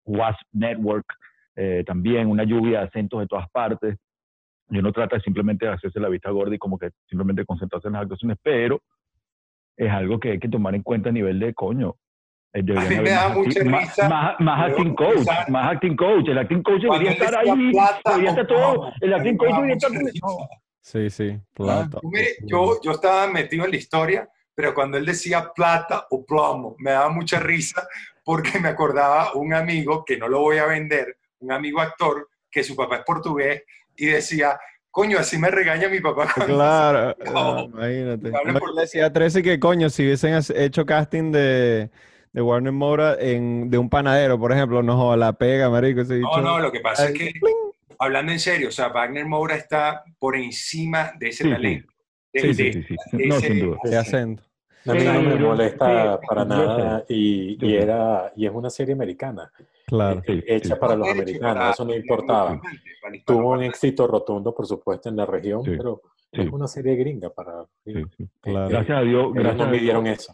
WASP 0.05 0.41
Network, 0.53 1.07
eh, 1.55 1.83
también 1.87 2.27
una 2.27 2.43
lluvia 2.43 2.81
de 2.81 2.85
acentos 2.87 3.19
de 3.19 3.27
todas 3.27 3.49
partes. 3.49 3.97
Y 4.69 4.77
uno 4.79 4.91
trata 4.91 5.17
de 5.17 5.21
simplemente 5.21 5.67
hacerse 5.67 5.99
la 5.99 6.09
vista 6.09 6.29
gorda 6.31 6.55
y 6.55 6.57
como 6.57 6.77
que 6.77 6.89
simplemente 7.07 7.45
concentrarse 7.45 7.87
en 7.87 7.93
las 7.93 8.03
actuaciones, 8.03 8.37
pero 8.41 8.81
es 9.77 9.91
algo 9.91 10.19
que 10.19 10.31
hay 10.31 10.39
que 10.39 10.49
tomar 10.49 10.75
en 10.75 10.83
cuenta 10.83 11.09
a 11.09 11.11
nivel 11.11 11.39
de 11.39 11.53
coño. 11.53 11.95
eh, 12.53 12.61
deberían 12.63 12.89
mí 12.89 12.95
me 13.03 13.09
da 13.09 13.27
más 13.29 13.37
mucha 13.37 13.59
acti- 13.61 13.79
risa. 13.79 14.09
Más, 14.09 14.39
más 14.39 14.69
acting 14.69 14.91
a 14.91 14.95
coach, 14.95 15.17
usar- 15.17 15.49
más 15.49 15.71
acting 15.73 15.95
coach. 15.95 16.27
El 16.29 16.37
acting 16.37 16.61
coach 16.63 16.81
debería 16.83 17.11
estar 17.11 17.35
ahí, 17.35 17.71
plata 17.71 18.01
debería 18.11 18.29
estar 18.29 18.47
todo. 18.47 18.91
El 19.01 19.13
a 19.13 19.17
acting 19.17 19.37
coach 19.37 19.55
debería 19.55 19.75
estar. 19.75 19.91
risa. 19.91 20.11
no. 20.21 20.37
Sí, 20.81 21.09
sí, 21.09 21.39
plata. 21.53 21.99
Tú 22.01 22.09
mire, 22.09 22.27
yo, 22.43 22.79
yo 22.83 22.91
estaba 22.91 23.25
metido 23.27 23.63
en 23.65 23.71
la 23.71 23.77
historia, 23.77 24.29
pero 24.53 24.73
cuando 24.73 24.97
él 24.97 25.05
decía 25.05 25.49
plata 25.55 26.05
o 26.11 26.25
plomo, 26.25 26.75
me 26.77 26.91
daba 26.91 27.09
mucha 27.09 27.39
risa 27.39 27.87
porque 28.23 28.59
me 28.59 28.67
acordaba 28.69 29.33
un 29.33 29.53
amigo 29.53 30.03
que 30.05 30.17
no 30.17 30.27
lo 30.27 30.41
voy 30.41 30.57
a 30.57 30.65
vender, 30.67 31.17
un 31.39 31.51
amigo 31.53 31.79
actor, 31.81 32.27
que 32.51 32.63
su 32.63 32.75
papá 32.75 32.97
es 32.97 33.03
portugués, 33.05 33.63
y 33.97 34.07
decía, 34.07 34.59
coño, 34.91 35.19
así 35.19 35.37
me 35.37 35.49
regaña 35.49 35.89
mi 35.89 35.99
papá. 35.99 36.33
Claro, 36.45 37.15
No. 37.25 37.57
ah, 37.59 37.63
imagínate. 37.65 38.31
No, 38.45 38.59
por- 38.59 38.75
decía 38.75 39.07
a 39.07 39.13
13 39.13 39.41
que 39.43 39.59
coño, 39.59 39.89
si 39.89 40.03
hubiesen 40.03 40.39
hecho 40.55 40.85
casting 40.85 41.31
de, 41.31 41.89
de 42.31 42.41
Warner 42.41 42.71
Moura 42.73 43.15
en, 43.19 43.69
de 43.69 43.77
un 43.77 43.89
panadero, 43.89 44.39
por 44.39 44.51
ejemplo, 44.51 44.81
no 44.83 44.97
joda, 44.97 45.17
la 45.17 45.33
pega, 45.33 45.69
marico. 45.69 46.01
ese 46.01 46.15
No, 46.19 46.29
bicho. 46.29 46.41
no, 46.41 46.59
lo 46.59 46.71
que 46.71 46.79
pasa 46.79 47.05
es 47.05 47.11
Ay, 47.11 47.17
que 47.17 47.39
pling. 47.39 47.55
hablando 47.99 48.31
en 48.31 48.39
serio, 48.39 48.69
o 48.69 48.71
sea, 48.71 48.89
Wagner 48.89 49.25
Moura 49.25 49.55
está 49.55 50.03
por 50.19 50.35
encima 50.35 51.13
de 51.19 51.29
ese 51.29 51.43
Sí, 51.43 51.49
sí. 51.49 51.55
talento. 51.55 51.93
de- 52.33 52.41
Sí, 52.41 52.53
sí, 52.53 52.63
de- 52.63 52.73
sí, 52.73 52.83
sí. 53.11 53.17
de 53.17 53.27
No, 53.27 53.35
ese- 53.37 53.47
sin 53.47 53.59
duda. 53.59 53.77
De 53.83 53.97
acento. 53.97 54.43
A 54.85 54.93
mí 54.93 55.03
no 55.05 55.21
me 55.21 55.37
Sí, 55.37 55.39
molesta 55.43 56.17
sí, 56.19 56.27
para 56.27 56.43
nada 56.43 57.05
y, 57.07 57.57
y 57.65 57.75
era, 57.75 58.33
y 58.35 58.45
es 58.45 58.51
una 58.51 58.69
serie 58.69 58.93
americana, 58.93 59.49
Claro. 59.85 60.21
Sí, 60.25 60.43
hecha 60.47 60.75
sí. 60.75 60.79
para 60.79 60.95
los 60.95 61.07
americanos, 61.09 61.55
para- 61.55 61.71
eso 61.71 61.85
no 61.85 61.93
importaba. 61.95 62.61
Tuvo 63.25 63.51
un 63.51 63.63
éxito 63.63 64.07
rotundo, 64.07 64.53
por 64.55 64.65
supuesto, 64.65 65.09
en 65.09 65.17
la 65.17 65.25
región, 65.25 65.63
Sí. 65.63 65.71
pero 65.77 66.01
Sí. 66.31 66.41
es 66.41 66.49
una 66.51 66.67
serie 66.67 66.95
gringa 66.95 67.29
para... 67.29 67.63
Sí, 67.85 67.93
sí. 68.17 68.25
Claro. 68.41 68.69
Gracias 68.69 68.97
a 68.97 69.01
Dios, 69.01 69.33
gracias 69.33 69.57
no 69.57 69.63
a 69.63 69.67
Dios, 69.67 69.79
midieron 69.81 70.07
eso. 70.07 70.33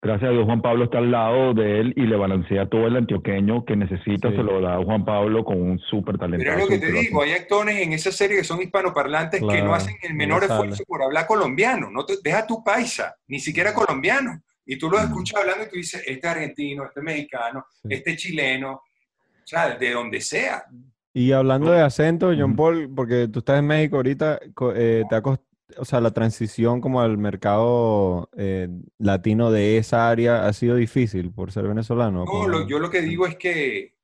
gracias 0.00 0.28
a 0.30 0.32
Dios 0.32 0.44
Juan 0.44 0.62
Pablo 0.62 0.84
está 0.84 0.98
al 0.98 1.10
lado 1.10 1.54
de 1.54 1.80
él 1.80 1.94
y 1.96 2.02
le 2.02 2.16
balancea 2.16 2.68
todo 2.68 2.86
el 2.86 2.96
antioqueño 2.96 3.64
que 3.64 3.74
necesita, 3.76 4.30
Sí. 4.30 4.36
se 4.36 4.42
lo 4.42 4.60
da 4.60 4.76
Juan 4.84 5.04
Pablo 5.04 5.44
con 5.44 5.60
un 5.60 5.78
súper 5.78 6.18
talento. 6.18 6.44
Pero 6.44 6.58
es 6.58 6.62
lo 6.64 6.68
que 6.68 6.78
te 6.78 6.92
digo, 6.92 7.22
hay 7.22 7.32
actores 7.32 7.76
en 7.78 7.92
esa 7.92 8.12
serie 8.12 8.36
que 8.36 8.44
son 8.44 8.60
hispanoparlantes 8.60 9.40
que 9.40 9.46
Claro, 9.46 9.64
no 9.66 9.74
hacen 9.74 9.96
el 10.02 10.10
no 10.12 10.16
menor 10.18 10.44
esfuerzo 10.44 10.84
por 10.86 11.02
hablar 11.02 11.26
colombiano. 11.26 11.90
No 11.90 12.04
te, 12.04 12.14
deja 12.22 12.46
tu 12.46 12.62
paisa, 12.62 13.16
ni 13.26 13.38
siquiera 13.40 13.72
colombiano. 13.74 14.42
Y 14.64 14.78
tú 14.78 14.88
lo 14.90 14.98
escuchas 14.98 15.40
hablando 15.40 15.64
y 15.64 15.68
tú 15.68 15.76
dices, 15.76 16.02
este 16.06 16.26
es 16.26 16.32
argentino, 16.32 16.84
este 16.84 17.00
es 17.00 17.04
mexicano, 17.04 17.66
Sí. 17.82 17.88
este 17.90 18.10
es 18.12 18.16
chileno, 18.16 18.72
o 18.74 19.46
sea, 19.46 19.76
de 19.76 19.90
donde 19.90 20.20
sea. 20.20 20.64
Y 21.14 21.32
hablando 21.32 21.72
de 21.72 21.82
acento, 21.82 22.32
John. 22.36 22.56
Paul, 22.56 22.90
porque 22.94 23.28
tú 23.28 23.40
estás 23.40 23.58
en 23.58 23.66
México 23.66 23.96
ahorita, 23.96 24.40
eh, 24.74 25.02
te 25.08 25.14
ha 25.16 25.22
cost- 25.22 25.42
o 25.76 25.84
sea, 25.84 26.00
la 26.00 26.10
transición 26.12 26.80
como 26.80 27.00
al 27.00 27.16
mercado 27.18 28.28
eh, 28.36 28.68
latino 28.98 29.50
de 29.50 29.78
esa 29.78 30.08
área 30.10 30.46
ha 30.46 30.52
sido 30.52 30.76
difícil 30.76 31.32
por 31.32 31.50
ser 31.50 31.66
venezolano. 31.66 32.24
No, 32.24 32.46
lo- 32.46 32.66
yo 32.68 32.78
lo 32.78 32.90
que 32.90 33.00
digo 33.02 33.26
es 33.26 33.36
que, 33.36 33.94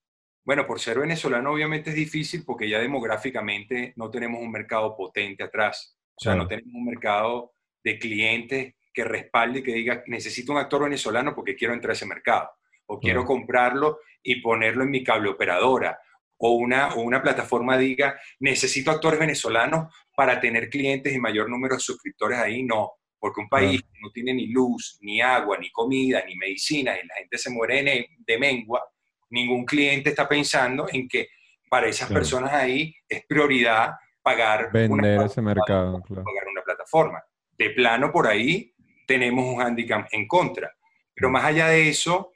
bueno, 0.44 0.66
por 0.66 0.80
ser 0.80 0.98
venezolano 0.98 1.52
obviamente 1.52 1.90
es 1.90 1.96
difícil 1.96 2.42
porque 2.44 2.68
ya 2.68 2.78
demográficamente 2.78 3.92
no 3.96 4.10
tenemos 4.10 4.40
un 4.40 4.50
mercado 4.50 4.96
potente 4.96 5.44
atrás. 5.44 5.96
O 6.14 6.20
sea, 6.20 6.32
no 6.34 6.46
Claro. 6.46 6.48
tenemos 6.48 6.74
un 6.74 6.84
mercado 6.86 7.52
de 7.84 7.98
clientes 7.98 8.74
que 8.98 9.04
respalde 9.04 9.60
y 9.60 9.62
que 9.62 9.72
diga, 9.72 10.02
necesito 10.08 10.50
un 10.50 10.58
actor 10.58 10.82
venezolano 10.82 11.32
porque 11.32 11.54
quiero 11.54 11.72
entrar 11.72 11.90
a 11.90 11.92
ese 11.92 12.04
mercado. 12.04 12.50
O 12.86 12.98
quiero 12.98 13.20
Claro. 13.20 13.26
comprarlo 13.28 13.98
y 14.24 14.40
ponerlo 14.40 14.82
en 14.82 14.90
mi 14.90 15.04
cable 15.04 15.28
operadora. 15.28 16.00
O 16.38 16.50
una, 16.52 16.94
o 16.94 17.02
una 17.02 17.22
plataforma 17.22 17.76
diga, 17.78 18.18
necesito 18.40 18.90
actores 18.90 19.20
venezolanos 19.20 19.94
para 20.16 20.40
tener 20.40 20.68
clientes 20.68 21.12
y 21.14 21.20
mayor 21.20 21.48
número 21.48 21.76
de 21.76 21.80
suscriptores 21.80 22.38
ahí. 22.40 22.64
No, 22.64 22.92
porque 23.20 23.40
un 23.40 23.48
país 23.48 23.80
que 23.82 23.98
no 24.02 24.10
tiene 24.10 24.34
ni 24.34 24.48
luz, 24.48 24.98
ni 25.00 25.20
agua, 25.20 25.58
ni 25.58 25.70
comida, 25.70 26.24
ni 26.26 26.34
medicina, 26.36 26.92
y 27.00 27.06
la 27.06 27.14
gente 27.16 27.38
se 27.38 27.50
muere 27.50 28.08
de, 28.26 28.38
mengua, 28.38 28.82
ningún 29.30 29.64
cliente 29.64 30.10
está 30.10 30.28
pensando 30.28 30.88
en 30.92 31.06
que 31.06 31.28
para 31.70 31.86
esas 31.86 32.08
Claro. 32.08 32.20
personas 32.20 32.52
ahí 32.52 32.92
es 33.08 33.24
prioridad 33.26 33.92
pagar 34.22 34.70
una 34.72 34.72
Vender 34.72 35.22
ese 35.22 35.40
mercado, 35.42 36.00
claro. 36.02 36.24
pagar 36.24 36.48
una 36.48 36.62
plataforma. 36.62 37.22
De 37.52 37.70
plano, 37.70 38.10
por 38.12 38.26
ahí 38.26 38.72
tenemos 39.08 39.44
un 39.46 39.60
handicap 39.60 40.06
en 40.12 40.28
contra. 40.28 40.70
Pero 41.14 41.30
más 41.30 41.44
allá 41.44 41.68
de 41.68 41.88
eso, 41.88 42.32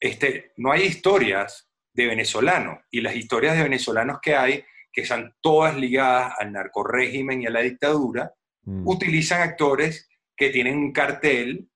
este, 0.00 0.52
no 0.56 0.72
hay 0.72 0.82
historias 0.82 1.70
de 1.92 2.06
venezolanos. 2.06 2.78
Y 2.90 3.00
las 3.02 3.14
historias 3.14 3.56
de 3.56 3.62
venezolanos 3.62 4.18
que 4.20 4.34
hay, 4.34 4.64
que 4.90 5.02
están 5.02 5.34
todas 5.40 5.76
ligadas 5.76 6.32
al 6.40 6.50
narcorrégimen 6.52 7.42
y 7.42 7.46
a 7.46 7.50
la 7.50 7.60
dictadura, 7.60 8.32
Mm. 8.64 8.86
utilizan 8.86 9.40
actores 9.40 10.10
que 10.36 10.50
tienen 10.50 10.76
un 10.76 10.92
cartel, 10.92 11.70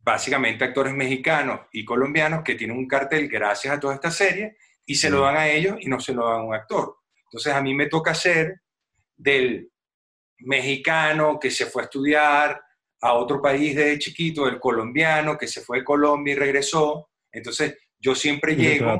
básicamente 0.00 0.64
actores 0.64 0.94
mexicanos 0.94 1.62
y 1.72 1.84
colombianos 1.84 2.44
que 2.44 2.54
tienen 2.54 2.76
un 2.76 2.86
cartel 2.86 3.26
gracias 3.28 3.74
a 3.74 3.80
toda 3.80 3.94
esta 3.94 4.12
serie 4.12 4.56
y 4.84 4.94
se 4.94 5.10
lo 5.10 5.18
Mm. 5.18 5.24
dan 5.24 5.36
a 5.36 5.48
ellos 5.48 5.76
y 5.80 5.88
no 5.88 5.98
se 5.98 6.12
lo 6.14 6.24
dan 6.28 6.40
a 6.40 6.44
un 6.44 6.54
actor. 6.54 6.98
Entonces 7.24 7.52
a 7.52 7.60
mí 7.60 7.74
me 7.74 7.86
toca 7.86 8.14
ser 8.14 8.60
del 9.16 9.72
mexicano 10.38 11.38
que 11.40 11.50
se 11.50 11.66
fue 11.66 11.82
a 11.82 11.86
estudiar 11.86 12.60
a 13.02 13.12
otro 13.14 13.40
país 13.42 13.74
de 13.76 13.98
chiquito, 13.98 14.46
del 14.46 14.58
colombiano 14.58 15.36
que 15.36 15.46
se 15.46 15.60
fue 15.60 15.78
de 15.78 15.84
Colombia 15.84 16.32
y 16.34 16.36
regresó. 16.38 17.10
Entonces 17.30 17.76
yo 17.98 18.14
siempre 18.14 18.52
Y 18.52 18.56
llego 18.56 18.90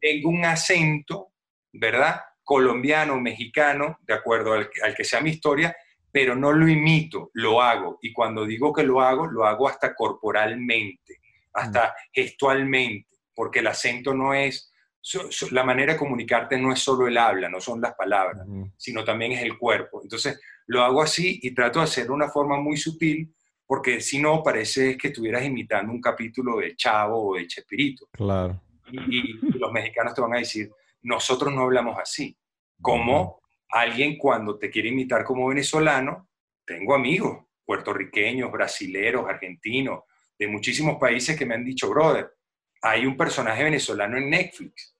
tengo 0.00 0.28
un 0.30 0.44
acento, 0.44 1.32
¿verdad? 1.72 2.20
Colombiano, 2.42 3.20
mexicano, 3.20 3.98
de 4.02 4.14
acuerdo 4.14 4.52
al, 4.54 4.70
al 4.82 4.94
que 4.94 5.04
sea 5.04 5.20
mi 5.20 5.30
historia, 5.30 5.76
pero 6.10 6.34
no 6.34 6.52
lo 6.52 6.66
imito, 6.68 7.30
lo 7.34 7.60
hago. 7.60 7.98
Y 8.00 8.12
cuando 8.12 8.46
digo 8.46 8.72
que 8.72 8.82
lo 8.84 9.00
hago, 9.00 9.26
lo 9.26 9.44
hago 9.44 9.68
hasta 9.68 9.94
corporalmente, 9.94 11.20
hasta 11.52 11.94
gestualmente, 12.12 13.08
porque 13.34 13.58
el 13.60 13.66
acento 13.66 14.14
no 14.14 14.32
es, 14.34 14.72
so- 15.00 15.30
so- 15.30 15.48
la 15.50 15.64
manera 15.64 15.92
de 15.94 15.98
comunicarte 15.98 16.58
no 16.58 16.72
es 16.72 16.78
solo 16.80 17.06
el 17.06 17.18
habla, 17.18 17.48
no 17.48 17.60
son 17.60 17.80
las 17.80 17.94
palabras, 17.94 18.46
sino 18.76 19.04
también 19.04 19.32
es 19.32 19.42
el 19.42 19.58
cuerpo. 19.58 20.00
Entonces, 20.02 20.40
lo 20.66 20.82
hago 20.82 21.02
así 21.02 21.38
y 21.42 21.52
trato 21.52 21.78
de 21.78 21.84
hacerlo 21.84 22.12
de 22.12 22.16
una 22.24 22.28
forma 22.28 22.60
muy 22.60 22.76
sutil, 22.76 23.32
porque 23.66 24.00
si 24.00 24.20
no, 24.20 24.42
parece 24.42 24.96
que 24.96 25.08
estuvieras 25.08 25.44
imitando 25.44 25.92
un 25.92 26.00
capítulo 26.00 26.58
de 26.58 26.76
Chavo 26.76 27.30
o 27.30 27.36
de 27.36 27.46
Chespirito 27.46 28.08
Claro. 28.12 28.60
y, 28.90 28.98
y 29.18 29.40
los 29.58 29.72
mexicanos 29.72 30.14
te 30.14 30.20
van 30.20 30.34
a 30.34 30.38
decir, 30.38 30.70
nosotros 31.02 31.52
no 31.52 31.62
hablamos 31.62 31.98
así. 31.98 32.36
Como 32.80 33.40
alguien 33.70 34.16
cuando 34.18 34.58
te 34.58 34.70
quiere 34.70 34.88
imitar 34.88 35.24
como 35.24 35.48
venezolano, 35.48 36.28
tengo 36.64 36.94
amigos 36.94 37.46
puertorriqueños, 37.66 38.50
brasileros, 38.50 39.28
argentinos, 39.28 40.04
de 40.38 40.46
muchísimos 40.46 40.96
países 40.98 41.36
que 41.36 41.44
me 41.44 41.54
han 41.54 41.64
dicho, 41.64 41.90
brother, 41.90 42.32
hay 42.80 43.04
un 43.04 43.16
personaje 43.16 43.64
venezolano 43.64 44.16
en 44.16 44.30
Netflix. 44.30 44.94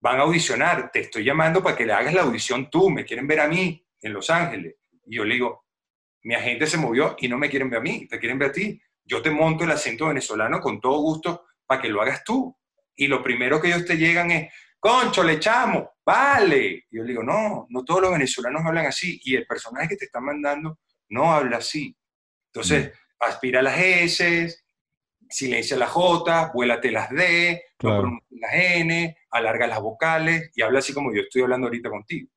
Van 0.00 0.18
a 0.20 0.24
audicionar, 0.24 0.90
te 0.92 1.00
estoy 1.00 1.24
llamando 1.24 1.62
para 1.62 1.74
que 1.74 1.86
le 1.86 1.94
hagas 1.94 2.12
la 2.12 2.22
audición 2.22 2.68
tú, 2.68 2.90
me 2.90 3.04
quieren 3.04 3.26
ver 3.26 3.40
a 3.40 3.48
mí 3.48 3.82
en 4.02 4.12
Los 4.12 4.28
Ángeles. 4.28 4.76
Y 5.06 5.16
yo 5.16 5.24
le 5.24 5.34
digo, 5.34 5.64
mi 6.24 6.34
agente 6.34 6.66
se 6.66 6.76
movió 6.76 7.16
y 7.18 7.28
no 7.28 7.38
me 7.38 7.48
quieren 7.48 7.70
ver 7.70 7.80
a 7.80 7.82
mí, 7.82 8.06
te 8.08 8.18
quieren 8.18 8.38
ver 8.38 8.50
a 8.50 8.52
ti. 8.52 8.80
Yo 9.04 9.22
te 9.22 9.30
monto 9.30 9.64
el 9.64 9.70
acento 9.70 10.06
venezolano 10.08 10.60
con 10.60 10.80
todo 10.80 10.98
gusto 11.00 11.46
para 11.66 11.80
que 11.80 11.88
lo 11.88 12.02
hagas 12.02 12.24
tú. 12.24 12.56
Y 12.96 13.06
lo 13.06 13.22
primero 13.22 13.60
que 13.60 13.68
ellos 13.68 13.84
te 13.84 13.96
llegan 13.96 14.30
es, 14.32 14.52
concho, 14.80 15.22
le 15.22 15.34
echamos, 15.34 15.84
vale. 16.04 16.86
Y 16.90 16.96
yo 16.96 17.02
le 17.02 17.08
digo, 17.10 17.22
no, 17.22 17.66
no 17.68 17.84
todos 17.84 18.02
los 18.02 18.12
venezolanos 18.12 18.62
hablan 18.64 18.86
así. 18.86 19.20
Y 19.24 19.36
el 19.36 19.46
personaje 19.46 19.88
que 19.88 19.96
te 19.96 20.06
están 20.06 20.24
mandando 20.24 20.78
no 21.10 21.32
habla 21.32 21.58
así. 21.58 21.96
Entonces, 22.52 22.92
aspira 23.20 23.62
las 23.62 23.78
S, 23.78 24.56
silencia 25.28 25.76
las 25.76 25.90
J, 25.90 26.50
vuélate 26.54 26.90
las 26.90 27.10
D, 27.10 27.62
Claro. 27.78 28.02
no 28.10 28.18
las 28.30 28.52
N, 28.54 29.16
alarga 29.30 29.66
las 29.66 29.80
vocales 29.80 30.50
y 30.54 30.62
habla 30.62 30.78
así 30.78 30.92
como 30.94 31.14
yo 31.14 31.20
estoy 31.22 31.42
hablando 31.42 31.66
ahorita 31.66 31.90
contigo. 31.90 32.30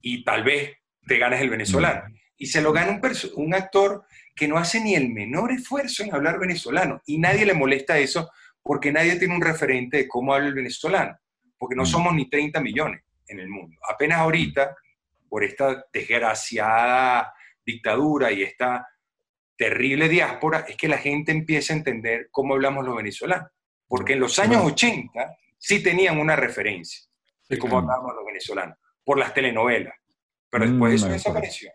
Y 0.00 0.24
tal 0.24 0.42
vez 0.42 0.76
te 1.06 1.18
ganes 1.18 1.40
el 1.40 1.50
venezolano. 1.50 2.02
Y 2.36 2.46
se 2.46 2.60
lo 2.60 2.72
gana 2.72 2.90
un, 2.92 3.00
un 3.36 3.54
actor 3.54 4.04
que 4.34 4.48
no 4.48 4.56
hace 4.58 4.80
ni 4.80 4.94
el 4.94 5.10
menor 5.10 5.52
esfuerzo 5.52 6.02
en 6.02 6.14
hablar 6.14 6.38
venezolano. 6.38 7.00
Y 7.06 7.18
nadie 7.18 7.44
le 7.46 7.54
molesta 7.54 7.98
eso 7.98 8.30
porque 8.62 8.92
nadie 8.92 9.16
tiene 9.16 9.34
un 9.34 9.42
referente 9.42 9.96
de 9.98 10.08
cómo 10.08 10.34
habla 10.34 10.48
el 10.48 10.54
venezolano. 10.54 11.16
Porque 11.58 11.76
no 11.76 11.82
Mm. 11.82 11.86
somos 11.86 12.14
ni 12.14 12.28
30 12.28 12.60
millones 12.60 13.02
en 13.28 13.38
el 13.40 13.48
mundo. 13.48 13.76
Apenas 13.88 14.18
ahorita, 14.18 14.76
por 15.28 15.44
esta 15.44 15.84
desgraciada 15.92 17.32
dictadura 17.64 18.32
y 18.32 18.42
esta 18.42 18.86
terrible 19.56 20.08
diáspora, 20.08 20.64
es 20.68 20.76
que 20.76 20.88
la 20.88 20.98
gente 20.98 21.30
empieza 21.32 21.72
a 21.72 21.76
entender 21.76 22.28
cómo 22.30 22.54
hablamos 22.54 22.84
los 22.84 22.96
venezolanos. 22.96 23.48
Porque 23.86 24.14
en 24.14 24.20
los 24.20 24.38
años 24.38 24.62
80 24.64 25.36
sí 25.58 25.82
tenían 25.82 26.18
una 26.18 26.34
referencia 26.34 27.02
de 27.48 27.58
cómo 27.58 27.78
hablábamos 27.78 28.14
los 28.16 28.24
venezolanos, 28.26 28.78
por 29.04 29.18
las 29.18 29.34
telenovelas. 29.34 29.94
Pero 30.52 30.66
después 30.66 30.92
Mm, 30.92 30.94
eso 30.94 31.06
acuerdo. 31.06 31.12
desapareció. 31.14 31.70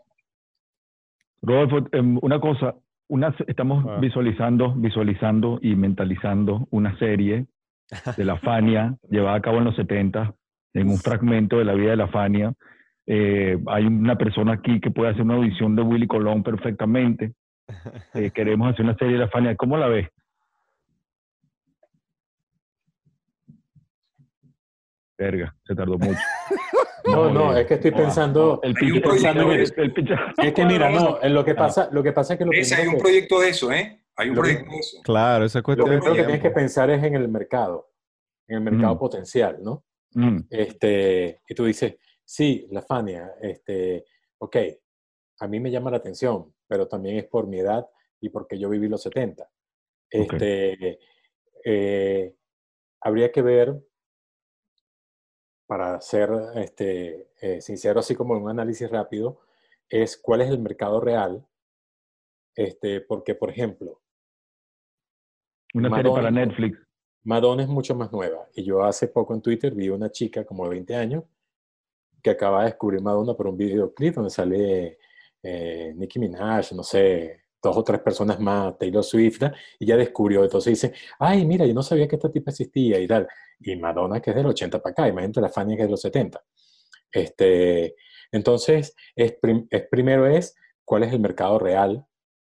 Rodolfo, 1.42 1.88
em, 1.92 2.18
una 2.22 2.40
cosa, 2.40 2.76
una, 3.10 3.36
estamos 3.48 3.84
Ah. 3.88 3.98
visualizando, 4.00 4.74
visualizando 4.76 5.60
y 5.62 5.76
mentalizando 5.76 6.68
una 6.72 6.98
serie 7.00 7.48
de 8.16 8.26
la 8.26 8.38
Fania 8.38 8.96
llevada 9.10 9.36
a 9.38 9.42
cabo 9.42 9.58
en 9.58 9.64
los 9.66 9.76
70, 9.76 10.34
en 10.74 10.90
un 10.90 10.98
fragmento 10.98 11.58
de 11.58 11.66
la 11.66 11.74
vida 11.74 11.92
de 11.92 11.98
la 11.98 12.08
Fania. 12.08 12.54
Eh, 13.08 13.58
hay 13.68 13.86
una 13.86 14.16
persona 14.18 14.54
aquí 14.54 14.80
que 14.80 14.92
puede 14.92 15.12
hacer 15.12 15.24
una 15.24 15.36
audición 15.36 15.76
de 15.76 15.82
Willy 15.82 16.08
Colón 16.08 16.44
perfectamente. 16.44 17.34
Eh, 18.14 18.32
queremos 18.32 18.70
hacer 18.72 18.86
una 18.86 18.96
serie 18.96 19.14
de 19.14 19.20
la 19.20 19.30
Fania. 19.30 19.56
¿Cómo 19.56 19.78
la 19.78 19.88
ves? 19.88 20.08
Verga, 25.18 25.56
se 25.66 25.76
tardó 25.76 25.98
mucho. 25.98 26.20
No, 27.08 27.32
no, 27.32 27.56
es 27.58 27.66
que 27.66 27.76
estoy 27.76 27.92
pensando, 27.92 28.60
El 28.64 28.74
pinche 28.74 29.02
pensando 29.02 29.44
en 29.44 29.60
el, 29.62 29.74
el- 29.78 29.94
pinche- 29.94 30.16
es 30.44 30.54
que 30.54 30.66
mira, 30.66 30.90
no, 30.90 31.20
en 31.22 31.34
lo 31.34 31.44
que 31.46 31.56
pasa, 31.56 31.90
lo 31.92 32.04
que 32.04 32.12
pasa 32.12 32.34
es 32.34 32.40
que 32.40 32.46
lo 32.46 32.52
Ese, 32.52 32.76
hay 32.76 32.88
un 32.88 32.96
que- 32.96 33.00
proyecto 33.02 33.40
de 33.40 33.50
eso, 33.50 33.72
¿eh? 33.72 34.04
Hay 34.16 34.30
un 34.30 34.36
Lo 34.36 34.42
que- 34.42 34.50
proyecto 34.50 34.72
de 34.74 34.80
eso. 34.80 34.98
Claro, 35.04 35.46
esa 35.46 35.60
es 35.60 35.62
lo 35.62 35.66
cuestión 35.66 35.90
de 35.90 35.96
primero 35.98 36.16
que 36.16 36.24
tienes 36.24 36.42
que 36.42 36.52
pensar 36.52 36.90
es 36.90 37.04
en 37.04 37.16
el 37.16 37.28
mercado, 37.30 37.92
en 38.48 38.58
el 38.58 38.62
mercado 38.62 38.96
Mm. 38.96 39.00
potencial, 39.00 39.58
¿no? 39.62 39.86
Mm, 40.14 40.40
Este, 40.50 41.42
y 41.48 41.54
tú 41.56 41.66
dices, 41.66 41.96
sí, 42.26 42.68
la 42.72 42.82
Fania, 42.82 43.32
este, 43.42 44.06
ok, 44.40 44.58
a 45.40 45.48
mí 45.48 45.60
me 45.60 45.70
llama 45.72 45.92
la 45.92 45.98
atención, 45.98 46.54
pero 46.68 46.88
también 46.88 47.18
es 47.18 47.26
por 47.26 47.46
mi 47.48 47.60
edad 47.60 47.86
y 48.20 48.30
porque 48.30 48.58
yo 48.58 48.70
viví 48.70 48.88
los 48.88 49.02
70. 49.04 49.50
Este, 50.10 51.00
eh, 51.64 52.34
habría 53.02 53.32
que 53.32 53.42
ver 53.42 53.76
para 55.68 56.00
ser 56.02 56.30
este, 56.56 57.30
eh, 57.42 57.62
sincero, 57.62 58.00
así 58.00 58.16
como 58.16 58.34
un 58.34 58.50
análisis 58.50 58.90
rápido, 58.90 59.42
es 59.90 60.18
cuál 60.18 60.42
es 60.42 60.50
el 60.50 60.60
mercado 60.60 61.00
real. 61.00 61.46
Este, 62.56 63.02
porque, 63.02 63.36
por 63.36 63.52
ejemplo, 63.52 64.02
una 65.74 65.96
serie 65.96 66.12
para 66.12 66.32
Netflix. 66.32 66.80
Madonna 67.24 67.64
es 67.64 67.70
mucho 67.70 67.94
más 67.94 68.12
nueva. 68.12 68.48
Y 68.56 68.64
yo 68.64 68.84
hace 68.84 69.10
poco 69.10 69.34
en 69.34 69.42
Twitter 69.42 69.76
vi 69.76 69.90
una 69.90 70.10
chica 70.10 70.46
como 70.46 70.64
de 70.64 70.70
20 70.72 70.96
años 70.96 71.24
que 72.24 72.30
acaba 72.32 72.62
de 72.62 72.70
descubrir 72.70 73.02
Madonna 73.02 73.36
por 73.36 73.48
un 73.48 73.58
videoclip 73.58 74.16
donde 74.16 74.30
sale 74.30 74.98
eh, 75.44 75.94
Nicki 75.96 76.20
Minaj, 76.20 76.72
no 76.74 76.84
sé, 76.84 77.44
dos 77.62 77.78
o 77.78 77.84
tres 77.84 78.02
personas 78.02 78.40
más, 78.40 78.78
Taylor 78.78 79.04
Swift, 79.04 79.42
y 79.80 79.86
ya 79.86 79.98
descubrió. 79.98 80.44
Entonces 80.44 80.80
dice, 80.80 80.94
ay, 81.20 81.46
mira, 81.46 81.66
yo 81.66 81.74
no 81.74 81.84
sabía 81.84 82.08
que 82.08 82.16
esta 82.16 82.32
tipa 82.32 82.52
existía 82.52 83.00
y 83.00 83.08
tal. 83.08 83.28
Y 83.60 83.76
Madonna, 83.76 84.22
que 84.22 84.32
es 84.32 84.36
del 84.36 84.46
80 84.46 84.82
para 84.82 84.92
acá, 84.92 85.08
imagínate 85.08 85.42
la 85.42 85.50
Fania 85.50 85.76
que 85.76 85.84
es 85.84 85.88
de 85.88 85.92
los 85.92 86.02
70. 86.02 86.44
Este, 87.12 87.96
entonces, 88.32 88.96
es, 89.16 89.36
primero 89.90 90.28
es 90.28 90.56
cuál 90.84 91.04
es 91.04 91.14
el 91.14 91.20
mercado 91.20 91.60
real 91.60 92.06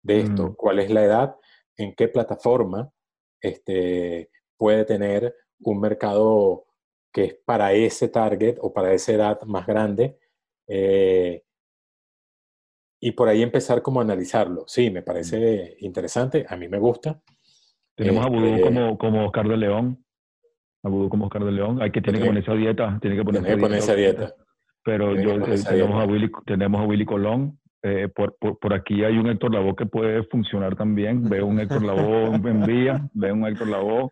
de 0.02 0.20
esto, 0.20 0.48
mm. 0.48 0.54
cuál 0.54 0.78
es 0.80 0.90
la 0.90 1.04
edad, 1.04 1.36
en 1.76 1.94
qué 1.94 2.08
plataforma 2.08 2.92
este, 3.40 4.30
puede 4.56 4.84
tener 4.84 5.34
un 5.60 5.80
mercado 5.80 6.66
que 7.12 7.24
es 7.24 7.34
para 7.44 7.72
ese 7.72 8.08
target 8.08 8.58
o 8.60 8.72
para 8.72 8.92
esa 8.92 9.12
edad 9.12 9.42
más 9.42 9.66
grande. 9.66 10.18
Eh, 10.68 11.42
y 13.00 13.12
por 13.12 13.28
ahí 13.28 13.42
empezar 13.42 13.82
como 13.82 14.00
a 14.00 14.04
analizarlo. 14.04 14.64
Sí, 14.66 14.90
me 14.90 15.02
parece 15.02 15.76
interesante, 15.80 16.44
a 16.48 16.56
mí 16.56 16.68
me 16.68 16.78
gusta. 16.78 17.20
Tenemos 17.96 18.24
a 18.24 18.28
Vudú 18.28 18.46
este 18.46 18.62
como, 18.62 18.98
como 18.98 19.26
Oscar 19.26 19.48
de 19.48 19.56
León. 19.56 20.04
A 20.82 20.88
Vudú 20.88 21.08
como 21.08 21.26
Oscar 21.26 21.44
de 21.44 21.52
León. 21.52 21.82
Hay 21.82 21.90
que 21.90 22.00
tiene 22.00 22.20
que 22.20 22.26
poner 22.26 22.42
esa 22.42 22.54
dieta. 22.54 22.98
Tiene 23.00 23.16
que 23.16 23.24
poner, 23.24 23.74
esa, 23.74 23.94
dieta. 23.94 24.34
Pero 24.84 25.14
yo, 25.14 25.32
eh, 25.32 25.58
tenemos, 25.68 26.02
A 26.02 26.06
Willy, 26.06 26.30
tenemos 26.46 26.80
a 26.80 26.84
Willy 26.84 27.04
Colón. 27.04 27.58
Eh, 27.82 28.08
por, 28.14 28.36
por, 28.36 28.74
aquí 28.74 29.04
hay 29.04 29.16
un 29.16 29.26
Héctor 29.26 29.54
Lavoe 29.54 29.74
que 29.74 29.86
puede 29.86 30.22
funcionar 30.24 30.76
también. 30.76 31.28
Veo 31.28 31.46
un 31.46 31.58
Héctor 31.60 31.82
Lavoe 31.82 32.34
en 32.34 32.66
vía. 32.66 33.08
Veo 33.14 33.34
un 33.34 33.46
Héctor 33.46 33.68
Lavoe. 33.68 34.10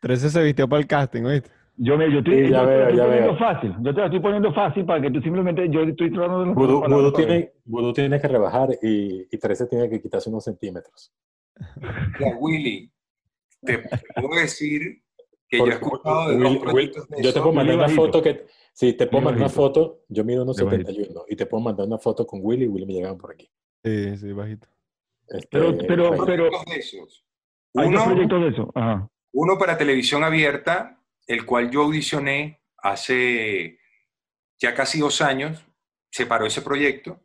13 0.00 0.30
se 0.30 0.42
vistió 0.42 0.68
para 0.68 0.80
el 0.80 0.86
casting, 0.86 1.24
¿oíste? 1.24 1.50
Yo, 1.82 1.96
me, 1.96 2.12
yo 2.12 2.18
estoy, 2.18 2.50
ya 2.50 2.62
veo, 2.62 2.90
ya 2.90 3.06
poniendo 3.06 3.38
fácil. 3.38 3.74
Yo 3.80 3.94
te 3.94 4.00
lo 4.00 4.04
estoy 4.04 4.20
poniendo 4.20 4.52
fácil 4.52 4.84
para 4.84 5.00
que 5.00 5.10
tú 5.10 5.22
simplemente. 5.22 5.66
Yo 5.70 5.80
estoy 5.80 6.12
tratando 6.12 6.44
de. 6.44 6.52
Vudú, 6.52 7.12
tiene, 7.14 7.52
tiene 7.94 8.20
que 8.20 8.28
rebajar 8.28 8.68
y, 8.82 9.26
y 9.30 9.38
13 9.38 9.66
tiene 9.66 9.88
que 9.88 9.98
quitarse 9.98 10.28
unos 10.28 10.44
centímetros. 10.44 11.10
Ya, 12.20 12.36
Willy, 12.38 12.92
te 13.62 13.78
puedo 14.14 14.38
decir 14.42 15.02
que 15.48 15.56
yo 15.56 15.64
he 15.64 15.70
escuchado 15.70 16.28
de 16.28 16.36
Will, 16.36 16.92
de 17.08 17.22
Yo 17.22 17.32
te 17.32 17.40
puedo 17.40 17.54
mandar 17.54 17.76
una 17.76 17.88
foto 17.88 18.22
que. 18.22 18.44
Sí, 18.74 18.92
te 18.92 19.06
puedo 19.06 19.24
mandar 19.24 19.40
una 19.40 19.48
foto. 19.48 20.02
Yo 20.10 20.22
mido 20.22 20.42
unos 20.42 20.58
71 20.58 21.24
y 21.28 21.36
te 21.36 21.46
puedo 21.46 21.62
mandar 21.62 21.86
una 21.86 21.98
foto 21.98 22.26
con 22.26 22.40
Willy 22.42 22.66
y 22.66 22.68
Willy 22.68 22.84
me 22.84 22.92
llegaban 22.92 23.16
por 23.16 23.32
aquí. 23.32 23.50
Sí, 23.82 24.18
sí, 24.18 24.32
bajito. 24.32 24.68
Este, 25.28 25.48
pero, 25.50 25.78
pero, 25.88 26.26
pero. 26.26 26.50
Hay 27.76 27.90
dos 27.90 28.04
proyectos 28.04 28.42
de 28.42 28.48
eso. 28.48 28.70
Ajá. 28.74 29.08
Uno 29.32 29.56
para 29.56 29.78
televisión 29.78 30.22
abierta 30.24 30.99
el 31.30 31.46
cual 31.46 31.70
yo 31.70 31.82
audicioné 31.82 32.60
hace 32.78 33.78
ya 34.58 34.74
casi 34.74 34.98
dos 34.98 35.20
años, 35.20 35.64
se 36.10 36.26
paró 36.26 36.44
ese 36.44 36.60
proyecto, 36.60 37.24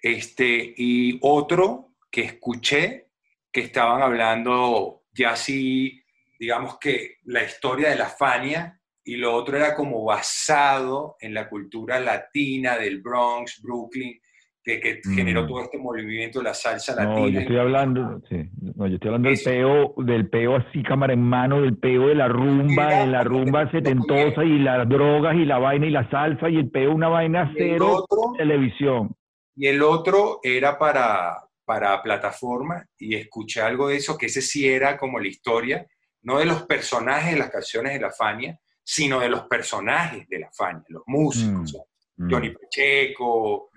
este, 0.00 0.72
y 0.76 1.18
otro 1.20 1.96
que 2.12 2.20
escuché 2.20 3.10
que 3.50 3.62
estaban 3.62 4.02
hablando 4.02 5.02
ya 5.12 5.30
así, 5.30 6.00
digamos 6.38 6.78
que 6.78 7.16
la 7.24 7.42
historia 7.42 7.90
de 7.90 7.96
la 7.96 8.08
Fania, 8.08 8.80
y 9.02 9.16
lo 9.16 9.34
otro 9.34 9.56
era 9.56 9.74
como 9.74 10.04
basado 10.04 11.16
en 11.18 11.34
la 11.34 11.48
cultura 11.48 11.98
latina 11.98 12.78
del 12.78 13.02
Bronx, 13.02 13.60
Brooklyn, 13.60 14.20
que, 14.64 15.00
generó 15.14 15.44
mm. 15.44 15.46
todo 15.46 15.62
este 15.62 15.78
movimiento 15.78 16.38
de 16.38 16.44
la 16.44 16.54
salsa 16.54 16.94
latina. 16.94 17.20
No, 17.20 17.28
yo 17.28 17.40
estoy 17.40 17.58
hablando, 17.58 18.22
sí, 18.28 18.48
no, 18.76 18.86
yo 18.86 18.94
estoy 18.94 19.08
hablando 19.08 19.28
del 19.28 19.40
peo, 19.44 19.94
del 19.98 20.30
peo 20.30 20.56
así 20.56 20.82
cámara 20.82 21.12
en 21.12 21.22
mano, 21.22 21.60
del 21.60 21.76
peo 21.76 22.08
de 22.08 22.14
la 22.14 22.28
rumba, 22.28 23.00
de 23.00 23.06
la 23.06 23.22
rumba 23.22 23.70
setentosa 23.70 24.42
y 24.42 24.58
las 24.58 24.88
drogas 24.88 25.36
y 25.36 25.44
la 25.44 25.58
vaina 25.58 25.86
y 25.86 25.90
la 25.90 26.08
salsa 26.08 26.48
y 26.48 26.56
el 26.56 26.70
peo 26.70 26.94
una 26.94 27.08
vaina 27.08 27.52
cero 27.56 28.06
televisión. 28.38 29.14
Y 29.54 29.66
el 29.66 29.82
otro 29.82 30.40
era 30.42 30.78
para, 30.78 31.36
para 31.64 32.02
plataforma 32.02 32.86
y 32.98 33.14
escuché 33.16 33.60
algo 33.60 33.88
de 33.88 33.96
eso, 33.96 34.16
que 34.16 34.26
ese 34.26 34.40
sí 34.40 34.66
era 34.66 34.96
como 34.96 35.20
la 35.20 35.28
historia, 35.28 35.86
no 36.22 36.38
de 36.38 36.46
los 36.46 36.62
personajes 36.62 37.34
de 37.34 37.38
las 37.38 37.50
canciones 37.50 37.92
de 37.92 38.00
la 38.00 38.10
Fania, 38.10 38.58
sino 38.82 39.20
de 39.20 39.28
los 39.28 39.42
personajes 39.42 40.26
de 40.28 40.38
la 40.38 40.50
Fania, 40.50 40.84
los 40.88 41.02
músicos. 41.06 41.74
Mm. 41.74 41.93
Johnny 42.16 42.50
mm. 42.50 42.54
Pacheco, 42.54 43.70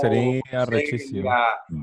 sería 0.00 0.64
rechísimo. 0.66 1.30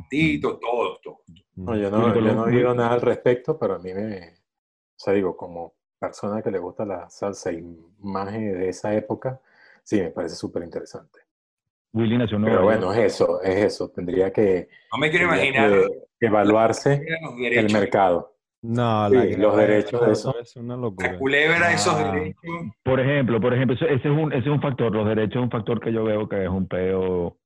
Tito, 0.10 0.60
todos, 0.60 1.00
todos. 1.02 1.20
No, 1.56 1.76
yo 1.76 1.90
no, 1.90 2.14
yo 2.16 2.34
no 2.34 2.46
digo 2.48 2.74
nada 2.74 2.94
al 2.94 3.02
respecto, 3.02 3.58
pero 3.58 3.76
a 3.76 3.80
mí 3.80 3.94
me, 3.94 4.30
o 4.30 5.00
sea, 5.02 5.14
digo, 5.14 5.36
como 5.36 5.74
persona 6.00 6.42
que 6.42 6.52
le 6.52 6.60
gusta 6.60 6.86
la 6.86 7.10
salsa 7.10 7.52
y 7.52 7.58
imagen 8.02 8.60
de 8.60 8.70
esa 8.70 8.94
época, 8.94 9.42
sí, 9.84 10.00
me 10.00 10.12
parece 10.12 10.36
súper 10.36 10.64
interesante. 10.64 11.20
Willy 11.92 12.18
nació 12.18 12.40
Pero 12.42 12.64
bueno, 12.64 12.94
es 12.94 13.14
eso, 13.14 13.42
es 13.42 13.66
eso. 13.66 13.90
Tendría 13.90 14.32
que, 14.32 14.70
no 14.92 15.00
me 15.00 15.10
quiero 15.10 15.26
imaginar 15.26 15.72
evaluarse 16.20 17.04
el 17.52 17.74
mercado. 17.74 18.36
No, 18.62 19.08
los 19.10 19.58
derechos 19.58 20.06
de 20.06 20.12
eso 20.12 20.38
es 20.40 20.56
una 20.58 20.76
locura. 20.76 21.14
La 21.14 21.18
culebra, 21.18 21.74
esos 21.74 21.98
derechos. 21.98 22.42
Por 22.84 23.00
ejemplo, 23.00 23.40
por 23.40 23.54
ejemplo, 23.54 23.76
ese 23.76 23.96
es, 23.96 24.06
un, 24.06 24.34
ese 24.34 24.50
es 24.50 24.54
un 24.54 24.62
factor, 24.62 24.94
los 24.94 25.08
derechos 25.08 25.38
es 25.38 25.44
un 25.44 25.52
factor 25.52 25.80
que 25.80 25.94
yo 25.94 26.04
veo 26.04 26.28
que 26.28 26.44
es 26.44 26.50
un 26.50 26.68
peo. 26.68 27.38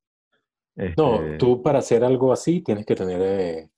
No, 0.98 1.16
este 1.22 1.38
tú 1.38 1.62
para 1.62 1.80
hacer 1.80 2.04
algo 2.04 2.34
así 2.34 2.62
tienes 2.62 2.86
que 2.86 2.96
tener 2.96 3.22
eh, 3.22 3.70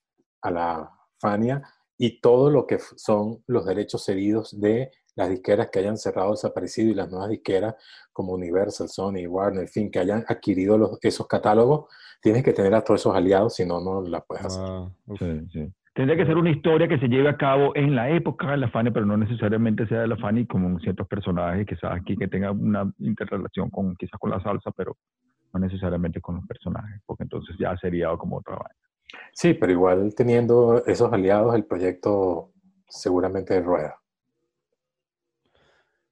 a 0.41 0.51
la 0.51 0.91
Fania 1.19 1.61
y 1.97 2.21
todo 2.21 2.49
lo 2.49 2.65
que 2.65 2.79
son 2.79 3.43
los 3.47 3.65
derechos 3.65 4.05
cedidos 4.05 4.57
de 4.57 4.91
las 5.15 5.29
disqueras 5.29 5.69
que 5.69 5.79
hayan 5.79 5.97
cerrado, 5.97 6.31
desaparecido 6.31 6.91
y 6.91 6.93
las 6.93 7.09
nuevas 7.09 7.29
disqueras 7.29 7.75
como 8.13 8.33
Universal, 8.33 8.87
Sony, 8.87 9.27
Warner, 9.27 9.63
en 9.63 9.67
fin, 9.67 9.91
que 9.91 9.99
hayan 9.99 10.23
adquirido 10.27 10.77
los, 10.77 10.97
esos 11.01 11.27
catálogos, 11.27 11.89
tienes 12.21 12.43
que 12.43 12.53
tener 12.53 12.73
a 12.75 12.81
todos 12.81 13.01
esos 13.01 13.15
aliados, 13.15 13.55
si 13.55 13.65
no, 13.65 13.81
no 13.81 14.01
la 14.01 14.21
puedes 14.21 14.45
hacer. 14.45 14.63
Ah, 14.65 14.89
sí, 15.19 15.47
sí. 15.51 15.73
Tendría 15.95 16.17
que 16.17 16.25
ser 16.25 16.35
una 16.35 16.51
historia 16.51 16.89
que 16.89 16.99
se 16.99 17.07
lleve 17.07 17.29
a 17.29 17.37
cabo 17.37 17.73
en 17.73 17.95
la 17.95 18.09
época 18.09 18.51
de 18.51 18.57
la 18.57 18.67
Fanny, 18.69 18.91
pero 18.91 19.05
no 19.05 19.15
necesariamente 19.15 19.87
sea 19.87 20.01
de 20.01 20.09
la 20.09 20.17
Fanny 20.17 20.45
como 20.45 20.77
ciertos 20.81 21.07
personajes, 21.07 21.65
quizás 21.65 21.93
aquí 21.95 22.17
que 22.17 22.27
tenga 22.27 22.51
una 22.51 22.91
interrelación 22.99 23.69
con 23.69 23.95
quizás 23.95 24.19
con 24.19 24.29
la 24.29 24.43
salsa, 24.43 24.71
pero 24.71 24.97
no 25.53 25.59
necesariamente 25.61 26.19
con 26.19 26.35
los 26.35 26.45
personajes, 26.45 27.01
porque 27.05 27.23
entonces 27.23 27.55
ya 27.57 27.77
sería 27.77 28.09
como 28.17 28.39
otra 28.39 28.55
vaina. 28.55 28.75
Sí, 29.31 29.53
pero 29.53 29.71
igual 29.71 30.13
teniendo 30.13 30.83
esos 30.85 31.13
aliados, 31.13 31.55
el 31.55 31.63
proyecto 31.63 32.51
seguramente 32.89 33.61
rueda. 33.61 33.97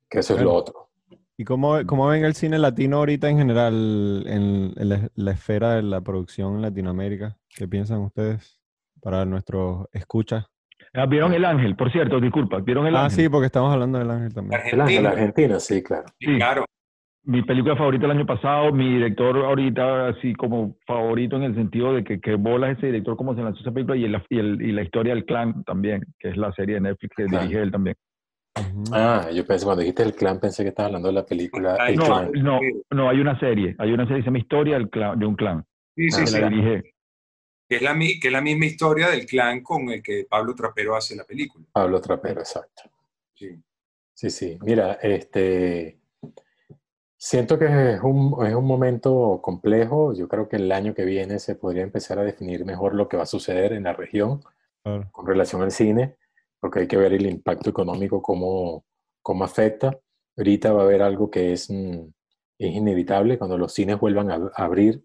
Que 0.10 0.20
eso 0.20 0.36
es 0.36 0.42
lo 0.44 0.54
otro. 0.54 0.88
¿Y 1.36 1.44
cómo, 1.44 1.86
cómo, 1.86 2.08
ven 2.08 2.24
el 2.24 2.36
cine 2.36 2.58
latino 2.58 3.00
ahorita 3.00 3.28
en 3.28 3.38
general 3.38 4.24
en, 4.28 4.72
la, 4.78 5.32
esfera 5.32 5.76
de 5.76 5.84
la 5.84 6.00
producción 6.00 6.56
en 6.56 6.62
Latinoamérica? 6.62 7.38
¿Qué 7.50 7.68
piensan 7.68 8.00
ustedes? 8.00 8.63
Para 9.04 9.26
nuestros 9.26 9.88
escuchas. 9.92 10.46
Ah, 10.94 11.06
¿Vieron 11.06 11.34
El 11.34 11.44
Ángel? 11.44 11.76
Por 11.76 11.92
cierto, 11.92 12.20
disculpa, 12.20 12.60
¿vieron 12.60 12.88
El 12.88 12.96
ah, 12.96 13.06
Ángel? 13.06 13.20
Ah, 13.20 13.24
sí, 13.24 13.30
porque 13.30 13.48
estamos 13.48 13.74
hablando 13.74 14.00
del 14.00 14.10
Ángel 14.10 14.34
también. 14.34 14.62
El 14.72 14.82
Ángel, 14.82 15.06
Argentina, 15.06 15.60
sí, 15.60 15.82
claro. 15.84 16.06
Sí, 16.20 16.38
claro. 16.38 16.66
Mi 17.26 17.42
película 17.42 17.76
favorita 17.76 18.06
el 18.06 18.12
año 18.12 18.26
pasado, 18.26 18.72
mi 18.74 18.96
director 18.96 19.38
ahorita 19.38 20.10
así 20.10 20.34
como 20.34 20.76
favorito 20.86 21.38
en 21.38 21.44
el 21.44 21.56
sentido 21.56 21.94
de 21.94 22.04
que, 22.04 22.20
que 22.20 22.36
bola 22.36 22.70
ese 22.70 22.88
director 22.88 23.16
como 23.16 23.34
se 23.34 23.42
lanzó 23.42 23.62
esa 23.62 23.72
película 23.72 23.96
y, 23.96 24.04
el, 24.04 24.62
y, 24.62 24.72
la 24.74 24.82
historia 24.82 25.14
del 25.14 25.24
clan 25.26 25.64
también, 25.64 26.04
que 26.20 26.30
es 26.30 26.38
la 26.38 26.52
serie 26.52 26.76
de 26.76 26.82
Netflix 26.82 27.16
que 27.16 27.24
dirige 27.24 27.62
él 27.62 27.72
también. 27.72 27.96
Ah, 28.92 29.30
yo 29.34 29.46
pensé, 29.48 29.66
cuando 29.66 29.82
dijiste 29.82 30.04
el 30.04 30.14
clan, 30.14 30.40
pensé 30.40 30.64
que 30.64 30.70
estabas 30.70 30.90
hablando 30.90 31.08
de 31.08 31.14
la 31.14 31.26
película 31.26 31.76
El 31.88 31.96
no, 31.96 32.06
Clan. 32.06 32.32
No, 32.34 32.60
no, 32.92 33.10
hay 33.10 33.20
una 33.20 33.40
serie, 33.40 33.76
hay 33.80 33.92
una 33.92 34.04
serie 34.04 34.18
que 34.18 34.24
se 34.24 34.28
llama 34.28 34.40
Historia 34.40 34.78
del 34.78 34.90
clan, 34.90 35.18
de 35.18 35.26
un 35.26 35.36
clan. 35.36 35.66
Sí, 35.96 36.12
sí, 36.12 36.28
sí. 36.28 36.40
La 36.40 36.50
dirige 36.50 36.93
que 37.68 37.78
es, 37.78 37.82
la, 37.82 37.98
que 37.98 38.28
es 38.28 38.32
la 38.32 38.42
misma 38.42 38.66
historia 38.66 39.10
del 39.10 39.26
clan 39.26 39.62
con 39.62 39.90
el 39.90 40.04
que 40.04 40.26
Pablo 40.30 40.54
Trapero 40.54 40.96
hace 40.96 41.16
la 41.16 41.24
película. 41.24 41.66
Pablo 41.72 42.02
Trapero, 42.02 42.42
exacto. 42.42 42.84
Sí. 43.34 43.60
Sí, 44.14 44.30
sí. 44.30 44.58
Mira, 44.62 45.00
este, 45.02 46.00
siento 47.18 47.58
que 47.58 47.66
es 47.66 48.02
un, 48.02 48.46
es 48.46 48.54
un 48.54 48.66
momento 48.66 49.40
complejo. 49.42 50.14
Yo 50.14 50.28
creo 50.28 50.48
que 50.48 50.58
el 50.58 50.72
año 50.72 50.94
que 50.94 51.06
viene 51.06 51.40
se 51.40 51.56
podría 51.56 51.84
empezar 51.84 52.20
a 52.20 52.24
definir 52.24 52.66
mejor 52.66 52.96
lo 52.96 53.08
que 53.08 53.18
va 53.18 53.24
a 53.24 53.26
suceder 53.28 53.74
en 53.74 53.84
la 53.84 53.94
región 53.94 54.44
con 55.12 55.26
relación 55.26 55.62
al 55.62 55.72
cine, 55.72 56.18
porque 56.60 56.82
hay 56.82 56.88
que 56.88 56.98
ver 56.98 57.14
el 57.14 57.26
impacto 57.26 57.70
económico, 57.70 58.22
cómo, 58.22 58.86
cómo 59.22 59.46
afecta. 59.46 59.98
Ahorita 60.36 60.74
va 60.74 60.82
a 60.82 60.84
haber 60.86 61.02
algo 61.02 61.32
que 61.32 61.54
es, 61.54 61.70
mm, 61.70 62.02
es 62.60 62.76
inevitable 62.76 63.38
cuando 63.38 63.58
los 63.58 63.74
cines 63.74 63.98
vuelvan 63.98 64.30
a, 64.30 64.36
a 64.54 64.66
abrir. 64.66 65.02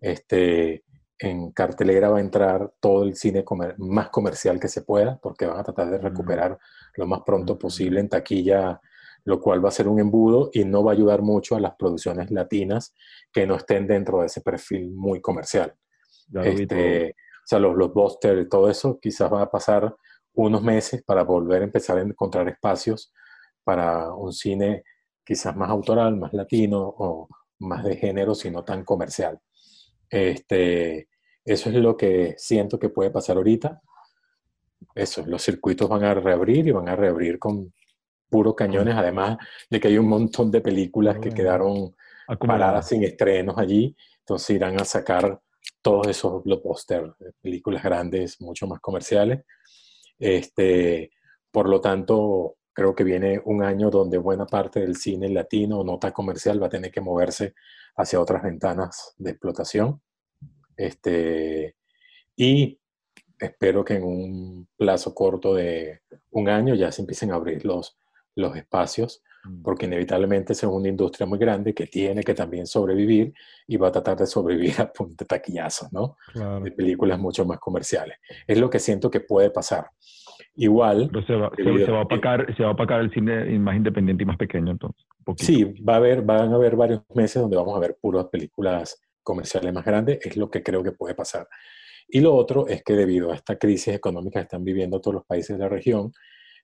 Este, 0.00 0.82
en 1.18 1.52
cartelera 1.52 2.10
va 2.10 2.18
a 2.18 2.22
entrar 2.22 2.72
todo 2.80 3.04
el 3.04 3.14
cine 3.14 3.44
más 3.78 4.08
comercial 4.10 4.58
que 4.58 4.68
se 4.68 4.82
pueda, 4.82 5.18
porque 5.22 5.46
van 5.46 5.58
a 5.58 5.64
tratar 5.64 5.90
de 5.90 5.98
recuperar 5.98 6.58
lo 6.96 7.06
más 7.06 7.22
pronto 7.24 7.58
posible 7.58 8.00
en 8.00 8.08
taquilla 8.08 8.80
lo 9.24 9.40
cual 9.40 9.64
va 9.64 9.70
a 9.70 9.72
ser 9.72 9.88
un 9.88 9.98
embudo 9.98 10.50
y 10.52 10.64
no 10.64 10.84
va 10.84 10.92
a 10.92 10.94
ayudar 10.94 11.22
mucho 11.22 11.56
a 11.56 11.60
las 11.60 11.74
producciones 11.76 12.30
latinas 12.30 12.94
que 13.32 13.46
no 13.46 13.56
estén 13.56 13.86
dentro 13.86 14.20
de 14.20 14.26
ese 14.26 14.42
perfil 14.42 14.90
muy 14.90 15.20
comercial. 15.20 15.74
Este, 16.42 17.10
o 17.10 17.46
sea, 17.46 17.58
los 17.58 17.74
blockbusters 17.74 18.42
y 18.42 18.48
todo 18.48 18.68
eso, 18.68 18.98
quizás 19.00 19.32
va 19.32 19.42
a 19.42 19.50
pasar 19.50 19.94
unos 20.34 20.62
meses 20.62 21.02
para 21.02 21.22
volver 21.22 21.62
a 21.62 21.64
empezar 21.64 21.98
a 21.98 22.02
encontrar 22.02 22.48
espacios 22.48 23.12
para 23.62 24.12
un 24.12 24.32
cine 24.32 24.84
quizás 25.24 25.56
más 25.56 25.70
autoral, 25.70 26.16
más 26.16 26.34
latino 26.34 26.82
o 26.82 27.28
más 27.60 27.82
de 27.84 27.96
género, 27.96 28.34
sino 28.34 28.62
tan 28.62 28.84
comercial. 28.84 29.40
Este, 30.14 31.08
eso 31.44 31.68
es 31.68 31.74
lo 31.74 31.96
que 31.96 32.34
siento 32.38 32.78
que 32.78 32.88
puede 32.88 33.10
pasar 33.10 33.36
ahorita. 33.36 33.80
Eso, 34.94 35.24
los 35.26 35.42
circuitos 35.42 35.88
van 35.88 36.04
a 36.04 36.14
reabrir 36.14 36.68
y 36.68 36.70
van 36.70 36.88
a 36.88 36.96
reabrir 36.96 37.38
con 37.38 37.72
puros 38.28 38.54
cañones, 38.54 38.94
además 38.94 39.38
de 39.68 39.80
que 39.80 39.88
hay 39.88 39.98
un 39.98 40.08
montón 40.08 40.50
de 40.50 40.60
películas 40.60 41.18
que 41.18 41.30
quedaron 41.30 41.94
paradas 42.38 42.88
sin 42.88 43.04
estrenos 43.04 43.58
allí, 43.58 43.94
entonces 44.20 44.56
irán 44.56 44.80
a 44.80 44.84
sacar 44.84 45.40
todos 45.82 46.08
esos 46.08 46.42
blockbusters, 46.42 47.12
películas 47.40 47.82
grandes, 47.82 48.40
mucho 48.40 48.66
más 48.66 48.80
comerciales. 48.80 49.44
Este, 50.18 51.10
por 51.50 51.68
lo 51.68 51.80
tanto, 51.80 52.56
creo 52.72 52.94
que 52.94 53.04
viene 53.04 53.40
un 53.44 53.62
año 53.62 53.90
donde 53.90 54.18
buena 54.18 54.46
parte 54.46 54.80
del 54.80 54.96
cine 54.96 55.28
latino, 55.28 55.84
no 55.84 55.98
tan 55.98 56.12
comercial, 56.12 56.62
va 56.62 56.66
a 56.66 56.70
tener 56.70 56.90
que 56.90 57.00
moverse 57.00 57.54
hacia 57.96 58.20
otras 58.20 58.42
ventanas 58.42 59.14
de 59.18 59.30
explotación. 59.30 60.00
Este, 60.76 61.76
y 62.36 62.78
espero 63.38 63.84
que 63.84 63.94
en 63.94 64.04
un 64.04 64.68
plazo 64.76 65.14
corto 65.14 65.54
de 65.54 66.00
un 66.30 66.48
año 66.48 66.74
ya 66.74 66.90
se 66.90 67.02
empiecen 67.02 67.32
a 67.32 67.36
abrir 67.36 67.64
los, 67.64 67.96
los 68.34 68.56
espacios, 68.56 69.22
mm. 69.44 69.62
porque 69.62 69.86
inevitablemente 69.86 70.52
es 70.52 70.62
una 70.64 70.88
industria 70.88 71.26
muy 71.26 71.38
grande 71.38 71.74
que 71.74 71.86
tiene 71.86 72.22
que 72.22 72.34
también 72.34 72.66
sobrevivir 72.66 73.32
y 73.66 73.76
va 73.76 73.88
a 73.88 73.92
tratar 73.92 74.16
de 74.16 74.26
sobrevivir 74.26 74.74
a 74.80 74.92
punto 74.92 75.24
de 75.24 75.26
taquillazos, 75.26 75.92
¿no? 75.92 76.16
De 76.62 76.70
películas 76.70 77.18
mucho 77.18 77.44
más 77.44 77.58
comerciales. 77.58 78.18
Es 78.46 78.58
lo 78.58 78.70
que 78.70 78.78
siento 78.78 79.10
que 79.10 79.20
puede 79.20 79.50
pasar. 79.50 79.86
Igual. 80.56 81.10
Pero 81.12 81.26
se 81.26 81.34
va, 81.34 81.50
se, 81.56 81.90
va 81.90 81.98
a 81.98 82.02
opacar, 82.02 82.54
se 82.56 82.62
va 82.62 82.70
a 82.70 82.72
opacar 82.72 83.00
el 83.00 83.12
cine 83.12 83.58
más 83.58 83.76
independiente 83.76 84.22
y 84.22 84.26
más 84.26 84.36
pequeño, 84.36 84.72
entonces. 84.72 85.04
Sí, 85.36 85.64
va 85.82 85.94
a 85.94 85.96
haber, 85.96 86.22
van 86.22 86.52
a 86.52 86.54
haber 86.54 86.76
varios 86.76 87.02
meses 87.14 87.40
donde 87.40 87.56
vamos 87.56 87.76
a 87.76 87.80
ver 87.80 87.96
puras 88.00 88.26
películas 88.26 89.00
comerciales 89.24 89.72
más 89.72 89.84
grandes, 89.84 90.24
es 90.24 90.36
lo 90.36 90.50
que 90.50 90.62
creo 90.62 90.84
que 90.84 90.92
puede 90.92 91.14
pasar. 91.14 91.48
Y 92.06 92.20
lo 92.20 92.34
otro 92.34 92.68
es 92.68 92.84
que 92.84 92.92
debido 92.92 93.32
a 93.32 93.34
esta 93.34 93.58
crisis 93.58 93.94
económica 93.94 94.38
que 94.38 94.44
están 94.44 94.64
viviendo 94.64 95.00
todos 95.00 95.14
los 95.16 95.24
países 95.24 95.56
de 95.56 95.64
la 95.64 95.68
región, 95.68 96.12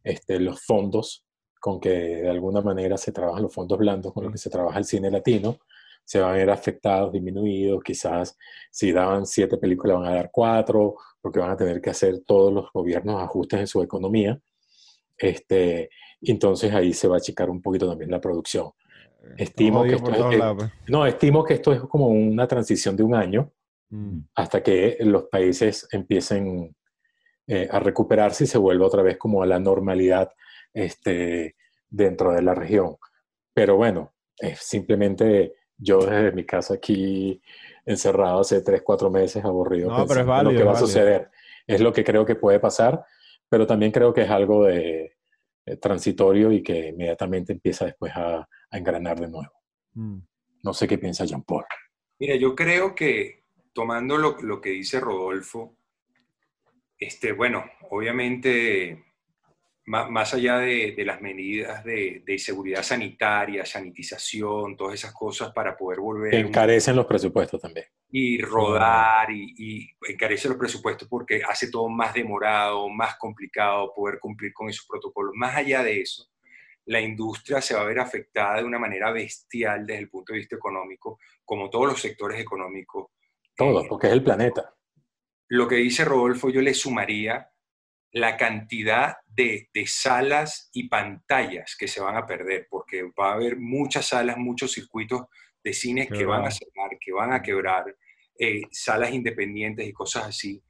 este, 0.05 0.39
los 0.39 0.63
fondos 0.65 1.25
con 1.61 1.81
que 1.81 1.91
de 1.91 2.31
alguna 2.31 2.63
manera 2.63 2.97
se 2.97 3.13
trabajan 3.13 3.43
los 3.43 3.55
fondos 3.55 3.79
blandos, 3.79 4.13
con 4.13 4.25
los 4.25 4.33
que 4.33 4.39
se 4.39 4.51
trabaja 4.51 4.79
el 4.79 4.85
cine 4.85 5.11
latino, 5.11 5.59
se 6.05 6.21
van 6.21 6.31
a 6.31 6.35
ver 6.35 6.51
afectados, 6.51 7.13
disminuidos, 7.13 7.83
quizás 7.85 8.37
si 8.71 8.93
daban 8.93 9.27
siete 9.27 9.59
películas 9.59 9.99
van 9.99 10.07
a 10.07 10.15
dar 10.15 10.31
cuatro, 10.33 10.97
porque 11.21 11.39
van 11.39 11.51
a 11.51 11.57
tener 11.57 11.81
que 11.81 11.91
hacer 11.91 12.21
todos 12.27 12.53
los 12.53 12.73
gobiernos 12.73 13.23
ajustes 13.23 13.61
en 13.61 13.67
su 13.67 13.83
economía. 13.83 14.41
Este, 15.17 15.91
entonces 16.23 16.73
ahí 16.73 16.93
se 16.95 17.09
va 17.09 17.17
a 17.17 17.19
achicar 17.19 17.51
un 17.51 17.61
poquito 17.63 17.89
también 17.89 18.11
la 18.11 18.21
producción. 18.21 18.71
Estimo 19.37 19.85
que, 19.85 19.95
esto 19.95 20.31
es, 20.31 20.41
pues. 20.57 20.71
no, 20.89 21.07
estimo 21.07 21.45
que 21.45 21.55
esto 21.55 21.73
es 21.73 21.81
como 21.81 22.09
una 22.09 22.47
transición 22.47 22.97
de 22.97 23.03
un 23.03 23.15
año 23.15 23.53
mm. 23.91 24.19
hasta 24.35 24.63
que 24.63 24.97
los 25.01 25.25
países 25.25 25.87
empiecen 25.93 26.75
eh, 27.47 27.69
a 27.71 27.81
recuperarse 27.81 28.45
y 28.45 28.47
se 28.47 28.59
vuelva 28.59 28.87
otra 28.87 29.03
vez 29.03 29.19
como 29.19 29.43
a 29.43 29.47
la 29.47 29.59
normalidad 29.59 30.33
este, 30.73 31.57
dentro 31.89 32.33
de 32.33 32.43
la 32.43 32.55
región. 32.55 32.97
Pero 33.53 33.77
bueno, 33.77 34.15
es 34.39 34.61
simplemente 34.61 35.55
yo 35.77 35.99
desde 35.99 36.33
mi 36.33 36.45
casa 36.45 36.75
aquí 36.75 37.43
encerrado 37.85 38.41
hace 38.41 38.63
tres, 38.63 38.83
cuatro 38.83 39.11
meses, 39.11 39.45
aburrido, 39.45 39.91
no, 39.91 40.07
pero 40.07 40.21
es 40.21 40.45
lo 40.45 40.51
que 40.51 40.65
va 40.65 40.73
a 40.73 40.77
suceder. 40.77 41.31
Es 41.67 41.81
lo 41.81 41.93
que 41.93 42.05
creo 42.05 42.25
que 42.25 42.37
puede 42.37 42.59
pasar, 42.59 43.05
pero 43.49 43.67
también 43.67 43.93
creo 43.93 44.13
que 44.15 44.23
es 44.23 44.31
algo 44.31 44.65
de, 44.65 45.13
transitorio 45.77 46.53
y 46.53 46.63
que 46.63 46.89
inmediatamente 46.89 47.53
empieza 47.53 47.87
después 47.87 48.13
a, 48.15 48.49
engranar 48.73 49.19
de 49.19 49.29
nuevo. 49.29 49.53
Mm. 49.95 50.19
No 50.63 50.73
sé 50.73 50.87
qué 50.87 50.97
piensa 50.97 51.25
Jean 51.25 51.43
Paul. 51.43 51.65
Mira, 52.19 52.37
yo 52.37 52.55
creo 52.55 52.95
que 52.95 53.43
tomando 53.73 54.17
lo, 54.17 54.41
lo 54.43 54.61
que 54.61 54.71
dice 54.71 55.01
Rodolfo, 55.01 55.77
este, 56.99 57.33
bueno, 57.33 57.65
obviamente 57.89 59.10
más, 59.91 60.35
allá 60.35 60.59
de, 60.59 60.95
las 61.05 61.21
medidas 61.21 61.85
de, 61.85 62.23
seguridad 62.39 62.83
sanitaria, 62.83 63.65
sanitización, 63.65 64.77
todas 64.77 64.95
esas 64.95 65.13
cosas 65.13 65.53
para 65.53 65.77
poder 65.77 66.01
volver... 66.01 66.35
encarecen 66.35 66.95
los 66.95 67.07
presupuestos 67.07 67.61
también. 67.61 67.87
Y 68.09 68.41
rodar 68.41 69.31
y, 69.31 69.55
y 69.59 69.91
encarecen 70.09 70.51
los 70.51 70.59
presupuestos 70.59 71.09
porque 71.09 71.43
hace 71.43 71.71
todo 71.71 71.89
más 71.89 72.15
demorado, 72.15 72.89
más 72.89 73.17
complicado 73.17 73.93
poder 73.95 74.21
cumplir 74.21 74.53
con 74.53 74.69
esos 74.69 74.87
protocolos. 74.87 75.33
Más 75.35 75.57
allá 75.57 75.83
de 75.83 76.01
eso, 76.01 76.31
la 76.87 77.01
industria 77.01 77.61
se 77.61 77.75
va 77.75 77.83
a 77.83 77.87
ver 77.87 77.99
afectada 77.99 78.59
de 78.59 78.65
una 78.65 78.79
manera 78.79 79.11
bestial 79.11 79.85
desde 79.87 80.03
el 80.03 80.09
punto 80.09 80.33
de 80.33 80.39
vista 80.39 80.57
económico, 80.57 81.19
como 81.45 81.69
todos 81.69 81.87
los 81.87 82.01
sectores 82.01 82.41
económicos. 82.41 83.09
Todo, 83.57 83.87
porque 83.89 84.07
es 84.07 84.13
el 84.13 84.23
planeta. 84.23 84.73
Lo 85.49 85.67
que 85.67 85.77
dice 85.77 86.05
Rodolfo, 86.05 86.49
yo 86.49 86.63
le 86.63 86.75
sumaría 86.75 87.51
la 88.13 88.37
cantidad 88.37 89.17
de, 89.27 89.69
salas 89.87 90.71
y 90.73 90.89
pantallas 90.89 91.77
que 91.79 91.89
se 91.89 92.01
van 92.01 92.17
a 92.17 92.27
perder, 92.27 92.67
porque 92.69 93.05
va 93.19 93.31
a 93.31 93.35
haber 93.35 93.57
muchas 93.57 94.09
salas, 94.09 94.37
muchos 94.37 94.73
circuitos 94.73 95.23
de 95.63 95.73
cines 95.73 96.09
que 96.09 96.25
van 96.25 96.45
a 96.45 96.51
cerrar, 96.51 96.91
que 97.01 97.13
van 97.13 97.33
a 97.33 97.43
quebrar, 97.43 97.85
eh, 98.39 98.63
salas 98.71 99.13
independientes 99.13 99.87
y 99.87 99.93
cosas 99.93 100.27
así. 100.27 100.63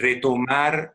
Retomar 0.00 0.94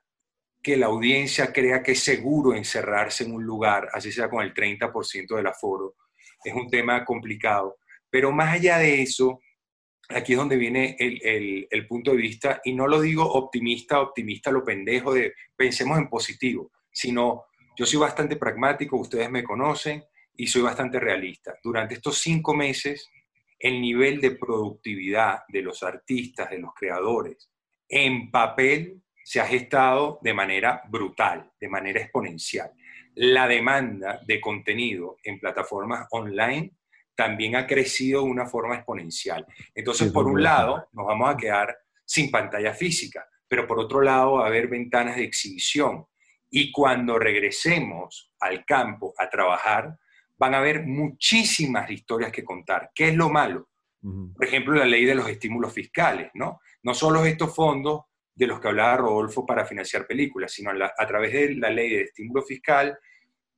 que 0.61 0.77
la 0.77 0.87
audiencia 0.87 1.51
crea 1.51 1.81
que 1.81 1.93
es 1.93 2.03
seguro 2.03 2.53
encerrarse 2.53 3.23
en 3.23 3.33
un 3.33 3.43
lugar, 3.43 3.89
así 3.93 4.11
sea 4.11 4.29
con 4.29 4.43
el 4.43 4.53
30% 4.53 5.35
del 5.35 5.47
aforo, 5.47 5.95
es 6.43 6.53
un 6.53 6.69
tema 6.69 7.03
complicado. 7.05 7.77
Pero 8.09 8.31
más 8.31 8.53
allá 8.53 8.77
de 8.77 9.01
eso, 9.01 9.41
aquí 10.09 10.33
es 10.33 10.39
donde 10.39 10.57
viene 10.57 10.95
el, 10.99 11.87
punto 11.87 12.11
de 12.11 12.17
vista, 12.17 12.61
y 12.63 12.73
no 12.73 12.87
lo 12.87 12.99
digo 12.99 13.23
optimista, 13.23 14.01
optimista 14.01 14.51
lo 14.51 14.63
pendejo 14.63 15.13
de 15.13 15.33
pensemos 15.55 15.97
en 15.97 16.09
positivo, 16.09 16.71
sino 16.91 17.45
yo 17.77 17.85
soy 17.85 17.99
bastante 17.99 18.35
pragmático, 18.35 18.97
ustedes 18.97 19.29
me 19.29 19.43
conocen, 19.43 20.03
y 20.35 20.47
soy 20.47 20.61
bastante 20.61 20.99
realista. 20.99 21.55
Durante 21.61 21.95
estos 21.95 22.17
cinco 22.19 22.53
meses, 22.53 23.09
el 23.59 23.81
nivel 23.81 24.21
de 24.21 24.31
productividad 24.31 25.43
de 25.49 25.61
los 25.61 25.83
artistas, 25.83 26.49
de 26.49 26.59
los 26.59 26.73
creadores, 26.73 27.49
en 27.89 28.31
papel 28.31 29.01
se 29.23 29.41
ha 29.41 29.45
gestado 29.45 30.19
de 30.23 30.33
manera 30.33 30.81
brutal, 30.87 31.51
de 31.59 31.67
manera 31.67 32.01
exponencial. 32.01 32.71
La 33.15 33.47
demanda 33.47 34.21
de 34.25 34.39
contenido 34.39 35.17
en 35.23 35.39
plataformas 35.39 36.07
online 36.11 36.71
también 37.19 37.57
ha 37.57 37.67
crecido 37.67 38.23
de 38.23 38.29
una 38.29 38.45
forma 38.45 38.75
exponencial. 38.75 39.45
Entonces, 39.75 40.09
por 40.09 40.25
un 40.25 40.41
lado, 40.41 40.87
nos 40.93 41.05
vamos 41.05 41.29
a 41.29 41.35
quedar 41.35 41.77
sin 42.05 42.31
pantalla 42.31 42.73
física, 42.73 43.27
pero 43.45 43.67
por 43.67 43.77
otro 43.77 43.99
lado 43.99 44.35
va 44.35 44.45
a 44.45 44.47
haber 44.47 44.69
ventanas 44.69 45.17
de 45.17 45.25
exhibición. 45.25 46.05
Y 46.49 46.71
cuando 46.71 47.19
regresemos 47.19 48.31
al 48.39 48.63
campo 48.63 49.13
a 49.17 49.29
trabajar, 49.29 49.97
van 50.37 50.53
a 50.53 50.59
haber 50.59 50.85
muchísimas 50.85 51.91
historias 51.91 52.31
que 52.31 52.45
contar. 52.45 52.91
¿Qué 52.95 53.09
es 53.09 53.15
lo 53.15 53.27
malo? 53.29 53.67
Por 54.01 54.45
ejemplo, 54.45 54.75
la 54.75 54.85
ley 54.85 55.03
de 55.03 55.15
los 55.15 55.27
estímulos 55.27 55.73
fiscales, 55.73 56.31
¿no? 56.35 56.61
No 56.83 56.93
solo 56.93 57.25
estos 57.25 57.53
fondos 57.53 58.03
de 58.33 58.47
los 58.47 58.61
que 58.61 58.69
hablaba 58.69 58.95
Rodolfo 58.95 59.45
para 59.45 59.65
financiar 59.65 60.07
películas, 60.07 60.53
sino 60.53 60.71
a 60.71 61.05
través 61.05 61.33
de 61.33 61.55
la 61.55 61.69
ley 61.69 61.89
de 61.89 62.01
estímulo 62.03 62.43
fiscal, 62.43 62.97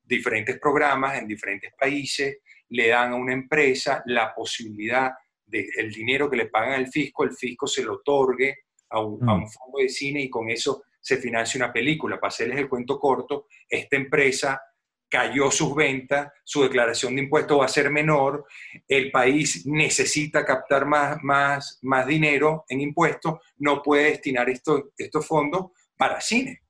diferentes 0.03 0.59
programas 0.59 1.19
en 1.19 1.27
diferentes 1.27 1.71
países 1.79 2.39
le 2.71 2.87
dan 2.89 3.13
a 3.13 3.15
una 3.15 3.33
empresa 3.33 4.01
la 4.05 4.33
posibilidad 4.33 5.11
de 5.45 5.69
el 5.77 5.91
dinero 5.91 6.29
que 6.29 6.37
le 6.37 6.47
pagan 6.47 6.73
al 6.73 6.87
fisco, 6.87 7.23
el 7.23 7.33
fisco 7.33 7.67
se 7.67 7.83
lo 7.83 7.95
otorgue 7.95 8.59
a 8.89 9.01
un, 9.01 9.19
mm. 9.19 9.47
fondo 9.47 9.79
de 9.79 9.89
cine 9.89 10.21
y 10.21 10.29
con 10.29 10.49
eso 10.49 10.83
se 10.99 11.17
financia 11.17 11.57
una 11.57 11.73
película. 11.73 12.19
Para 12.19 12.29
hacerles 12.29 12.59
el 12.59 12.69
cuento 12.69 12.99
corto, 12.99 13.47
esta 13.67 13.97
empresa 13.97 14.61
cayó 15.09 15.51
sus 15.51 15.75
ventas, 15.75 16.31
su 16.45 16.63
declaración 16.63 17.15
de 17.15 17.23
impuestos 17.23 17.59
va 17.59 17.65
a 17.65 17.67
ser 17.67 17.89
menor, 17.89 18.45
el 18.87 19.11
país 19.11 19.65
necesita 19.65 20.45
captar 20.45 20.85
más, 20.85 21.17
más, 21.21 21.79
más 21.81 22.07
dinero 22.07 22.63
en 22.69 22.79
impuestos, 22.79 23.39
no 23.57 23.81
puede 23.81 24.05
destinar 24.11 24.49
estos, 24.49 24.83
estos 24.97 25.27
fondos 25.27 25.71
para 25.97 26.21
cine. 26.21 26.61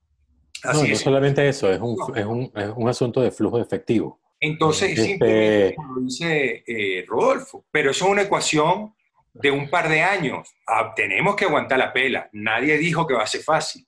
Así 0.64 0.84
no, 0.84 0.90
no 0.90 0.95
solamente 0.95 1.48
eso, 1.48 1.72
es 1.72 1.80
un, 1.80 1.95
es, 2.15 2.26
un, 2.26 2.52
es 2.56 2.69
un 2.76 2.90
asunto 2.90 3.22
de 3.22 3.30
flujo 3.30 3.57
de 3.57 3.64
efectivo. 3.64 4.20
Entonces, 4.41 4.89
este... 4.89 5.03
simplemente 5.03 5.76
como 5.76 5.99
dice 6.01 6.63
eh, 6.68 7.05
Rodolfo, 7.07 7.65
pero 7.72 7.91
eso 7.91 8.05
es 8.05 8.11
una 8.11 8.23
ecuación 8.23 8.93
de 9.34 9.51
un 9.51 9.69
par 9.69 9.88
de 9.88 10.01
años. 10.01 10.53
Ah, 10.68 10.93
tenemos 10.93 11.35
que 11.35 11.45
aguantar 11.45 11.80
la 11.80 11.93
pela. 11.93 12.30
Nadie 12.34 12.77
dijo 12.77 13.07
que 13.07 13.13
va 13.13 13.23
a 13.23 13.27
ser 13.27 13.41
fácil. 13.41 13.88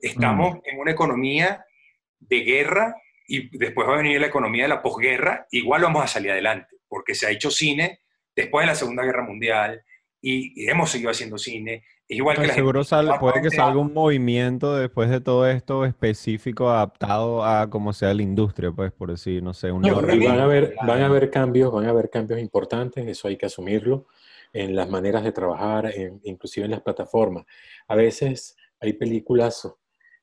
Estamos 0.00 0.56
mm. 0.56 0.60
en 0.64 0.80
una 0.80 0.90
economía 0.90 1.64
de 2.18 2.40
guerra 2.40 2.96
y 3.26 3.56
después 3.56 3.88
va 3.88 3.94
a 3.94 3.98
venir 3.98 4.20
la 4.20 4.26
economía 4.26 4.64
de 4.64 4.68
la 4.68 4.82
posguerra, 4.82 5.46
igual 5.50 5.82
vamos 5.82 6.04
a 6.04 6.08
salir 6.08 6.32
adelante, 6.32 6.76
porque 6.88 7.14
se 7.14 7.26
ha 7.26 7.30
hecho 7.30 7.50
cine 7.50 8.00
después 8.34 8.64
de 8.64 8.72
la 8.72 8.74
Segunda 8.74 9.04
Guerra 9.04 9.22
Mundial 9.22 9.82
y, 10.20 10.68
hemos 10.68 10.90
seguido 10.90 11.10
haciendo 11.10 11.38
cine. 11.38 11.84
Igual 12.08 12.36
que 12.36 12.46
la 12.46 12.54
seguro 12.54 12.82
puede 13.20 13.42
que 13.42 13.50
salga 13.50 13.78
un 13.78 13.92
movimiento 13.92 14.76
después 14.76 15.10
de 15.10 15.20
todo 15.20 15.46
esto 15.46 15.84
específico 15.84 16.70
adaptado 16.70 17.44
a 17.44 17.70
como 17.70 17.92
sea 17.92 18.12
la 18.14 18.22
industria, 18.22 18.70
pues 18.72 18.92
por 18.92 19.10
decir, 19.10 19.42
no 19.42 19.54
sé, 19.54 19.72
un 19.72 19.82
van 19.82 20.40
a 20.40 20.44
haber 20.44 20.74
van 20.86 21.02
a 21.02 21.06
haber 21.06 21.30
cambios, 21.30 21.72
van 21.72 21.86
a 21.86 21.90
haber 21.90 22.10
cambios 22.10 22.40
importantes, 22.40 23.06
eso 23.06 23.28
hay 23.28 23.36
que 23.36 23.46
asumirlo 23.46 24.06
en 24.52 24.76
las 24.76 24.88
maneras 24.88 25.24
de 25.24 25.32
trabajar, 25.32 25.92
inclusive 26.24 26.66
en 26.66 26.72
las 26.72 26.82
plataformas. 26.82 27.44
A 27.88 27.96
veces 27.96 28.56
hay 28.80 28.92
películas 28.94 29.66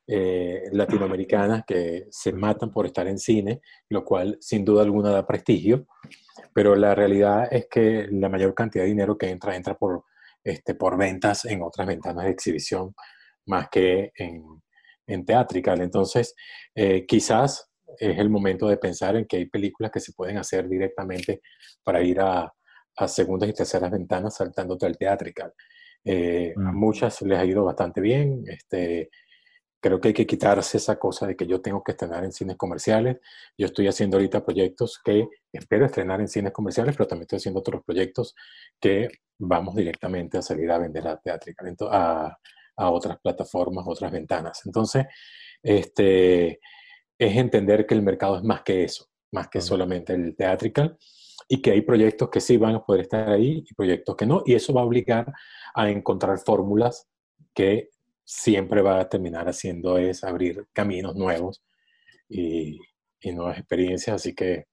eh, 0.05 0.63
latinoamericanas 0.71 1.63
que 1.65 2.07
se 2.09 2.31
matan 2.33 2.71
por 2.71 2.85
estar 2.85 3.07
en 3.07 3.17
cine, 3.17 3.61
lo 3.89 4.03
cual 4.03 4.37
sin 4.39 4.65
duda 4.65 4.83
alguna 4.83 5.11
da 5.11 5.25
prestigio, 5.25 5.85
pero 6.53 6.75
la 6.75 6.95
realidad 6.95 7.47
es 7.51 7.67
que 7.69 8.07
la 8.11 8.29
mayor 8.29 8.53
cantidad 8.53 8.83
de 8.83 8.89
dinero 8.89 9.17
que 9.17 9.29
entra 9.29 9.55
entra 9.55 9.77
por, 9.77 10.05
este, 10.43 10.75
por 10.75 10.97
ventas 10.97 11.45
en 11.45 11.61
otras 11.61 11.87
ventanas 11.87 12.25
de 12.25 12.31
exhibición 12.31 12.93
más 13.47 13.69
que 13.69 14.11
en, 14.15 14.43
en 15.07 15.25
teatrical. 15.25 15.81
Entonces, 15.81 16.35
eh, 16.75 17.05
quizás 17.07 17.69
es 17.97 18.17
el 18.17 18.29
momento 18.29 18.67
de 18.67 18.77
pensar 18.77 19.15
en 19.15 19.25
que 19.25 19.37
hay 19.37 19.45
películas 19.47 19.91
que 19.91 19.99
se 19.99 20.13
pueden 20.13 20.37
hacer 20.37 20.69
directamente 20.69 21.41
para 21.83 22.01
ir 22.01 22.19
a, 22.21 22.53
a 22.97 23.07
segundas 23.07 23.49
y 23.49 23.53
terceras 23.53 23.91
ventanas 23.91 24.35
saltándote 24.35 24.85
al 24.85 24.97
teatrical. 24.97 25.53
Eh, 26.05 26.53
a 26.55 26.71
muchas 26.71 27.21
les 27.23 27.39
ha 27.39 27.45
ido 27.45 27.65
bastante 27.65 28.01
bien. 28.01 28.43
Este, 28.47 29.09
creo 29.79 29.99
que 30.01 30.09
hay 30.09 30.13
que 30.13 30.27
quitarse 30.27 30.77
esa 30.77 30.97
cosa 30.99 31.25
de 31.27 31.35
que 31.35 31.47
yo 31.47 31.61
tengo 31.61 31.83
que 31.83 31.91
estrenar 31.91 32.23
en 32.23 32.31
cines 32.31 32.57
comerciales. 32.57 33.17
Yo 33.57 33.67
estoy 33.67 33.87
haciendo 33.87 34.17
ahorita 34.17 34.43
proyectos 34.43 34.99
que 35.03 35.27
espero 35.51 35.85
estrenar 35.85 36.19
en 36.19 36.27
cines 36.27 36.51
comerciales, 36.51 36.95
pero 36.95 37.07
también 37.07 37.23
estoy 37.23 37.37
haciendo 37.37 37.59
otros 37.61 37.83
proyectos 37.85 38.35
que 38.79 39.07
vamos 39.37 39.75
directamente 39.75 40.37
a 40.37 40.41
salir 40.41 40.69
a 40.71 40.77
vender 40.77 41.07
a 41.07 41.17
Teatrical, 41.17 41.75
a, 41.91 42.37
a 42.75 42.89
otras 42.89 43.19
plataformas, 43.19 43.85
otras 43.87 44.11
ventanas. 44.11 44.61
Entonces, 44.65 45.05
este, 45.63 46.59
es 47.17 47.37
entender 47.37 47.85
que 47.85 47.95
el 47.95 48.01
mercado 48.01 48.37
es 48.37 48.43
más 48.43 48.63
que 48.63 48.83
eso, 48.83 49.05
más 49.31 49.47
que 49.49 49.61
solamente 49.61 50.13
el 50.13 50.35
Teatrical 50.35 50.97
y 51.47 51.61
que 51.61 51.71
hay 51.71 51.81
proyectos 51.81 52.29
que 52.29 52.41
sí 52.41 52.57
van 52.57 52.75
a 52.75 52.83
poder 52.83 53.01
estar 53.01 53.29
ahí 53.29 53.63
y 53.67 53.73
proyectos 53.73 54.15
que 54.15 54.25
no, 54.25 54.43
y 54.45 54.53
eso 54.53 54.73
va 54.73 54.81
a 54.81 54.85
obligar 54.85 55.33
a 55.73 55.89
encontrar 55.89 56.37
fórmulas 56.39 57.07
que 57.53 57.89
siempre 58.29 58.83
va 58.83 58.99
a 58.99 59.09
terminar 59.09 59.49
haciendo 59.49 59.97
es 59.97 60.23
abrir 60.23 60.67
caminos 60.71 61.15
nuevos 61.15 61.63
y, 62.29 62.79
nuevas 63.33 63.57
experiencias, 63.57 64.17
así 64.17 64.35
que... 64.35 64.65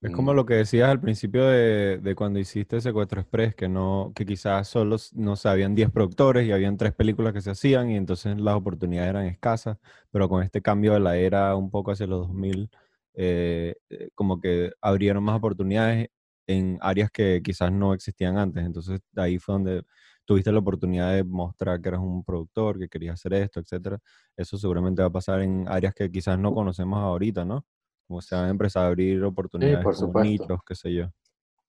Es 0.00 0.12
como 0.12 0.32
mm. 0.32 0.36
lo 0.36 0.46
que 0.46 0.54
decías 0.54 0.88
al 0.88 1.00
principio 1.00 1.44
de, 1.46 1.98
de, 1.98 2.14
cuando 2.14 2.38
hiciste 2.38 2.80
Secuestro 2.80 3.20
Express, 3.20 3.56
que, 3.56 3.68
no, 3.68 4.12
que 4.14 4.24
quizás 4.24 4.68
solo, 4.68 4.96
no 5.14 5.34
sé, 5.34 5.48
habían 5.48 5.74
10 5.74 5.90
productores 5.90 6.46
y 6.46 6.52
habían 6.52 6.76
tres 6.76 6.94
películas 6.94 7.32
que 7.32 7.40
se 7.40 7.50
hacían 7.50 7.90
y 7.90 7.96
entonces 7.96 8.40
las 8.40 8.54
oportunidades 8.54 9.10
eran 9.10 9.26
escasas, 9.26 9.76
pero 10.12 10.28
con 10.28 10.44
este 10.44 10.62
cambio 10.62 10.92
de 10.92 11.00
la 11.00 11.16
era 11.16 11.56
un 11.56 11.72
poco 11.72 11.90
hacia 11.90 12.06
los 12.06 12.28
2000, 12.28 12.70
eh, 13.14 13.74
eh, 13.90 14.10
como 14.14 14.40
que 14.40 14.72
abrieron 14.80 15.24
más 15.24 15.36
oportunidades 15.36 16.08
en 16.46 16.78
áreas 16.80 17.10
que 17.10 17.42
quizás 17.44 17.72
no 17.72 17.94
existían 17.94 18.38
antes, 18.38 18.64
entonces 18.64 19.00
ahí 19.16 19.38
fue 19.38 19.54
donde 19.54 19.82
tuviste 20.24 20.52
la 20.52 20.60
oportunidad 20.60 21.14
de 21.14 21.24
mostrar 21.24 21.80
que 21.80 21.88
eras 21.88 22.00
un 22.00 22.24
productor, 22.24 22.78
que 22.78 22.88
querías 22.88 23.14
hacer 23.14 23.34
esto, 23.34 23.60
etcétera, 23.60 23.98
eso 24.36 24.58
seguramente 24.58 25.02
va 25.02 25.08
a 25.08 25.12
pasar 25.12 25.40
en 25.40 25.66
áreas 25.68 25.94
que 25.94 26.10
quizás 26.10 26.38
no 26.38 26.54
conocemos 26.54 26.98
ahorita, 26.98 27.44
¿no? 27.44 27.64
Como 28.06 28.20
se 28.20 28.34
han 28.34 28.48
empezado 28.48 28.86
a 28.86 28.88
abrir 28.88 29.22
oportunidades 29.24 29.84
por 29.84 29.96
como 29.96 30.20
nichos, 30.22 30.60
qué 30.66 30.74
sé 30.74 30.92
yo. 30.92 31.06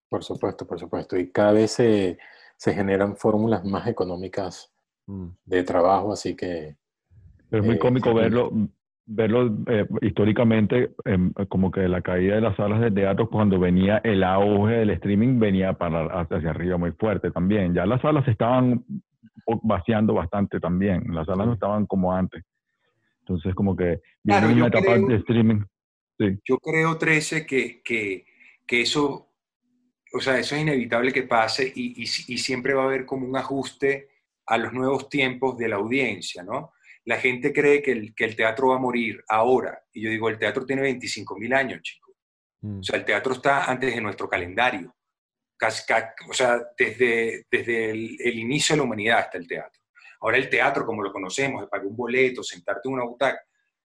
Por 0.10 0.23
supuesto, 0.23 0.68
por 0.68 0.80
supuesto. 0.80 1.18
Y 1.18 1.32
cada 1.32 1.53
vez 1.53 1.72
se, 1.72 2.18
se 2.57 2.73
generan 2.73 3.15
fórmulas 3.15 3.64
más 3.64 3.88
económicas 3.88 4.72
mm. 5.07 5.28
de 5.45 5.64
trabajo, 5.64 6.14
así 6.14 6.36
que... 6.36 6.78
es 7.49 7.64
muy 7.64 7.76
eh, 7.76 7.80
cómico 7.80 8.14
verlo, 8.14 8.52
verlo 9.14 9.58
eh, 9.68 9.86
históricamente, 10.02 10.92
em, 11.06 11.34
como 11.50 11.70
que 11.70 11.88
la 11.88 12.02
caída 12.02 12.36
de 12.36 12.42
las 12.42 12.56
salas 12.56 12.80
de 12.80 12.92
teatro 12.92 13.30
cuando 13.30 13.60
venía 13.60 13.98
el 14.04 14.24
auge 14.24 14.76
del 14.76 14.92
streaming 14.92 15.40
venía 15.40 15.74
para 15.74 16.22
hacia 16.22 16.50
arriba 16.50 16.78
muy 16.78 16.92
fuerte 16.94 17.32
también. 17.32 17.74
Ya 17.74 17.86
las 17.86 18.02
salas 18.02 18.28
estaban 18.28 18.86
vaciando 19.64 20.14
bastante 20.14 20.60
también, 20.60 21.04
las 21.14 21.26
salas 21.26 21.48
no 21.48 21.54
estaban 21.54 21.86
como 21.86 22.14
antes. 22.14 22.44
Entonces 23.20 23.54
como 23.54 23.76
que 23.76 24.02
viene 24.24 24.54
una 24.54 24.68
etapa 24.68 24.98
de 24.98 25.16
streaming. 25.16 25.62
Yo 26.46 26.58
creo, 26.60 26.98
13, 26.98 27.46
que, 27.46 27.82
que, 27.82 28.26
que, 28.66 28.82
eso, 28.82 29.30
o 30.14 30.20
sea, 30.20 30.38
eso 30.38 30.56
es 30.56 30.62
inevitable 30.62 31.12
que 31.12 31.24
pase 31.24 31.72
y, 31.76 32.02
y, 32.02 32.04
y 32.04 32.38
siempre 32.38 32.76
va 32.76 32.84
a 32.84 32.86
haber 32.86 33.06
como 33.06 33.28
un 33.28 33.36
ajuste 33.36 34.10
a 34.46 34.58
los 34.58 34.72
nuevos 34.72 35.10
tiempos 35.10 35.58
de 35.58 35.68
la 35.68 35.78
audiencia, 35.78 36.44
¿no? 36.44 36.74
La 37.06 37.18
gente 37.18 37.52
cree 37.52 37.82
que 37.82 37.91
el, 37.91 38.15
que 38.15 38.26
el 38.26 38.36
teatro 38.36 38.69
va 38.69 38.76
a 38.76 38.80
morir 38.80 39.23
ahora. 39.28 39.84
Y 39.91 40.03
yo 40.03 40.10
digo, 40.10 40.30
el 40.30 40.38
teatro 40.38 40.65
tiene 40.65 40.84
25 40.84 41.38
mil 41.38 41.53
años, 41.53 41.82
chicos. 41.82 42.14
Mm. 42.61 42.80
O 42.80 42.84
sea, 42.84 42.98
el 42.98 43.06
teatro 43.06 43.34
está 43.34 43.65
antes 43.65 43.94
de 43.94 44.02
nuestro 44.02 44.30
calendario. 44.30 44.95
O 46.28 46.34
sea, 46.34 46.60
desde, 46.78 47.45
desde 47.49 47.91
el, 47.91 48.40
inicio 48.40 48.73
de 48.73 48.78
la 48.78 48.84
humanidad 48.84 49.19
está 49.22 49.38
el 49.38 49.48
teatro. 49.48 49.82
Ahora 50.22 50.38
el 50.38 50.49
teatro, 50.49 50.86
como 50.86 51.03
lo 51.03 51.11
conocemos, 51.11 51.61
de 51.61 51.68
pagar 51.68 51.88
un 51.88 51.95
boleto, 51.95 52.44
sentarte 52.44 52.88
en 52.88 52.94
una 52.94 53.06
butaca, 53.06 53.41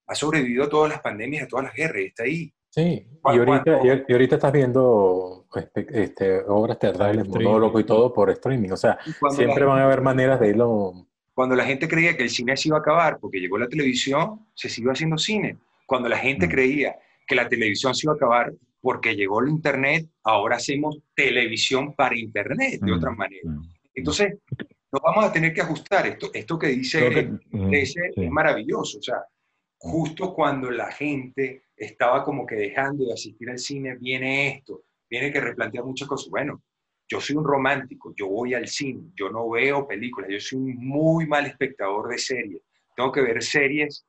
ha 0.07 0.15
sobrevivido 0.15 0.65
a 0.65 0.69
todas 0.69 0.91
las 0.91 1.01
pandemias, 1.01 1.45
a 1.45 1.49
todas 1.49 1.67
las 1.67 1.75
guerras, 1.75 2.03
está 2.03 2.23
ahí. 2.25 2.53
Sí, 2.71 3.09
y 3.25 3.39
ahorita, 3.39 3.81
y 4.07 4.13
ahorita 4.13 4.35
estás 4.37 4.53
viendo 4.53 5.47
este, 5.55 5.87
este 5.91 6.41
obras 6.47 6.79
teatrales, 6.79 7.27
monólogos 7.27 7.81
y 7.81 7.85
todo 7.85 8.13
por 8.13 8.31
streaming. 8.31 8.71
O 8.71 8.77
sea, 8.77 8.99
siempre 9.31 9.65
van 9.65 9.79
a 9.79 9.85
haber 9.85 10.03
maneras 10.03 10.39
de 10.41 10.49
irlo 10.49 11.09
cuando 11.37 11.55
la 11.55 11.67
gente 11.67 11.87
creía 11.87 12.17
que 12.17 12.23
el 12.23 12.31
cine 12.31 12.57
se 12.57 12.69
iba 12.69 12.79
a 12.79 12.81
acabar 12.81 13.19
porque 13.21 13.39
llegó 13.39 13.59
la 13.59 13.69
televisión, 13.69 14.47
se 14.55 14.71
siguió 14.71 14.93
haciendo 14.93 15.19
cine. 15.19 15.59
Cuando 15.85 16.09
la 16.09 16.17
gente 16.17 16.47
mm. 16.47 16.51
creía 16.51 16.97
que 17.27 17.35
la 17.35 17.47
televisión 17.47 17.95
se 17.95 18.07
iba 18.07 18.15
a 18.15 18.17
acabar 18.17 18.55
porque 18.81 19.15
llegó 19.15 19.43
el 19.43 19.51
Internet, 19.51 20.09
ahora 20.25 20.57
hacemos 20.57 20.99
televisión 21.15 21.95
para 21.95 22.19
Internet 22.19 22.81
de 22.81 22.91
otra 22.91 23.11
mm, 23.11 23.17
manera. 23.19 23.51
Mm, 23.51 23.71
Entonces, 23.97 24.39
nos 24.91 25.03
vamos 25.03 25.27
a 25.27 25.31
tener 25.31 25.53
que 25.53 25.61
ajustar. 25.61 26.07
Esto, 26.07 26.31
esto 26.33 26.59
que 26.59 26.69
dice 26.69 27.31
ese 27.71 28.01
es 28.17 28.31
maravilloso. 28.31 28.99
O 28.99 29.03
sea, 29.03 29.23
justo 29.77 30.33
cuando 30.33 30.71
la 30.71 30.91
gente 30.91 31.65
estaba 31.77 32.25
como 32.25 32.47
que 32.47 32.55
dejando 32.55 33.05
de 33.05 33.13
asistir 33.13 33.51
al 33.51 33.59
cine, 33.59 33.95
viene 33.97 34.49
esto, 34.55 34.85
viene 35.11 35.31
que 35.31 35.43
replantear 35.43 35.85
muchas 35.85 36.09
cosas. 36.09 36.31
Bueno, 36.31 36.63
yo 37.09 37.21
soy 37.21 37.37
un 37.37 37.45
romántico, 37.45 38.15
yo 38.17 38.29
voy 38.29 38.55
al 38.55 38.67
cine, 38.67 39.11
yo 39.15 39.31
no 39.31 39.49
veo 39.51 39.87
películas, 39.87 40.31
yo 40.31 40.41
soy 40.41 40.59
un 40.59 40.77
muy 40.77 41.27
mal 41.27 41.47
espectador 41.47 42.09
de 42.09 42.19
series. 42.19 42.63
Tengo 42.97 43.13
que 43.13 43.21
ver 43.21 43.43
series 43.43 44.07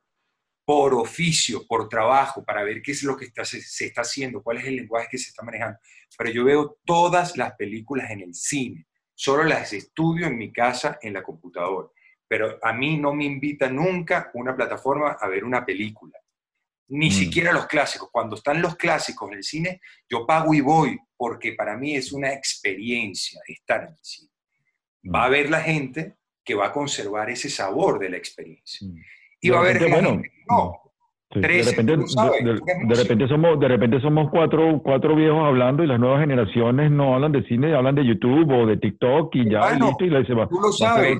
por 0.65 0.93
oficio, 0.93 1.65
por 1.67 1.87
trabajo, 1.87 2.43
para 2.43 2.63
ver 2.63 2.81
qué 2.81 2.91
es 2.91 3.03
lo 3.03 3.15
que 3.15 3.25
está, 3.25 3.45
se, 3.45 3.59
está 3.85 4.01
haciendo, 4.01 4.41
cuál 4.41 4.57
es 4.57 4.65
el 4.65 4.75
lenguaje 4.75 5.07
que 5.11 5.17
se 5.17 5.29
está 5.29 5.43
manejando. 5.43 5.77
Pero 6.17 6.31
yo 6.31 6.43
veo 6.43 6.77
todas 6.83 7.37
las 7.37 7.53
películas 7.55 8.09
en 8.11 8.21
el 8.21 8.33
cine, 8.33 8.87
solo 9.13 9.43
las 9.43 9.71
estudio 9.73 10.27
en 10.27 10.37
mi 10.37 10.51
casa, 10.51 10.97
en 11.01 11.13
la 11.13 11.23
computadora. 11.23 11.89
Pero 12.27 12.57
a 12.61 12.73
mí 12.73 12.97
no 12.97 13.13
me 13.13 13.25
invita 13.25 13.69
nunca 13.69 14.31
una 14.33 14.55
plataforma 14.55 15.17
a 15.19 15.27
ver 15.27 15.45
una 15.45 15.65
película 15.65 16.19
ni 16.89 17.07
mm. 17.07 17.11
siquiera 17.11 17.51
los 17.51 17.67
clásicos. 17.67 18.09
Cuando 18.11 18.35
están 18.35 18.61
los 18.61 18.75
clásicos 18.75 19.29
en 19.31 19.37
el 19.37 19.43
cine, 19.43 19.81
yo 20.09 20.25
pago 20.25 20.53
y 20.53 20.61
voy, 20.61 20.97
porque 21.15 21.53
para 21.53 21.77
mí 21.77 21.95
es 21.95 22.11
una 22.11 22.33
experiencia 22.33 23.41
estar 23.47 23.83
en 23.83 23.89
el 23.89 23.99
cine. 24.01 24.31
Va 25.13 25.23
a 25.23 25.23
mm. 25.23 25.25
haber 25.25 25.49
la 25.49 25.61
gente 25.61 26.15
que 26.43 26.55
va 26.55 26.67
a 26.67 26.71
conservar 26.71 27.29
ese 27.29 27.49
sabor 27.49 27.99
de 27.99 28.09
la 28.09 28.17
experiencia. 28.17 28.87
Mm. 28.87 28.95
Y 29.41 29.49
va 29.49 29.57
a 29.57 29.61
haber 29.61 29.79
gente 29.79 29.95
que 29.95 30.01
no. 30.01 30.21
de, 31.35 31.63
repente, 31.63 33.27
somos, 33.27 33.59
de 33.59 33.67
repente 33.67 33.99
somos 33.99 34.29
cuatro, 34.31 34.81
cuatro 34.83 35.15
viejos 35.15 35.43
hablando 35.43 35.83
y 35.83 35.87
las 35.87 35.99
nuevas 35.99 36.21
generaciones 36.21 36.89
no 36.89 37.15
hablan 37.15 37.33
de 37.33 37.43
cine, 37.43 37.75
hablan 37.75 37.95
de 37.95 38.05
YouTube 38.05 38.49
o 38.51 38.65
de 38.65 38.77
TikTok 38.77 39.35
y 39.35 39.51
ya 39.51 39.73
listo 39.73 40.05
y 40.05 40.25
se 40.25 40.33
va. 40.33 40.47
Tú 40.47 40.59
lo 40.59 40.71
sabes. 40.71 41.19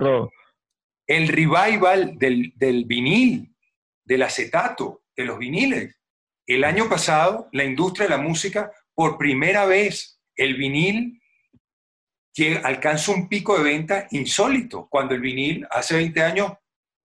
El 1.05 1.27
revival 1.29 2.17
del, 2.17 2.51
del 2.55 2.83
vinil, 2.85 3.55
del 4.03 4.23
acetato, 4.23 5.03
de 5.17 5.25
los 5.25 5.39
viniles. 5.39 5.95
El 6.45 6.63
año 6.63 6.87
pasado, 6.87 7.49
la 7.51 7.65
industria 7.65 8.07
de 8.07 8.15
la 8.15 8.21
música, 8.21 8.71
por 8.93 9.17
primera 9.17 9.65
vez, 9.65 10.21
el 10.35 10.55
vinil 10.55 11.19
alcanza 12.63 13.11
un 13.11 13.27
pico 13.27 13.57
de 13.57 13.63
venta 13.63 14.07
insólito, 14.11 14.87
cuando 14.89 15.15
el 15.15 15.21
vinil 15.21 15.67
hace 15.71 15.95
20 15.95 16.21
años 16.21 16.53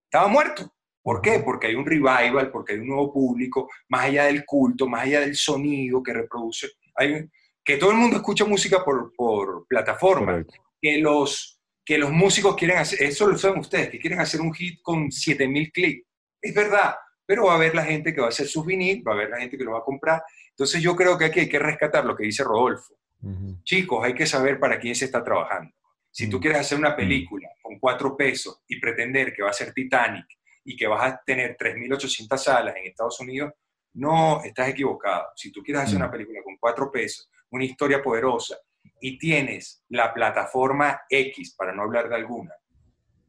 estaba 0.05 0.29
muerto. 0.29 0.75
¿Por 1.03 1.21
qué? 1.21 1.41
Porque 1.41 1.69
hay 1.69 1.75
un 1.75 1.87
revival, 1.87 2.51
porque 2.53 2.75
hay 2.75 2.79
un 2.79 2.89
nuevo 2.89 3.13
público, 3.13 3.69
más 3.89 4.05
allá 4.05 4.27
del 4.27 4.45
culto, 4.45 4.87
más 4.87 5.03
allá 5.03 5.21
del 5.21 5.35
sonido 5.35 6.03
que 6.03 6.13
reproduce. 6.13 6.69
Hay, 6.95 7.29
que 7.65 7.77
todo 7.77 7.91
el 7.91 7.97
mundo 7.97 8.17
escucha 8.17 8.45
música 8.45 8.85
por, 8.85 9.13
por 9.17 9.67
plataforma, 9.67 10.45
que 10.81 10.99
los, 10.99 11.61
que 11.85 11.99
los 11.99 12.11
músicos 12.11 12.55
quieren 12.55 12.79
hacer, 12.79 13.03
eso 13.03 13.27
lo 13.27 13.39
saben 13.39 13.61
ustedes, 13.61 13.91
que 13.91 13.99
quieren 13.99 14.21
hacer 14.21 14.41
un 14.41 14.53
hit 14.53 14.81
con 14.83 15.11
7000 15.11 15.73
clics. 15.73 16.07
Es 16.41 16.55
verdad, 16.55 16.95
pero 17.27 17.47
va 17.47 17.53
a 17.53 17.57
haber 17.57 17.75
la 17.75 17.85
gente 17.85 18.15
que 18.15 18.21
va 18.21 18.27
a 18.27 18.31
hacer 18.31 18.47
sus 18.47 18.65
vinil, 18.67 19.07
va 19.07 19.13
a 19.13 19.15
haber 19.15 19.31
la 19.31 19.39
gente 19.41 19.57
que 19.59 19.65
lo 19.65 19.73
va 19.73 19.79
a 19.79 19.85
comprar. 19.85 20.23
Entonces 20.51 20.83
yo 20.83 20.95
creo 20.97 21.17
que 21.17 21.27
aquí 21.27 21.41
hay 21.41 21.49
que 21.49 21.59
rescatar 21.59 22.05
lo 22.05 22.17
que 22.17 22.25
dice 22.25 22.45
Rodolfo. 22.45 22.95
Ujú. 23.23 23.59
Chicos, 23.65 24.05
hay 24.05 24.15
que 24.15 24.27
saber 24.27 24.59
para 24.59 24.79
quién 24.79 24.95
se 24.95 25.05
está 25.05 25.23
trabajando. 25.23 25.73
Si 26.11 26.29
tú 26.29 26.39
Mm. 26.39 26.41
quieres 26.41 26.61
hacer 26.61 26.79
una 26.79 26.95
película 26.95 27.49
con 27.63 27.79
cuatro 27.79 28.17
pesos 28.17 28.63
y 28.69 28.79
pretender 28.81 29.33
que 29.33 29.43
va 29.43 29.51
a 29.51 29.55
ser 29.55 29.73
Titanic 29.73 30.27
y 30.65 30.77
que 30.77 30.87
vas 30.87 31.05
a 31.13 31.23
tener 31.25 31.57
3.800 31.57 32.43
salas 32.45 32.77
en 32.77 32.87
Estados 32.87 33.19
Unidos, 33.21 33.53
no, 33.95 34.43
estás 34.45 34.69
equivocado. 34.69 35.29
Si 35.37 35.51
tú 35.53 35.63
quieres 35.63 35.85
hacer 35.85 35.95
Mm. 35.99 36.03
una 36.03 36.11
película 36.11 36.41
con 36.43 36.57
cuatro 36.59 36.91
pesos, 36.91 37.31
una 37.51 37.65
historia 37.65 38.03
poderosa, 38.03 38.57
y 39.01 39.19
tienes 39.19 39.85
la 39.89 40.13
plataforma 40.13 41.03
X, 41.09 41.55
para 41.57 41.73
no 41.73 41.83
hablar 41.83 42.09
de 42.09 42.15
alguna, 42.17 42.53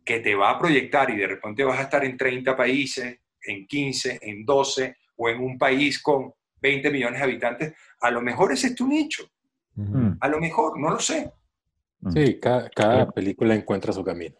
que 0.06 0.20
te 0.20 0.36
va 0.36 0.52
a 0.52 0.60
proyectar 0.60 1.10
y 1.10 1.18
de 1.18 1.28
repente 1.28 1.64
vas 1.64 1.80
a 1.80 1.84
estar 1.84 2.03
en 2.06 2.18
30 2.18 2.56
países, 2.56 3.20
en 3.45 3.65
15, 3.68 4.20
en 4.22 4.45
12 4.45 4.95
o 5.18 5.30
en 5.30 5.41
un 5.41 5.57
país 5.57 6.02
con 6.02 6.32
20 6.61 6.90
millones 6.91 7.20
de 7.20 7.24
habitantes, 7.26 7.74
a 8.02 8.10
lo 8.11 8.22
mejor 8.22 8.52
ese 8.53 8.68
es 8.68 8.76
tu 8.76 8.88
nicho. 8.88 9.24
Mm, 9.76 10.11
A 10.20 10.28
lo 10.28 10.40
mejor, 10.40 10.80
no 10.80 10.90
lo 10.91 10.99
sé. 10.99 11.32
mm. 12.02 12.11
Sí, 12.11 12.40
ca- 12.40 12.70
cada, 12.76 13.10
película 13.11 13.56
encuentra 13.56 13.91
su 13.94 14.03
camino. 14.03 14.36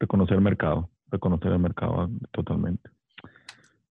reconocer 0.00 0.36
el 0.36 0.42
mercado, 0.42 0.90
reconocer 1.10 1.52
el 1.52 1.58
mercado 1.58 2.00
ah, 2.02 2.08
totalmente. 2.32 2.90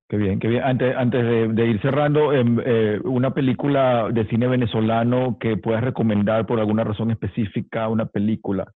Qué 0.10 0.18
bien, 0.18 0.40
qué 0.40 0.48
bien. 0.48 0.64
Antes, 0.64 0.96
antes 0.96 1.24
de, 1.24 1.48
de 1.48 1.66
ir 1.68 1.82
cerrando, 1.82 2.34
em, 2.34 2.60
eh, 2.64 3.00
una 3.04 3.34
película 3.34 4.10
de 4.12 4.28
cine 4.28 4.48
venezolano 4.48 5.38
que 5.40 5.58
puedas 5.58 5.84
recomendar 5.84 6.46
por 6.46 6.60
alguna 6.60 6.84
razón 6.84 7.10
específica, 7.12 7.88
una 7.88 8.06
película, 8.06 8.72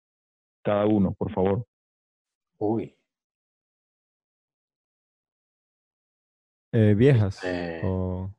cada 0.64 0.86
uno, 0.86 1.14
por 1.14 1.32
favor. 1.34 1.66
Uy. 2.60 2.96
Eh, 6.76 6.96
viejas. 6.98 7.40
eh, 7.44 7.82
o- 7.84 8.32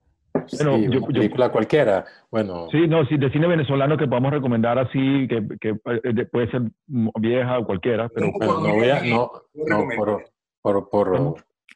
sí, 0.47 0.57
Bueno, 0.57 0.77
yo- 0.79 0.99
una 0.99 1.07
yo- 1.07 1.21
película 1.21 1.49
cualquiera. 1.51 2.05
Bueno, 2.31 2.67
Sí, 2.71 2.89
no, 2.89 3.07
sí, 3.07 3.17
de 3.17 3.31
cine 3.31 3.47
venezolano 3.47 3.97
que 3.97 4.09
podamos 4.09 4.33
recomendar 4.33 4.77
así, 4.79 5.29
que, 5.29 5.47
que 5.61 5.69
eh, 5.71 6.13
de- 6.13 6.27
puede 6.27 6.51
ser 6.51 6.63
vieja 7.21 7.59
o 7.61 7.65
cualquiera, 7.67 8.09
pero 8.09 8.33
bueno, 8.33 8.59
no 8.59 8.75
voy 8.75 8.89
a, 8.91 9.03
no, 9.05 9.31
no, 9.55 9.89
por, 9.97 10.25
por, 10.61 10.89
por, 10.91 11.35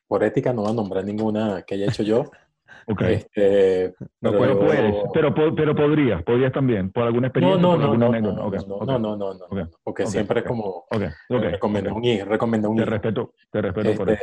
por 0.09 0.25
ética 0.25 0.53
no 0.53 0.63
voy 0.63 0.73
a 0.73 0.75
nombrar 0.75 1.05
ninguna 1.05 1.63
que 1.63 1.75
haya 1.77 1.87
hecho 1.87 2.03
yo. 2.03 2.25
ok. 2.89 3.03
Este, 3.03 3.95
No 4.21 4.33
pero- 4.33 4.39
Pero 4.41 4.59
puedes, 4.61 4.97
pero, 5.15 5.55
pero 5.55 5.77
podrías, 5.77 6.23
podrías 6.25 6.53
también, 6.53 6.91
por 6.91 7.05
alguna 7.05 7.27
No, 7.27 7.29
experiencia, 7.29 7.61
no, 7.63 7.77
no, 7.77 7.87
no, 7.87 7.97
no, 7.97 8.11
no, 8.11 8.33
no, 8.41 8.99
no, 8.99 9.17
no, 9.17 9.17
no, 9.17 9.45
ok, 9.47 9.53
no, 9.55 9.71
porque 9.85 10.07
siempre 10.07 10.41
es 10.41 10.47
como 10.47 10.65
ok, 10.91 11.03
ok, 11.29 11.43
recomenda 11.53 11.93
ok. 11.93 11.97
un 11.99 12.05
hijo, 12.05 12.25
recomienda 12.27 12.69
un 12.69 12.77
Te 12.79 12.85
respeto, 12.85 13.33
te 13.53 13.63
respeto 13.63 13.95
por 13.95 14.11
eso. 14.11 14.23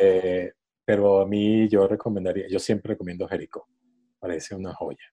Pero 0.85 1.21
a 1.21 1.25
mí 1.25 1.67
yo 1.67 1.87
recomendaría, 1.87 2.47
yo 2.47 2.59
siempre 2.59 2.89
recomiendo 2.93 3.27
Jerico. 3.27 3.67
Parece 4.19 4.55
una 4.55 4.73
joya. 4.73 5.03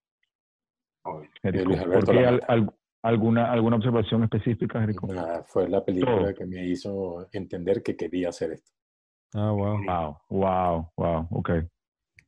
Obvio. 1.05 1.31
Jerico. 1.43 1.65
Luis 1.71 1.81
Alberto 1.81 2.07
¿Por 2.07 2.15
qué? 2.19 2.27
Al- 2.27 2.43
al- 2.47 2.75
alguna, 3.03 3.51
¿Alguna 3.51 3.77
observación 3.77 4.23
específica, 4.25 4.81
Jerico? 4.81 5.07
Nada, 5.09 5.43
fue 5.45 5.69
la 5.69 5.85
película 5.85 6.19
Todo. 6.19 6.35
que 6.35 6.47
me 6.47 6.65
hizo 6.67 7.27
entender 7.33 7.83
que 7.83 7.97
quería 7.97 8.29
hacer 8.29 8.53
esto. 8.53 8.71
Ah, 9.35 9.51
wow. 9.51 9.79
Wow, 9.87 10.19
wow, 10.29 10.91
wow, 10.97 11.27
ok. 11.31 11.51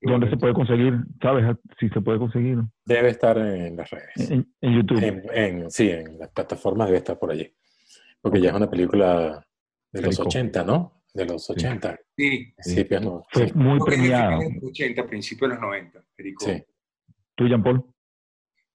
¿Dónde 0.01 0.29
se 0.29 0.37
puede 0.37 0.53
conseguir? 0.53 0.95
¿Sabes 1.23 1.57
si 1.79 1.89
se 1.89 2.01
puede 2.01 2.19
conseguir? 2.19 2.59
Debe 2.85 3.09
estar 3.09 3.39
en 3.39 3.77
las 3.77 3.89
redes. 3.91 4.31
En, 4.31 4.55
en 4.61 4.75
YouTube. 4.75 5.03
En, 5.03 5.23
en- 5.33 5.71
sí, 5.71 5.91
en 5.91 6.19
las 6.19 6.29
plataformas 6.31 6.89
debe 6.89 6.99
estar 6.99 7.19
por 7.19 7.31
allí. 7.31 7.55
Porque 8.21 8.41
ya 8.41 8.51
es 8.51 8.57
una 8.57 8.69
película 8.69 9.47
de 9.93 10.01
los 10.03 10.17
Jerico. 10.17 10.23
80, 10.29 10.65
¿no? 10.65 11.04
De 11.15 11.25
los 11.25 11.49
80. 11.49 11.97
Sí, 12.17 12.53
Principios, 12.57 13.03
no. 13.03 13.25
Fue 13.31 13.47
Sí, 13.49 13.53
muy 13.55 13.79
que 13.79 13.95
es 13.95 14.01
de 14.01 14.03
premiada. 14.09 14.39
de 14.39 14.55
los 14.55 14.65
80, 14.65 15.07
principios 15.07 15.49
de 15.51 15.55
los 15.55 15.63
90. 15.63 16.05
Perico. 16.17 16.45
sí. 16.45 16.63
¿Tú, 17.37 17.47
Jean 17.49 17.63
Paul? 17.63 17.85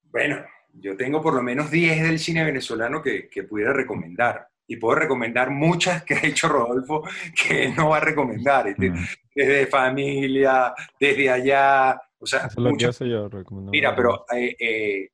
Bueno, 0.03 0.37
yo 0.73 0.95
tengo 0.97 1.21
por 1.21 1.33
lo 1.33 1.41
menos 1.43 1.69
10 1.69 2.03
del 2.03 2.19
cine 2.19 2.43
venezolano 2.43 3.01
que, 3.01 3.29
que 3.29 3.43
pudiera 3.43 3.73
recomendar. 3.73 4.47
Y 4.67 4.77
puedo 4.77 4.95
recomendar 4.99 5.49
muchas 5.49 6.03
que 6.03 6.13
ha 6.15 6.25
hecho 6.25 6.47
Rodolfo 6.47 7.03
que 7.47 7.69
no 7.69 7.89
va 7.89 7.97
a 7.97 8.01
recomendar. 8.01 8.67
Este, 8.67 8.89
Mm. 8.91 9.05
Desde 9.35 9.67
familia, 9.67 10.73
desde 10.99 11.29
allá. 11.29 12.01
O 12.19 12.25
sea, 12.25 12.39
Eso 12.39 12.47
es 12.47 12.57
lo 12.57 12.63
que 12.65 12.69
muchas 12.71 12.89
hace 12.89 13.09
yo. 13.09 13.29
Mira, 13.71 13.95
pero, 13.95 14.25
eh, 14.35 14.55
eh, 14.59 15.09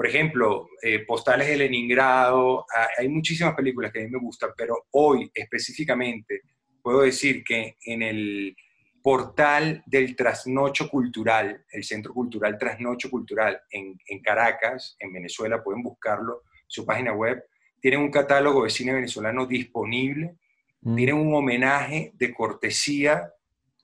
por 0.00 0.06
ejemplo, 0.08 0.70
eh, 0.80 1.00
Postales 1.00 1.46
de 1.46 1.58
Leningrado, 1.58 2.64
ha- 2.74 2.88
hay 2.96 3.06
muchísimas 3.10 3.54
películas 3.54 3.92
que 3.92 4.00
a 4.00 4.04
mí 4.04 4.08
me 4.08 4.18
gustan, 4.18 4.48
pero 4.56 4.86
hoy 4.92 5.30
específicamente 5.34 6.40
puedo 6.80 7.02
decir 7.02 7.44
que 7.44 7.76
en 7.84 8.00
el 8.00 8.56
portal 9.02 9.82
del 9.84 10.16
Trasnocho 10.16 10.88
Cultural, 10.88 11.66
el 11.70 11.84
Centro 11.84 12.14
Cultural 12.14 12.56
Trasnocho 12.56 13.10
Cultural 13.10 13.60
en, 13.70 13.98
en 14.06 14.22
Caracas, 14.22 14.96
en 14.98 15.12
Venezuela, 15.12 15.62
pueden 15.62 15.82
buscarlo, 15.82 16.44
su 16.66 16.86
página 16.86 17.12
web, 17.12 17.44
tienen 17.78 18.00
un 18.00 18.10
catálogo 18.10 18.64
de 18.64 18.70
cine 18.70 18.94
venezolano 18.94 19.44
disponible 19.44 20.34
Mm. 20.82 20.96
tienen 20.96 21.16
un 21.16 21.34
homenaje 21.34 22.12
de 22.14 22.32
cortesía, 22.32 23.30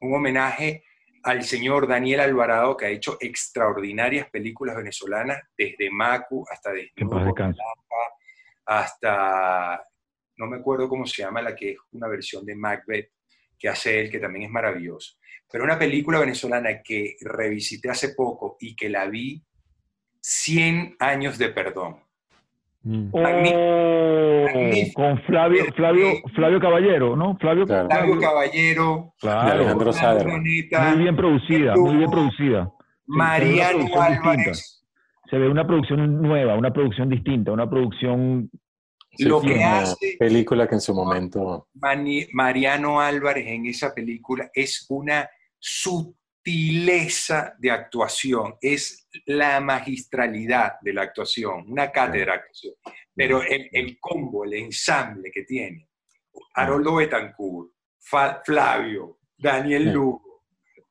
un 0.00 0.14
homenaje 0.14 0.82
al 1.26 1.42
señor 1.42 1.88
Daniel 1.88 2.20
Alvarado, 2.20 2.76
que 2.76 2.86
ha 2.86 2.90
hecho 2.90 3.18
extraordinarias 3.20 4.30
películas 4.30 4.76
venezolanas, 4.76 5.42
desde 5.58 5.90
Macu 5.90 6.46
hasta 6.48 6.70
Desnudo 6.70 7.34
hasta, 8.64 9.84
no 10.36 10.46
me 10.46 10.56
acuerdo 10.56 10.88
cómo 10.88 11.04
se 11.04 11.22
llama, 11.22 11.42
la 11.42 11.54
que 11.54 11.72
es 11.72 11.78
una 11.92 12.06
versión 12.06 12.44
de 12.44 12.54
Macbeth 12.54 13.10
que 13.58 13.68
hace 13.68 14.00
él, 14.00 14.10
que 14.10 14.20
también 14.20 14.44
es 14.44 14.50
maravilloso. 14.50 15.16
Pero 15.50 15.64
una 15.64 15.78
película 15.78 16.20
venezolana 16.20 16.80
que 16.82 17.16
revisité 17.20 17.90
hace 17.90 18.14
poco 18.14 18.56
y 18.60 18.76
que 18.76 18.88
la 18.88 19.06
vi, 19.06 19.44
100 20.20 20.96
años 21.00 21.38
de 21.38 21.48
perdón. 21.48 22.04
Mm. 22.86 23.08
Oh, 23.10 23.20
Magnífico. 23.20 25.02
con 25.02 25.18
Flavio, 25.22 25.64
Flavio, 25.74 26.06
Flavio 26.36 26.60
Caballero, 26.60 27.16
¿no? 27.16 27.36
Flavio, 27.38 27.66
Claro. 27.66 27.88
Flavio 27.90 28.20
Caballero, 28.20 29.14
claro. 29.20 29.50
Alejandro. 29.52 29.90
Urdaneta, 29.90 30.90
Muy 30.90 31.02
bien 31.02 31.16
producida, 31.16 31.74
muy 31.76 31.96
bien 31.96 32.10
producida. 32.10 32.72
Mariano 33.06 33.78
producción 33.88 34.02
Álvarez. 34.02 34.84
Se 35.28 35.36
ve 35.38 35.48
una 35.48 35.66
producción 35.66 36.22
nueva, 36.22 36.54
una 36.56 36.72
producción 36.72 37.08
distinta, 37.08 37.50
una 37.52 37.68
producción 37.68 38.48
Sí, 39.18 39.24
Lo 39.24 39.40
que 39.40 39.54
una 39.54 39.78
hace- 39.80 40.16
película 40.18 40.68
que 40.68 40.74
en 40.74 40.80
su 40.82 40.94
momento 40.94 41.68
Mariano 42.34 43.00
Álvarez 43.00 43.46
en 43.46 43.64
esa 43.64 43.94
película 43.94 44.50
es 44.54 44.84
una 44.90 45.26
sutileza 45.58 46.14
de 46.50 47.70
actuación, 47.70 48.54
es 48.60 49.08
la 49.26 49.60
magistralidad 49.60 50.74
de 50.80 50.92
la 50.92 51.02
actuación, 51.02 51.64
una 51.70 51.90
cátedra 51.90 52.32
de 52.34 52.38
actuación. 52.38 52.74
Pero 53.14 53.42
el, 53.42 53.68
el 53.72 53.98
combo, 53.98 54.44
el 54.44 54.54
ensamble 54.54 55.30
que 55.32 55.42
tiene, 55.42 55.88
Haroldo 56.54 56.96
Betancourt, 56.96 57.72
Fa- 57.98 58.42
Flavio, 58.44 59.18
Daniel. 59.36 59.92
Lugo, 59.92 60.44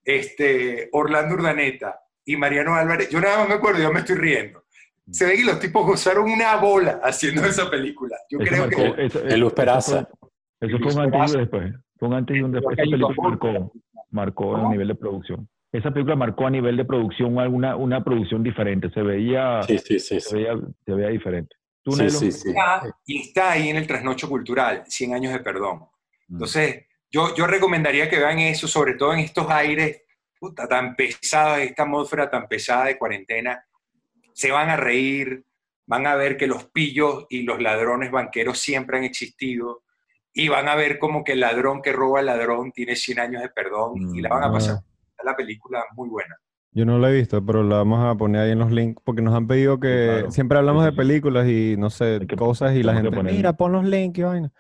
este, 0.04 0.90
Orlando 0.92 1.36
Urdaneta 1.36 2.00
y 2.26 2.36
Mariano 2.36 2.76
Álvarez, 2.76 3.10
yo 3.10 3.20
nada 3.22 3.40
más 3.40 3.48
me 3.50 3.54
acuerdo, 3.56 3.82
yo 3.82 3.92
me 3.94 4.00
estoy 4.00 4.16
riendo. 4.16 4.66
Se 5.12 5.26
ve 5.26 5.36
que 5.36 5.46
los 5.46 5.60
tipos 5.60 5.86
gozaron 5.86 6.30
una 6.30 6.56
bola 6.58 7.00
haciendo 7.04 7.46
esa 7.46 7.70
película. 7.70 8.18
Yo 8.30 8.40
Eso 8.40 8.50
creo 8.50 8.64
marcó- 8.68 8.96
que 8.96 9.06
eso- 9.06 9.22
de 9.22 9.38
Luz 9.38 9.48
eso 9.50 9.56
Peraza. 9.56 10.10
fue- 10.20 10.30
Eso 10.68 10.78
fue 10.78 10.80
Luis 10.80 10.96
un 10.96 11.02
antes 11.02 11.34
y 11.34 11.38
después. 11.38 11.74
Fue 11.98 12.08
un 12.08 12.14
antes 12.16 12.36
y 12.38 12.42
un 12.42 12.52
después. 12.52 12.74
Esa 12.78 12.82
Caíto 12.90 13.08
película 13.08 13.30
Aporta. 13.30 13.48
marcó, 13.60 13.74
marcó 14.16 14.52
¿Cómo? 14.54 14.68
a 14.68 14.72
nivel 14.72 14.88
de 14.88 14.96
producción. 14.96 15.48
Esa 15.72 15.92
película 15.92 16.16
marcó 16.16 16.48
a 16.48 16.50
nivel 16.50 16.78
de 16.78 16.86
producción 16.86 17.38
alguna, 17.38 17.76
una 17.76 18.04
producción 18.04 18.42
diferente. 18.42 18.90
Se 18.92 19.02
veía, 19.02 19.62
Sí, 19.64 19.78
sí, 19.78 20.00
sí. 20.00 20.20
se 20.22 20.36
veía, 20.36 20.54
se 20.86 20.94
veía 20.94 21.10
diferente. 21.10 21.56
¿Tú, 21.84 21.92
Sí, 21.92 22.00
Nelo? 22.00 22.12
sí, 22.12 22.32
sí. 22.32 22.50
está, 22.50 22.82
y 23.06 23.22
está 23.22 23.52
ahí 23.52 23.70
en 23.70 23.76
el 23.76 23.86
trasnocho 23.86 24.28
cultural, 24.30 24.84
100 24.88 25.14
años 25.14 25.34
de 25.34 25.40
perdón. 25.40 25.82
Mm. 26.28 26.34
Entonces, 26.36 26.86
yo, 27.12 27.36
yo 27.36 27.46
recomendaría 27.46 28.10
que 28.10 28.18
vean 28.18 28.40
eso, 28.40 28.68
sobre 28.68 28.96
todo 28.96 29.14
en 29.14 29.20
estos 29.20 29.50
aires 29.50 30.02
puta, 30.40 30.68
tan 30.68 30.96
pesados, 30.96 31.60
esta 31.60 31.84
atmósfera 31.84 32.30
tan 32.30 32.48
pesada 32.48 32.86
de 32.86 32.98
cuarentena. 32.98 33.66
Se 34.34 34.52
van 34.52 34.70
a 34.70 34.76
reír, 34.76 35.46
van 35.86 36.08
a 36.08 36.16
ver 36.16 36.38
que 36.38 36.48
los 36.48 36.66
pillos 36.66 37.26
y 37.30 37.44
los 37.44 37.62
ladrones 37.62 38.12
banqueros 38.12 38.60
siempre 38.60 38.98
han 38.98 39.04
existido, 39.06 39.84
y 40.36 40.50
van 40.50 40.68
a 40.68 40.76
ver 40.76 41.00
como 41.00 41.24
que 41.24 41.32
el 41.32 41.40
ladrón 41.40 41.82
que 41.82 41.94
roba 41.94 42.20
al 42.20 42.28
ladrón 42.28 42.72
tiene 42.74 42.96
100 42.96 43.20
años 43.20 43.42
de 43.42 43.50
perdón, 43.50 43.94
y 44.16 44.22
la 44.22 44.30
van 44.30 44.44
a 44.44 44.52
pasar. 44.52 44.76
Ah. 44.80 45.22
La 45.24 45.36
película 45.36 45.84
muy 45.96 46.10
buena. 46.10 46.36
Yo 46.74 46.86
no 46.86 47.00
la 47.00 47.10
he 47.10 47.14
visto, 47.16 47.44
pero 47.46 47.64
la 47.64 47.78
vamos 47.78 48.04
a 48.06 48.16
poner 48.16 48.42
ahí 48.42 48.52
en 48.52 48.60
los 48.60 48.70
links 48.70 49.02
porque 49.06 49.22
nos 49.22 49.34
han 49.34 49.48
pedido 49.48 49.80
que 49.80 50.08
claro. 50.12 50.32
siempre 50.32 50.58
hablamos 50.58 50.84
Sí, 50.84 50.92
de 50.92 50.98
películas 50.98 51.48
y 51.48 51.76
no 51.78 51.90
sé, 51.90 52.20
que- 52.28 52.36
cosas 52.36 52.76
y 52.76 52.84
la 52.84 52.94
gente, 52.94 53.12
poner- 53.12 53.34
mira, 53.34 53.54
pon 53.54 53.72
los 53.72 53.86
links 53.86 54.20
y 54.20 54.24
vaina. 54.24 54.52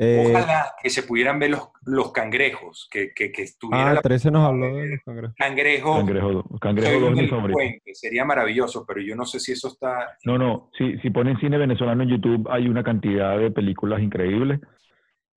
Eh, 0.00 0.28
Ojalá 0.32 0.72
que 0.80 0.90
se 0.90 1.02
pudieran 1.02 1.38
ver 1.40 1.50
los, 1.50 1.68
los 1.84 2.12
cangrejos, 2.12 2.88
que, 2.90 3.12
que, 3.12 3.32
que 3.32 3.42
estuviera 3.42 3.90
ah, 3.90 3.94
la 3.94 4.00
13 4.00 4.30
nos 4.30 4.46
habló 4.46 4.76
de 4.76 4.86
los 4.90 5.00
cangrejos. 5.04 5.34
cangrejo 5.36 5.94
Cangrejo, 5.96 6.58
Cangrejo 6.60 6.90
Soy 6.92 7.00
2 7.00 7.10
un 7.10 7.16
es 7.18 7.22
mi 7.24 7.28
favorito. 7.28 7.58
sería 7.94 8.24
maravilloso, 8.24 8.84
pero 8.86 9.00
yo 9.00 9.16
no 9.16 9.26
sé 9.26 9.40
si 9.40 9.52
eso 9.52 9.66
está... 9.68 10.16
No, 10.24 10.38
no, 10.38 10.70
si, 10.78 10.96
si 10.98 11.10
ponen 11.10 11.36
cine 11.40 11.58
venezolano 11.58 12.04
en 12.04 12.10
YouTube 12.10 12.48
hay 12.48 12.68
una 12.68 12.84
cantidad 12.84 13.36
de 13.38 13.50
películas 13.50 14.00
increíbles 14.00 14.60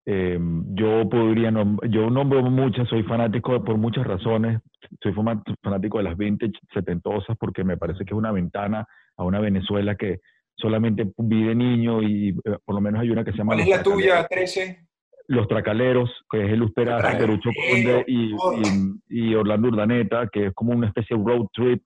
Eh, 0.06 0.40
yo 0.73 1.07
podría, 1.10 1.52
nom- 1.52 1.80
yo 1.90 2.10
nombro 2.10 2.41
muchas, 2.41 2.88
soy 2.90 3.03
fanático 3.03 3.53
de- 3.53 3.60
por 3.60 3.78
muchas 3.78 4.06
razones, 4.06 4.60
soy 5.02 5.14
fanático 5.14 5.98
de 5.99 6.03
las 6.03 6.18
vintage 6.18 6.53
setentosas 6.73 7.38
porque 7.40 7.64
me 7.64 7.78
parece 7.78 7.99
que 7.99 8.14
es 8.14 8.18
una 8.18 8.32
ventana 8.32 8.86
a 9.18 9.23
una 9.23 9.40
Venezuela 9.40 9.95
que 9.95 10.19
solamente 10.56 11.11
vi 11.18 11.44
de 11.44 11.56
niño 11.56 12.02
y 12.02 12.30
eh, 12.30 12.57
por 12.65 12.76
lo 12.76 12.82
menos 12.82 13.02
hay 13.02 13.11
una 13.11 13.23
que 13.23 13.32
se 13.32 13.38
llama 13.38 13.53
¿Cuál 13.53 13.60
es 13.61 13.68
Los 13.68 13.78
la 13.78 13.84
tuya, 13.84 14.06
Tracaleros. 14.28 14.53
13? 14.53 14.88
Los 15.28 15.48
Tracaleros, 15.48 16.26
que 16.32 16.45
es 16.45 16.52
el 16.52 16.73
Peraza, 16.73 16.98
Tracaleros. 17.07 17.40
Perucho 17.40 17.49
Conde 17.72 18.03
y, 18.07 18.34
y, 18.34 19.30
y 19.30 19.36
Orlando 19.36 19.68
Urdaneta, 19.69 20.28
que 20.32 20.48
es 20.48 20.53
como 20.53 20.73
una 20.73 20.88
especie 20.88 21.15
de 21.15 21.23
road 21.23 21.45
trip. 21.53 21.84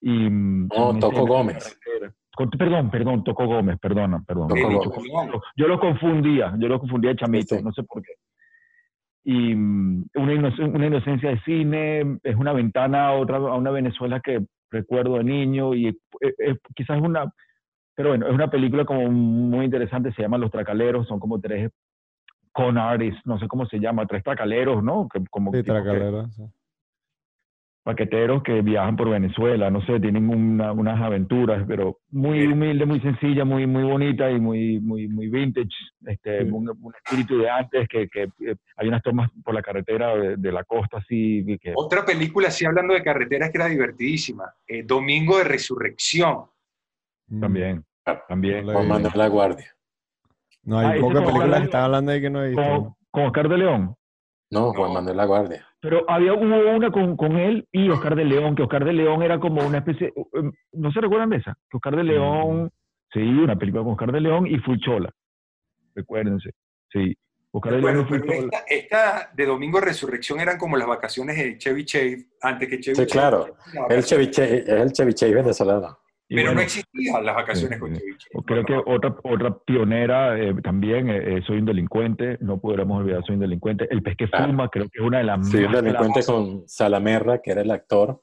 Y, 0.00 0.10
mm, 0.30 0.68
No, 0.68 0.74
son 0.92 1.00
Toco 1.00 1.26
Gómez. 1.26 1.78
carretera. 1.84 2.14
Con- 2.34 2.50
perdón, 2.50 2.90
perdón, 2.90 3.22
Toco 3.24 3.46
Gómez, 3.46 3.78
perdona, 3.78 4.22
perdón. 4.26 4.48
Gómez. 4.48 5.42
Yo 5.56 5.68
lo 5.68 5.78
confundía, 5.80 6.54
yo 6.58 6.68
lo 6.68 6.78
confundía 6.80 7.10
de 7.10 7.16
chamito, 7.16 7.54
Sí, 7.54 7.58
sí. 7.58 7.64
no 7.64 7.72
sé 7.72 7.82
por 7.84 8.02
qué. 8.02 8.12
Y 9.24 9.54
mm, 9.54 10.04
una, 10.16 10.32
inoc- 10.34 10.74
una 10.74 10.86
inocencia 10.86 11.30
de 11.30 11.40
cine, 11.40 12.18
es 12.22 12.36
una 12.36 12.52
ventana 12.52 13.08
a, 13.08 13.12
otra, 13.14 13.36
a 13.36 13.54
una 13.56 13.70
Venezuela 13.70 14.20
que 14.20 14.44
recuerdo 14.70 15.16
de 15.18 15.24
niño 15.24 15.74
y 15.74 15.88
eh, 15.88 15.94
eh, 16.20 16.56
quizás 16.74 16.98
es 16.98 17.02
una, 17.02 17.32
pero 17.94 18.10
bueno, 18.10 18.26
es 18.26 18.34
una 18.34 18.50
película 18.50 18.84
como 18.84 19.08
muy 19.10 19.64
interesante, 19.66 20.12
se 20.12 20.22
llama 20.22 20.36
Los 20.38 20.50
Tracaleros, 20.50 21.06
son 21.06 21.20
como 21.20 21.40
tres 21.40 21.70
con 22.52 22.76
artists, 22.78 23.20
no 23.24 23.38
sé 23.38 23.48
cómo 23.48 23.66
se 23.66 23.78
llama, 23.80 24.06
tres 24.06 24.22
tracaleros, 24.22 24.82
¿no? 24.82 25.08
Que, 25.08 25.20
como 25.30 25.50
que- 25.62 25.70
sí. 26.32 26.42
Paqueteros 27.84 28.42
que 28.42 28.62
viajan 28.62 28.96
por 28.96 29.10
Venezuela, 29.10 29.70
no 29.70 29.80
sé, 29.84 30.00
tienen 30.00 30.28
una- 30.30 30.72
unas 30.72 31.00
aventuras, 31.00 31.64
pero 31.68 31.98
muy 32.10 32.46
humilde, 32.46 32.86
muy 32.86 32.98
sencilla, 33.00 33.44
muy 33.44 33.66
muy 33.66 33.82
bonita 33.84 34.30
y 34.30 34.40
muy 34.40 34.80
muy 34.80 35.06
muy 35.06 35.28
vintage, 35.28 35.68
este, 36.06 36.44
Sí. 36.44 36.50
un, 36.50 36.70
un 36.70 36.92
espíritu 36.94 37.38
de 37.38 37.50
antes 37.50 37.86
que, 37.88 38.08
que, 38.08 38.22
eh, 38.22 38.56
hay 38.76 38.88
unas 38.88 39.02
tomas 39.02 39.30
por 39.44 39.54
la 39.54 39.60
carretera 39.62 40.16
de, 40.16 40.36
de 40.38 40.50
la 40.52 40.64
costa 40.64 40.96
así 40.98 41.44
que 41.60 41.72
Otra 41.76 42.04
película, 42.06 42.50
sí, 42.50 42.64
hablando 42.64 42.94
de 42.94 43.02
carreteras, 43.02 43.50
que 43.50 43.58
era 43.58 43.66
divertidísima. 43.68 44.44
eh, 44.66 44.82
Domingo 44.82 45.36
de 45.38 45.44
Resurrección. 45.44 46.44
Mm. 47.28 47.40
también, 47.40 47.84
también 48.28 48.64
Juan. 48.64 48.88
Manuel 48.88 49.12
La 49.14 49.28
Guardia. 49.28 49.66
No, 50.62 50.78
hay 50.78 50.98
Ah, 50.98 51.00
pocas 51.02 51.22
películas 51.22 51.58
que 51.60 51.64
están 51.66 51.82
hablando 51.84 52.12
de 52.12 52.20
que 52.22 52.30
no 52.30 52.42
he 52.42 52.48
visto. 52.48 52.62
con, 52.62 52.94
con 53.10 53.22
Oscar 53.26 53.48
de 53.50 53.58
León. 53.58 53.94
No, 54.50 54.72
Juan 54.72 54.88
No. 54.88 54.94
Manuel 54.94 55.16
La 55.18 55.24
Guardia. 55.26 55.66
Pero 55.84 56.02
había 56.08 56.32
hubo 56.32 56.70
una 56.76 56.90
con, 56.90 57.14
con 57.14 57.36
él 57.36 57.68
y 57.70 57.90
Oscar 57.90 58.16
de 58.16 58.24
León, 58.24 58.54
que 58.56 58.62
Oscar 58.62 58.86
de 58.86 58.94
León 58.94 59.22
era 59.22 59.38
como 59.38 59.62
una 59.66 59.78
especie, 59.78 60.06
eh, 60.16 60.50
¿no 60.72 60.90
se 60.90 60.98
recuerdan 61.02 61.28
de 61.28 61.36
esa? 61.36 61.54
Que 61.70 61.76
Oscar 61.76 61.94
de 61.96 62.04
León, 62.04 62.70
sí, 63.12 63.20
una 63.20 63.54
película 63.56 63.82
con 63.84 63.92
Oscar 63.92 64.10
de 64.10 64.20
León 64.22 64.46
y 64.46 64.56
Fulchola. 64.60 65.10
Recuérdense, 65.94 66.52
sí. 66.90 67.14
Oscar 67.52 67.74
de 67.74 67.82
León 67.82 68.00
y 68.00 68.04
pero 68.04 68.24
Fulchola. 68.24 68.44
esta, 68.46 68.58
esta 68.66 69.30
de 69.34 69.44
Domingo 69.46 69.78
Resurrección 69.78 70.40
eran 70.40 70.56
como 70.56 70.78
las 70.78 70.88
vacaciones 70.88 71.36
de 71.36 71.58
Chevy 71.58 71.84
Chase, 71.84 72.28
antes 72.40 72.66
que 72.68 72.80
Chevy 72.80 72.96
Sí, 72.96 73.02
Chase. 73.02 73.12
claro. 73.12 73.44
El 73.44 73.52
vacaciones. 73.80 74.08
ceviche, 74.08 74.58
es 74.60 74.68
el 74.68 74.94
ceviche 74.96 75.34
venezolano. 75.34 75.98
Y 76.34 76.36
Pero 76.38 76.48
bueno, 76.48 76.60
no 76.60 76.64
existían 76.64 77.24
las 77.24 77.36
vacaciones 77.36 77.76
sí, 77.76 77.80
con 77.80 77.94
sí. 77.94 78.00
Chevy 78.00 78.18
Chase. 78.18 78.44
Creo 78.44 78.64
que 78.64 78.74
otra, 78.86 79.16
otra 79.22 79.56
pionera 79.58 80.36
eh, 80.36 80.52
también, 80.64 81.08
eh, 81.08 81.36
eh, 81.36 81.42
Soy 81.46 81.58
un 81.58 81.64
delincuente, 81.64 82.38
no 82.40 82.58
podremos 82.58 82.98
olvidar 82.98 83.24
Soy 83.24 83.36
un 83.36 83.40
delincuente. 83.40 83.86
El 83.88 84.02
pez 84.02 84.16
que 84.16 84.28
Claro. 84.28 84.46
fuma, 84.46 84.68
creo 84.68 84.88
que 84.88 84.98
es 84.98 85.06
una 85.06 85.18
de 85.18 85.24
las 85.24 85.48
Sí, 85.48 85.58
un 85.58 85.70
delincuente 85.70 86.24
con 86.24 86.68
Salamerra, 86.68 87.40
que 87.40 87.52
era 87.52 87.60
el 87.60 87.70
actor 87.70 88.20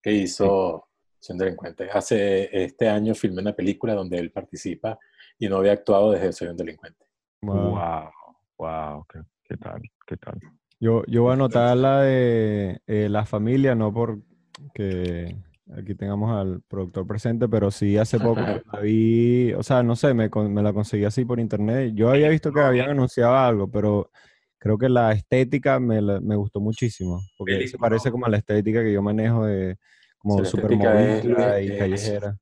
que 0.00 0.12
hizo 0.12 0.86
Soy 1.18 1.34
un 1.34 1.38
delincuente. 1.38 1.88
Hace 1.92 2.48
este 2.64 2.88
año 2.88 3.16
filmé 3.16 3.42
una 3.42 3.52
película 3.52 3.94
donde 3.94 4.18
él 4.18 4.30
participa 4.30 4.96
y 5.36 5.48
no 5.48 5.56
había 5.56 5.72
actuado 5.72 6.12
desde 6.12 6.32
Soy 6.32 6.48
un 6.48 6.56
delincuente. 6.56 7.04
Wow. 7.42 7.70
Wow, 7.70 8.10
wow, 8.58 9.06
qué, 9.12 9.18
qué 9.42 9.56
tal, 9.56 9.82
qué 10.06 10.16
tal. 10.18 10.38
Yo, 10.78 11.02
yo 11.08 11.22
voy 11.24 11.32
a 11.32 11.34
anotar 11.34 11.76
la 11.76 12.02
de 12.02 12.80
eh, 12.86 13.08
la 13.10 13.26
familia, 13.26 13.74
no 13.74 13.92
porque 13.92 15.34
aquí 15.76 15.94
tengamos 15.94 16.30
al 16.36 16.62
productor 16.68 17.06
presente, 17.06 17.48
pero 17.48 17.70
sí 17.70 17.96
hace 17.96 18.18
poco 18.18 18.40
la 18.40 18.80
vi, 18.80 19.52
o 19.52 19.62
sea, 19.62 19.82
no 19.82 19.96
sé, 19.96 20.14
me, 20.14 20.28
me 20.28 20.62
la 20.62 20.72
conseguí 20.72 21.04
así 21.04 21.24
por 21.24 21.40
internet. 21.40 21.92
Yo 21.94 22.10
había 22.10 22.28
visto 22.28 22.52
que 22.52 22.60
habían 22.60 22.90
anunciado 22.90 23.34
algo, 23.36 23.70
pero 23.70 24.10
creo 24.58 24.76
que 24.78 24.88
la 24.88 25.12
estética 25.12 25.80
me, 25.80 26.00
me 26.20 26.36
gustó 26.36 26.60
muchísimo, 26.60 27.20
porque 27.38 27.66
se 27.68 27.78
parece 27.78 28.10
como 28.10 28.26
a 28.26 28.30
la 28.30 28.38
estética 28.38 28.82
que 28.82 28.92
yo 28.92 29.02
manejo 29.02 29.46
de 29.46 29.76
como 30.18 30.44
Sí, 30.44 30.50
super 30.50 30.76
movida 30.76 31.60
y 31.60 31.78
callejera. 31.78 32.36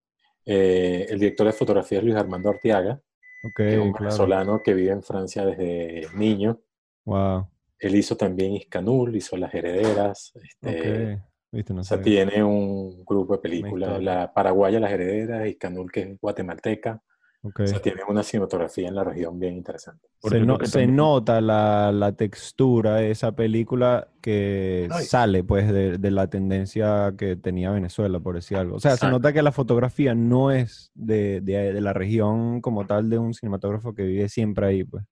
Eh, 0.45 1.07
el 1.11 1.19
director 1.19 1.47
de 1.47 1.53
fotografía 1.53 1.99
es 1.99 2.05
Luis 2.05 2.17
Armando 2.17 2.51
Arteaga, 2.51 3.01
Ok, 3.45 3.55
que 3.57 3.75
es 3.75 3.79
un 3.79 3.93
claro. 3.93 4.05
venezolano 4.07 4.63
que 4.65 4.75
vive 4.75 4.91
en 4.93 5.03
Francia 5.03 5.45
desde 5.45 6.09
niño. 6.15 6.61
Wow. 7.05 7.49
Él 7.79 7.95
hizo 7.95 8.17
también 8.17 8.55
Iscanul, 8.55 9.15
hizo 9.15 9.37
Las 9.37 9.55
Herederas. 9.55 10.33
Este, 10.43 11.15
Ok. 11.15 11.21
Viste, 11.51 11.73
no 11.73 11.81
O 11.81 11.85
sea, 11.85 12.01
tiene 12.01 12.43
un 12.45 13.05
grupo 13.05 13.35
de 13.35 13.39
películas, 13.41 14.03
la 14.03 14.33
paraguaya, 14.33 14.79
Las 14.81 14.93
Herederas, 14.93 15.47
Iscanul, 15.49 15.91
que 15.91 16.01
es 16.03 16.21
guatemalteca. 16.21 17.03
Ok. 17.41 17.61
O 17.61 17.67
sea, 17.69 17.81
tiene 17.81 18.01
una 18.09 18.25
cinematografía 18.25 18.89
en 18.89 18.97
la 18.97 19.05
región 19.05 19.39
bien 19.39 19.55
interesante. 19.55 20.09
Se, 20.21 20.41
no- 20.41 20.59
se 20.59 20.73
también- 20.73 20.97
nota 20.97 21.41
la, 21.41 21.93
la 21.93 22.13
textura 22.13 22.97
de 22.97 23.13
esa 23.13 23.31
película 23.33 24.09
que 24.21 24.89
Ay. 24.91 25.05
sale 25.05 25.45
pues 25.45 25.73
de, 25.73 25.99
de 25.99 26.11
la 26.11 26.29
tendencia 26.29 27.15
que 27.17 27.37
tenía 27.37 27.71
Venezuela, 27.71 28.19
por 28.19 28.35
decir 28.35 28.57
algo. 28.59 28.77
O 28.77 28.81
sea, 28.81 28.91
se 28.91 28.97
Exacto. 28.97 29.13
nota 29.19 29.33
que 29.33 29.43
la 29.43 29.53
fotografía 29.53 30.17
no 30.17 30.51
es 30.51 30.91
de, 30.95 31.41
de- 31.41 31.73
de 31.73 31.81
la 31.81 31.93
región 31.93 32.61
como 32.61 32.87
tal 32.87 33.09
de 33.09 33.19
un 33.19 33.33
cinematógrafo 33.33 33.95
que 33.95 34.03
vive 34.03 34.29
siempre 34.29 34.67
ahí, 34.67 34.83
pues. 34.85 35.05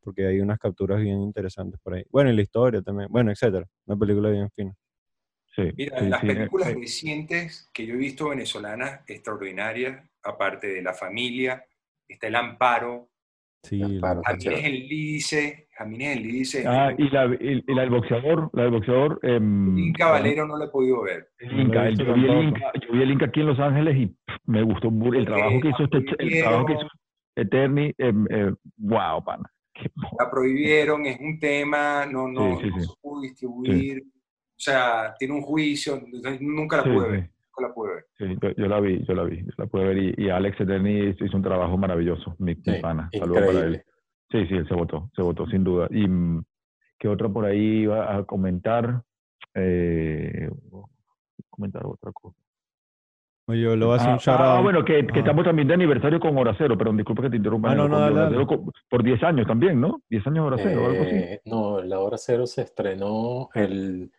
Porque 0.00 0.24
hay 0.28 0.38
unas 0.40 0.60
capturas 0.60 1.00
bien 1.00 1.20
interesantes 1.20 1.80
por 1.82 1.94
ahí. 1.94 2.04
Bueno, 2.10 2.30
y 2.30 2.36
la 2.36 2.42
historia 2.42 2.80
también. 2.80 3.08
Bueno, 3.10 3.32
etcétera. 3.32 3.66
Una 3.86 3.98
película 3.98 4.30
bien 4.30 4.48
fina. 4.52 4.72
Sí, 5.56 5.62
Mira, 5.74 5.98
sí, 6.00 6.08
las 6.10 6.20
sí, 6.20 6.26
películas 6.26 6.68
eh, 6.68 6.74
recientes 6.78 7.70
que 7.72 7.86
yo 7.86 7.94
he 7.94 7.96
visto 7.96 8.28
venezolanas 8.28 9.00
extraordinarias, 9.08 10.06
aparte 10.22 10.66
de 10.66 10.82
La 10.82 10.92
Familia, 10.92 11.64
está 12.06 12.26
El 12.26 12.36
Amparo, 12.36 13.08
Sí, 13.62 13.82
Amparo, 13.82 14.20
el 14.44 14.86
Lídice, 14.86 15.66
Jamines 15.72 16.16
el 16.18 16.22
Lídice, 16.22 16.64
Ah, 16.68 16.94
y 16.96 17.08
la, 17.10 17.24
la 17.26 17.80
del 17.82 17.90
boxeador, 17.90 18.50
la 18.52 18.62
del 18.64 18.70
boxeador. 18.70 19.18
em, 19.22 19.76
Un 19.76 19.92
Caballero 19.94 20.46
no 20.46 20.56
lo 20.58 20.66
he 20.66 20.68
podido 20.68 21.02
ver. 21.02 21.30
El 21.38 21.60
Inca, 21.62 21.88
el- 21.88 21.96
yo, 21.98 22.14
vi 22.14 22.26
el. 22.26 22.44
Inca, 22.48 22.72
yo 22.80 22.92
vi 22.92 23.02
el 23.02 23.10
Inca 23.10 23.26
aquí 23.26 23.40
en 23.40 23.46
Los 23.46 23.58
Ángeles 23.58 23.96
y 23.96 24.06
pff, 24.06 24.36
me 24.44 24.62
gustó 24.62 24.88
el 24.88 25.24
trabajo 25.24 25.60
que 25.60 25.68
hizo 25.70 25.82
este, 25.84 25.96
el 26.18 26.38
trabajo 26.42 26.66
que 26.66 26.72
hizo 26.74 26.88
Eterni, 27.34 27.92
em, 27.98 28.26
eh, 28.30 28.52
wow, 28.76 29.24
pana. 29.24 29.50
La 30.18 30.30
prohibieron, 30.30 31.04
es 31.06 31.18
un 31.18 31.40
tema, 31.40 32.06
no, 32.06 32.28
no, 32.28 32.58
Sí, 32.60 32.64
sí, 32.66 32.70
no 32.70 32.80
sí. 32.80 32.86
se 32.88 32.94
pudo 33.02 33.20
distribuir. 33.22 34.02
O 34.56 34.58
sea, 34.58 35.14
tiene 35.18 35.34
un 35.34 35.42
juicio, 35.42 36.00
nunca 36.40 36.78
la 36.78 36.82
Sí, 36.84 36.88
pude 36.90 37.08
ver. 37.10 37.20
Nunca 37.20 37.68
la 37.68 37.74
pude 37.74 37.94
ver. 37.94 38.06
Sí, 38.18 38.24
yo, 38.42 38.50
yo 38.56 38.66
la 38.68 38.80
vi, 38.80 39.04
yo 39.06 39.14
la 39.14 39.22
vi, 39.24 39.36
yo 39.44 39.52
la 39.58 39.66
pude 39.66 39.84
ver 39.84 39.98
y, 39.98 40.14
y 40.16 40.30
Alex 40.30 40.60
Eterni 40.60 41.10
hizo 41.10 41.24
hizo 41.24 41.36
un 41.36 41.42
trabajo 41.42 41.76
maravilloso, 41.76 42.34
mi, 42.38 42.54
mi 42.54 42.62
Sí, 42.62 42.80
pana. 42.80 43.10
Saludos 43.18 43.42
para 43.46 43.60
él. 43.66 43.82
Sí, 44.30 44.46
sí, 44.46 44.54
él 44.54 44.66
se 44.66 44.74
votó, 44.74 45.10
se 45.14 45.22
votó 45.22 45.46
sin 45.46 45.62
duda. 45.62 45.88
¿Y 45.90 46.08
mm, 46.08 46.42
qué 46.98 47.08
otra 47.08 47.28
por 47.28 47.44
ahí 47.44 47.82
iba 47.82 48.16
a 48.16 48.24
comentar? 48.24 49.02
Eh, 49.54 50.48
comentar 51.50 51.84
otra 51.86 52.12
cosa. 52.12 52.36
Oye, 53.48 53.60
yo 53.62 53.76
le 53.76 53.84
voy 53.86 53.92
a 53.94 53.96
hacer 53.96 54.08
Ah, 54.10 54.12
un 54.14 54.18
shout 54.18 54.40
ah, 54.40 54.54
out. 54.56 54.62
bueno, 54.64 54.84
que, 54.84 55.06
que 55.06 55.10
Ajá. 55.12 55.18
estamos 55.20 55.44
también 55.44 55.68
de 55.68 55.74
aniversario 55.74 56.18
con 56.18 56.36
Hora 56.36 56.54
Cero, 56.58 56.76
perdón, 56.76 56.96
disculpa 56.96 57.22
que 57.22 57.30
te 57.30 57.36
interrumpa. 57.36 57.70
Ah, 57.70 57.74
no, 57.76 57.88
no, 57.88 58.46
co- 58.46 58.72
por 58.90 59.04
10 59.04 59.22
años 59.22 59.46
también, 59.46 59.80
¿no? 59.80 60.02
10 60.10 60.26
años 60.26 60.46
Hora 60.46 60.56
Cero, 60.60 60.84
algo 60.86 61.02
así. 61.04 61.14
Eh, 61.14 61.40
no, 61.44 61.80
La 61.80 62.00
Hora 62.00 62.18
Cero 62.18 62.44
se 62.46 62.62
estrenó 62.62 63.48
el, 63.54 64.10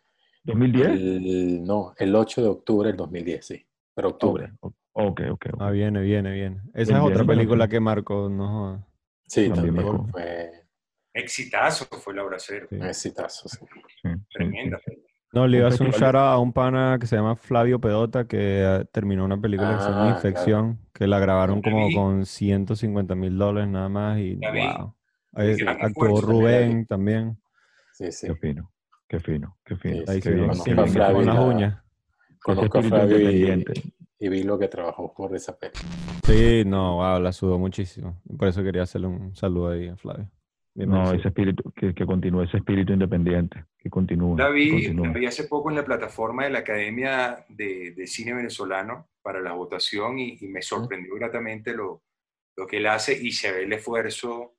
2010. 0.52 0.88
el- 0.90 1.64
no, 1.64 1.94
el 1.96 2.14
8 2.14 2.42
de 2.42 2.48
octubre 2.48 2.88
del 2.88 2.96
2010, 2.96 3.46
sí. 3.46 3.66
Pero 3.94 4.08
octubre. 4.10 4.52
Ok, 4.60 4.74
ok, 4.92 5.20
ok. 5.30 5.46
ok. 5.52 5.60
Ah, 5.60 5.70
viene, 5.70 6.00
viene, 6.02 6.32
viene. 6.32 6.62
Esa 6.74 6.92
Bien, 6.92 6.96
es 7.04 7.10
otra 7.10 7.22
bien, 7.24 7.26
película 7.26 7.68
que 7.68 7.80
marcó, 7.80 8.28
no. 8.28 8.84
Sí, 9.26 9.48
También 9.48 9.74
también 9.74 9.86
marcó. 9.86 10.08
fue 10.10 10.50
Exitazo 11.12 11.84
fue 11.98 12.14
La 12.14 12.24
Hora 12.24 12.36
Cero. 12.38 12.66
Sí. 12.70 12.76
un 12.76 12.84
exitazo. 12.86 13.48
sí. 13.48 13.58
Sí, 14.02 14.08
Tremenda. 14.32 14.78
sí. 14.86 15.02
No, 15.32 15.46
le 15.46 15.58
iba 15.58 15.66
a 15.66 15.68
hacer 15.68 15.86
un 15.86 15.92
shout 15.92 16.14
out 16.14 16.16
a 16.16 16.38
un 16.38 16.52
pana 16.54 16.96
que 16.98 17.06
se 17.06 17.14
llama 17.16 17.36
Flavio 17.36 17.78
Pedota, 17.78 18.26
que 18.26 18.38
eh, 18.64 18.84
terminó 18.90 19.26
una 19.26 19.38
película 19.38 19.74
que 19.76 19.82
se 19.82 19.88
llama 19.90 20.06
Ah, 20.08 20.14
Infección, 20.14 20.78
que 20.94 21.06
la 21.06 21.18
grabaron 21.18 21.60
como 21.60 21.90
con 21.92 22.24
150 22.24 23.14
mil 23.14 23.36
dólares 23.36 23.68
nada 23.68 23.88
más 23.90 24.18
y 24.18 24.36
wow. 24.36 24.94
Ahí 25.34 25.54
actuó. 25.80 26.20
Rubén 26.22 26.86
también. 26.86 27.36
Sí, 27.92 28.10
sí. 28.10 28.26
Qué 28.28 28.34
fino, 28.36 28.72
qué 29.08 29.20
fino, 29.20 29.56
qué 29.64 29.76
fino. 29.76 29.96
Sí, 29.96 30.04
Ahí 30.08 30.16
sí, 30.16 30.22
se 30.22 30.34
bien, 30.34 30.48
con, 30.48 30.64
bien. 30.64 30.76
Las 30.76 30.94
la- 31.34 31.40
uñas. 31.40 31.82
Conozco 32.42 32.78
a 32.78 32.80
espíritu 32.80 32.88
Flavio 33.08 33.30
y, 33.30 33.64
y 34.20 34.28
vi 34.28 34.42
lo 34.42 34.58
que 34.58 34.68
trabajó 34.68 35.12
por 35.12 35.34
esa 35.34 35.58
peli. 35.58 35.72
Sí, 36.24 36.62
no, 36.64 36.96
wow, 36.96 37.20
la 37.20 37.32
sudó 37.32 37.58
muchísimo. 37.58 38.20
Por 38.38 38.48
eso 38.48 38.62
quería 38.62 38.82
hacerle 38.82 39.08
un 39.08 39.34
saludo 39.34 39.70
ahí 39.70 39.88
a 39.88 39.96
Flavio. 39.96 40.30
Bien 40.74 40.90
No, 40.90 41.12
ese 41.12 41.28
espíritu, 41.28 41.72
que, 41.74 41.92
que 41.94 42.06
continúe 42.06 42.42
ese 42.42 42.58
espíritu 42.58 42.92
independiente, 42.92 43.64
que 43.78 43.90
continúe. 43.90 44.36
La 44.38 44.48
vi, 44.48 44.70
continúe. 44.70 45.06
la 45.06 45.12
vi 45.12 45.26
hace 45.26 45.44
poco 45.44 45.70
en 45.70 45.76
la 45.76 45.84
plataforma 45.84 46.44
de 46.44 46.50
la 46.50 46.60
Academia 46.60 47.44
de, 47.48 47.92
de 47.96 48.06
Cine 48.06 48.34
Venezolano 48.34 49.08
para 49.22 49.40
la 49.40 49.52
votación 49.52 50.18
y, 50.20 50.38
y 50.40 50.46
me 50.46 50.62
sorprendió 50.62 51.14
gratamente 51.16 51.74
lo, 51.74 52.02
lo 52.56 52.66
que 52.66 52.76
él 52.76 52.86
hace 52.86 53.18
y 53.20 53.32
se 53.32 53.50
ve 53.50 53.64
el 53.64 53.72
esfuerzo 53.72 54.54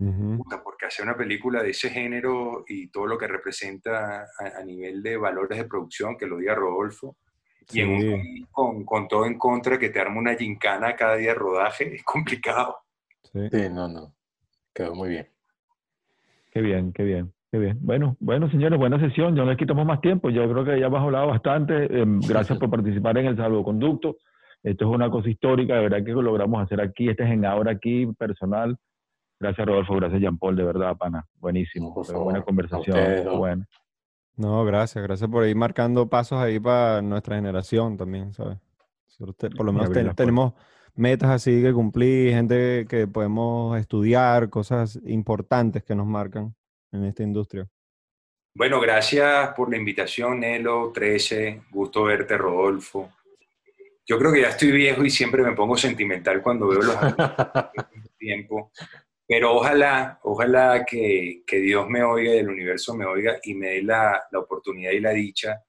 Ujú. 0.00 0.38
Puta, 0.38 0.62
porque 0.62 0.86
hacer 0.86 1.04
una 1.04 1.16
película 1.16 1.62
de 1.62 1.70
ese 1.70 1.90
género 1.90 2.64
y 2.66 2.88
todo 2.88 3.06
lo 3.06 3.18
que 3.18 3.28
representa 3.28 4.22
a, 4.22 4.58
a 4.58 4.64
nivel 4.64 5.02
de 5.02 5.16
valores 5.18 5.58
de 5.58 5.66
producción, 5.66 6.16
que 6.16 6.26
lo 6.26 6.38
diga 6.38 6.54
Rodolfo, 6.54 7.16
y 7.72 7.80
en 7.80 7.90
un 7.90 8.00
Sí, 8.00 8.46
con, 8.50 8.84
con 8.84 9.06
todo 9.06 9.26
en 9.26 9.38
contra 9.38 9.78
que 9.78 9.90
te 9.90 10.00
arma 10.00 10.18
una 10.18 10.34
gincana 10.34 10.96
cada 10.96 11.16
día 11.16 11.28
de 11.28 11.34
rodaje, 11.34 11.94
es 11.94 12.02
complicado. 12.02 12.78
sí. 13.32 13.48
Sí, 13.50 13.68
no, 13.70 13.86
no. 13.88 14.14
Quedó 14.74 14.94
muy 14.94 15.10
bien. 15.10 15.28
Qué 16.52 16.60
bien, 16.62 16.92
qué 16.92 17.04
bien, 17.04 17.32
qué 17.52 17.58
bien. 17.58 17.78
Bueno, 17.80 18.16
bueno, 18.20 18.50
señores, 18.50 18.78
buena 18.78 18.98
sesión. 18.98 19.36
Ya 19.36 19.42
no 19.42 19.50
les 19.50 19.58
quitamos 19.58 19.86
más 19.86 20.00
tiempo. 20.00 20.30
Yo 20.30 20.50
creo 20.50 20.64
que 20.64 20.80
ya 20.80 20.86
hemos 20.86 21.00
hablado 21.00 21.28
bastante. 21.28 21.84
Eh, 21.84 22.04
gracias 22.06 22.58
por 22.58 22.70
participar 22.70 23.18
en 23.18 23.26
el 23.26 23.36
salvoconducto. 23.36 24.16
Esto 24.62 24.88
es 24.88 24.94
una 24.94 25.10
cosa 25.10 25.28
histórica, 25.28 25.74
de 25.74 25.82
verdad 25.82 26.04
que 26.04 26.12
lo 26.12 26.22
logramos 26.22 26.62
hacer 26.62 26.80
aquí. 26.80 27.08
Este 27.08 27.24
es 27.24 27.30
en 27.30 27.44
ahora 27.44 27.72
aquí, 27.72 28.06
personal. 28.18 28.78
Gracias, 29.40 29.66
Rodolfo. 29.66 29.94
Gracias, 29.96 30.20
Jean 30.20 30.36
Paul. 30.38 30.54
De 30.56 30.64
verdad, 30.64 30.96
pana. 30.96 31.26
Buenísimo. 31.38 31.94
Por 31.94 32.04
favor. 32.06 32.24
buena 32.24 32.42
conversación. 32.42 32.96
ustedes 32.96 33.24
dos. 33.24 33.38
Bueno. 33.38 33.64
No, 34.36 34.64
gracias, 34.64 35.02
gracias 35.02 35.28
por 35.28 35.46
ir 35.46 35.56
marcando 35.56 36.08
pasos 36.08 36.38
ahí 36.38 36.58
para 36.60 37.02
nuestra 37.02 37.36
generación 37.36 37.96
también, 37.96 38.32
¿sabes? 38.32 38.58
Por 39.18 39.66
lo 39.66 39.72
menos 39.72 39.92
ten- 39.92 40.14
tenemos 40.14 40.54
metas 40.94 41.28
así 41.30 41.62
que 41.62 41.72
cumplir, 41.74 42.32
gente 42.32 42.86
que 42.88 43.06
podemos 43.06 43.78
estudiar, 43.78 44.48
cosas 44.48 44.98
importantes 45.04 45.82
que 45.84 45.94
nos 45.94 46.06
marcan 46.06 46.54
en 46.92 47.04
esta 47.04 47.22
industria. 47.22 47.68
Bueno, 48.54 48.80
gracias 48.80 49.52
por 49.54 49.70
la 49.70 49.76
invitación, 49.76 50.40
Nelo, 50.40 50.90
13. 50.92 51.64
Gusto 51.70 52.04
verte, 52.04 52.36
Rodolfo. 52.38 53.10
Yo 54.06 54.18
creo 54.18 54.32
que 54.32 54.40
ya 54.40 54.48
estoy 54.48 54.72
viejo 54.72 55.04
y 55.04 55.10
siempre 55.10 55.42
me 55.42 55.52
pongo 55.52 55.76
sentimental 55.76 56.42
cuando 56.42 56.68
veo 56.68 56.80
los 56.82 56.96
tiempo. 58.18 58.72
Pero 59.30 59.54
ojalá, 59.54 60.18
ojalá 60.24 60.84
que, 60.84 61.44
que 61.46 61.58
Dios 61.60 61.88
me 61.88 62.02
oiga 62.02 62.34
y 62.34 62.38
el 62.38 62.48
universo 62.48 62.96
me 62.96 63.04
oiga 63.04 63.38
y 63.44 63.54
me 63.54 63.68
dé 63.68 63.82
la, 63.82 64.24
la 64.32 64.38
oportunidad 64.40 64.90
y 64.90 64.98
la 64.98 65.10
dicha 65.12 65.62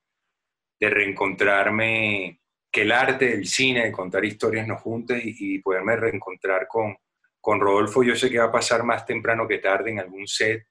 de 0.80 0.90
reencontrarme, 0.90 2.42
que 2.72 2.82
el 2.82 2.92
arte, 2.92 3.32
el 3.32 3.46
cine, 3.46 3.84
de 3.86 3.92
contar 3.92 4.26
historias 4.26 4.66
nos 4.68 4.82
junte 4.82 5.16
y, 5.24 5.36
y 5.58 5.60
poderme 5.60 5.96
reencontrar 5.96 6.68
con, 6.68 6.98
con 7.40 7.60
Rodolfo. 7.60 8.02
Yo 8.02 8.16
sé 8.16 8.32
que 8.32 8.40
va 8.40 8.46
a 8.46 8.52
pasar 8.52 8.82
más 8.84 9.06
temprano 9.06 9.48
que 9.48 9.60
tarde 9.60 9.92
en 9.92 10.00
algún 10.00 10.26
set, 10.26 10.66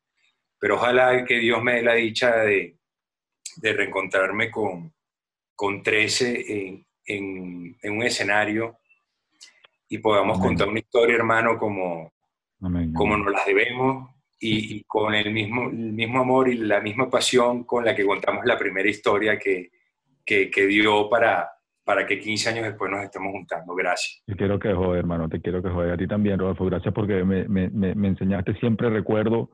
pero 0.58 0.74
ojalá 0.74 1.24
que 1.24 1.38
Dios 1.38 1.62
me 1.62 1.74
dé 1.76 1.82
la 1.82 1.94
dicha 1.94 2.38
de, 2.38 2.76
de 3.58 3.72
reencontrarme 3.72 4.50
con, 4.50 4.92
con 5.54 5.80
13 5.80 6.44
en, 6.48 6.86
en- 7.06 7.76
en 7.82 7.92
un 7.96 8.02
escenario 8.02 8.78
y 9.88 9.98
podamos 9.98 10.38
Amén. 10.38 10.48
contar 10.48 10.66
una 10.68 10.80
historia, 10.80 11.14
hermano, 11.14 11.56
como, 11.56 12.12
Amén. 12.62 12.92
como 12.92 13.16
nos 13.16 13.32
las 13.32 13.46
debemos 13.46 14.10
y, 14.38 14.76
y 14.76 14.84
con 14.84 15.14
el 15.14 15.32
mismo, 15.32 15.68
el 15.70 15.92
mismo 15.92 16.20
amor 16.20 16.48
y 16.48 16.56
la 16.56 16.80
misma 16.80 17.10
pasión 17.10 17.64
con 17.64 17.84
la 17.84 17.94
que 17.94 18.06
contamos 18.06 18.44
la 18.44 18.58
primera 18.58 18.88
historia 18.88 19.38
que, 19.38 19.70
que, 20.24 20.50
que 20.50 20.66
dio 20.66 21.08
para, 21.10 21.50
para 21.84 22.06
que 22.06 22.18
15 22.18 22.50
años 22.50 22.64
después 22.64 22.90
nos 22.90 23.02
estemos 23.04 23.32
juntando. 23.32 23.74
Gracias. 23.74 24.22
Te 24.26 24.34
quiero 24.36 24.58
que 24.58 24.72
jode, 24.72 24.98
hermano, 24.98 25.28
te 25.28 25.40
quiero 25.40 25.62
que 25.62 25.68
jode. 25.68 25.92
A 25.92 25.96
ti 25.96 26.06
también, 26.06 26.38
Rodolfo, 26.38 26.64
gracias 26.66 26.94
porque 26.94 27.24
me, 27.24 27.46
me, 27.48 27.68
me, 27.68 27.94
me 27.94 28.08
enseñaste, 28.08 28.54
siempre 28.54 28.88
recuerdo 28.88 29.50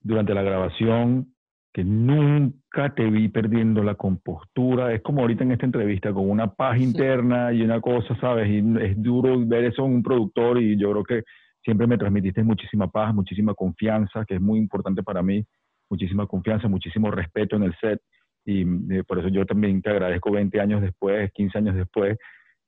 durante 0.00 0.34
la 0.34 0.42
grabación 0.42 1.32
que 1.72 1.84
nunca 1.84 2.94
te 2.94 3.04
vi 3.04 3.28
perdiendo 3.28 3.82
la 3.82 3.94
compostura. 3.94 4.92
Es 4.92 5.00
como 5.00 5.22
ahorita 5.22 5.44
en 5.44 5.52
esta 5.52 5.64
entrevista, 5.64 6.12
con 6.12 6.28
una 6.28 6.52
paz 6.52 6.78
interna 6.78 7.52
y 7.52 7.62
una 7.62 7.80
cosa, 7.80 8.14
¿sabes? 8.20 8.48
Y 8.50 8.58
es 8.82 9.02
duro 9.02 9.38
ver 9.46 9.64
eso 9.64 9.86
en 9.86 9.94
un 9.94 10.02
productor 10.02 10.60
y 10.60 10.76
yo 10.78 10.90
creo 10.90 11.04
que 11.04 11.24
siempre 11.64 11.86
me 11.86 11.98
transmitiste 11.98 12.42
muchísima 12.42 12.90
paz, 12.90 13.14
muchísima 13.14 13.54
confianza, 13.54 14.24
que 14.24 14.34
es 14.34 14.40
muy 14.40 14.58
importante 14.58 15.02
para 15.02 15.22
mí, 15.22 15.44
muchísima 15.88 16.26
confianza, 16.26 16.68
muchísimo 16.68 17.10
respeto 17.10 17.56
en 17.56 17.64
el 17.64 17.76
set. 17.80 18.00
Y 18.44 18.62
eh, 18.62 19.04
por 19.06 19.18
eso 19.18 19.28
yo 19.28 19.46
también 19.46 19.80
te 19.82 19.90
agradezco 19.90 20.30
20 20.32 20.60
años 20.60 20.82
después, 20.82 21.30
15 21.32 21.58
años 21.58 21.76
después, 21.76 22.18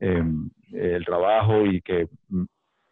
eh, 0.00 0.22
el 0.72 1.04
trabajo 1.04 1.66
y 1.66 1.80
que 1.80 2.08
mm, 2.28 2.44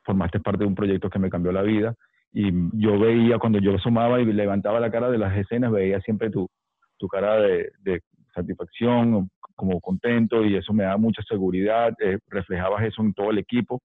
formaste 0.05 0.41
parte 0.41 0.61
de 0.61 0.69
un 0.69 0.75
proyecto 0.75 1.11
que 1.11 1.19
me 1.19 1.31
cambió 1.31 1.53
la 1.53 1.63
vida. 1.63 1.95
Y 2.33 2.51
yo 2.73 2.99
veía, 2.99 3.39
cuando 3.39 3.59
yo 3.59 3.77
asomaba 3.77 4.21
y 4.21 4.25
levantaba 4.25 4.81
la 4.81 4.91
cara 4.91 5.11
de 5.11 5.19
las 5.19 5.37
escenas, 5.37 5.71
veía 5.71 6.01
siempre 6.01 6.31
tu, 6.31 6.49
tu 6.97 7.07
cara 7.07 7.37
de, 7.37 7.71
de 7.81 8.01
satisfacción, 8.35 9.29
como 9.55 9.81
contento, 9.81 10.45
y 10.45 10.57
eso 10.57 10.73
me 10.73 10.85
da 10.85 10.97
mucha 10.97 11.23
seguridad. 11.23 11.93
eh, 12.01 12.19
reflejabas 12.29 12.85
eso 12.85 13.03
en 13.03 13.13
todo 13.15 13.31
el 13.31 13.39
equipo, 13.39 13.81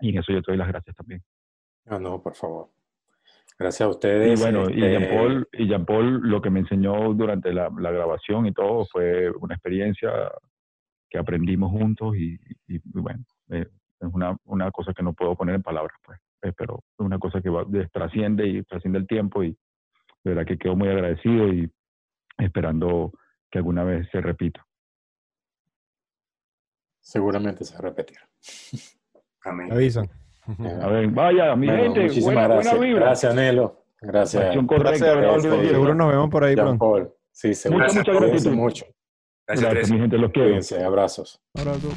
y 0.00 0.10
en 0.10 0.18
eso 0.18 0.32
yo 0.32 0.42
te 0.42 0.52
doy 0.52 0.58
las 0.58 0.68
gracias 0.68 0.96
también. 0.96 1.22
No, 1.90 1.98
no, 1.98 2.22
por 2.22 2.34
favor. 2.34 2.68
Gracias 3.58 3.86
a 3.86 3.90
ustedes. 3.90 4.38
Y 4.38 4.42
bueno, 4.42 4.70
y 4.70 4.82
este, 4.82 4.90
Jean 4.92 5.08
Paul, 5.08 5.48
y 5.52 5.68
Jean 5.68 5.84
Paul 5.84 6.20
lo 6.22 6.40
que 6.40 6.48
me 6.50 6.60
enseñó 6.60 7.12
durante 7.12 7.52
la, 7.52 7.68
la 7.78 7.90
grabación 7.90 8.46
y 8.46 8.52
todo 8.52 8.86
fue 8.86 9.30
una 9.30 9.54
experiencia 9.54 10.10
que 11.10 11.18
aprendimos 11.18 11.70
juntos 11.70 12.16
y, 12.16 12.34
y- 12.68 12.76
y 12.76 12.80
bueno, 12.84 13.24
eh, 13.50 13.66
es 14.00 14.08
una, 14.14 14.36
una 14.44 14.70
cosa 14.70 14.94
que 14.94 15.02
no 15.02 15.12
puedo 15.12 15.34
poner 15.36 15.56
en 15.56 15.62
palabras, 15.62 15.94
pues, 16.04 16.18
eh, 16.42 16.52
pero 16.56 16.76
es 16.98 17.04
una 17.04 17.18
cosa 17.18 17.42
que 17.42 17.50
va, 17.50 17.64
de- 17.66 17.88
trasciende 17.88 18.46
y 18.46 18.62
trasciende 18.62 18.98
el 19.00 19.06
tiempo 19.06 19.42
y 19.42 19.50
de 19.50 20.30
verdad 20.34 20.46
que 20.46 20.56
quedo 20.56 20.76
muy 20.76 20.88
agradecido 20.88 21.48
y 21.52 21.70
esperando 22.38 23.12
que 23.50 23.58
alguna 23.58 23.82
vez 23.84 24.08
se 24.10 24.20
repita. 24.20 24.64
Seguramente 27.00 27.64
se 27.64 27.74
va 27.74 27.80
a 27.80 27.82
repetir. 27.82 28.18
Amén. 29.44 29.72
Avisan. 29.72 30.08
A 30.82 30.86
ver, 30.88 31.08
vaya, 31.08 31.54
mi 31.56 31.66
Bueno, 31.66 31.82
gente, 31.84 32.00
muchísimas 32.02 32.24
buena, 32.24 32.40
buena 32.46 32.54
gracias. 32.62 32.80
vibra. 32.80 33.04
Gracias, 33.06 33.34
Nelo. 33.34 33.76
Gracias. 34.00 34.42
Acción 34.44 34.60
Un 34.64 34.66
correcta, 34.66 35.14
Rodolfo? 35.14 35.62
Seguro 35.62 35.94
nos 35.94 36.08
vemos 36.10 36.30
por 36.30 36.44
ahí 36.44 36.54
Jean 36.54 36.66
pronto. 36.66 36.78
Paul. 36.78 37.10
Sí, 37.32 37.54
seguro. 37.54 37.84
Muchas, 37.84 37.96
muchas 37.96 38.20
gracias. 38.20 38.54
mucho. 38.54 38.84
Gracias, 39.46 39.60
Gracias, 39.70 39.72
13. 39.88 39.92
mi 39.94 40.00
gente, 40.00 40.18
los 40.18 40.30
quiero. 40.32 40.48
Cuídense. 40.48 40.82
Abrazos. 40.84 41.40
Abrazo. 41.58 41.88